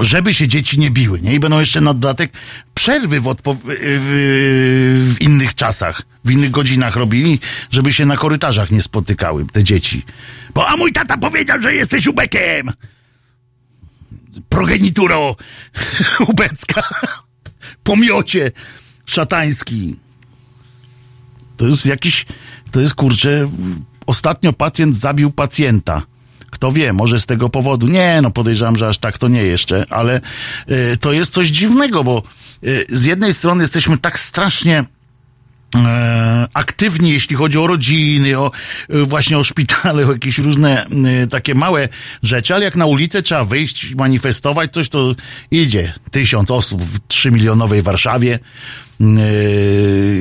żeby 0.01 0.35
się 0.35 0.49
dzieci 0.49 0.79
nie 0.79 0.91
biły, 0.91 1.21
nie? 1.21 1.35
I 1.35 1.41
będą 1.41 1.61
jeszcze 1.61 1.81
na 1.81 1.95
dodatek 1.95 2.33
przerwy 2.75 3.21
w, 3.21 3.37
w 5.15 5.17
innych 5.21 5.55
czasach, 5.55 6.03
w 6.25 6.31
innych 6.31 6.51
godzinach 6.51 6.97
robili, 6.97 7.39
żeby 7.71 7.93
się 7.93 8.07
na 8.07 8.17
korytarzach 8.17 8.71
nie 8.71 8.83
spotykały 8.83 9.47
te 9.47 9.65
dzieci. 9.65 10.03
Bo 10.55 10.69
a 10.69 10.77
mój 10.77 10.93
tata 10.93 11.17
powiedział, 11.17 11.63
że 11.63 11.75
jesteś 11.75 12.07
ubekiem! 12.07 12.73
Progenituro 14.49 15.37
ubecka. 16.29 16.83
Pomiocie 17.83 18.53
szatański. 19.07 19.97
To 21.57 21.67
jest 21.67 21.87
jakiś, 21.87 22.27
to 22.71 22.81
jest 22.81 22.95
kurczę, 22.95 23.49
ostatnio 24.07 24.53
pacjent 24.53 24.97
zabił 24.97 25.31
pacjenta. 25.31 26.03
Kto 26.51 26.73
wie, 26.73 26.93
może 26.93 27.19
z 27.19 27.27
tego 27.27 27.49
powodu. 27.49 27.89
Nie, 27.89 28.21
no 28.23 28.31
podejrzewam, 28.31 28.79
że 28.79 28.89
aż 28.89 28.99
tak 28.99 29.19
to 29.19 29.29
nie 29.29 29.43
jeszcze, 29.43 29.87
ale 29.91 30.21
y, 30.71 30.97
to 30.97 31.13
jest 31.13 31.33
coś 31.33 31.49
dziwnego, 31.49 32.05
bo 32.05 32.23
y, 32.65 32.87
z 32.91 33.05
jednej 33.05 33.35
strony 33.35 33.63
jesteśmy 33.63 33.99
tak 33.99 34.19
strasznie 34.19 34.85
aktywni, 36.55 37.11
jeśli 37.11 37.37
chodzi 37.37 37.59
o 37.59 37.67
rodziny, 37.67 38.39
o 38.39 38.51
e, 38.89 39.03
właśnie 39.03 39.39
o 39.39 39.45
szpitale, 39.45 40.07
o 40.09 40.13
jakieś 40.13 40.39
różne 40.39 40.87
e, 40.87 41.27
takie 41.27 41.55
małe 41.55 41.89
rzeczy, 42.23 42.55
ale 42.55 42.65
jak 42.65 42.77
na 42.77 42.87
ulicę 42.87 43.23
trzeba 43.23 43.45
wyjść, 43.45 43.95
manifestować 43.95 44.73
coś, 44.73 44.89
to 44.89 45.15
idzie 45.51 45.93
tysiąc 46.11 46.51
osób 46.51 46.83
w 46.83 47.01
trzymilionowej 47.09 47.83
Warszawie 47.83 48.39
e, 49.01 49.05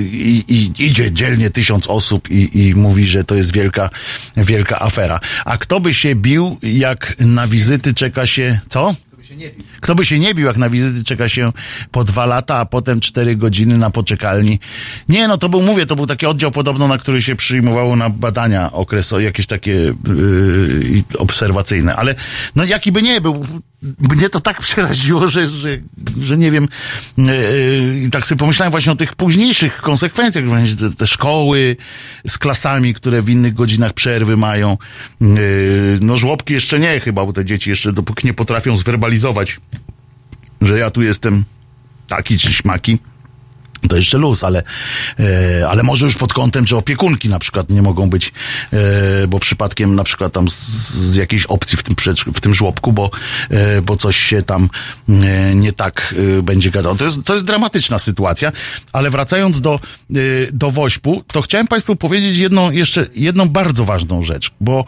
i, 0.01 0.43
i 0.47 0.85
idzie 0.85 1.11
dzielnie 1.11 1.49
tysiąc 1.49 1.87
osób 1.87 2.31
i, 2.31 2.67
i 2.67 2.75
mówi, 2.75 3.05
że 3.05 3.23
to 3.23 3.35
jest 3.35 3.53
wielka, 3.53 3.89
wielka 4.37 4.79
afera. 4.81 5.19
A 5.45 5.57
kto 5.57 5.79
by 5.79 5.93
się 5.93 6.15
bił, 6.15 6.57
jak 6.63 7.15
na 7.19 7.47
wizyty 7.47 7.93
czeka 7.93 8.27
się, 8.27 8.59
co? 8.69 8.95
Kto 9.81 9.95
by 9.95 10.05
się 10.05 10.19
nie 10.19 10.33
bił, 10.33 10.47
jak 10.47 10.57
na 10.57 10.69
wizyty 10.69 11.03
czeka 11.03 11.29
się 11.29 11.51
po 11.91 12.03
dwa 12.03 12.25
lata, 12.25 12.57
a 12.57 12.65
potem 12.65 12.99
cztery 12.99 13.35
godziny 13.35 13.77
na 13.77 13.89
poczekalni. 13.89 14.59
Nie, 15.09 15.27
no 15.27 15.37
to 15.37 15.49
był, 15.49 15.61
mówię, 15.61 15.85
to 15.85 15.95
był 15.95 16.07
taki 16.07 16.25
oddział 16.25 16.51
podobno, 16.51 16.87
na 16.87 16.97
który 16.97 17.21
się 17.21 17.35
przyjmowało 17.35 17.95
na 17.95 18.09
badania 18.09 18.71
okresowe, 18.71 19.23
jakieś 19.23 19.47
takie 19.47 19.71
yy, 19.71 19.93
obserwacyjne. 21.17 21.95
Ale 21.95 22.15
no 22.55 22.63
jaki 22.63 22.91
by 22.91 23.01
nie 23.01 23.21
był, 23.21 23.45
mnie 23.99 24.29
to 24.29 24.39
tak 24.39 24.61
przeraziło, 24.61 25.27
że, 25.27 25.47
że, 25.47 25.77
że 26.21 26.37
nie 26.37 26.51
wiem, 26.51 26.67
yy, 27.17 28.01
i 28.05 28.09
tak 28.09 28.25
sobie 28.25 28.39
pomyślałem 28.39 28.71
właśnie 28.71 28.91
o 28.91 28.95
tych 28.95 29.15
późniejszych 29.15 29.77
konsekwencjach, 29.77 30.45
właśnie 30.45 30.89
te, 30.97 31.07
szkoły 31.07 31.77
z 32.27 32.37
klasami, 32.37 32.93
które 32.93 33.21
w 33.21 33.29
innych 33.29 33.53
godzinach 33.53 33.93
przerwy 33.93 34.37
mają. 34.37 34.77
Yy, 35.21 35.27
no 36.01 36.17
żłobki 36.17 36.53
jeszcze 36.53 36.79
nie 36.79 36.99
chyba, 36.99 37.25
bo 37.25 37.33
te 37.33 37.45
dzieci 37.45 37.69
jeszcze 37.69 37.93
dopóki 37.93 38.27
nie 38.27 38.33
potrafią 38.33 38.77
zwerbalizować, 38.77 39.59
że 40.61 40.79
ja 40.79 40.89
tu 40.89 41.01
jestem 41.01 41.43
taki 42.07 42.37
czy 42.37 42.53
śmaki. 42.53 42.97
To 43.89 43.95
jeszcze 43.95 44.17
luz, 44.17 44.43
ale, 44.43 44.63
e, 45.19 45.69
ale 45.69 45.83
może 45.83 46.05
już 46.05 46.15
pod 46.15 46.33
kątem, 46.33 46.67
że 46.67 46.77
opiekunki 46.77 47.29
na 47.29 47.39
przykład 47.39 47.69
nie 47.69 47.81
mogą 47.81 48.09
być, 48.09 48.33
e, 48.73 49.27
bo 49.27 49.39
przypadkiem 49.39 49.95
na 49.95 50.03
przykład 50.03 50.33
tam 50.33 50.49
z, 50.49 50.55
z 50.89 51.15
jakiejś 51.15 51.45
opcji 51.45 51.77
w 51.77 51.83
tym, 51.83 51.95
w 52.33 52.41
tym 52.41 52.53
żłobku, 52.53 52.91
bo, 52.91 53.11
e, 53.49 53.81
bo 53.81 53.97
coś 53.97 54.17
się 54.17 54.43
tam 54.43 54.69
nie 55.55 55.73
tak 55.73 56.15
będzie 56.43 56.71
gadało. 56.71 56.95
To 56.95 57.05
jest, 57.05 57.17
to 57.25 57.33
jest 57.33 57.45
dramatyczna 57.45 57.99
sytuacja, 57.99 58.51
ale 58.93 59.09
wracając 59.09 59.61
do, 59.61 59.79
do 60.51 60.71
Wośpu, 60.71 61.23
to 61.27 61.41
chciałem 61.41 61.67
Państwu 61.67 61.95
powiedzieć 61.95 62.37
jedną, 62.37 62.71
jeszcze 62.71 63.07
jedną 63.15 63.49
bardzo 63.49 63.85
ważną 63.85 64.23
rzecz, 64.23 64.51
bo 64.61 64.85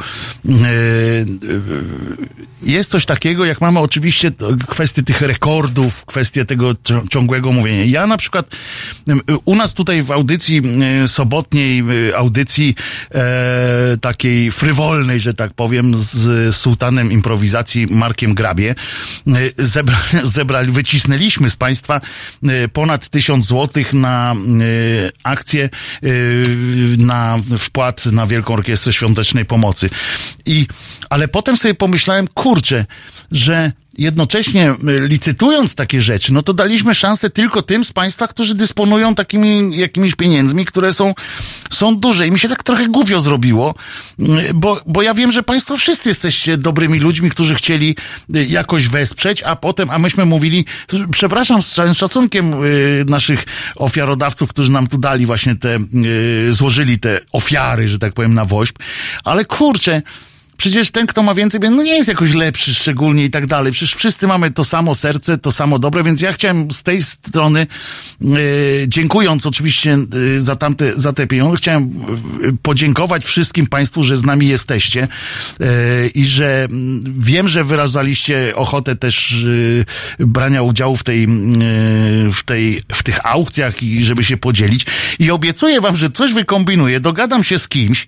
jest 2.63 2.89
coś 2.91 3.05
takiego, 3.05 3.45
jak 3.45 3.61
mamy 3.61 3.79
oczywiście 3.79 4.31
kwestię 4.67 5.03
tych 5.03 5.21
rekordów, 5.21 6.05
kwestię 6.05 6.45
tego 6.45 6.73
cią- 6.73 7.07
ciągłego 7.07 7.51
mówienia. 7.51 7.85
Ja 7.85 8.07
na 8.07 8.17
przykład 8.17 8.45
u 9.45 9.55
nas 9.55 9.73
tutaj 9.73 10.03
w 10.03 10.11
audycji 10.11 10.61
sobotniej, 11.07 11.83
audycji 12.15 12.75
e, 13.11 13.97
takiej 14.01 14.51
frywolnej, 14.51 15.19
że 15.19 15.33
tak 15.33 15.53
powiem, 15.53 15.97
z 15.97 16.55
sułtanem 16.55 17.11
improwizacji 17.11 17.87
Markiem 17.87 18.33
Grabie, 18.33 18.75
e, 19.27 19.31
zebra, 19.57 19.97
zebrali, 20.23 20.71
wycisnęliśmy 20.71 21.49
z 21.49 21.55
Państwa 21.55 22.01
e, 22.47 22.67
ponad 22.67 23.09
tysiąc 23.09 23.45
złotych 23.45 23.93
na 23.93 24.33
e, 24.33 24.35
akcję, 25.23 25.69
na 26.97 27.37
wpłat 27.57 28.05
na 28.05 28.27
Wielką 28.27 28.53
Orkiestrę 28.53 28.93
Świątecznej 28.93 29.45
Pomocy. 29.45 29.89
I, 30.45 30.67
ale 31.09 31.27
potem 31.27 31.57
sobie 31.57 31.73
pomyślałem, 31.73 32.27
kurczę, 32.27 32.85
że 33.31 33.71
jednocześnie 33.97 34.75
licytując 34.83 35.75
takie 35.75 36.01
rzeczy, 36.01 36.33
no 36.33 36.41
to 36.41 36.53
daliśmy 36.53 36.95
szansę 36.95 37.29
tylko 37.29 37.61
tym 37.61 37.83
z 37.83 37.93
Państwa, 37.93 38.27
którzy 38.27 38.55
dysponują 38.55 39.15
takimi 39.15 39.77
jakimiś 39.77 40.15
pieniędzmi, 40.15 40.65
które 40.65 40.93
są, 40.93 41.13
są 41.69 41.95
duże. 41.95 42.27
I 42.27 42.31
mi 42.31 42.39
się 42.39 42.49
tak 42.49 42.63
trochę 42.63 42.87
głupio 42.87 43.19
zrobiło, 43.19 43.75
bo, 44.53 44.81
bo 44.85 45.01
ja 45.01 45.13
wiem, 45.13 45.31
że 45.31 45.43
Państwo 45.43 45.77
wszyscy 45.77 46.09
jesteście 46.09 46.57
dobrymi 46.57 46.99
ludźmi, 46.99 47.29
którzy 47.29 47.55
chcieli 47.55 47.95
y, 48.35 48.45
jakoś 48.45 48.87
wesprzeć, 48.87 49.43
a 49.43 49.55
potem, 49.55 49.89
a 49.89 49.99
myśmy 49.99 50.25
mówili, 50.25 50.65
przepraszam 51.11 51.63
z 51.63 51.75
szacunkiem 51.93 52.63
y, 52.63 53.05
naszych 53.07 53.45
ofiarodawców, 53.75 54.49
którzy 54.49 54.71
nam 54.71 54.87
tu 54.87 54.97
dali 54.97 55.25
właśnie 55.25 55.55
te, 55.55 55.79
y, 56.47 56.53
złożyli 56.53 56.99
te 56.99 57.19
ofiary, 57.31 57.87
że 57.87 57.99
tak 57.99 58.13
powiem, 58.13 58.33
na 58.33 58.45
woźb, 58.45 58.75
ale 59.23 59.45
kurczę, 59.45 60.01
Przecież 60.63 60.91
ten, 60.91 61.07
kto 61.07 61.23
ma 61.23 61.33
więcej, 61.33 61.59
no 61.61 61.83
nie 61.83 61.95
jest 61.95 62.07
jakoś 62.07 62.33
lepszy 62.33 62.73
szczególnie 62.73 63.23
i 63.23 63.29
tak 63.29 63.47
dalej. 63.47 63.71
Przecież 63.71 63.95
wszyscy 63.95 64.27
mamy 64.27 64.51
to 64.51 64.63
samo 64.63 64.95
serce, 64.95 65.37
to 65.37 65.51
samo 65.51 65.79
dobre, 65.79 66.03
więc 66.03 66.21
ja 66.21 66.33
chciałem 66.33 66.71
z 66.71 66.83
tej 66.83 67.01
strony, 67.03 67.67
e, 68.21 68.27
dziękując 68.87 69.45
oczywiście 69.45 69.97
e, 70.37 70.39
za 70.39 70.55
tamte, 70.55 70.93
za 70.95 71.13
te 71.13 71.27
pieniądze, 71.27 71.57
chciałem 71.57 71.83
e, 71.83 71.87
podziękować 72.61 73.25
wszystkim 73.25 73.65
Państwu, 73.65 74.03
że 74.03 74.17
z 74.17 74.23
nami 74.23 74.47
jesteście 74.47 75.07
i 76.15 76.25
że 76.25 76.67
wiem, 77.03 77.49
że 77.49 77.63
wyrażaliście 77.63 78.55
ochotę 78.55 78.95
też 78.95 79.45
brania 80.19 80.61
udziału 80.61 80.95
w 80.95 81.03
tej, 81.03 81.27
w 82.33 82.43
tej, 82.45 82.83
w 82.93 83.03
tych 83.03 83.25
aukcjach 83.25 83.83
i 83.83 84.03
żeby 84.03 84.23
się 84.23 84.37
podzielić. 84.37 84.85
I 85.19 85.31
obiecuję 85.31 85.81
Wam, 85.81 85.97
że 85.97 86.09
coś 86.09 86.33
wykombinuję, 86.33 86.99
dogadam 86.99 87.43
się 87.43 87.59
z 87.59 87.67
kimś, 87.67 88.07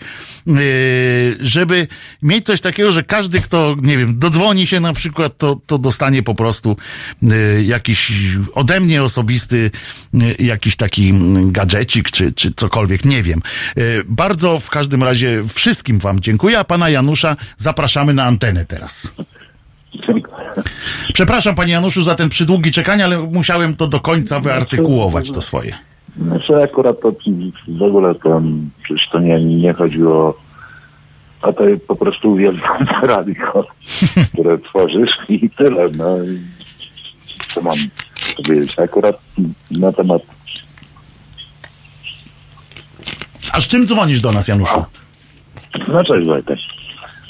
żeby 1.40 1.88
mieć 2.22 2.45
coś 2.46 2.62
takiego, 2.62 2.92
że 2.92 3.04
każdy, 3.04 3.42
kto, 3.42 3.76
nie 3.82 3.98
wiem, 3.98 4.20
dodzwoni 4.20 4.68
się 4.68 4.80
na 4.80 4.94
przykład, 4.94 5.38
to, 5.38 5.58
to 5.68 5.78
dostanie 5.78 6.24
po 6.24 6.36
prostu 6.36 6.78
y, 7.24 7.64
jakiś 7.64 8.12
ode 8.54 8.80
mnie 8.80 9.04
osobisty 9.04 9.72
y, 10.14 10.44
jakiś 10.44 10.76
taki 10.76 11.10
mm, 11.10 11.52
gadżecik, 11.52 12.12
czy, 12.12 12.32
czy 12.32 12.54
cokolwiek, 12.54 13.06
nie 13.06 13.24
wiem. 13.24 13.42
Y, 13.78 14.02
bardzo 14.06 14.60
w 14.60 14.70
każdym 14.70 15.04
razie 15.04 15.44
wszystkim 15.54 16.00
wam 16.00 16.20
dziękuję, 16.20 16.60
a 16.60 16.64
pana 16.64 16.90
Janusza 16.90 17.36
zapraszamy 17.58 18.14
na 18.14 18.24
antenę 18.24 18.66
teraz. 18.66 19.14
Przepraszam 21.14 21.56
panie 21.56 21.74
Januszu 21.74 22.04
za 22.04 22.16
ten 22.16 22.30
przydługi 22.30 22.72
czekanie, 22.72 23.06
ale 23.06 23.18
musiałem 23.18 23.76
to 23.76 23.88
do 23.88 24.00
końca 24.00 24.40
wyartykułować 24.40 25.32
to 25.32 25.42
swoje. 25.42 25.76
Znaczy 26.22 26.64
akurat 26.64 27.02
to 27.02 27.12
w 27.68 27.82
ogóle 27.82 28.16
to 28.16 28.42
przecież 28.84 29.10
to 29.10 29.20
nie, 29.20 29.44
nie 29.44 29.74
chodziło 29.74 30.45
a 31.48 31.54
to 31.54 31.64
po 31.88 31.96
prostu 31.96 32.32
uwielbiam 32.32 32.86
to 32.88 33.08
radio, 33.08 33.66
które 34.34 34.58
tworzysz 34.58 35.12
i 35.30 35.50
tyle. 35.50 35.90
No 35.98 36.24
i 36.24 36.40
co 37.54 37.62
mam 37.62 37.76
powiedzieć? 38.38 38.80
Akurat 38.80 39.22
na 39.72 39.92
temat 39.92 40.22
A 43.52 43.62
z 43.62 43.68
czym 43.68 43.88
dzwonisz 43.88 44.22
do 44.22 44.32
nas, 44.32 44.48
Januszu? 44.48 44.86
No 45.88 46.04
cześć 46.04 46.28
Wojtek. 46.28 46.60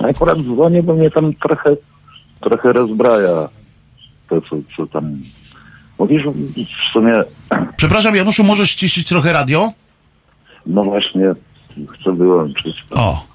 Akurat 0.09 0.39
dzwonię, 0.39 0.83
bo 0.83 0.93
mnie 0.93 1.11
tam 1.11 1.33
trochę, 1.33 1.75
trochę 2.41 2.73
rozbraja 2.73 3.49
to, 4.29 4.41
co, 4.41 4.55
co 4.77 4.87
tam 4.87 5.21
mówisz. 5.99 6.23
W 6.89 6.93
sumie, 6.93 7.23
Przepraszam, 7.77 8.15
Januszu, 8.15 8.43
możesz 8.43 8.69
ściszyć 8.71 9.07
trochę 9.07 9.33
radio? 9.33 9.71
no 10.65 10.83
właśnie, 10.83 11.25
chcę 11.99 12.11
wyłączyć. 12.15 12.83
O. 12.91 13.34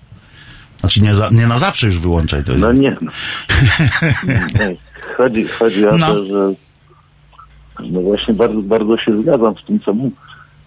Znaczy 0.81 1.01
nie, 1.02 1.15
za, 1.15 1.28
nie 1.31 1.47
na 1.47 1.59
zawsze 1.59 1.86
już 1.86 1.98
wyłączaj 1.98 2.44
to. 2.44 2.52
No 2.55 2.73
nie. 2.73 2.97
No. 3.01 3.11
Nie, 4.59 4.77
chodzi, 5.16 5.44
chodzi 5.48 5.86
o 5.89 5.97
No. 5.98 6.07
to, 6.07 6.27
że 6.27 6.52
no 7.90 8.01
właśnie 8.01 8.35
bardzo, 8.35 8.62
bardzo 8.62 8.97
się 8.97 9.23
zgadzam 9.23 9.55
z 9.59 9.65
tym, 9.65 9.81
co 9.81 9.93
mu, 9.93 10.11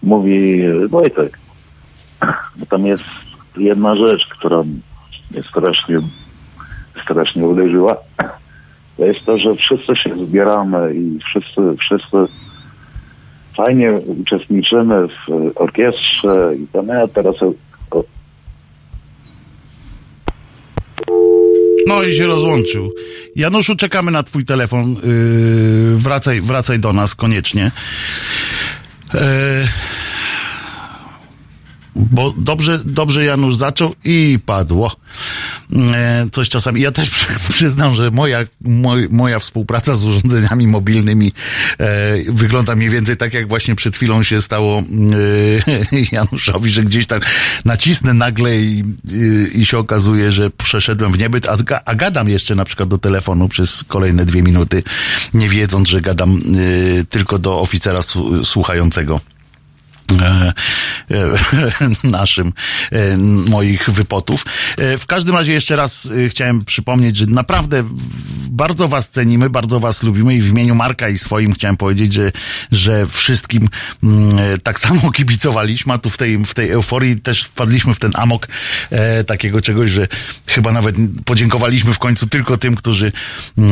mówi 0.02 0.62
Wojtek. 0.88 1.38
Bo 2.56 2.66
tam 2.66 2.86
jest 2.86 3.02
jedna 3.56 3.94
rzecz, 3.94 4.26
która 4.30 4.62
mnie 4.62 5.42
strasznie, 5.42 6.00
strasznie 7.04 7.46
uderzyła. 7.46 7.96
To 8.96 9.04
jest 9.04 9.24
to, 9.24 9.38
że 9.38 9.54
wszyscy 9.54 9.96
się 9.96 10.26
zbieramy 10.26 10.94
i 10.94 11.18
wszyscy, 11.18 11.60
wszyscy 11.80 12.16
fajnie 13.56 13.92
uczestniczymy 13.92 15.08
w 15.08 15.52
orkiestrze 15.54 16.52
i 16.62 16.66
tam 16.66 16.86
ja 16.88 17.08
teraz 17.08 17.42
o, 17.42 17.52
o, 17.90 18.04
No 21.86 22.02
i 22.02 22.16
się 22.16 22.26
rozłączył. 22.26 22.92
Januszu, 23.36 23.76
czekamy 23.76 24.10
na 24.10 24.22
twój 24.22 24.44
telefon. 24.44 24.94
Yy, 24.94 25.98
wracaj, 25.98 26.40
wracaj 26.40 26.78
do 26.78 26.92
nas 26.92 27.14
koniecznie. 27.14 27.70
Yy, 29.14 29.20
bo 31.96 32.34
dobrze, 32.36 32.80
dobrze 32.84 33.24
Janusz 33.24 33.56
zaczął 33.56 33.94
i 34.04 34.38
padło. 34.46 34.96
E, 35.94 36.26
coś 36.32 36.48
czasami. 36.48 36.80
Ja 36.80 36.90
też 36.90 37.10
przy, 37.10 37.26
przyznam, 37.52 37.94
że 37.94 38.10
moja, 38.10 38.38
moj, 38.60 39.08
moja 39.10 39.38
współpraca 39.38 39.94
z 39.94 40.04
urządzeniami 40.04 40.66
mobilnymi 40.66 41.32
e, 41.78 42.32
wygląda 42.32 42.76
mniej 42.76 42.90
więcej 42.90 43.16
tak, 43.16 43.34
jak 43.34 43.48
właśnie 43.48 43.74
przed 43.74 43.96
chwilą 43.96 44.22
się 44.22 44.40
stało 44.40 44.78
e, 44.78 44.84
Januszowi, 46.12 46.70
że 46.70 46.82
gdzieś 46.82 47.06
tam 47.06 47.20
nacisnę 47.64 48.14
nagle 48.14 48.58
i, 48.58 48.84
i, 49.54 49.58
i 49.58 49.66
się 49.66 49.78
okazuje, 49.78 50.32
że 50.32 50.50
przeszedłem 50.50 51.12
w 51.12 51.18
niebyt, 51.18 51.46
a, 51.46 51.56
a 51.84 51.94
gadam 51.94 52.28
jeszcze 52.28 52.54
na 52.54 52.64
przykład 52.64 52.88
do 52.88 52.98
telefonu 52.98 53.48
przez 53.48 53.84
kolejne 53.84 54.26
dwie 54.26 54.42
minuty, 54.42 54.82
nie 55.34 55.48
wiedząc, 55.48 55.88
że 55.88 56.00
gadam 56.00 56.40
e, 57.00 57.04
tylko 57.04 57.38
do 57.38 57.60
oficera 57.60 58.00
słuchającego. 58.44 59.20
E, 60.12 60.52
e, 61.10 61.26
naszym 62.08 62.52
e, 62.92 63.16
moich 63.50 63.90
wypotów. 63.90 64.44
W 64.98 65.06
każdym 65.06 65.34
razie 65.34 65.52
jeszcze 65.52 65.76
raz 65.76 66.08
chciałem 66.28 66.64
przypomnieć, 66.64 67.16
że 67.16 67.26
naprawdę 67.26 67.84
bardzo 68.50 68.88
was 68.88 69.08
cenimy, 69.08 69.50
bardzo 69.50 69.80
was 69.80 70.02
lubimy 70.02 70.34
i 70.34 70.40
w 70.40 70.48
imieniu 70.48 70.74
Marka 70.74 71.08
i 71.08 71.18
swoim 71.18 71.52
chciałem 71.52 71.76
powiedzieć, 71.76 72.12
że, 72.12 72.32
że 72.72 73.06
wszystkim 73.06 73.68
mm, 74.02 74.60
tak 74.60 74.80
samo 74.80 75.10
kibicowaliśmy, 75.16 75.92
a 75.92 75.98
tu 75.98 76.10
w 76.10 76.16
tej, 76.16 76.38
w 76.38 76.54
tej 76.54 76.70
euforii 76.70 77.20
też 77.20 77.42
wpadliśmy 77.42 77.94
w 77.94 77.98
ten 77.98 78.10
amok 78.14 78.48
takiego 79.26 79.60
czegoś, 79.60 79.90
że 79.90 80.08
chyba 80.46 80.72
nawet 80.72 80.96
podziękowaliśmy 81.24 81.92
w 81.92 81.98
końcu 81.98 82.26
tylko 82.26 82.56
tym, 82.56 82.74
którzy 82.74 83.06
e, 83.06 83.62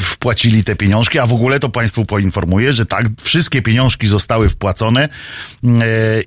wpłacili 0.00 0.64
te 0.64 0.76
pieniążki, 0.76 1.18
a 1.18 1.26
w 1.26 1.32
ogóle 1.32 1.60
to 1.60 1.68
Państwu 1.68 2.04
poinformuję, 2.04 2.72
że 2.72 2.86
tak, 2.86 3.06
wszystkie 3.22 3.62
pieniążki 3.62 4.06
zostały 4.06 4.48
wpłacone 4.48 5.08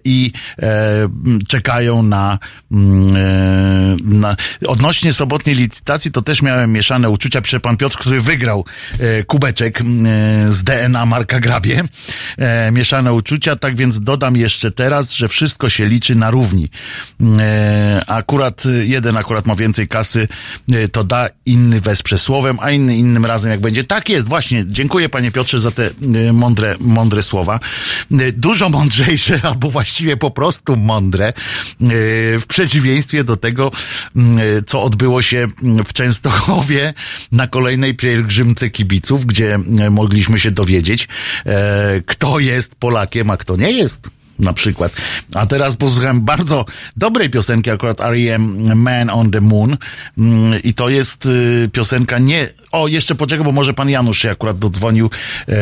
i 0.03 0.32
e, 0.61 1.10
czekają 1.48 2.03
na, 2.03 2.40
mm, 2.72 3.15
e, 3.15 3.98
na... 4.03 4.36
Odnośnie 4.68 5.14
sobotniej 5.14 5.56
licytacji 5.56 6.11
to 6.11 6.22
też 6.22 6.41
miałem 6.41 6.72
mieszane 6.72 7.10
uczucia. 7.10 7.41
Pisze 7.41 7.60
pan 7.60 7.78
Piotr, 7.78 7.98
który 7.98 8.22
wygrał 8.22 8.65
e, 8.99 9.23
kubeczek 9.23 9.82
z 10.49 10.64
DNA 10.64 11.06
Marka 11.06 11.40
Grabie. 11.40 11.84
Mieszane 12.72 13.14
uczucia, 13.14 13.56
tak 13.56 13.76
więc 13.76 14.02
dodam 14.02 14.38
jeszcze 14.38 14.72
teraz, 14.72 15.14
że 15.14 15.28
wszystko 15.28 15.69
się 15.69 15.86
liczy 15.86 16.15
na 16.15 16.32
równi. 16.32 16.69
Akurat 18.07 18.64
jeden 18.82 19.18
akurat 19.18 19.45
ma 19.45 19.56
więcej 19.56 19.88
kasy, 19.88 20.28
to 20.91 21.03
da, 21.03 21.30
inny 21.45 21.82
wesprze 21.82 22.18
słowem, 22.18 22.57
a 22.61 22.72
inny 22.72 22.98
innym 22.98 23.26
razem 23.26 23.52
jak 23.52 23.60
będzie. 23.60 23.84
Tak 23.84 24.10
jest, 24.10 24.28
właśnie. 24.28 24.64
Dziękuję 24.68 25.10
panie 25.10 25.32
Piotrze 25.32 25.60
za 25.60 25.72
te 25.72 25.90
mądre, 26.34 26.76
mądre 26.80 27.23
słowa. 27.23 27.60
Dużo 28.34 28.69
mądrzejsze, 28.91 29.39
albo 29.49 29.72
właściwie 29.72 30.18
po 30.18 30.31
prostu 30.31 30.77
mądre, 30.77 31.27
e, 31.27 31.34
w 32.39 32.43
przeciwieństwie 32.47 33.23
do 33.23 33.38
tego, 33.38 33.72
e, 34.15 34.22
co 34.68 34.84
odbyło 34.84 35.22
się 35.22 35.47
w 35.85 35.93
Częstochowie 35.93 36.93
na 37.31 37.47
kolejnej 37.47 37.95
pielgrzymce 37.95 38.69
kibiców, 38.69 39.26
gdzie 39.26 39.59
mogliśmy 39.91 40.39
się 40.39 40.51
dowiedzieć, 40.51 41.07
e, 41.45 42.01
kto 42.05 42.39
jest 42.39 42.76
Polakiem, 42.76 43.30
a 43.30 43.38
kto 43.38 43.55
nie 43.55 43.72
jest 43.72 44.20
na 44.41 44.53
przykład. 44.53 44.91
A 45.35 45.45
teraz 45.45 45.76
posłuchałem 45.76 46.22
bardzo 46.22 46.65
dobrej 46.97 47.30
piosenki, 47.30 47.72
akurat 47.72 48.01
R.E.M. 48.01 48.76
Man 48.76 49.09
on 49.09 49.31
the 49.31 49.41
Moon. 49.41 49.77
Mm, 50.18 50.63
I 50.63 50.73
to 50.73 50.89
jest 50.89 51.26
y, 51.26 51.69
piosenka 51.73 52.19
nie... 52.19 52.49
O, 52.72 52.88
jeszcze 52.88 53.15
poczekaj, 53.15 53.45
bo 53.45 53.51
może 53.51 53.73
pan 53.73 53.89
Janusz 53.89 54.19
się 54.19 54.31
akurat 54.31 54.59
dodzwonił, 54.59 55.09
e, 55.47 55.53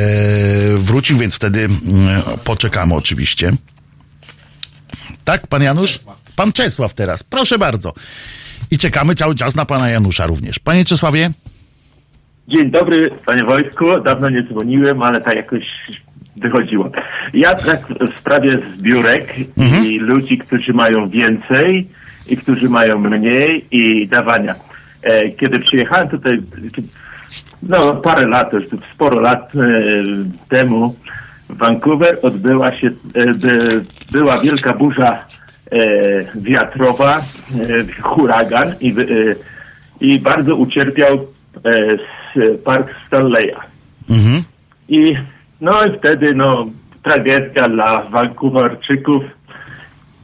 wrócił, 0.77 1.17
więc 1.17 1.35
wtedy 1.35 1.59
mm, 1.59 1.77
poczekamy 2.43 2.95
oczywiście. 2.95 3.51
Tak, 5.25 5.47
pan 5.47 5.63
Janusz? 5.63 5.99
Pan 6.35 6.53
Czesław 6.53 6.93
teraz. 6.93 7.23
Proszę 7.23 7.57
bardzo. 7.57 7.93
I 8.71 8.77
czekamy 8.77 9.15
cały 9.15 9.35
czas 9.35 9.55
na 9.55 9.65
pana 9.65 9.89
Janusza 9.89 10.27
również. 10.27 10.59
Panie 10.59 10.85
Czesławie? 10.85 11.31
Dzień 12.47 12.71
dobry, 12.71 13.11
panie 13.25 13.43
Wojtku. 13.43 13.85
Dawno 14.03 14.29
nie 14.29 14.43
dzwoniłem, 14.43 15.03
ale 15.03 15.21
tak 15.21 15.35
jakoś 15.35 15.65
wychodziło. 16.39 16.89
Ja 17.33 17.55
tak 17.55 17.79
w 17.87 18.19
sprawie 18.19 18.57
zbiórek 18.77 19.33
i 19.85 19.99
ludzi, 19.99 20.37
którzy 20.37 20.73
mają 20.73 21.09
więcej 21.09 21.87
i 22.27 22.37
którzy 22.37 22.69
mają 22.69 22.99
mniej 22.99 23.65
i 23.71 24.07
dawania. 24.07 24.55
E, 25.03 25.29
Kiedy 25.31 25.59
przyjechałem 25.59 26.09
tutaj, 26.09 26.41
no 27.63 27.95
parę 27.95 28.27
lat, 28.27 28.53
już 28.53 28.63
sporo 28.93 29.19
lat 29.19 29.51
e, 29.55 29.59
temu 30.49 30.95
w 31.49 31.57
Vancouver 31.57 32.17
odbyła 32.21 32.71
się, 32.77 32.87
e, 33.13 33.33
by, 33.33 33.85
była 34.11 34.37
wielka 34.37 34.73
burza 34.73 35.25
e, 35.71 35.79
wiatrowa, 36.35 37.17
e, 37.17 37.21
huragan 38.01 38.75
i, 38.79 38.89
e, 38.89 38.93
i 40.01 40.19
bardzo 40.19 40.55
ucierpiał 40.55 41.27
park 42.65 42.87
Stanleya. 43.07 43.55
Mhm. 44.09 44.43
I 44.89 45.15
no 45.61 45.85
i 45.85 45.97
wtedy 45.97 46.35
no 46.35 46.65
tragedia 47.03 47.69
dla 47.69 48.01
Vancouverczyków 48.01 49.23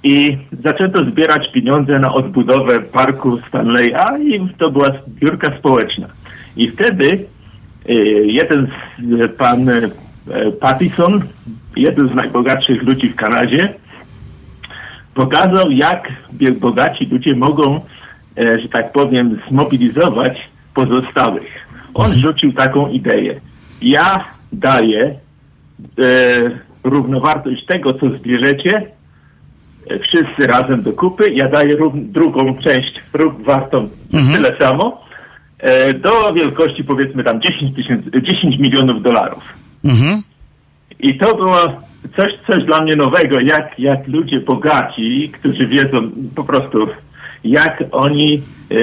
i 0.03 0.37
zaczęto 0.51 1.03
zbierać 1.03 1.51
pieniądze 1.51 1.99
na 1.99 2.13
odbudowę 2.13 2.81
parku 2.81 3.39
Stanleya 3.47 4.21
i 4.21 4.49
to 4.57 4.71
była 4.71 4.91
zbiórka 5.07 5.57
społeczna. 5.57 6.07
I 6.57 6.71
wtedy 6.71 7.25
y, 7.89 7.93
jeden 8.25 8.67
z, 8.67 9.35
pan 9.37 9.69
y, 9.69 9.91
Pattison, 10.59 11.21
jeden 11.75 12.07
z 12.07 12.15
najbogatszych 12.15 12.83
ludzi 12.83 13.09
w 13.09 13.15
Kanadzie, 13.15 13.73
pokazał, 15.13 15.71
jak 15.71 16.11
bogaci 16.59 17.05
ludzie 17.05 17.35
mogą, 17.35 17.81
e, 18.37 18.59
że 18.59 18.69
tak 18.69 18.91
powiem, 18.91 19.39
zmobilizować 19.49 20.49
pozostałych. 20.73 21.67
On 21.93 22.11
rzucił 22.11 22.53
taką 22.53 22.89
ideę. 22.89 23.35
Ja 23.81 24.25
daję 24.53 25.15
równowartość 26.83 27.65
tego, 27.65 27.93
co 27.93 28.09
zbierzecie, 28.09 28.91
e, 29.87 29.99
wszyscy 29.99 30.47
razem 30.47 30.81
do 30.81 30.93
kupy. 30.93 31.29
Ja 31.29 31.49
daję 31.49 31.77
drugą 31.93 32.57
część 32.57 33.01
wartą 33.39 33.89
tyle 34.33 34.57
samo, 34.57 35.05
e, 35.59 35.93
do 35.93 36.33
wielkości 36.33 36.83
powiedzmy 36.83 37.23
tam 37.23 37.41
10, 37.41 37.75
tysięcy, 37.75 38.21
10 38.21 38.59
milionów 38.59 39.01
dolarów. 39.01 39.43
Mhm. 39.85 40.21
I 40.99 41.17
to 41.17 41.35
było 41.35 41.81
coś, 42.15 42.33
coś 42.47 42.63
dla 42.63 42.81
mnie 42.81 42.95
nowego, 42.95 43.39
jak, 43.39 43.79
jak 43.79 44.07
ludzie 44.07 44.39
bogaci, 44.39 45.29
którzy 45.33 45.67
wiedzą 45.67 46.11
po 46.35 46.43
prostu, 46.43 46.87
jak 47.43 47.83
oni 47.91 48.41
e, 48.71 48.75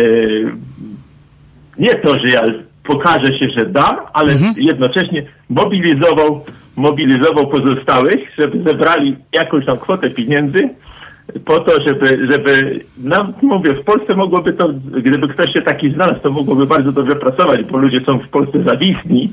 nie 1.79 1.95
to, 1.95 2.19
że 2.19 2.29
ja 2.29 2.43
pokażę 2.85 3.39
się, 3.39 3.49
że 3.49 3.67
dam, 3.67 3.97
ale 4.13 4.33
jednocześnie 4.57 5.23
mobilizował, 5.49 6.45
mobilizował 6.77 7.47
pozostałych, 7.47 8.21
żeby 8.39 8.63
zebrali 8.63 9.17
jakąś 9.33 9.67
tam 9.67 9.79
kwotę 9.79 10.11
pieniędzy 10.11 10.69
po 11.45 11.61
to, 11.61 11.81
żeby, 11.83 12.27
żeby 12.31 12.81
no 12.99 13.33
mówię, 13.43 13.75
w 13.75 13.85
Polsce 13.85 14.15
mogłoby 14.15 14.53
to, 14.53 14.69
gdyby 15.01 15.29
ktoś 15.29 15.53
się 15.53 15.63
taki 15.63 15.93
znalazł, 15.93 16.21
to 16.21 16.31
mogłoby 16.31 16.67
bardzo 16.67 16.93
dobrze 16.93 17.17
pracować, 17.17 17.65
bo 17.65 17.79
ludzie 17.79 18.01
są 18.01 18.19
w 18.19 18.29
Polsce 18.29 18.63
zawisni. 18.63 19.33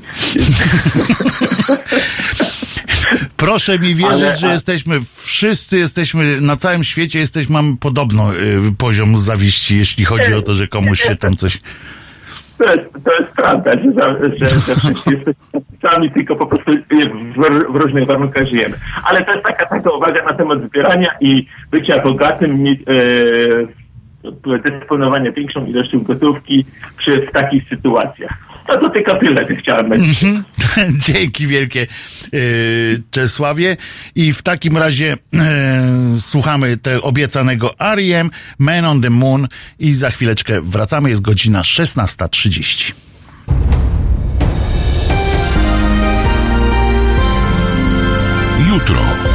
Proszę 3.36 3.78
mi 3.78 3.94
wierzyć, 3.94 4.22
Ale- 4.22 4.36
że 4.36 4.48
a- 4.48 4.52
jesteśmy, 4.52 5.00
wszyscy 5.14 5.78
jesteśmy, 5.78 6.40
na 6.40 6.56
całym 6.56 6.84
świecie 6.84 7.18
jesteśmy, 7.18 7.52
mamy 7.52 7.76
podobno 7.76 8.34
y, 8.34 8.36
poziom 8.78 9.16
zawiści, 9.16 9.78
jeśli 9.78 10.04
chodzi 10.04 10.34
o 10.34 10.42
to, 10.42 10.54
że 10.54 10.68
komuś 10.68 11.00
się 11.00 11.16
tam 11.16 11.36
coś... 11.36 11.58
To 12.60 12.74
jest, 12.74 13.04
to 13.04 13.12
jest 13.20 13.32
prawda, 13.36 13.72
że, 13.74 13.90
że, 14.38 14.48
że 14.48 14.76
wszyscy 14.80 15.10
jesteśmy 15.10 15.34
sami, 15.82 16.10
tylko 16.10 16.36
po 16.36 16.46
prostu 16.46 16.72
w, 16.72 17.72
w 17.72 17.76
różnych 17.76 18.06
warunkach 18.06 18.48
żyjemy. 18.48 18.76
Ale 19.04 19.24
to 19.24 19.32
jest 19.32 19.44
taka, 19.44 19.66
taka 19.66 19.90
uwaga 19.90 20.24
na 20.24 20.34
temat 20.34 20.62
zbierania 20.62 21.10
i 21.20 21.46
bycia 21.70 22.02
bogatym, 22.02 22.66
e, 22.66 22.70
dysponowania 24.70 25.32
większą 25.32 25.66
ilością 25.66 26.00
gotówki 26.00 26.64
przy 26.96 27.26
w 27.26 27.32
takich 27.32 27.68
sytuacjach. 27.68 28.32
No 28.68 28.76
to 28.76 28.90
tylko 28.90 29.18
tyle, 29.18 29.56
chciałem 29.56 29.88
powiedzieć. 29.88 30.24
Mhm. 30.24 30.44
Dzięki 31.06 31.46
wielkie 31.46 31.86
Czesławie. 33.10 33.76
I 34.14 34.32
w 34.32 34.42
takim 34.42 34.76
razie 34.76 35.16
y, 36.16 36.20
słuchamy 36.20 36.76
tego 36.76 37.02
obiecanego 37.02 37.80
Ariem, 37.80 38.30
Man 38.58 38.84
on 38.84 39.00
the 39.00 39.10
Moon 39.10 39.48
i 39.78 39.92
za 39.92 40.10
chwileczkę 40.10 40.60
wracamy. 40.62 41.10
Jest 41.10 41.22
godzina 41.22 41.62
16.30. 41.62 42.92
Jutro. 48.70 49.29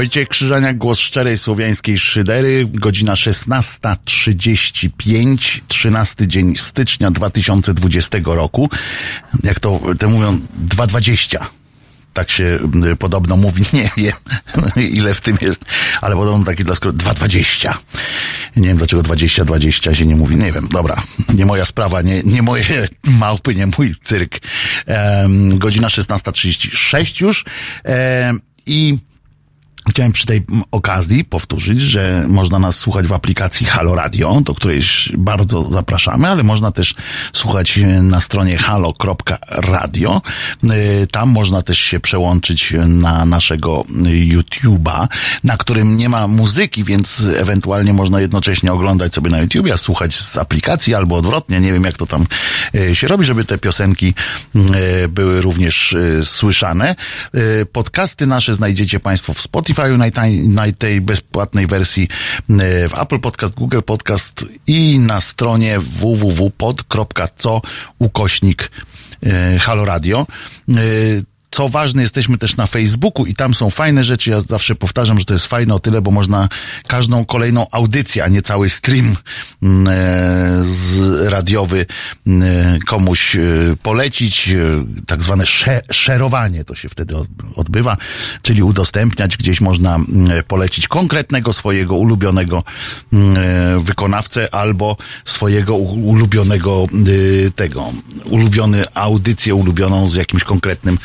Wojciech 0.00 0.28
Krzyżaniak, 0.28 0.78
głos 0.78 0.98
szczerej 0.98 1.38
słowiańskiej 1.38 1.98
szydery, 1.98 2.66
godzina 2.72 3.14
16.35, 3.14 5.60
13 5.68 6.28
dzień 6.28 6.56
stycznia 6.56 7.10
2020 7.10 8.18
roku. 8.24 8.70
Jak 9.42 9.60
to 9.60 9.80
te 9.98 10.08
mówią, 10.08 10.40
2.20. 10.68 11.38
tak 12.12 12.30
się 12.30 12.58
y, 12.92 12.96
podobno 12.96 13.36
mówi, 13.36 13.64
nie 13.72 13.90
wiem 13.96 14.12
ile 14.98 15.14
w 15.14 15.20
tym 15.20 15.38
jest, 15.40 15.64
ale 16.00 16.16
podobno 16.16 16.44
taki 16.44 16.64
dla 16.64 16.74
skrótu 16.74 16.98
2,20. 16.98 17.74
Nie 18.56 18.68
wiem 18.68 18.76
dlaczego 18.76 19.02
20, 19.02 19.44
20 19.44 19.94
się 19.94 20.06
nie 20.06 20.16
mówi, 20.16 20.36
nie 20.36 20.52
wiem, 20.52 20.68
dobra, 20.72 21.02
nie 21.34 21.46
moja 21.46 21.64
sprawa, 21.64 22.02
nie, 22.02 22.22
nie 22.24 22.42
moje 22.42 22.88
małpy, 23.04 23.54
nie 23.54 23.66
mój 23.66 23.94
cyrk. 24.02 24.38
Em, 24.86 25.58
godzina 25.58 25.88
16.36 25.88 27.22
już 27.22 27.44
em, 27.84 28.40
i 28.66 28.98
Chciałem 29.88 30.12
przy 30.12 30.26
tej 30.26 30.42
okazji 30.70 31.24
powtórzyć, 31.24 31.80
że 31.80 32.24
można 32.28 32.58
nas 32.58 32.76
słuchać 32.76 33.06
w 33.06 33.12
aplikacji 33.12 33.66
Halo 33.66 33.94
Radio, 33.94 34.40
do 34.40 34.54
której 34.54 34.80
bardzo 35.18 35.72
zapraszamy, 35.72 36.28
ale 36.28 36.42
można 36.42 36.72
też 36.72 36.94
słuchać 37.32 37.80
na 38.02 38.20
stronie 38.20 38.56
halo.radio. 38.56 40.22
E, 40.70 41.06
Tam 41.06 41.28
można 41.28 41.62
też 41.62 41.78
się 41.78 42.00
przełączyć 42.00 42.74
na 42.86 43.24
naszego 43.24 43.84
YouTube'a, 44.28 45.08
na 45.44 45.56
którym 45.56 45.96
nie 45.96 46.08
ma 46.08 46.28
muzyki, 46.28 46.84
więc 46.84 47.26
ewentualnie 47.36 47.92
można 47.92 48.20
jednocześnie 48.20 48.72
oglądać 48.72 49.14
sobie 49.14 49.30
na 49.30 49.40
YouTubie, 49.40 49.72
a 49.72 49.76
słuchać 49.76 50.14
z 50.14 50.36
aplikacji 50.36 50.94
albo 50.94 51.16
odwrotnie. 51.16 51.60
Nie 51.60 51.72
wiem, 51.72 51.84
jak 51.84 51.96
to 51.96 52.06
tam 52.06 52.26
e, 52.74 52.94
się 52.94 53.08
robi, 53.08 53.24
żeby 53.24 53.44
te 53.44 53.58
piosenki 53.58 54.14
e, 54.54 55.08
były 55.08 55.40
również 55.40 55.96
słyszane. 56.22 56.96
Podcasty 57.72 58.26
nasze 58.26 58.54
znajdziecie 58.54 59.00
Państwo 59.00 59.34
w 59.34 59.40
Spotify, 59.40 59.69
Spotify, 59.74 59.98
na, 59.98 60.64
na 60.64 60.72
tej 60.72 61.00
bezpłatnej 61.00 61.66
wersji 61.66 62.08
e, 62.50 62.88
w 62.88 62.94
Apple 62.94 63.18
Podcast, 63.18 63.54
Google 63.54 63.80
Podcast 63.82 64.44
i 64.66 64.98
na 64.98 65.20
stronie 65.20 65.78
www.pod.co 65.78 67.62
ukośnik 67.98 68.70
e, 69.22 69.58
Halo 69.58 69.84
Radio. 69.84 70.26
E, 71.50 71.56
co 71.56 71.68
ważne, 71.68 72.02
jesteśmy 72.02 72.38
też 72.38 72.56
na 72.56 72.66
Facebooku 72.66 73.26
i 73.26 73.34
tam 73.34 73.54
są 73.54 73.70
fajne 73.70 74.04
rzeczy. 74.04 74.30
Ja 74.30 74.40
zawsze 74.40 74.74
powtarzam, 74.74 75.18
że 75.18 75.24
to 75.24 75.34
jest 75.34 75.46
fajne 75.46 75.74
o 75.74 75.78
tyle, 75.78 76.02
bo 76.02 76.10
można 76.10 76.48
każdą 76.86 77.24
kolejną 77.24 77.66
audycję, 77.70 78.24
a 78.24 78.28
nie 78.28 78.42
cały 78.42 78.68
stream 78.68 79.16
mm, 79.62 79.88
e, 79.88 80.64
z 80.64 81.00
radiowy 81.28 81.86
mm, 82.26 82.80
komuś 82.80 83.36
e, 83.36 83.40
polecić. 83.82 84.48
E, 84.48 84.56
Tak 85.06 85.22
zwane 85.22 85.46
sze- 85.46 85.82
szerowanie 85.92 86.64
to 86.64 86.74
się 86.74 86.88
wtedy 86.88 87.16
od- 87.16 87.28
odbywa, 87.56 87.96
czyli 88.42 88.62
udostępniać. 88.62 89.36
Gdzieś 89.36 89.60
można 89.60 89.94
mm, 89.94 90.42
polecić 90.48 90.88
konkretnego 90.88 91.52
swojego 91.52 91.96
ulubionego 91.96 92.64
e, 93.12 93.16
wykonawcę 93.82 94.54
albo 94.54 94.96
swojego 95.24 95.76
ulubionego 95.76 96.86
y, 97.08 97.52
tego, 97.56 97.92
ulubiony 98.24 98.84
audycję 98.94 99.54
ulubioną 99.54 100.08
z 100.08 100.14
jakimś 100.14 100.44
konkretnym 100.44 100.98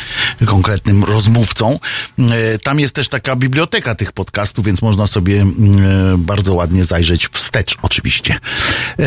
konkretnym 0.46 1.04
rozmówcą. 1.04 1.80
E, 2.20 2.60
Tam 2.60 2.80
jest 2.80 2.96
też 2.96 3.10
taka 3.10 3.36
biblioteka 3.36 3.96
tych 3.96 4.12
podcastów, 4.12 4.66
więc 4.66 4.82
można 4.82 5.08
sobie 5.08 5.42
mm, 5.42 6.14
e, 6.14 6.18
bardzo 6.18 6.54
ładnie 6.54 6.86
zajrzeć 6.86 7.28
wstecz 7.28 7.78
oczywiście. 7.82 8.34
E, 9.00 9.06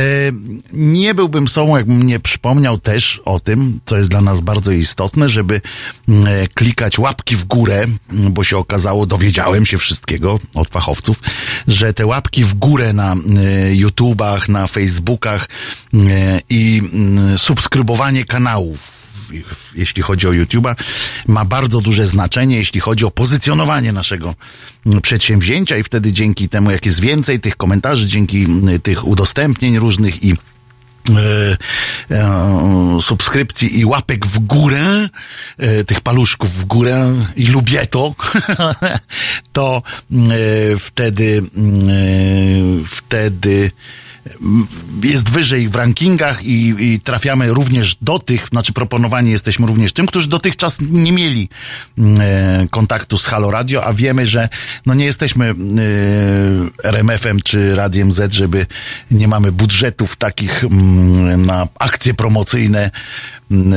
Nie 0.73 1.15
byłbym 1.15 1.49
sobą, 1.49 1.77
jakbym 1.77 2.03
nie 2.03 2.21
przypomniał 2.21 2.79
też 2.79 3.21
o 3.25 3.41
tym, 3.41 3.81
co 3.85 3.97
jest 3.97 4.11
dla 4.11 4.21
nas 4.21 4.41
bardzo 4.41 4.73
istotne, 4.73 5.29
żeby 5.29 5.61
mm, 6.09 6.27
klikać 6.55 6.99
łapki 6.99 7.37
w 7.37 7.45
górę, 7.45 7.87
mm, 8.11 8.33
bo 8.33 8.45
się 8.45 8.59
okazało, 8.59 9.07
dowiedziałem 9.07 9.67
się 9.67 9.79
wszystkiego 9.79 10.39
od 10.55 10.69
fachowców, 10.69 11.21
że 11.69 11.95
te 11.95 12.07
łapki 12.07 12.45
w 12.45 12.55
górę 12.55 12.93
na 12.93 13.17
YouTubach, 13.71 14.49
na 14.49 14.67
Facebookach 14.67 15.49
i 16.51 16.83
subskrybowanie 17.37 18.25
kanałów 18.25 18.98
jeśli 19.75 20.03
chodzi 20.03 20.29
o 20.29 20.31
YouTube'a, 20.31 20.75
ma 21.27 21.45
bardzo 21.45 21.81
duże 21.81 22.07
znaczenie, 22.07 22.57
jeśli 22.57 22.81
chodzi 22.81 23.05
o 23.05 23.11
pozycjonowanie 23.11 23.93
naszego 23.93 24.35
mm, 24.87 25.01
przedsięwzięcia 25.01 25.77
i 25.77 25.83
wtedy 25.83 26.13
dzięki 26.13 26.49
temu, 26.49 26.71
jak 26.71 26.87
jest 26.87 27.01
więcej 27.01 27.41
tych 27.41 27.57
komentarzy, 27.57 28.07
dzięki 28.07 28.45
mm, 28.45 28.81
tych 28.81 29.07
udostępnień 29.07 29.79
różnych 29.79 30.25
i 30.25 30.33
e, 30.33 30.37
e, 32.11 32.99
subskrypcji 33.01 33.79
i 33.79 33.85
łapek 33.85 34.27
w 34.27 34.39
górę, 34.39 35.09
e, 35.59 35.85
tych 35.85 36.01
paluszków 36.01 36.55
w 36.55 36.65
górę 36.65 37.15
i 37.37 37.47
lubię 37.47 37.87
to, 37.87 38.15
to 39.53 39.83
mm, 40.11 40.31
wtedy, 40.79 41.43
wtedy 42.87 43.71
jest 45.03 45.31
wyżej 45.31 45.69
w 45.69 45.75
rankingach 45.75 46.45
i, 46.45 46.75
i 46.79 47.01
trafiamy 47.01 47.53
również 47.53 47.97
do 48.01 48.19
tych, 48.19 48.49
znaczy 48.49 48.73
proponowani 48.73 49.31
jesteśmy 49.31 49.67
również 49.67 49.93
tym, 49.93 50.07
którzy 50.07 50.29
dotychczas 50.29 50.77
nie 50.81 51.13
mieli 51.13 51.49
mm, 51.99 52.21
e, 52.21 52.69
kontaktu 52.71 53.19
z 53.19 53.27
Halo 53.27 53.51
Radio, 53.51 53.85
a 53.85 53.95
wiemy, 53.95 54.27
że 54.27 54.49
no 54.87 54.95
nie 54.95 55.05
jesteśmy 55.05 55.47
e, 55.47 55.55
RMF-em 56.89 57.41
czy 57.45 57.75
Radiem 57.75 58.13
Z, 58.13 58.33
żeby 58.33 58.67
nie 59.11 59.29
mamy 59.29 59.53
budżetów 59.53 60.17
takich 60.17 60.65
mm, 60.65 61.47
na 61.47 61.69
akcje 61.79 62.15
promocyjne 62.15 62.91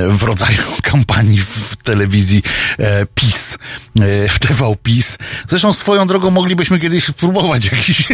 w 0.10 0.23
rodzaju 0.23 0.61
kampanii 0.84 1.41
w 1.41 1.77
telewizji 1.84 2.43
e, 2.77 3.06
PiS, 3.15 3.57
e, 3.99 4.30
w 4.30 4.39
TV 4.39 4.76
PiS. 4.84 5.18
Zresztą 5.48 5.73
swoją 5.73 6.07
drogą 6.07 6.30
moglibyśmy 6.30 6.80
kiedyś 6.80 7.03
spróbować 7.03 7.65
jakiś 7.65 8.07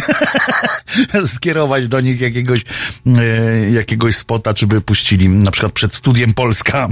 skierować 1.34 1.88
do 1.88 2.00
nich 2.00 2.20
jakiegoś, 2.20 2.60
e, 3.06 3.70
jakiegoś 3.70 4.16
spota, 4.16 4.54
czy 4.54 4.66
by 4.66 4.80
puścili 4.80 5.28
na 5.28 5.50
przykład 5.50 5.72
przed 5.72 5.94
studiem 5.94 6.34
Polska 6.34 6.88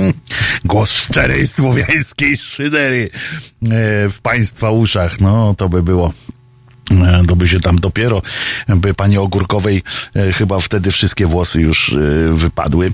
głos 0.64 0.92
szczerej 0.92 1.46
słowiańskiej 1.46 2.36
szydery 2.36 3.10
w 4.10 4.16
państwa 4.22 4.70
uszach. 4.70 5.20
No, 5.20 5.54
to 5.54 5.68
by 5.68 5.82
było 5.82 6.12
to 7.28 7.36
by 7.36 7.48
się 7.48 7.60
tam 7.60 7.78
dopiero, 7.78 8.22
by 8.68 8.94
pani 8.94 9.18
Ogórkowej 9.18 9.82
e, 10.16 10.32
chyba 10.32 10.60
wtedy 10.60 10.90
wszystkie 10.90 11.26
włosy 11.26 11.60
już 11.60 11.92
e, 11.92 11.98
wypadły, 12.32 12.92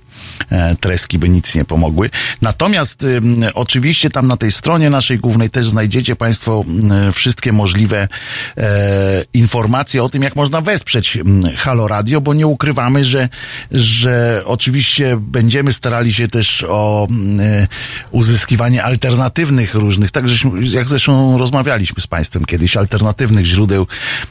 e, 0.50 0.76
treski 0.76 1.18
by 1.18 1.28
nic 1.28 1.54
nie 1.54 1.64
pomogły. 1.64 2.10
Natomiast 2.42 3.06
oczywiście 3.54 4.10
tam 4.10 4.26
na 4.26 4.36
tej 4.36 4.52
stronie 4.52 4.90
naszej 4.90 5.18
głównej 5.18 5.50
też 5.50 5.68
znajdziecie 5.68 6.16
państwo 6.16 6.64
wszystkie 7.12 7.52
możliwe 7.52 8.08
e, 8.56 9.24
informacje 9.34 10.02
o 10.02 10.08
tym, 10.08 10.22
jak 10.22 10.36
można 10.36 10.60
wesprzeć 10.60 11.18
Halo 11.56 11.88
Radio, 11.88 12.20
bo 12.20 12.34
nie 12.34 12.46
ukrywamy, 12.46 13.04
że, 13.04 13.28
że 13.70 14.42
oczywiście 14.44 15.16
będziemy 15.20 15.72
starali 15.72 16.12
się 16.12 16.28
też 16.28 16.64
o 16.68 17.08
e, 17.40 17.66
uzyskiwanie 18.10 18.84
alternatywnych 18.84 19.74
różnych, 19.74 20.10
tak 20.10 20.24
jak 20.72 20.88
zresztą 20.88 21.38
rozmawialiśmy 21.38 22.02
z 22.02 22.06
państwem 22.06 22.44
kiedyś, 22.44 22.76
alternatywnych 22.76 23.44
źródeł 23.44 23.83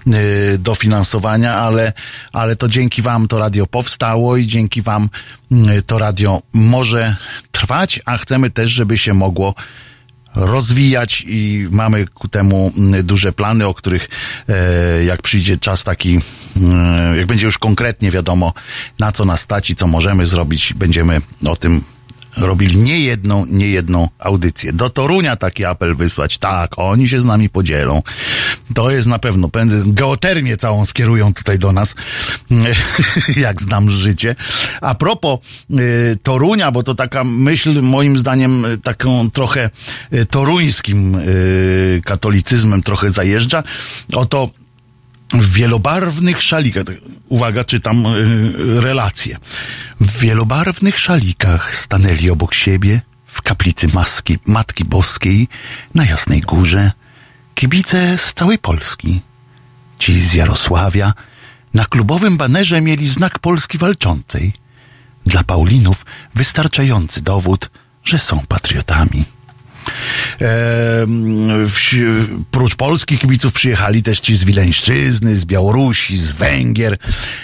y, 0.07 0.57
dofinansowania, 0.59 1.55
ale, 1.55 1.93
ale 2.33 2.55
to 2.55 2.67
dzięki 2.67 3.01
wam 3.01 3.27
to 3.27 3.39
radio 3.39 3.67
powstało 3.67 4.37
i 4.37 4.47
dzięki 4.47 4.81
wam 4.81 5.09
y, 5.51 5.81
to 5.81 5.97
radio 5.97 6.41
może 6.53 7.15
trwać, 7.51 8.01
a 8.05 8.17
chcemy 8.17 8.49
też, 8.49 8.71
żeby 8.71 8.97
się 8.97 9.13
mogło 9.13 9.55
rozwijać 10.35 11.23
i 11.27 11.67
mamy 11.71 12.07
ku 12.07 12.27
temu 12.27 12.71
mm, 12.77 13.05
duże 13.05 13.33
plany, 13.33 13.67
o 13.67 13.73
których 13.73 14.09
jak 15.07 15.21
przyjdzie 15.21 15.57
czas 15.57 15.83
taki, 15.83 16.19
jak 17.17 17.25
będzie 17.25 17.45
już 17.45 17.57
konkretnie 17.57 18.11
wiadomo, 18.11 18.53
na 18.99 19.11
co 19.11 19.25
nas 19.25 19.41
stać 19.41 19.69
i 19.69 19.75
co 19.75 19.87
możemy 19.87 20.25
zrobić, 20.25 20.73
będziemy 20.73 21.21
o 21.45 21.55
tym 21.55 21.83
robili 22.37 22.77
nie 22.77 22.99
jedną, 22.99 23.45
nie 23.45 23.67
jedną 23.67 24.09
audycję. 24.19 24.73
Do 24.73 24.89
Torunia 24.89 25.35
taki 25.35 25.65
apel 25.65 25.95
wysłać. 25.95 26.37
Tak, 26.37 26.79
oni 26.79 27.09
się 27.09 27.21
z 27.21 27.25
nami 27.25 27.49
podzielą. 27.49 28.01
To 28.73 28.91
jest 28.91 29.07
na 29.07 29.19
pewno. 29.19 29.49
Geotermię 29.85 30.57
całą 30.57 30.85
skierują 30.85 31.33
tutaj 31.33 31.59
do 31.59 31.71
nas, 31.71 31.95
jak 33.35 33.61
znam 33.61 33.89
życie. 33.89 34.35
A 34.81 34.95
propos 34.95 35.39
y, 35.71 36.17
Torunia, 36.23 36.71
bo 36.71 36.83
to 36.83 36.95
taka 36.95 37.23
myśl 37.23 37.81
moim 37.81 38.19
zdaniem 38.19 38.65
y, 38.65 38.77
taką 38.77 39.29
trochę 39.31 39.69
y, 40.13 40.25
toruńskim 40.25 41.17
katolicyzmem 42.05 42.83
trochę 42.83 43.09
zajeżdża. 43.09 43.63
Oto 44.13 44.49
w 45.33 45.53
wielobarwnych 45.53 46.41
szalikach, 46.41 46.83
uwaga, 47.29 47.63
czytam 47.63 48.05
y, 48.05 48.81
relacje. 48.81 49.37
W 50.01 50.19
wielobarwnych 50.19 50.99
szalikach 50.99 51.75
stanęli 51.75 52.29
obok 52.29 52.53
siebie 52.53 53.01
w 53.27 53.41
kaplicy 53.41 53.87
Maski, 53.87 54.39
Matki 54.45 54.85
Boskiej 54.85 55.47
na 55.95 56.05
Jasnej 56.05 56.41
Górze 56.41 56.91
kibice 57.55 58.17
z 58.17 58.33
całej 58.33 58.59
Polski. 58.59 59.21
Ci 59.99 60.21
z 60.21 60.33
Jarosławia 60.33 61.13
na 61.73 61.85
klubowym 61.85 62.37
banerze 62.37 62.81
mieli 62.81 63.07
znak 63.07 63.39
Polski 63.39 63.77
walczącej. 63.77 64.53
Dla 65.25 65.43
Paulinów 65.43 66.05
wystarczający 66.35 67.21
dowód, 67.21 67.69
że 68.03 68.19
są 68.19 68.39
patriotami. 68.47 69.23
Prócz 72.51 72.75
polskich 72.75 73.19
kibiców 73.19 73.53
przyjechali 73.53 74.03
też 74.03 74.19
ci 74.19 74.35
z 74.35 74.43
Wileńszczyzny, 74.43 75.37
z 75.37 75.45
Białorusi, 75.45 76.17
z 76.17 76.31
Węgier. 76.31 76.97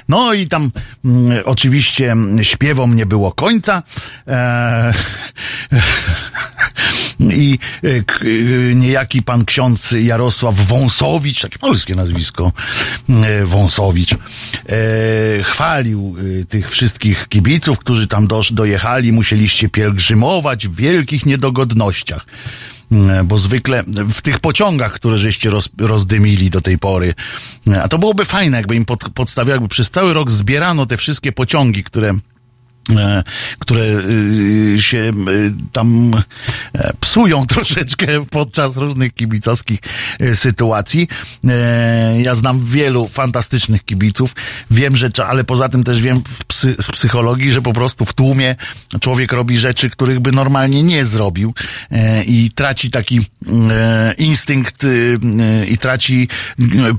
No 0.10 0.34
i 0.34 0.48
tam 0.48 0.72
mm, 1.06 1.44
oczywiście 1.46 2.16
śpiewom 2.42 2.96
nie 2.96 3.06
było 3.06 3.32
końca. 3.32 3.84
I 7.20 7.60
e, 7.84 7.90
e, 7.90 8.76
niejaki 8.76 9.22
pan 9.22 9.46
ksiądz 9.46 9.92
Jarosław 9.92 10.56
Wąsowicz, 10.56 11.42
takie 11.42 11.60
polskie 11.60 11.96
nazwisko, 11.96 12.52
e, 13.10 13.46
Wąsowicz, 13.46 14.16
chwalił 15.44 16.16
tych 16.50 16.72
wszystkich 16.72 17.28
kibiców, 17.30 17.80
którzy 17.80 18.08
tam 18.08 18.28
dojechali, 18.52 19.12
musieliście 19.12 19.70
pielgrzymować 19.70 20.68
w 20.68 20.76
wielkich 20.76 21.26
niedogodnościach. 21.26 22.26
E, 22.92 23.24
Bo 23.24 23.38
zwykle 23.38 23.84
w 24.14 24.22
tych 24.22 24.40
pociągach, 24.40 24.94
które 24.94 25.18
żeście 25.18 25.50
roz, 25.50 25.70
rozdymili 25.78 26.50
do 26.50 26.62
tej 26.62 26.78
pory, 26.78 27.14
e, 27.68 27.84
a 27.84 27.88
to 27.88 27.98
byłoby 27.98 28.26
fajne, 28.26 28.58
jakby 28.58 28.76
im 28.76 28.86
pod, 28.86 29.04
jakby 29.48 29.68
przez 29.68 29.92
cały 29.92 30.14
rok 30.14 30.32
zbierano 30.32 30.86
te 30.86 30.98
wszystkie 30.98 31.32
pociągi, 31.32 31.84
które 31.84 32.14
które 33.60 33.84
y, 33.84 34.82
się 34.82 34.98
y, 34.98 35.54
tam 35.72 36.12
e, 36.74 36.94
psują 37.00 37.48
troszeczkę 37.56 38.08
podczas 38.26 38.78
różnych 38.78 39.14
kibicowskich 39.14 39.80
e, 40.20 40.36
sytuacji. 40.36 41.08
E, 41.48 42.22
Ja 42.22 42.36
znam 42.36 42.66
wielu 42.66 43.08
fantastycznych 43.08 43.86
kibiców. 43.86 44.36
Wiem, 44.72 44.98
że, 44.98 45.10
ale 45.28 45.44
poza 45.44 45.70
tym 45.70 45.84
też 45.84 46.02
wiem 46.02 46.22
z 46.80 46.92
psychologii, 46.92 47.52
że 47.52 47.62
po 47.62 47.74
prostu 47.74 48.06
w 48.06 48.14
tłumie 48.14 48.56
człowiek 49.02 49.32
robi 49.32 49.58
rzeczy, 49.58 49.90
których 49.90 50.20
by 50.20 50.32
normalnie 50.32 50.84
nie 50.84 51.06
zrobił 51.06 51.54
e, 51.92 52.24
i 52.24 52.52
traci 52.52 52.92
taki 52.92 53.20
e, 53.72 54.14
instynkt 54.18 54.86
i 55.68 55.78
traci 55.78 56.28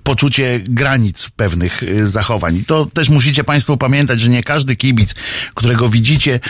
poczucie 0.04 0.60
granic 0.64 1.30
pewnych 1.36 1.82
zachowań. 2.04 2.56
I 2.56 2.64
to 2.64 2.86
też 2.86 3.08
musicie 3.08 3.44
Państwo 3.44 3.76
pamiętać, 3.76 4.20
że 4.20 4.28
nie 4.28 4.42
każdy 4.42 4.76
kibic, 4.76 5.14
którego 5.54 5.80
widzicie 5.89 6.40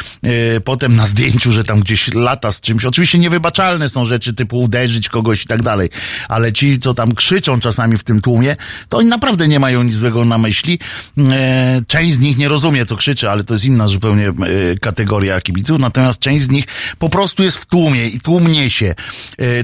y, 0.57 0.61
potem 0.61 0.97
na 0.97 1.07
zdjęciu, 1.07 1.52
że 1.52 1.65
tam 1.65 1.81
gdzieś 1.81 2.15
lata 2.15 2.52
z 2.52 2.61
czymś. 2.61 2.85
Oczywiście 2.85 3.19
niewybaczalne 3.19 3.89
są 3.89 4.05
rzeczy 4.05 4.35
typu 4.35 4.61
uderzyć 4.61 5.09
kogoś 5.09 5.43
i 5.43 5.47
tak 5.47 5.62
dalej, 5.62 5.90
ale 6.28 6.52
ci, 6.52 6.78
co 6.78 6.94
tam 6.94 7.15
krzyczą 7.15 7.61
czasami 7.61 7.98
w 7.98 8.05
tym 8.05 8.20
tłumie, 8.20 8.57
to 8.89 8.98
oni 8.98 9.09
naprawdę 9.09 9.48
nie 9.48 9.61
mają 9.61 9.82
nic 9.82 9.94
złego 9.94 10.24
na 10.24 10.39
myśli. 10.39 10.78
E, 11.19 11.82
Część 11.86 12.15
z 12.15 12.19
nich 12.19 12.39
nie 12.39 12.48
rozumie, 12.48 12.85
co 12.86 12.97
krzyczy, 12.97 13.31
ale 13.31 13.44
to 13.44 13.55
jest 13.55 13.65
inna 13.65 13.89
zupełnie 13.89 14.28
e, 14.28 14.32
kategoria 14.81 15.40
kibiców. 15.40 15.78
Natomiast 15.78 16.20
część 16.20 16.44
z 16.44 16.48
nich 16.51 16.65
po 16.98 17.09
prostu 17.09 17.43
jest 17.43 17.57
w 17.57 17.66
tłumie 17.66 18.09
i 18.09 18.20
tłumnie 18.20 18.70
się. 18.70 18.94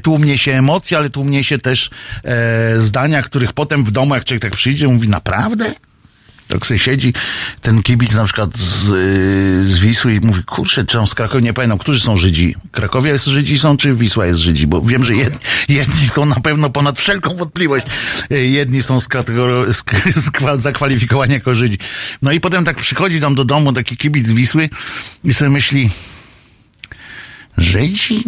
Tłumnie 0.02 0.38
się 0.38 0.52
emocje, 0.52 0.98
ale 0.98 1.10
tłumnie 1.10 1.44
się 1.44 1.58
też 1.58 1.90
zdania, 2.78 3.22
których 3.22 3.52
potem 3.52 3.84
w 3.84 3.90
domu, 3.90 4.14
jak 4.14 4.24
człowiek 4.24 4.42
tak 4.42 4.56
przyjdzie, 4.56 4.88
mówi, 4.88 5.08
naprawdę? 5.08 5.74
Tak 6.48 6.66
sobie 6.66 6.78
siedzi 6.78 7.12
ten 7.62 7.82
kibic 7.82 8.14
na 8.14 8.24
przykład 8.24 8.58
z, 8.58 8.84
z 9.68 9.78
Wisły 9.78 10.14
i 10.14 10.20
mówi, 10.20 10.44
kurczę, 10.44 10.84
czy 10.84 10.98
z 11.06 11.14
Krakowi, 11.14 11.44
nie 11.44 11.52
pamiętam, 11.52 11.78
którzy 11.78 12.00
są 12.00 12.16
Żydzi? 12.16 12.54
Krakowie 12.72 13.10
jest 13.10 13.24
Żydzi 13.24 13.58
są, 13.58 13.76
czy 13.76 13.94
Wisła 13.94 14.26
jest 14.26 14.40
Żydzi? 14.40 14.66
Bo 14.66 14.80
wiem, 14.80 15.04
że 15.04 15.14
jedni, 15.14 15.38
jedni 15.68 16.08
są 16.08 16.24
na 16.24 16.40
pewno 16.40 16.70
ponad 16.70 16.98
wszelką 17.00 17.36
wątpliwość. 17.36 17.86
Jedni 18.30 18.82
są 18.82 19.00
z 19.00 19.08
kategorii, 19.08 19.72
z, 19.72 19.84
z, 20.24 20.30
kwa- 20.30 20.56
zakwalifikowani 20.56 21.32
jako 21.32 21.54
Żydzi. 21.54 21.78
No 22.22 22.32
i 22.32 22.40
potem 22.40 22.64
tak 22.64 22.76
przychodzi 22.76 23.20
tam 23.20 23.34
do 23.34 23.44
domu 23.44 23.72
taki 23.72 23.96
kibic 23.96 24.26
z 24.28 24.32
Wisły 24.32 24.68
i 25.24 25.34
sobie 25.34 25.50
myśli, 25.50 25.90
Żydzi? 27.58 28.24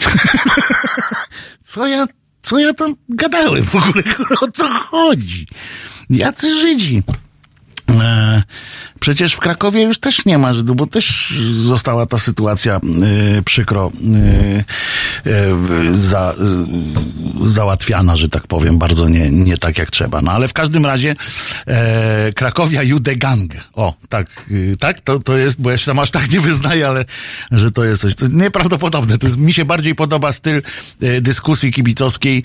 co 1.70 1.86
ja, 1.86 2.06
co 2.42 2.58
ja 2.58 2.74
tam 2.74 2.94
gadałem 3.08 3.64
w 3.64 3.74
ogóle? 3.76 4.02
O 4.40 4.50
co 4.50 4.68
chodzi? 4.68 5.46
Jacy 6.10 6.60
Żydzi? 6.60 7.02
E, 7.90 8.42
Przecież 9.00 9.34
w 9.34 9.38
Krakowie 9.38 9.82
już 9.82 9.98
też 9.98 10.24
nie 10.24 10.38
ma 10.38 10.54
Żydów, 10.54 10.76
bo 10.76 10.86
też 10.86 11.34
została 11.62 12.06
ta 12.06 12.18
sytuacja 12.18 12.74
e, 12.74 13.42
przykro 13.42 13.92
e, 13.94 15.30
e, 15.30 15.94
za, 15.94 16.34
załatwiana, 17.42 18.16
że 18.16 18.28
tak 18.28 18.46
powiem, 18.46 18.78
bardzo 18.78 19.08
nie, 19.08 19.30
nie 19.30 19.58
tak 19.58 19.78
jak 19.78 19.90
trzeba. 19.90 20.22
No 20.22 20.32
ale 20.32 20.48
w 20.48 20.52
każdym 20.52 20.86
razie 20.86 21.16
Krakowia 22.34 22.82
Jude 22.82 23.16
Gang. 23.16 23.54
O, 23.72 23.94
tak, 24.08 24.44
e, 24.72 24.76
tak, 24.76 25.00
to, 25.00 25.18
to 25.18 25.36
jest, 25.36 25.60
bo 25.60 25.70
ja 25.70 25.78
się 25.78 25.86
tam 25.86 25.98
aż 25.98 26.10
tak 26.10 26.30
nie 26.30 26.40
wyznaję, 26.40 26.88
ale 26.88 27.04
że 27.50 27.72
to 27.72 27.84
jest 27.84 28.02
coś 28.02 28.14
to 28.14 28.24
jest 28.24 28.36
nieprawdopodobne. 28.36 29.18
To 29.18 29.26
jest, 29.26 29.38
mi 29.38 29.52
się 29.52 29.64
bardziej 29.64 29.94
podoba 29.94 30.32
styl 30.32 30.62
dyskusji 31.20 31.72
kibicowskiej, 31.72 32.42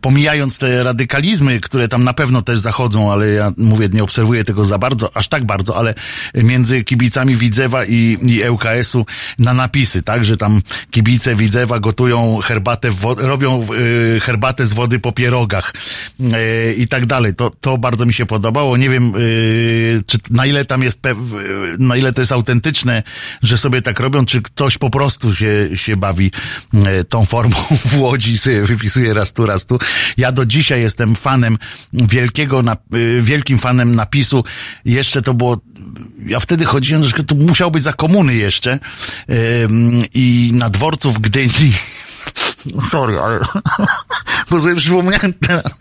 pomijając 0.00 0.58
te 0.58 0.82
radykalizmy, 0.82 1.60
które 1.60 1.88
tam 1.88 2.04
na 2.04 2.12
pewno 2.12 2.42
też 2.42 2.58
zachodzą, 2.58 3.12
ale 3.12 3.28
ja 3.28 3.52
mówię, 3.56 3.88
nie 3.92 4.02
obserwuję 4.02 4.43
tego 4.44 4.64
za 4.64 4.78
bardzo, 4.78 5.16
aż 5.16 5.28
tak 5.28 5.44
bardzo, 5.44 5.76
ale 5.76 5.94
między 6.34 6.84
kibicami 6.84 7.36
Widzewa 7.36 7.84
i, 7.84 8.18
i 8.26 8.48
ŁKS-u 8.50 9.06
na 9.38 9.54
napisy, 9.54 10.02
tak, 10.02 10.24
że 10.24 10.36
tam 10.36 10.62
kibice 10.90 11.34
Widzewa 11.36 11.80
gotują 11.80 12.40
herbatę, 12.44 12.90
wo- 12.90 13.14
robią 13.14 13.66
e, 14.16 14.20
herbatę 14.20 14.66
z 14.66 14.72
wody 14.72 14.98
po 14.98 15.12
pierogach 15.12 15.72
e, 16.32 16.72
i 16.72 16.86
tak 16.86 17.06
dalej. 17.06 17.34
To, 17.34 17.50
to 17.60 17.78
bardzo 17.78 18.06
mi 18.06 18.12
się 18.12 18.26
podobało. 18.26 18.76
Nie 18.76 18.88
wiem, 18.90 19.08
e, 19.08 19.18
czy 20.06 20.18
na 20.30 20.46
ile 20.46 20.64
tam 20.64 20.82
jest, 20.82 21.00
pew, 21.00 21.18
na 21.78 21.96
ile 21.96 22.12
to 22.12 22.20
jest 22.20 22.32
autentyczne, 22.32 23.02
że 23.42 23.58
sobie 23.58 23.82
tak 23.82 24.00
robią, 24.00 24.26
czy 24.26 24.42
ktoś 24.42 24.78
po 24.78 24.90
prostu 24.90 25.34
się, 25.34 25.68
się 25.74 25.96
bawi 25.96 26.30
tą 27.08 27.24
formą 27.24 27.56
w 27.90 27.98
Łodzi 27.98 28.38
sobie 28.38 28.62
wypisuje 28.62 29.14
raz 29.14 29.32
tu, 29.32 29.46
raz 29.46 29.66
tu. 29.66 29.78
Ja 30.16 30.32
do 30.32 30.46
dzisiaj 30.46 30.80
jestem 30.80 31.16
fanem 31.16 31.58
wielkiego, 31.92 32.62
na, 32.62 32.76
wielkim 33.20 33.58
fanem 33.58 33.94
napisu. 33.94 34.33
Jeszcze 34.84 35.22
to 35.22 35.34
było, 35.34 35.60
ja 36.26 36.40
wtedy 36.40 36.64
chodziłem, 36.64 37.04
że 37.04 37.24
to 37.24 37.34
musiał 37.34 37.70
być 37.70 37.82
za 37.82 37.92
komuny 37.92 38.34
jeszcze 38.34 38.78
i 40.14 40.50
na 40.54 40.70
dworcu 40.70 41.10
w 41.10 41.18
Gdyni 41.18 41.72
sorry, 42.90 43.20
ale 43.20 43.40
bo 44.50 44.60
sobie 44.60 44.76
przypomniałem 44.76 45.32
teraz. 45.32 45.76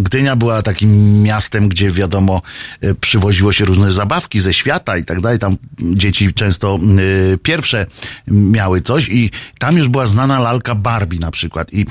Gdynia 0.00 0.36
była 0.36 0.62
takim 0.62 1.22
miastem, 1.22 1.68
gdzie 1.68 1.90
wiadomo, 1.90 2.42
y, 2.84 2.94
przywoziło 2.94 3.52
się 3.52 3.64
różne 3.64 3.92
zabawki 3.92 4.40
ze 4.40 4.52
świata 4.52 4.96
i 4.96 5.04
tak 5.04 5.20
dalej. 5.20 5.38
Tam 5.38 5.56
dzieci 5.80 6.34
często 6.34 6.78
y, 6.98 7.38
pierwsze 7.42 7.86
miały 8.28 8.80
coś 8.80 9.08
i 9.08 9.30
tam 9.58 9.76
już 9.76 9.88
była 9.88 10.06
znana 10.06 10.40
lalka 10.40 10.74
Barbie 10.74 11.18
na 11.18 11.30
przykład. 11.30 11.72
I 11.72 11.80
y, 11.80 11.84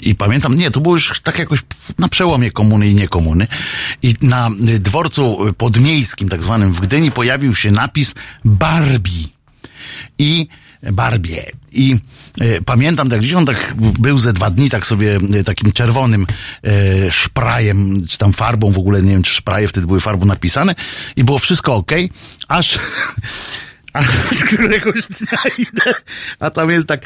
i 0.00 0.14
pamiętam, 0.14 0.56
nie, 0.56 0.70
to 0.70 0.80
było 0.80 0.94
już 0.94 1.20
tak 1.20 1.38
jakoś 1.38 1.60
na 1.98 2.08
przełomie 2.08 2.50
komuny 2.50 2.88
i 2.88 2.94
niekomuny. 2.94 3.46
I 4.02 4.14
na 4.22 4.50
y, 4.68 4.78
dworcu 4.78 5.38
podmiejskim, 5.58 6.28
tak 6.28 6.42
zwanym 6.42 6.72
w 6.72 6.80
Gdyni, 6.80 7.10
pojawił 7.10 7.54
się 7.54 7.70
napis 7.70 8.14
Barbie. 8.44 9.28
I 10.18 10.48
Barbie. 10.82 11.50
I 11.72 11.98
e, 12.40 12.60
pamiętam, 12.60 13.10
tak 13.10 13.18
gdzieś 13.18 13.32
on 13.32 13.46
tak 13.46 13.74
był 13.76 14.18
ze 14.18 14.32
dwa 14.32 14.50
dni, 14.50 14.70
tak 14.70 14.86
sobie 14.86 15.18
e, 15.34 15.44
takim 15.44 15.72
czerwonym 15.72 16.26
e, 16.62 17.10
szprajem, 17.10 18.06
czy 18.06 18.18
tam 18.18 18.32
farbą 18.32 18.72
w 18.72 18.78
ogóle, 18.78 19.02
nie 19.02 19.12
wiem, 19.12 19.22
czy 19.22 19.34
szpraje 19.34 19.68
wtedy 19.68 19.86
były 19.86 20.00
farbą 20.00 20.26
napisane 20.26 20.74
i 21.16 21.24
było 21.24 21.38
wszystko 21.38 21.74
ok, 21.74 21.92
aż, 22.48 22.78
aż 23.92 24.06
któregoś 24.44 25.00
dnia 25.08 25.38
idę, 25.58 25.94
a 26.38 26.50
tam 26.50 26.70
jest 26.70 26.88
tak 26.88 27.00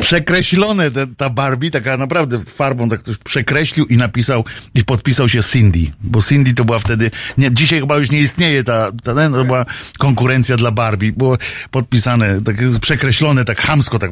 przekreślone 0.00 0.90
te, 0.90 1.06
ta 1.06 1.30
Barbie, 1.30 1.70
taka 1.70 1.96
naprawdę 1.96 2.38
farbą 2.38 2.88
tak 2.88 3.00
ktoś 3.00 3.16
przekreślił 3.16 3.86
i 3.86 3.96
napisał 3.96 4.44
i 4.74 4.84
podpisał 4.84 5.28
się 5.28 5.42
Cindy, 5.42 5.92
bo 6.00 6.22
Cindy 6.22 6.54
to 6.54 6.64
była 6.64 6.78
wtedy, 6.78 7.10
nie, 7.38 7.52
dzisiaj 7.52 7.80
chyba 7.80 7.96
już 7.96 8.10
nie 8.10 8.20
istnieje 8.20 8.64
ta, 8.64 8.92
ta 9.02 9.14
ten, 9.14 9.32
to 9.32 9.44
była 9.44 9.66
konkurencja 9.98 10.56
dla 10.56 10.70
Barbie, 10.70 11.12
było 11.12 11.38
podpisane, 11.70 12.40
tak 12.42 12.56
przekreślone, 12.80 13.44
tak 13.44 13.60
chamsko, 13.60 13.98
tak 13.98 14.10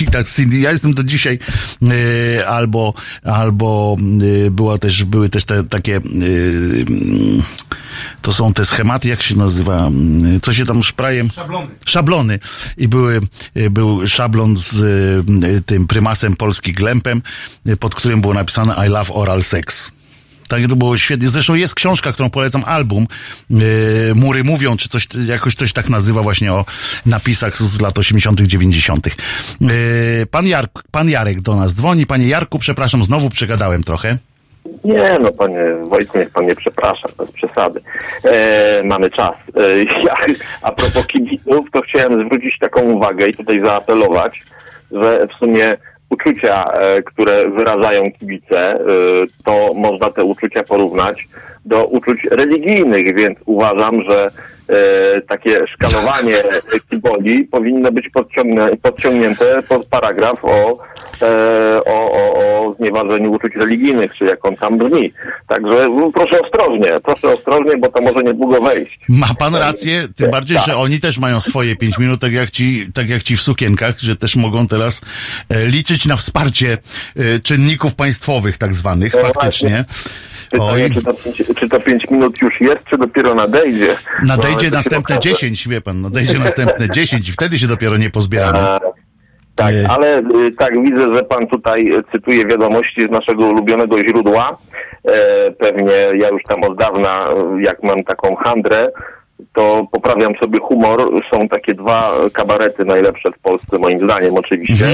i 0.00 0.04
tak 0.04 0.28
Cindy, 0.28 0.58
ja 0.58 0.70
jestem 0.70 0.94
do 0.94 1.04
dzisiaj 1.04 1.38
e, 1.82 2.48
albo, 2.48 2.94
albo 3.24 3.96
e, 4.46 4.50
była 4.50 4.78
też, 4.78 5.04
były 5.04 5.28
też 5.28 5.44
te 5.44 5.64
takie 5.64 5.96
e, 5.96 6.00
to 8.22 8.32
są 8.32 8.52
te 8.52 8.64
schematy, 8.64 9.08
jak 9.08 9.22
się 9.22 9.36
nazywa, 9.36 9.90
co 10.42 10.52
się 10.52 10.66
tam 10.66 10.82
szprajem? 10.82 11.30
Szablony. 11.30 11.66
Szablony. 11.86 12.38
I 12.76 12.88
były, 12.88 13.20
był 13.70 14.06
szablon 14.06 14.56
z 14.56 15.07
tym 15.66 15.86
prymasem 15.86 16.36
Polski 16.36 16.72
Glempem, 16.72 17.22
y, 17.68 17.76
pod 17.76 17.94
którym 17.94 18.20
było 18.20 18.34
napisane 18.34 18.86
I 18.86 18.90
love 18.90 19.14
oral 19.14 19.42
sex. 19.42 19.92
Tak, 20.48 20.62
to 20.68 20.76
było 20.76 20.96
świetnie. 20.96 21.28
Zresztą 21.28 21.54
jest 21.54 21.74
książka, 21.74 22.12
którą 22.12 22.30
polecam, 22.30 22.62
album. 22.66 23.06
Yy, 23.50 23.60
Mury 24.14 24.44
mówią, 24.44 24.76
czy 24.76 24.88
coś, 24.88 25.08
jakoś 25.26 25.54
coś 25.54 25.72
tak 25.72 25.88
nazywa 25.88 26.22
właśnie 26.22 26.52
o 26.52 26.64
napisach 27.06 27.56
z 27.56 27.80
lat 27.80 27.98
80., 27.98 28.40
90. 28.40 29.06
Yy, 29.60 29.70
pan, 30.30 30.46
Jark, 30.46 30.82
pan 30.90 31.10
Jarek 31.10 31.40
do 31.40 31.56
nas 31.56 31.74
dzwoni. 31.74 32.06
Panie 32.06 32.28
Jarku, 32.28 32.58
przepraszam, 32.58 33.04
znowu 33.04 33.30
przegadałem 33.30 33.84
trochę. 33.84 34.18
Nie, 34.84 35.18
no 35.20 35.32
panie 35.32 35.60
Wojtku, 35.88 36.18
niech 36.18 36.30
pan 36.30 36.46
nie 36.46 36.54
przeprasza, 36.54 37.08
bez 37.18 37.32
przesady. 37.32 37.80
E, 38.24 38.82
mamy 38.84 39.10
czas. 39.10 39.34
E, 39.56 39.84
ja, 40.04 40.16
a 40.62 40.72
propos 40.72 41.06
kibiców, 41.06 41.70
to 41.72 41.80
chciałem 41.80 42.24
zwrócić 42.26 42.58
taką 42.58 42.82
uwagę 42.82 43.28
i 43.28 43.34
tutaj 43.34 43.60
zaapelować, 43.60 44.42
że 44.92 45.26
w 45.26 45.32
sumie 45.32 45.76
uczucia, 46.10 46.72
e, 46.72 47.02
które 47.02 47.50
wyrażają 47.50 48.12
kibice, 48.12 48.58
e, 48.58 48.80
to 49.44 49.74
można 49.74 50.10
te 50.10 50.24
uczucia 50.24 50.62
porównać 50.62 51.28
do 51.64 51.86
uczuć 51.86 52.24
religijnych, 52.30 53.14
więc 53.14 53.38
uważam, 53.46 54.02
że 54.02 54.30
takie 55.28 55.64
szkalowanie 55.74 56.34
kiboli 56.90 57.44
powinno 57.44 57.92
być 57.92 58.08
podciągnięte, 58.82 59.62
pod 59.68 59.86
paragraf 59.86 60.44
o, 60.44 60.78
e, 61.22 61.84
o, 61.84 62.12
o, 62.12 62.34
o 62.34 62.74
znieważeniu 62.74 63.32
uczuć 63.32 63.54
religijnych, 63.56 64.12
czy 64.18 64.24
jak 64.24 64.44
on 64.44 64.56
tam 64.56 64.78
brzmi. 64.78 65.12
Także 65.48 65.88
no, 65.88 66.10
proszę 66.14 66.40
ostrożnie, 66.40 66.96
proszę 67.04 67.28
ostrożnie, 67.28 67.76
bo 67.76 67.88
to 67.88 68.00
może 68.00 68.22
niedługo 68.22 68.60
wejść. 68.60 69.00
Ma 69.08 69.34
pan 69.38 69.54
rację, 69.54 70.08
tym 70.16 70.30
bardziej, 70.30 70.56
Tak. 70.56 70.66
że 70.66 70.76
oni 70.76 71.00
też 71.00 71.18
mają 71.18 71.40
swoje 71.40 71.76
pięć 71.76 71.98
minut, 71.98 72.20
tak 72.20 72.32
jak 72.32 72.50
ci, 72.50 72.86
tak 72.94 73.08
jak 73.08 73.22
ci 73.22 73.36
w 73.36 73.42
sukienkach, 73.42 73.98
że 73.98 74.16
też 74.16 74.36
mogą 74.36 74.66
teraz 74.66 75.00
e, 75.48 75.66
liczyć 75.66 76.06
na 76.06 76.16
wsparcie 76.16 76.78
e, 77.16 77.38
czynników 77.40 77.94
państwowych 77.94 78.58
tak 78.58 78.74
zwanych, 78.74 79.14
No 79.14 79.20
faktycznie. 79.20 79.84
Pytanie, 80.50 80.90
czy 80.94 81.02
to, 81.02 81.14
pięć, 81.14 81.42
czy 81.56 81.68
to 81.68 81.80
pięć 81.80 82.10
minut 82.10 82.42
już 82.42 82.60
jest, 82.60 82.84
czy 82.90 82.98
dopiero 82.98 83.34
nadejdzie? 83.34 83.96
Nadejdzie 84.26 84.70
No, 84.70 84.76
następne 84.76 85.16
to 85.16 85.22
się 85.22 85.30
10, 85.30 85.68
wie 85.68 85.80
pan, 85.80 86.00
nadejdzie 86.00 86.38
następne 86.48 86.90
10 86.90 87.28
i 87.28 87.32
wtedy 87.32 87.58
się 87.58 87.66
dopiero 87.66 87.96
nie 87.96 88.10
pozbieramy. 88.10 88.58
A, 88.58 88.80
Tak, 89.54 89.74
ale 89.88 90.18
y, 90.18 90.22
tak 90.58 90.82
widzę, 90.82 91.14
że 91.14 91.24
pan 91.24 91.46
tutaj 91.46 91.92
y, 91.92 92.02
cytuje 92.12 92.46
wiadomości 92.46 93.08
z 93.08 93.10
naszego 93.10 93.46
ulubionego 93.46 94.04
źródła. 94.04 94.56
E, 95.04 95.50
pewnie 95.50 95.92
ja 95.92 96.28
już 96.28 96.42
tam 96.42 96.64
od 96.64 96.78
dawna, 96.78 97.28
y, 97.58 97.62
jak 97.62 97.82
mam 97.82 98.04
taką 98.04 98.36
handrę, 98.36 98.90
to 99.52 99.86
poprawiam 99.92 100.34
sobie 100.36 100.58
humor. 100.58 101.10
Są 101.30 101.48
takie 101.48 101.74
dwa 101.74 102.12
kabarety 102.32 102.84
najlepsze 102.84 103.30
w 103.32 103.38
Polsce, 103.38 103.78
moim 103.78 104.04
zdaniem 104.04 104.34
oczywiście. 104.36 104.86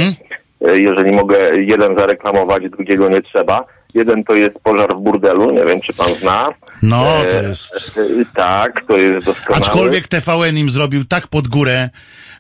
E, 0.65 0.79
Jeżeli 0.79 1.13
mogę 1.13 1.57
jeden 1.57 1.95
zareklamować, 1.95 2.63
drugiego 2.71 3.09
nie 3.09 3.23
trzeba. 3.23 3.65
Jeden 3.95 4.25
to 4.25 4.35
jest 4.35 4.55
Pożar 4.59 4.97
w 4.97 5.01
burdelu, 5.01 5.51
nie 5.51 5.65
wiem 5.65 5.81
czy 5.81 5.93
pan 5.93 6.15
zna. 6.15 6.49
No, 6.83 7.05
to 7.31 7.37
E, 7.39 7.43
jest... 7.49 7.99
e, 7.99 8.25
Tak, 8.35 8.85
to 8.89 8.97
jest 8.97 9.27
doskonałe. 9.27 9.65
Aczkolwiek 9.65 10.09
TVN 10.09 10.57
im 10.59 10.71
zrobił 10.71 11.05
tak 11.05 11.27
pod 11.29 11.49
górę, 11.49 11.91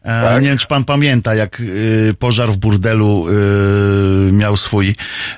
e, 0.02 0.22
Tak. 0.22 0.42
nie 0.42 0.48
wiem 0.48 0.58
czy 0.58 0.66
pan 0.66 0.84
pamięta, 0.84 1.34
jak 1.34 1.60
y, 1.60 2.14
pożar 2.18 2.48
w 2.48 2.56
burdelu 2.58 3.26
y, 4.28 4.32
miał 4.32 4.56
swój 4.56 4.94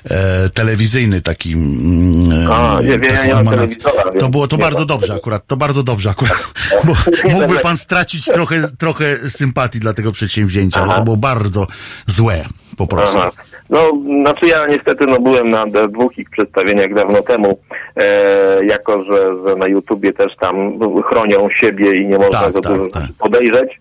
e, 0.09 0.49
telewizyjny 0.49 1.21
taki 1.21 1.53
mm, 1.53 2.51
A, 2.51 2.81
nie, 2.81 2.93
emanację. 3.21 3.77
telewizora, 3.77 4.19
To 4.19 4.29
było 4.29 4.47
to 4.47 4.57
bardzo 4.57 4.85
dobrze 4.85 5.13
akurat, 5.13 5.45
to 5.47 5.57
bardzo 5.57 5.83
dobrze 5.83 6.09
akurat, 6.09 6.53
bo 6.85 6.93
mógłby 7.29 7.59
pan 7.59 7.77
stracić 7.77 8.25
trochę, 8.25 8.61
trochę 8.77 9.29
sympatii 9.29 9.79
dla 9.79 9.93
tego 9.93 10.11
przedsięwzięcia, 10.11 10.79
bo 10.79 10.85
to 10.87 10.91
Aha. 10.93 11.01
było 11.01 11.17
bardzo 11.17 11.67
złe 12.05 12.45
po 12.77 12.87
prostu. 12.87 13.19
Aha. 13.21 13.31
No, 13.69 13.91
znaczy 14.21 14.47
ja 14.47 14.67
niestety 14.67 15.05
no, 15.05 15.19
byłem 15.19 15.49
na 15.49 15.65
dwóch 15.65 16.17
ich 16.17 16.29
przedstawieniach 16.29 16.93
dawno 16.93 17.21
temu, 17.23 17.59
e, 17.95 18.65
jako 18.65 19.03
że, 19.03 19.31
że 19.47 19.55
na 19.55 19.67
YouTubie 19.67 20.13
też 20.13 20.35
tam 20.35 20.79
chronią 21.09 21.49
siebie 21.49 22.01
i 22.01 22.07
nie 22.07 22.17
można 22.17 22.39
Tak, 22.39 22.53
za 22.55 22.61
tak, 22.61 22.71
dużo 22.77 22.91
tak. 22.91 23.03
podejrzeć. 23.19 23.79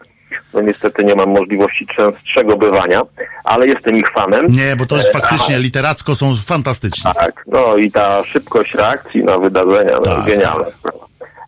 No 0.55 0.61
niestety 0.61 1.05
nie 1.05 1.15
mam 1.15 1.29
możliwości 1.31 1.87
częstszego 1.97 2.57
bywania, 2.57 3.03
ale 3.45 3.69
jestem 3.69 3.97
ich 3.97 4.11
fanem. 4.13 4.47
Nie, 4.49 4.77
bo 4.77 4.87
to 4.87 4.97
jest 4.97 5.09
E, 5.17 5.21
faktycznie 5.21 5.59
literacko 5.59 6.15
są 6.15 6.35
fantastyczni. 6.47 7.11
tak, 7.15 7.45
no 7.47 7.77
i 7.77 7.91
ta 7.91 8.25
szybkość 8.25 8.75
reakcji 8.75 9.25
na 9.25 9.39
wydarzenia, 9.39 9.93
no, 9.93 10.01
Tak, 10.03 10.25
genialne. 10.25 10.65
sprawa. 10.65 11.06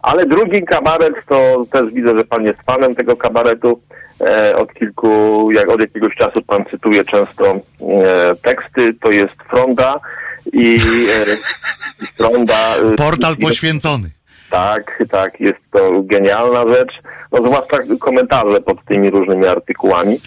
Ale 0.08 0.26
drugi 0.26 0.62
kabaret, 0.64 1.14
to 1.28 1.64
też 1.72 1.92
widzę, 1.92 2.16
że 2.16 2.24
pan 2.24 2.44
jest 2.44 2.62
fanem 2.62 2.94
tego 2.94 3.16
kabaretu. 3.16 3.80
E, 4.20 4.56
od 4.56 4.74
kilku, 4.74 5.50
jak 5.52 5.68
od 5.68 5.80
jakiegoś 5.80 6.14
czasu 6.14 6.42
pan 6.42 6.64
cytuje 6.70 7.04
często 7.04 7.44
e, 7.46 7.60
teksty, 8.42 8.94
to 9.02 9.10
jest 9.10 9.34
Fronda 9.50 10.00
i 10.52 10.74
e, 10.74 11.36
Fronda... 12.18 12.76
e, 12.76 12.94
Portal 12.94 13.34
i- 13.38 13.42
poświęcony. 13.42 14.10
Tak, 14.50 15.02
tak, 15.10 15.40
jest 15.40 15.58
to 15.72 16.02
genialna 16.02 16.64
rzecz. 16.74 16.92
No 17.32 17.42
zwłaszcza 17.42 17.76
komentarze 18.00 18.60
pod 18.60 18.84
tymi 18.84 19.10
różnymi 19.10 19.46
artykułami. 19.46 20.18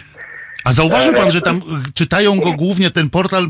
A 0.64 0.72
zauważył 0.72 1.12
E, 1.12 1.16
pan, 1.16 1.30
że 1.30 1.40
tam 1.40 1.60
czytają 1.94 2.40
go 2.40 2.52
głównie 2.52 2.90
ten 2.90 3.10
portal 3.10 3.46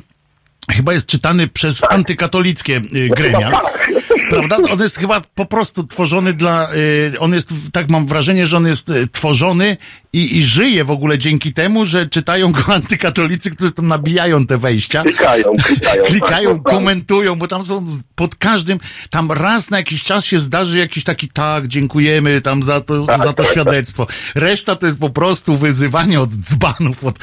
chyba 0.71 0.93
jest 0.93 1.07
czytany 1.07 1.49
przez 1.49 1.81
antykatolickie 1.91 2.77
y, 2.95 3.09
gremia. 3.09 3.51
tak. 3.61 3.83
Prawda? 4.31 4.57
On 4.73 4.81
jest 4.81 4.97
chyba 4.97 5.21
po 5.35 5.47
prostu 5.47 5.85
tworzony 5.85 6.33
dla. 6.33 6.75
Y, 6.75 7.21
on 7.21 7.33
jest, 7.33 7.49
tak 7.73 7.91
mam 7.91 8.07
wrażenie, 8.07 8.47
że 8.47 8.57
on 8.57 8.67
jest 8.67 8.91
y, 8.91 9.07
tworzony 9.07 9.77
i, 10.13 10.37
i 10.37 10.43
żyje 10.43 10.85
w 10.85 10.91
ogóle 10.91 11.19
dzięki 11.19 11.53
temu, 11.53 11.85
że 11.85 12.07
czytają 12.07 12.53
go 12.53 12.61
antykatolicy, 12.75 13.51
którzy 13.51 13.73
tam 13.73 13.89
nabijają 13.89 14.47
te 14.47 14.59
wejścia. 14.59 15.03
Klikają, 15.03 15.45
klikają. 15.67 16.05
Klikają, 16.05 16.63
komentują, 16.63 17.35
bo 17.35 17.49
tam 17.49 17.63
są 17.63 17.87
pod 18.15 18.37
każdym, 18.37 18.79
tam 19.11 19.33
raz 19.33 19.71
na 19.71 19.77
jakiś 19.77 20.03
czas 20.03 20.25
się 20.25 20.39
zdarzy 20.39 20.79
jakiś 20.79 21.05
taki 21.05 21.29
tak, 21.29 21.69
dziękujemy 21.69 22.41
tam 22.41 22.63
za 22.63 22.81
to, 22.81 23.05
za 23.19 23.33
to 23.33 23.45
świadectwo. 23.45 24.07
Reszta 24.35 24.77
to 24.77 24.87
jest 24.87 24.99
po 24.99 25.11
prostu 25.11 25.57
wyzywanie 25.57 26.21
od 26.21 26.31
dzbanów, 26.31 27.05
od, 27.05 27.19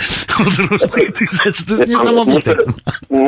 od 0.48 0.54
różnych 0.54 1.12
tych 1.12 1.32
rzeczy. 1.32 1.66
To 1.66 1.72
jest 1.72 1.88
niesamowite. 1.88 2.56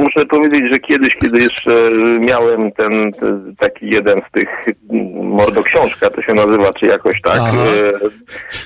Muszę, 0.02 0.26
powiedzieć, 0.26 0.70
że 0.72 0.80
kiedyś, 0.80 1.16
kiedy 1.22 1.38
jeszcze 1.38 1.84
miałem 2.20 2.72
ten, 2.72 3.12
taki 3.58 3.90
jeden 3.90 4.22
z 4.30 4.32
tych 4.32 4.50
mm, 4.90 5.28
mordoksiążka, 5.28 6.10
to 6.10 6.22
się 6.22 6.34
nazywa, 6.34 6.70
czy 6.80 6.86
jakoś 6.86 7.22
tak, 7.22 7.40
Aha. 7.42 7.58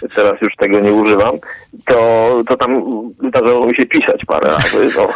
e, 0.03 0.07
teraz 0.15 0.41
już 0.41 0.55
tego 0.55 0.79
nie 0.79 0.93
używam, 0.93 1.35
to, 1.85 2.41
to 2.47 2.57
tam 2.57 2.83
zdarzało 3.29 3.67
mi 3.67 3.75
się 3.75 3.85
pisać 3.85 4.21
parę 4.27 4.47
razy. 4.49 4.87
No. 4.97 5.07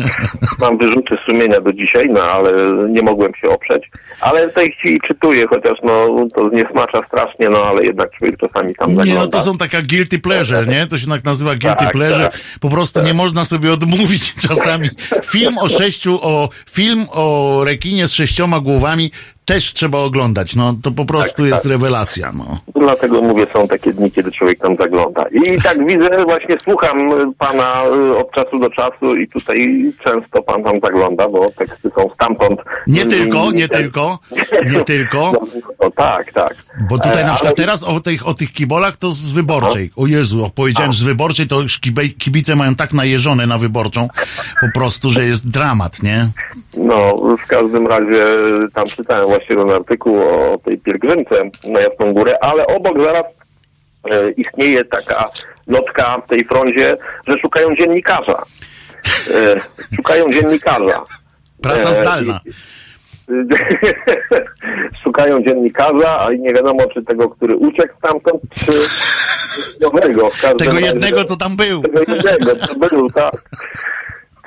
Mam 0.66 0.78
wyrzuty 0.78 1.16
sumienia 1.26 1.60
do 1.60 1.72
dzisiaj, 1.72 2.08
no 2.10 2.22
ale 2.22 2.52
nie 2.88 3.02
mogłem 3.02 3.34
się 3.34 3.48
oprzeć. 3.48 3.90
Ale 4.20 4.48
w 4.48 4.54
tej 4.54 4.72
chwili 4.72 5.00
czytuję, 5.08 5.46
chociaż 5.46 5.78
no 5.84 6.26
to 6.34 6.48
zniesmacza 6.50 7.02
strasznie, 7.06 7.48
no 7.48 7.58
ale 7.64 7.84
jednak 7.84 8.10
człowiek 8.18 8.36
czasami 8.40 8.74
tam 8.74 8.88
Nie, 8.90 8.96
no 8.96 9.04
zagląda. 9.04 9.38
to 9.38 9.44
są 9.44 9.58
taka 9.58 9.78
guilty 9.82 10.18
pleasure, 10.18 10.66
nie? 10.66 10.86
To 10.86 10.96
się 10.98 11.06
tak 11.06 11.24
nazywa 11.24 11.50
guilty 11.50 11.84
Tak, 11.84 11.92
pleasure. 11.92 12.24
tak. 12.30 12.40
Po 12.60 12.68
prostu 12.70 13.02
nie 13.02 13.14
można 13.14 13.44
sobie 13.44 13.72
odmówić 13.72 14.34
czasami. 14.48 14.88
Film 15.32 15.51
o 15.58 15.68
sześciu, 15.68 16.18
o 16.22 16.48
film 16.70 17.06
o 17.10 17.60
rekinie 17.64 18.06
z 18.06 18.12
sześcioma 18.12 18.60
głowami 18.60 19.10
też 19.44 19.72
trzeba 19.74 19.98
oglądać. 19.98 20.56
No 20.56 20.74
to 20.82 20.90
po 20.90 21.04
prostu 21.04 21.36
Tak, 21.42 21.46
jest 21.50 21.62
tak. 21.62 21.72
rewelacja, 21.72 22.32
no. 22.34 22.58
Dlatego 22.80 23.20
mówię, 23.22 23.46
są 23.52 23.68
takie 23.68 23.92
dni, 23.92 24.10
kiedy 24.10 24.32
człowiek 24.32 24.58
tam 24.58 24.76
zagląda. 24.76 25.24
I 25.32 25.62
tak 25.62 25.78
widzę, 25.88 26.24
właśnie 26.24 26.56
słucham 26.64 27.10
pana 27.38 27.82
y, 27.86 28.16
od 28.16 28.30
czasu 28.32 28.58
do 28.58 28.70
czasu 28.70 29.16
i 29.16 29.28
tutaj 29.28 29.84
często 30.04 30.42
pan 30.42 30.62
tam 30.64 30.80
zagląda, 30.80 31.28
bo 31.28 31.50
teksty 31.50 31.90
są 31.94 32.10
stamtąd. 32.14 32.60
Nie 32.86 33.06
tylko, 33.06 33.50
nie 33.50 33.68
ten- 33.68 33.82
tylko, 33.82 34.18
nie 34.74 34.80
tylko. 34.84 35.32
No, 35.32 35.40
no 35.82 35.90
tak, 35.90 36.32
tak. 36.32 36.54
Bo 36.90 36.98
tutaj 36.98 37.22
E, 37.22 37.26
na 37.26 37.32
przykład 37.34 37.54
ale- 37.58 37.66
teraz 37.66 37.82
o 37.82 38.00
tych, 38.00 38.26
o 38.26 38.34
tych 38.34 38.52
kibolach 38.52 38.96
to 38.96 39.10
z 39.12 39.30
wyborczej. 39.32 39.90
O 39.96 40.06
Jezu, 40.06 40.50
powiedziałem 40.54 40.92
z 40.92 41.02
wyborczej, 41.02 41.46
to 41.46 41.60
już 41.60 41.78
kibice 42.18 42.56
mają 42.56 42.74
tak 42.74 42.92
najeżone 42.92 43.46
na 43.46 43.58
wyborczą, 43.58 44.08
po 44.60 44.66
prostu, 44.74 45.10
że 45.10 45.24
jest 45.24 45.50
dramat, 45.50 46.02
nie? 46.02 46.26
No, 46.76 47.16
w 47.44 47.46
każdym 47.46 47.86
razie 47.86 48.24
tam 48.74 48.84
czytałem 48.86 49.31
właśnie 49.32 49.56
ten 49.56 49.70
artykuł 49.70 50.22
o 50.22 50.58
tej 50.64 50.78
pielgrzymce 50.78 51.34
na 51.68 51.80
Jasną 51.80 52.12
Górę, 52.12 52.38
ale 52.40 52.66
obok 52.66 52.96
zaraz 53.02 53.24
e, 54.10 54.30
istnieje 54.30 54.84
taka 54.84 55.30
lotka 55.66 56.18
w 56.26 56.28
tej 56.28 56.44
frondzie, 56.44 56.96
że 57.28 57.38
szukają 57.38 57.76
dziennikarza. 57.76 58.42
E, 59.34 59.60
szukają 59.96 60.30
dziennikarza. 60.30 61.04
Praca 61.62 61.88
E, 61.90 61.92
zdalna. 61.94 62.40
Szukają 65.04 65.42
dziennikarza, 65.42 66.18
a 66.20 66.32
nie 66.32 66.54
wiadomo, 66.54 66.86
czy 66.94 67.02
tego, 67.02 67.30
który 67.30 67.56
uciekł 67.56 67.94
stamtąd, 67.98 68.42
czy 68.54 68.72
nowego. 69.84 70.30
Tego 70.58 70.72
razie- 70.72 70.84
jednego, 70.84 71.24
co 71.24 71.36
tam 71.36 71.56
był. 71.56 71.82
Tego 71.82 71.98
jednego, 72.00 72.56
co 72.66 72.74
był, 72.74 73.10
tak. 73.10 73.32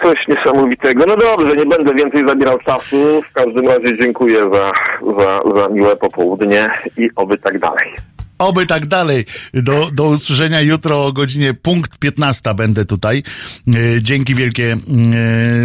Coś 0.01 0.27
niesamowitego. 0.27 1.05
No 1.05 1.17
dobrze, 1.17 1.55
nie 1.55 1.65
będę 1.65 1.93
więcej 1.93 2.27
zabierał 2.27 2.59
czasu. 2.59 3.22
W 3.22 3.34
każdym 3.34 3.67
razie 3.67 3.97
dziękuję 3.97 4.49
za, 4.49 4.72
za, 5.17 5.41
za 5.55 5.69
miłe 5.69 5.95
popołudnie 5.95 6.72
i 6.97 7.09
oby 7.15 7.38
tak 7.38 7.59
dalej. 7.59 7.93
Oby 8.38 8.66
tak 8.66 8.86
dalej. 8.86 9.26
Do, 9.53 9.90
do 9.94 10.03
usłyszenia 10.03 10.62
jutro 10.62 11.06
o 11.06 11.14
godzinie 11.14 11.53
punkt 11.53 11.98
15 11.98 12.53
będę 12.53 12.86
tutaj. 12.86 13.24
E, 13.68 13.74
Dzięki 14.02 14.36
wielkie 14.36 14.74
e, 14.74 14.78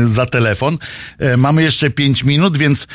za 0.07 0.27
telefon. 0.27 0.79
E, 1.19 1.37
Mamy 1.37 1.63
jeszcze 1.63 1.91
5 1.91 2.25
minut, 2.25 2.57
więc 2.57 2.87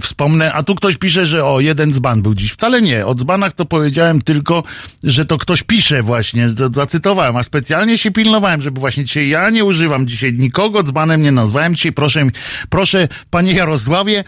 wspomnę. 0.00 0.52
A 0.52 0.62
tu 0.62 0.74
ktoś 0.74 0.96
pisze, 0.96 1.26
że 1.26 1.44
o, 1.44 1.60
jeden 1.60 1.92
dzban 1.92 2.22
był 2.22 2.34
dziś. 2.34 2.52
Wcale 2.52 2.82
nie. 2.82 3.06
O 3.06 3.14
dzbanach 3.14 3.52
to 3.52 3.64
powiedziałem 3.64 4.22
tylko, 4.22 4.62
że 5.04 5.24
to 5.24 5.38
ktoś 5.38 5.62
pisze 5.62 6.02
właśnie. 6.02 6.50
To 6.50 6.68
zacytowałem, 6.74 7.36
a 7.36 7.42
specjalnie 7.42 7.98
się 7.98 8.10
pilnowałem, 8.10 8.62
żeby 8.62 8.80
właśnie 8.80 9.04
dzisiaj 9.04 9.28
ja 9.28 9.50
nie 9.50 9.64
używam 9.64 10.06
dzisiaj 10.06 10.32
nikogo 10.32 10.82
dzbanem 10.82 11.22
nie 11.22 11.32
nazwałem. 11.32 11.74
Dzisiaj 11.74 11.92
proszę, 11.92 12.26
proszę 12.68 13.08
panie 13.30 13.52
Jarosławie, 13.52 14.24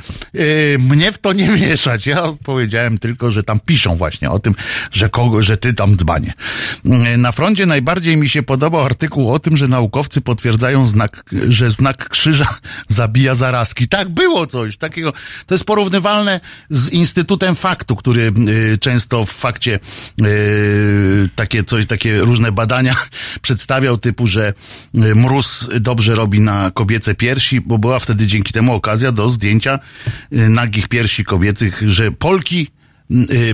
mnie 0.78 1.12
w 1.12 1.18
to 1.18 1.32
nie 1.32 1.48
mieszać. 1.48 2.06
Ja 2.06 2.22
powiedziałem 2.44 2.98
tylko, 2.98 3.30
że 3.30 3.42
tam 3.42 3.60
piszą 3.60 3.96
właśnie 3.96 4.30
o 4.30 4.38
tym, 4.38 4.54
że 4.92 5.08
kogo, 5.08 5.42
że 5.42 5.56
ty 5.56 5.74
tam 5.74 5.96
dbanie. 5.96 6.34
E, 6.84 7.16
Na 7.16 7.32
froncie 7.32 7.66
najbardziej 7.66 8.16
mi 8.16 8.28
się 8.28 8.42
podobał 8.42 8.84
artykuł 8.84 9.32
o 9.32 9.38
tym, 9.38 9.56
że 9.56 9.68
naukowcy 9.68 10.20
potwierdzają 10.20 10.84
znak, 10.84 11.24
że 11.48 11.70
znak 11.70 12.08
krzyża 12.08 12.58
zabija 12.88 13.34
zarazki. 13.34 13.88
Tak, 13.88 14.08
było 14.08 14.46
coś 14.46 14.76
takiego. 14.76 15.12
To 15.46 15.54
jest 15.54 15.64
porównywalne 15.64 16.40
z 16.70 16.90
Instytutem 16.90 17.54
Faktu, 17.54 17.96
który 17.96 18.32
y, 18.72 18.78
często 18.78 19.26
w 19.26 19.30
fakcie 19.30 19.78
y, 20.20 21.28
takie 21.36 21.64
coś, 21.64 21.86
takie 21.86 22.18
różne 22.18 22.52
badania 22.52 22.94
przedstawiał 23.42 23.98
typu, 23.98 24.26
że 24.26 24.54
y, 24.94 25.14
mróz 25.14 25.68
dobrze 25.80 26.14
robi 26.14 26.40
na 26.40 26.70
kobiece 26.70 27.14
piersi, 27.14 27.60
bo 27.60 27.78
była 27.78 27.98
wtedy 27.98 28.26
dzięki 28.26 28.52
temu 28.52 28.74
okazja 28.74 29.12
do 29.12 29.28
zdjęcia 29.28 29.78
nagich 30.30 30.88
piersi 30.88 31.24
kobiecych, 31.24 31.82
że 31.86 32.12
Polki 32.12 32.68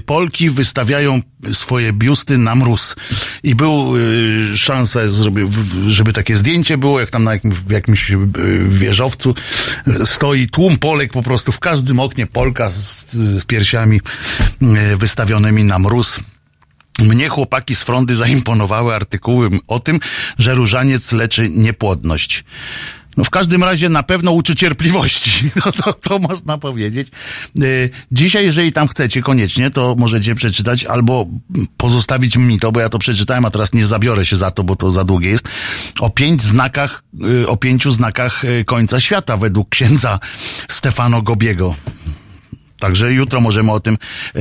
Polki 0.06 0.50
wystawiają 0.50 1.20
swoje 1.52 1.92
biusty 1.92 2.38
na 2.38 2.54
mróz. 2.54 2.96
I 3.42 3.54
był 3.54 3.96
y, 3.96 4.58
szansa, 4.58 5.00
żeby, 5.86 6.12
takie 6.12 6.36
zdjęcie 6.36 6.78
było, 6.78 7.00
jak 7.00 7.10
tam 7.10 7.24
na 7.24 7.32
jakimś, 7.32 7.56
w 7.56 7.70
jakimś 7.70 8.10
y, 8.10 8.18
wieżowcu 8.68 9.34
y, 9.88 10.06
stoi 10.06 10.48
tłum 10.48 10.78
Polek 10.78 11.12
po 11.12 11.22
prostu 11.22 11.52
w 11.52 11.60
każdym 11.60 12.00
oknie 12.00 12.26
Polka 12.26 12.70
z, 12.70 13.12
z 13.12 13.44
piersiami 13.44 14.00
y, 14.62 14.96
wystawionymi 14.96 15.64
na 15.64 15.78
mróz. 15.78 16.20
Mnie 16.98 17.28
chłopaki 17.28 17.74
z 17.74 17.82
frondy 17.82 18.14
zaimponowały 18.14 18.94
artykuły 18.94 19.50
o 19.66 19.80
tym, 19.80 20.00
że 20.38 20.54
różaniec 20.54 21.12
leczy 21.12 21.50
niepłodność. 21.50 22.44
No 23.16 23.24
w 23.24 23.30
każdym 23.30 23.64
razie 23.64 23.88
na 23.88 24.02
pewno 24.02 24.32
uczy 24.32 24.54
cierpliwości. 24.54 25.32
No 25.66 25.72
to, 25.72 25.92
to 25.92 26.18
można 26.18 26.58
powiedzieć. 26.58 27.08
Y, 27.62 27.90
Dzisiaj, 28.12 28.44
jeżeli 28.44 28.72
tam 28.72 28.88
chcecie 28.88 29.22
koniecznie, 29.22 29.70
to 29.70 29.94
możecie 29.98 30.34
przeczytać 30.34 30.84
albo 30.84 31.26
pozostawić 31.76 32.36
mi 32.36 32.58
to, 32.58 32.72
bo 32.72 32.80
ja 32.80 32.88
to 32.88 32.98
przeczytałem, 32.98 33.44
a 33.44 33.50
teraz 33.50 33.72
nie 33.72 33.86
zabiorę 33.86 34.24
się 34.24 34.36
za 34.36 34.50
to, 34.50 34.64
bo 34.64 34.76
to 34.76 34.90
za 34.90 35.04
długie 35.04 35.30
jest. 35.30 35.48
O 36.00 36.10
pięć 36.10 36.42
znakach, 36.42 37.02
y, 37.42 37.48
o 37.48 37.56
pięciu 37.56 37.90
znakach 37.90 38.44
y, 38.44 38.64
końca 38.64 39.00
świata 39.00 39.36
według 39.36 39.68
księdza 39.68 40.20
Stefano 40.68 41.22
Gobiego. 41.22 41.74
Także 42.82 43.12
jutro 43.12 43.40
możemy 43.40 43.72
o 43.72 43.80
tym 43.80 43.98
e, 44.34 44.38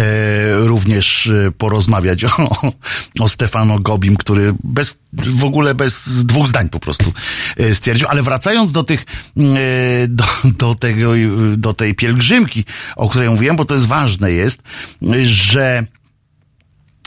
również 0.56 1.28
e, 1.28 1.52
porozmawiać. 1.52 2.26
O, 2.42 2.74
o 3.20 3.30
Stefano 3.30 3.80
Gobim, 3.80 4.18
który 4.18 4.54
bez, 4.64 4.98
w 5.14 5.44
ogóle 5.44 5.76
bez 5.76 6.26
dwóch 6.26 6.48
zdań 6.48 6.70
po 6.70 6.80
prostu 6.80 7.14
e, 7.58 7.76
stwierdził. 7.76 8.08
Ale 8.08 8.24
wracając 8.24 8.72
do 8.72 8.84
tych, 8.84 9.06
e, 9.38 10.08
do, 10.08 10.24
do 10.44 10.76
tego, 10.76 11.18
e, 11.18 11.20
do 11.58 11.74
tej 11.74 11.96
pielgrzymki, 11.96 12.66
o 12.96 13.10
której 13.10 13.30
mówiłem, 13.30 13.56
bo 13.56 13.66
to 13.66 13.74
jest 13.74 13.86
ważne 13.86 14.32
jest, 14.32 14.64
że 15.24 15.86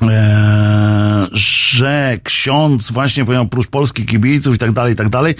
e, 0.02 1.26
że 1.32 2.18
ksiądz 2.22 2.90
właśnie 2.92 3.24
powiedział 3.24 3.44
oprócz 3.44 3.66
polskich 3.66 4.06
kibiców 4.06 4.54
i 4.54 4.58
tak 4.58 4.72
dalej, 4.72 4.92
i 4.92 4.96
tak 4.96 5.08
dalej, 5.08 5.34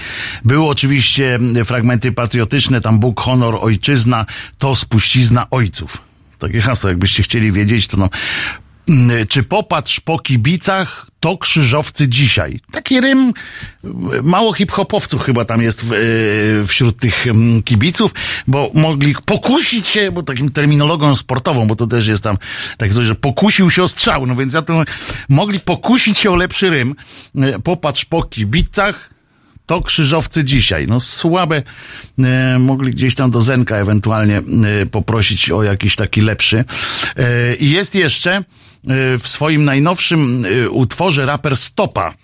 były 0.44 0.66
oczywiście 0.68 1.38
fragmenty 1.64 2.12
patriotyczne, 2.12 2.80
tam 2.80 2.98
Bóg, 2.98 3.20
honor, 3.20 3.58
ojczyzna, 3.60 4.26
to 4.58 4.76
spuścizna 4.76 5.50
ojców. 5.50 5.98
Takie 6.38 6.60
hasło, 6.60 6.90
jakbyście 6.90 7.22
chcieli 7.22 7.52
wiedzieć, 7.52 7.86
to 7.86 7.96
no, 7.96 8.08
Mm, 8.88 9.26
czy 9.26 9.42
popatrz 9.42 10.00
po 10.00 10.18
kibicach, 10.18 11.06
to 11.24 11.38
krzyżowcy 11.38 12.08
dzisiaj. 12.08 12.60
Taki 12.72 13.00
rym, 13.00 13.32
mało 14.22 14.52
hip-hopowców 14.52 15.22
chyba 15.22 15.44
tam 15.44 15.62
jest 15.62 15.84
w, 15.84 15.92
e, 15.92 16.66
wśród 16.66 16.96
tych 16.96 17.26
kibiców, 17.64 18.14
bo 18.46 18.70
mogli 18.74 19.14
pokusić 19.24 19.86
się, 19.86 20.12
bo 20.12 20.22
takim 20.22 20.50
terminologią 20.50 21.14
sportową, 21.14 21.66
bo 21.66 21.76
to 21.76 21.86
też 21.86 22.06
jest 22.06 22.22
tam 22.22 22.36
tak 22.78 22.94
coś, 22.94 23.06
że 23.06 23.14
pokusił 23.14 23.70
się 23.70 23.82
o 23.82 23.88
strzał, 23.88 24.26
no 24.26 24.36
więc 24.36 24.54
ja 24.54 24.62
to 24.62 24.82
mogli 25.28 25.60
pokusić 25.60 26.18
się 26.18 26.30
o 26.30 26.36
lepszy 26.36 26.70
rym. 26.70 26.94
E, 27.36 27.58
Popatrz 27.58 28.04
po 28.04 28.22
kibicach, 28.22 29.10
to 29.66 29.82
krzyżowcy 29.82 30.44
dzisiaj. 30.44 30.86
No 30.86 31.00
słabe, 31.00 31.62
e, 32.18 32.58
mogli 32.58 32.90
gdzieś 32.90 33.14
tam 33.14 33.30
do 33.30 33.40
Zenka 33.40 33.76
ewentualnie 33.76 34.38
e, 34.82 34.86
poprosić 34.86 35.50
o 35.50 35.62
jakiś 35.62 35.96
taki 35.96 36.20
lepszy. 36.20 36.64
E, 37.16 37.54
I 37.54 37.70
jest 37.70 37.94
jeszcze 37.94 38.32
e, 38.36 38.63
w 39.18 39.28
swoim 39.28 39.64
najnowszym 39.64 40.44
e, 40.44 40.70
utworze 40.70 41.26
raper 41.26 41.56
Stopa. 41.56 42.14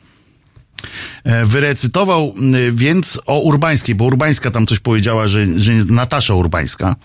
E, 1.25 1.45
Wyrecytował 1.45 2.35
więc 2.73 3.21
o 3.27 3.41
Urbańskiej, 3.41 3.95
bo 3.95 4.05
Urbańska 4.05 4.51
tam 4.51 4.67
coś 4.67 4.79
powiedziała, 4.79 5.29
że, 5.29 5.59
że 5.59 5.73
Natasza 5.73 6.35
Urbańska, 6.35 6.97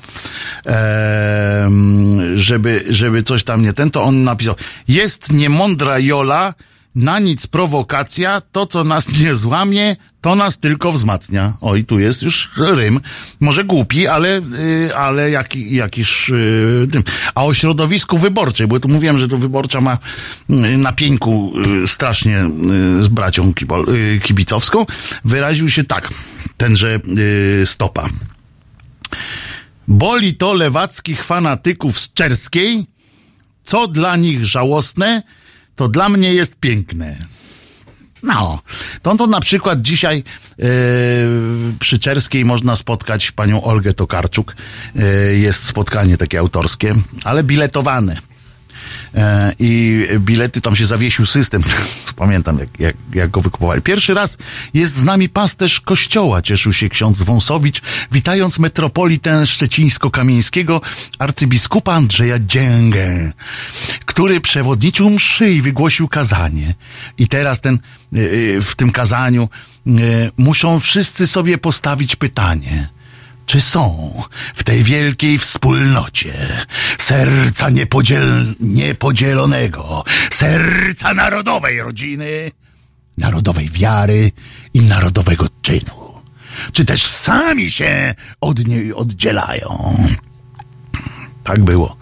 żeby, 2.36 2.84
żeby 2.90 3.24
coś 3.24 3.44
tam 3.44 3.62
nie 3.62 3.74
ten, 3.74 3.92
to 3.92 4.04
on 4.04 4.24
napisał, 4.24 4.56
jest 4.88 5.34
niemądra 5.34 6.00
Jola, 6.00 6.54
na 6.96 7.20
nic 7.20 7.48
prowokacja, 7.48 8.42
to 8.52 8.66
co 8.66 8.84
nas 8.84 9.20
nie 9.20 9.36
złamie, 9.36 9.96
to 10.22 10.36
nas 10.36 10.60
tylko 10.60 10.92
wzmacnia. 10.92 11.54
Oj, 11.62 11.84
tu 11.84 12.00
jest 12.00 12.22
już 12.22 12.52
rym. 12.58 13.00
Może 13.40 13.64
głupi, 13.64 14.08
ale, 14.08 14.38
y, 14.40 14.96
ale 14.96 15.32
jaki, 15.32 15.76
jakiż 15.76 16.30
y, 16.30 16.88
tym. 16.92 17.04
A 17.36 17.46
o 17.46 17.54
środowisku 17.54 18.18
wyborczej, 18.18 18.68
bo 18.68 18.80
tu 18.80 18.88
mówiłem, 18.88 19.20
że 19.20 19.28
to 19.28 19.38
wyborcza 19.38 19.82
ma 19.82 19.98
y, 20.50 20.54
na 20.78 20.92
pieńku 20.92 21.54
y, 21.84 21.88
strasznie 21.88 22.50
y, 23.00 23.04
z 23.04 23.08
bracią 23.08 23.54
kibol, 23.54 23.86
y, 23.90 24.20
kibicowską, 24.24 24.86
wyraził 25.26 25.70
się 25.70 25.84
tak, 25.84 26.10
tenże 26.58 27.00
y, 27.18 27.66
stopa. 27.66 28.10
Boli 29.88 30.36
to 30.36 30.54
lewackich 30.54 31.24
fanatyków 31.24 32.00
z 32.00 32.14
Czerskiej, 32.14 32.86
co 33.66 33.88
dla 33.88 34.16
nich 34.16 34.46
żałosne, 34.46 35.24
to 35.76 35.88
dla 35.88 36.10
mnie 36.10 36.34
jest 36.34 36.56
piękne. 36.56 37.18
No, 38.24 38.60
to, 39.02 39.16
to 39.16 39.28
na 39.28 39.40
przykład 39.40 39.82
dzisiaj 39.82 40.24
yy, 40.58 40.68
przy 41.80 42.00
Czerskiej 42.00 42.46
można 42.46 42.76
spotkać 42.76 43.32
panią 43.32 43.64
Olgę 43.64 43.94
Tokarczuk. 43.94 44.56
Yy, 44.96 45.38
jest 45.38 45.64
spotkanie 45.64 46.18
takie 46.18 46.40
autorskie, 46.40 46.96
ale 47.24 47.44
biletowane. 47.44 48.18
E, 49.16 49.54
I 49.60 50.08
bilety, 50.20 50.62
tam 50.62 50.76
się 50.76 50.86
zawiesił 50.86 51.26
system, 51.26 51.62
pamiętam, 52.16 52.60
jak, 52.60 52.80
jak, 52.80 52.96
jak 53.14 53.30
go 53.32 53.42
wykupowali. 53.42 53.82
Pierwszy 53.82 54.14
raz 54.14 54.38
jest 54.74 54.96
z 54.96 55.04
nami 55.04 55.30
pasterz 55.30 55.82
kościoła, 55.82 56.42
cieszył 56.42 56.74
się 56.74 56.90
ksiądz 56.90 57.22
Wąsowicz, 57.22 57.82
witając 58.12 58.60
metropolitę 58.60 59.48
szczecińsko-kamieńskiego 59.48 60.82
arcybiskupa 61.20 61.94
Andrzeja 61.94 62.40
Dzięgę, 62.40 63.32
który 64.06 64.42
przewodniczył 64.42 65.10
mszy 65.10 65.50
i 65.52 65.62
wygłosił 65.62 66.08
kazanie. 66.08 66.76
I 67.18 67.28
teraz 67.28 67.62
ten, 67.62 67.80
y, 68.14 68.20
y, 68.20 68.62
w 68.62 68.76
tym 68.76 68.92
kazaniu 68.92 69.50
muszą 70.38 70.80
wszyscy 70.80 71.28
sobie 71.28 71.58
postawić 71.58 72.16
pytanie– 72.16 72.90
czy 73.46 73.62
są 73.62 74.14
w 74.56 74.64
tej 74.64 74.84
wielkiej 74.84 75.38
wspólnocie 75.38 76.34
serca 76.98 77.70
niepodziel, 77.70 78.56
niepodzielonego, 78.60 80.04
serca 80.32 81.14
narodowej 81.14 81.82
rodziny, 81.82 82.52
narodowej 83.18 83.70
wiary 83.70 84.32
i 84.74 84.82
narodowego 84.82 85.48
czynu? 85.62 86.22
Czy 86.74 86.86
też 86.86 87.06
sami 87.06 87.72
się 87.72 88.16
od 88.42 88.68
niej 88.68 88.94
oddzielają? 88.94 89.98
Tak 91.46 91.64
było. 91.64 91.96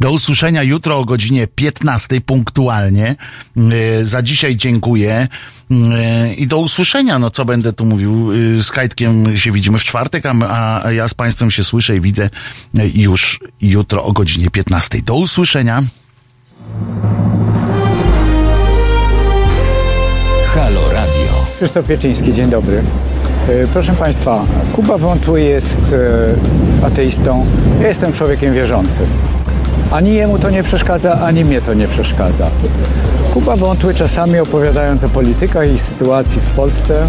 Do 0.00 0.12
usłyszenia 0.12 0.62
jutro 0.62 0.98
o 0.98 1.04
godzinie 1.04 1.46
15 1.46 2.20
punktualnie. 2.20 3.16
Yy, 3.56 4.06
Za 4.06 4.22
dzisiaj 4.22 4.56
dziękuję. 4.56 5.28
Yy, 5.70 6.34
I 6.34 6.46
do 6.46 6.58
usłyszenia, 6.58 7.18
no 7.18 7.30
co 7.30 7.44
będę 7.44 7.72
tu 7.72 7.84
mówił. 7.84 8.32
Yy, 8.32 8.62
Z 8.62 8.70
Kajtkiem 8.70 9.36
się 9.36 9.52
widzimy 9.52 9.78
w 9.78 9.84
czwartek, 9.84 10.24
a, 10.26 10.84
a 10.84 10.92
ja 10.92 11.08
z 11.08 11.14
Państwem 11.14 11.50
się 11.50 11.64
słyszę 11.64 11.96
i 11.96 12.00
widzę 12.00 12.30
yy, 12.74 12.90
już 12.94 13.40
jutro 13.60 14.04
o 14.04 14.12
godzinie 14.12 14.50
15. 14.50 14.98
Do 15.02 15.14
usłyszenia. 15.14 15.82
Halo 20.54 20.92
Radio. 20.92 21.46
Krzysztof 21.56 21.86
Pieczyński, 21.86 22.32
dzień 22.32 22.50
dobry. 22.50 22.82
E, 23.48 23.66
Proszę 23.66 23.92
Państwa, 23.92 24.44
Kuba 24.72 24.98
Wątły 24.98 25.40
jest 25.40 25.82
e, 26.82 26.86
ateistą, 26.86 27.46
ja 27.80 27.88
jestem 27.88 28.12
człowiekiem 28.12 28.54
wierzącym. 28.54 29.06
Ani 29.90 30.14
jemu 30.14 30.38
to 30.38 30.50
nie 30.50 30.62
przeszkadza, 30.62 31.20
ani 31.20 31.44
mnie 31.44 31.60
to 31.60 31.74
nie 31.74 31.88
przeszkadza. 31.88 32.50
Kuba 33.34 33.56
Wątły 33.56 33.94
czasami 33.94 34.38
opowiadając 34.38 35.04
o 35.04 35.08
politykach 35.08 35.74
i 35.74 35.78
sytuacji 35.78 36.40
w 36.40 36.50
Polsce 36.50 37.06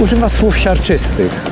używa 0.00 0.28
słów 0.28 0.58
siarczystych. 0.58 1.46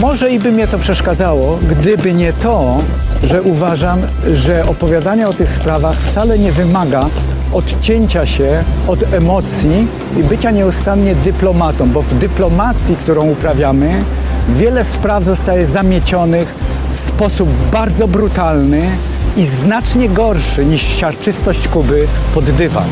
Może 0.00 0.30
i 0.30 0.38
by 0.38 0.52
mnie 0.52 0.66
to 0.66 0.78
przeszkadzało, 0.78 1.58
gdyby 1.70 2.14
nie 2.14 2.32
to, 2.32 2.78
że 3.24 3.42
uważam, 3.42 4.00
że 4.32 4.66
opowiadanie 4.66 5.28
o 5.28 5.32
tych 5.32 5.52
sprawach 5.52 5.96
wcale 5.96 6.38
nie 6.38 6.52
wymaga 6.52 7.06
odcięcia 7.54 8.26
się 8.26 8.64
od 8.88 9.14
emocji 9.14 9.86
i 10.16 10.22
bycia 10.22 10.50
nieustannie 10.50 11.14
dyplomatą, 11.14 11.90
bo 11.90 12.02
w 12.02 12.14
dyplomacji, 12.14 12.96
którą 12.96 13.30
uprawiamy, 13.30 14.04
wiele 14.48 14.84
spraw 14.84 15.24
zostaje 15.24 15.66
zamiecionych 15.66 16.54
w 16.94 17.00
sposób 17.00 17.48
bardzo 17.72 18.08
brutalny 18.08 18.82
i 19.36 19.44
znacznie 19.44 20.08
gorszy 20.08 20.64
niż 20.64 20.82
siarczystość 20.82 21.68
Kuby 21.68 22.06
pod 22.34 22.44
dywan. 22.44 22.88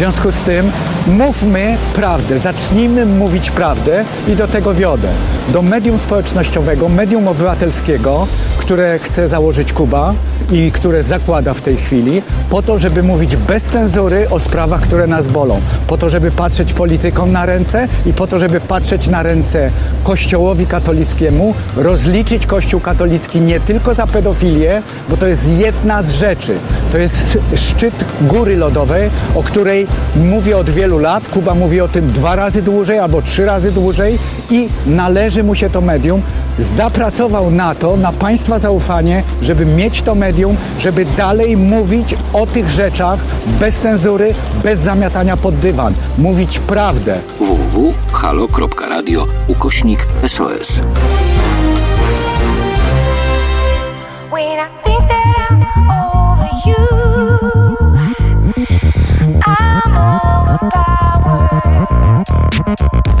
Związku 0.00 0.32
z 0.32 0.40
tym 0.42 0.70
mówmy 1.06 1.76
prawdę, 1.94 2.38
zacznijmy 2.38 3.06
mówić 3.06 3.50
prawdę 3.50 4.04
i 4.28 4.36
do 4.36 4.48
tego 4.48 4.74
wiodę. 4.74 5.08
Do 5.52 5.62
medium 5.62 5.98
społecznościowego, 5.98 6.88
medium 6.88 7.28
obywatelskiego, 7.28 8.26
które 8.58 8.98
chce 8.98 9.28
założyć 9.28 9.72
Kuba 9.72 10.14
i 10.52 10.72
które 10.72 11.02
zakłada 11.02 11.54
w 11.54 11.60
tej 11.60 11.76
chwili, 11.76 12.22
po 12.50 12.62
to, 12.62 12.78
żeby 12.78 13.02
mówić 13.02 13.36
bez 13.36 13.62
cenzury 13.62 14.30
o 14.30 14.40
sprawach, 14.40 14.80
które 14.80 15.06
nas 15.06 15.28
bolą. 15.28 15.60
Po 15.86 15.98
to, 15.98 16.08
żeby 16.08 16.30
patrzeć 16.30 16.72
politykom 16.72 17.32
na 17.32 17.46
ręce 17.46 17.88
i 18.06 18.12
po 18.12 18.26
to, 18.26 18.38
żeby 18.38 18.60
patrzeć 18.60 19.06
na 19.06 19.22
ręce 19.22 19.70
Kościołowi 20.04 20.66
katolickiemu, 20.66 21.54
rozliczyć 21.76 22.46
Kościół 22.46 22.80
katolicki 22.80 23.40
nie 23.40 23.60
tylko 23.60 23.94
za 23.94 24.06
pedofilię, 24.06 24.82
bo 25.08 25.16
to 25.16 25.26
jest 25.26 25.48
jedna 25.48 26.02
z 26.02 26.12
rzeczy. 26.12 26.56
To 26.92 26.98
jest 26.98 27.38
szczyt 27.56 27.94
góry 28.20 28.56
lodowej, 28.56 29.10
o 29.34 29.42
której 29.42 29.86
mówię 30.16 30.56
od 30.56 30.70
wielu 30.70 30.98
lat. 30.98 31.28
Kuba 31.28 31.54
mówi 31.54 31.80
o 31.80 31.88
tym 31.88 32.12
dwa 32.12 32.36
razy 32.36 32.62
dłużej 32.62 32.98
albo 32.98 33.22
trzy 33.22 33.44
razy 33.44 33.72
dłużej 33.72 34.18
i 34.50 34.68
należy 34.86 35.42
mu 35.42 35.54
się 35.54 35.70
to 35.70 35.80
medium. 35.80 36.22
Zapracował 36.58 37.50
na 37.50 37.74
to, 37.74 37.96
na 37.96 38.12
Państwa 38.12 38.58
zaufanie, 38.58 39.22
żeby 39.42 39.66
mieć 39.66 40.02
to 40.02 40.14
medium, 40.14 40.56
żeby 40.78 41.04
dalej 41.04 41.56
mówić 41.56 42.16
o 42.32 42.46
tych 42.46 42.70
rzeczach 42.70 43.20
bez 43.60 43.80
cenzury, 43.80 44.34
bez 44.62 44.78
zamiatania 44.78 45.36
pod 45.36 45.54
dywan. 45.54 45.94
Mówić 46.18 46.58
prawdę. 46.58 47.18
www.halo.radio 47.40 49.26
ukośnik 49.48 50.06
SOS. 50.26 50.82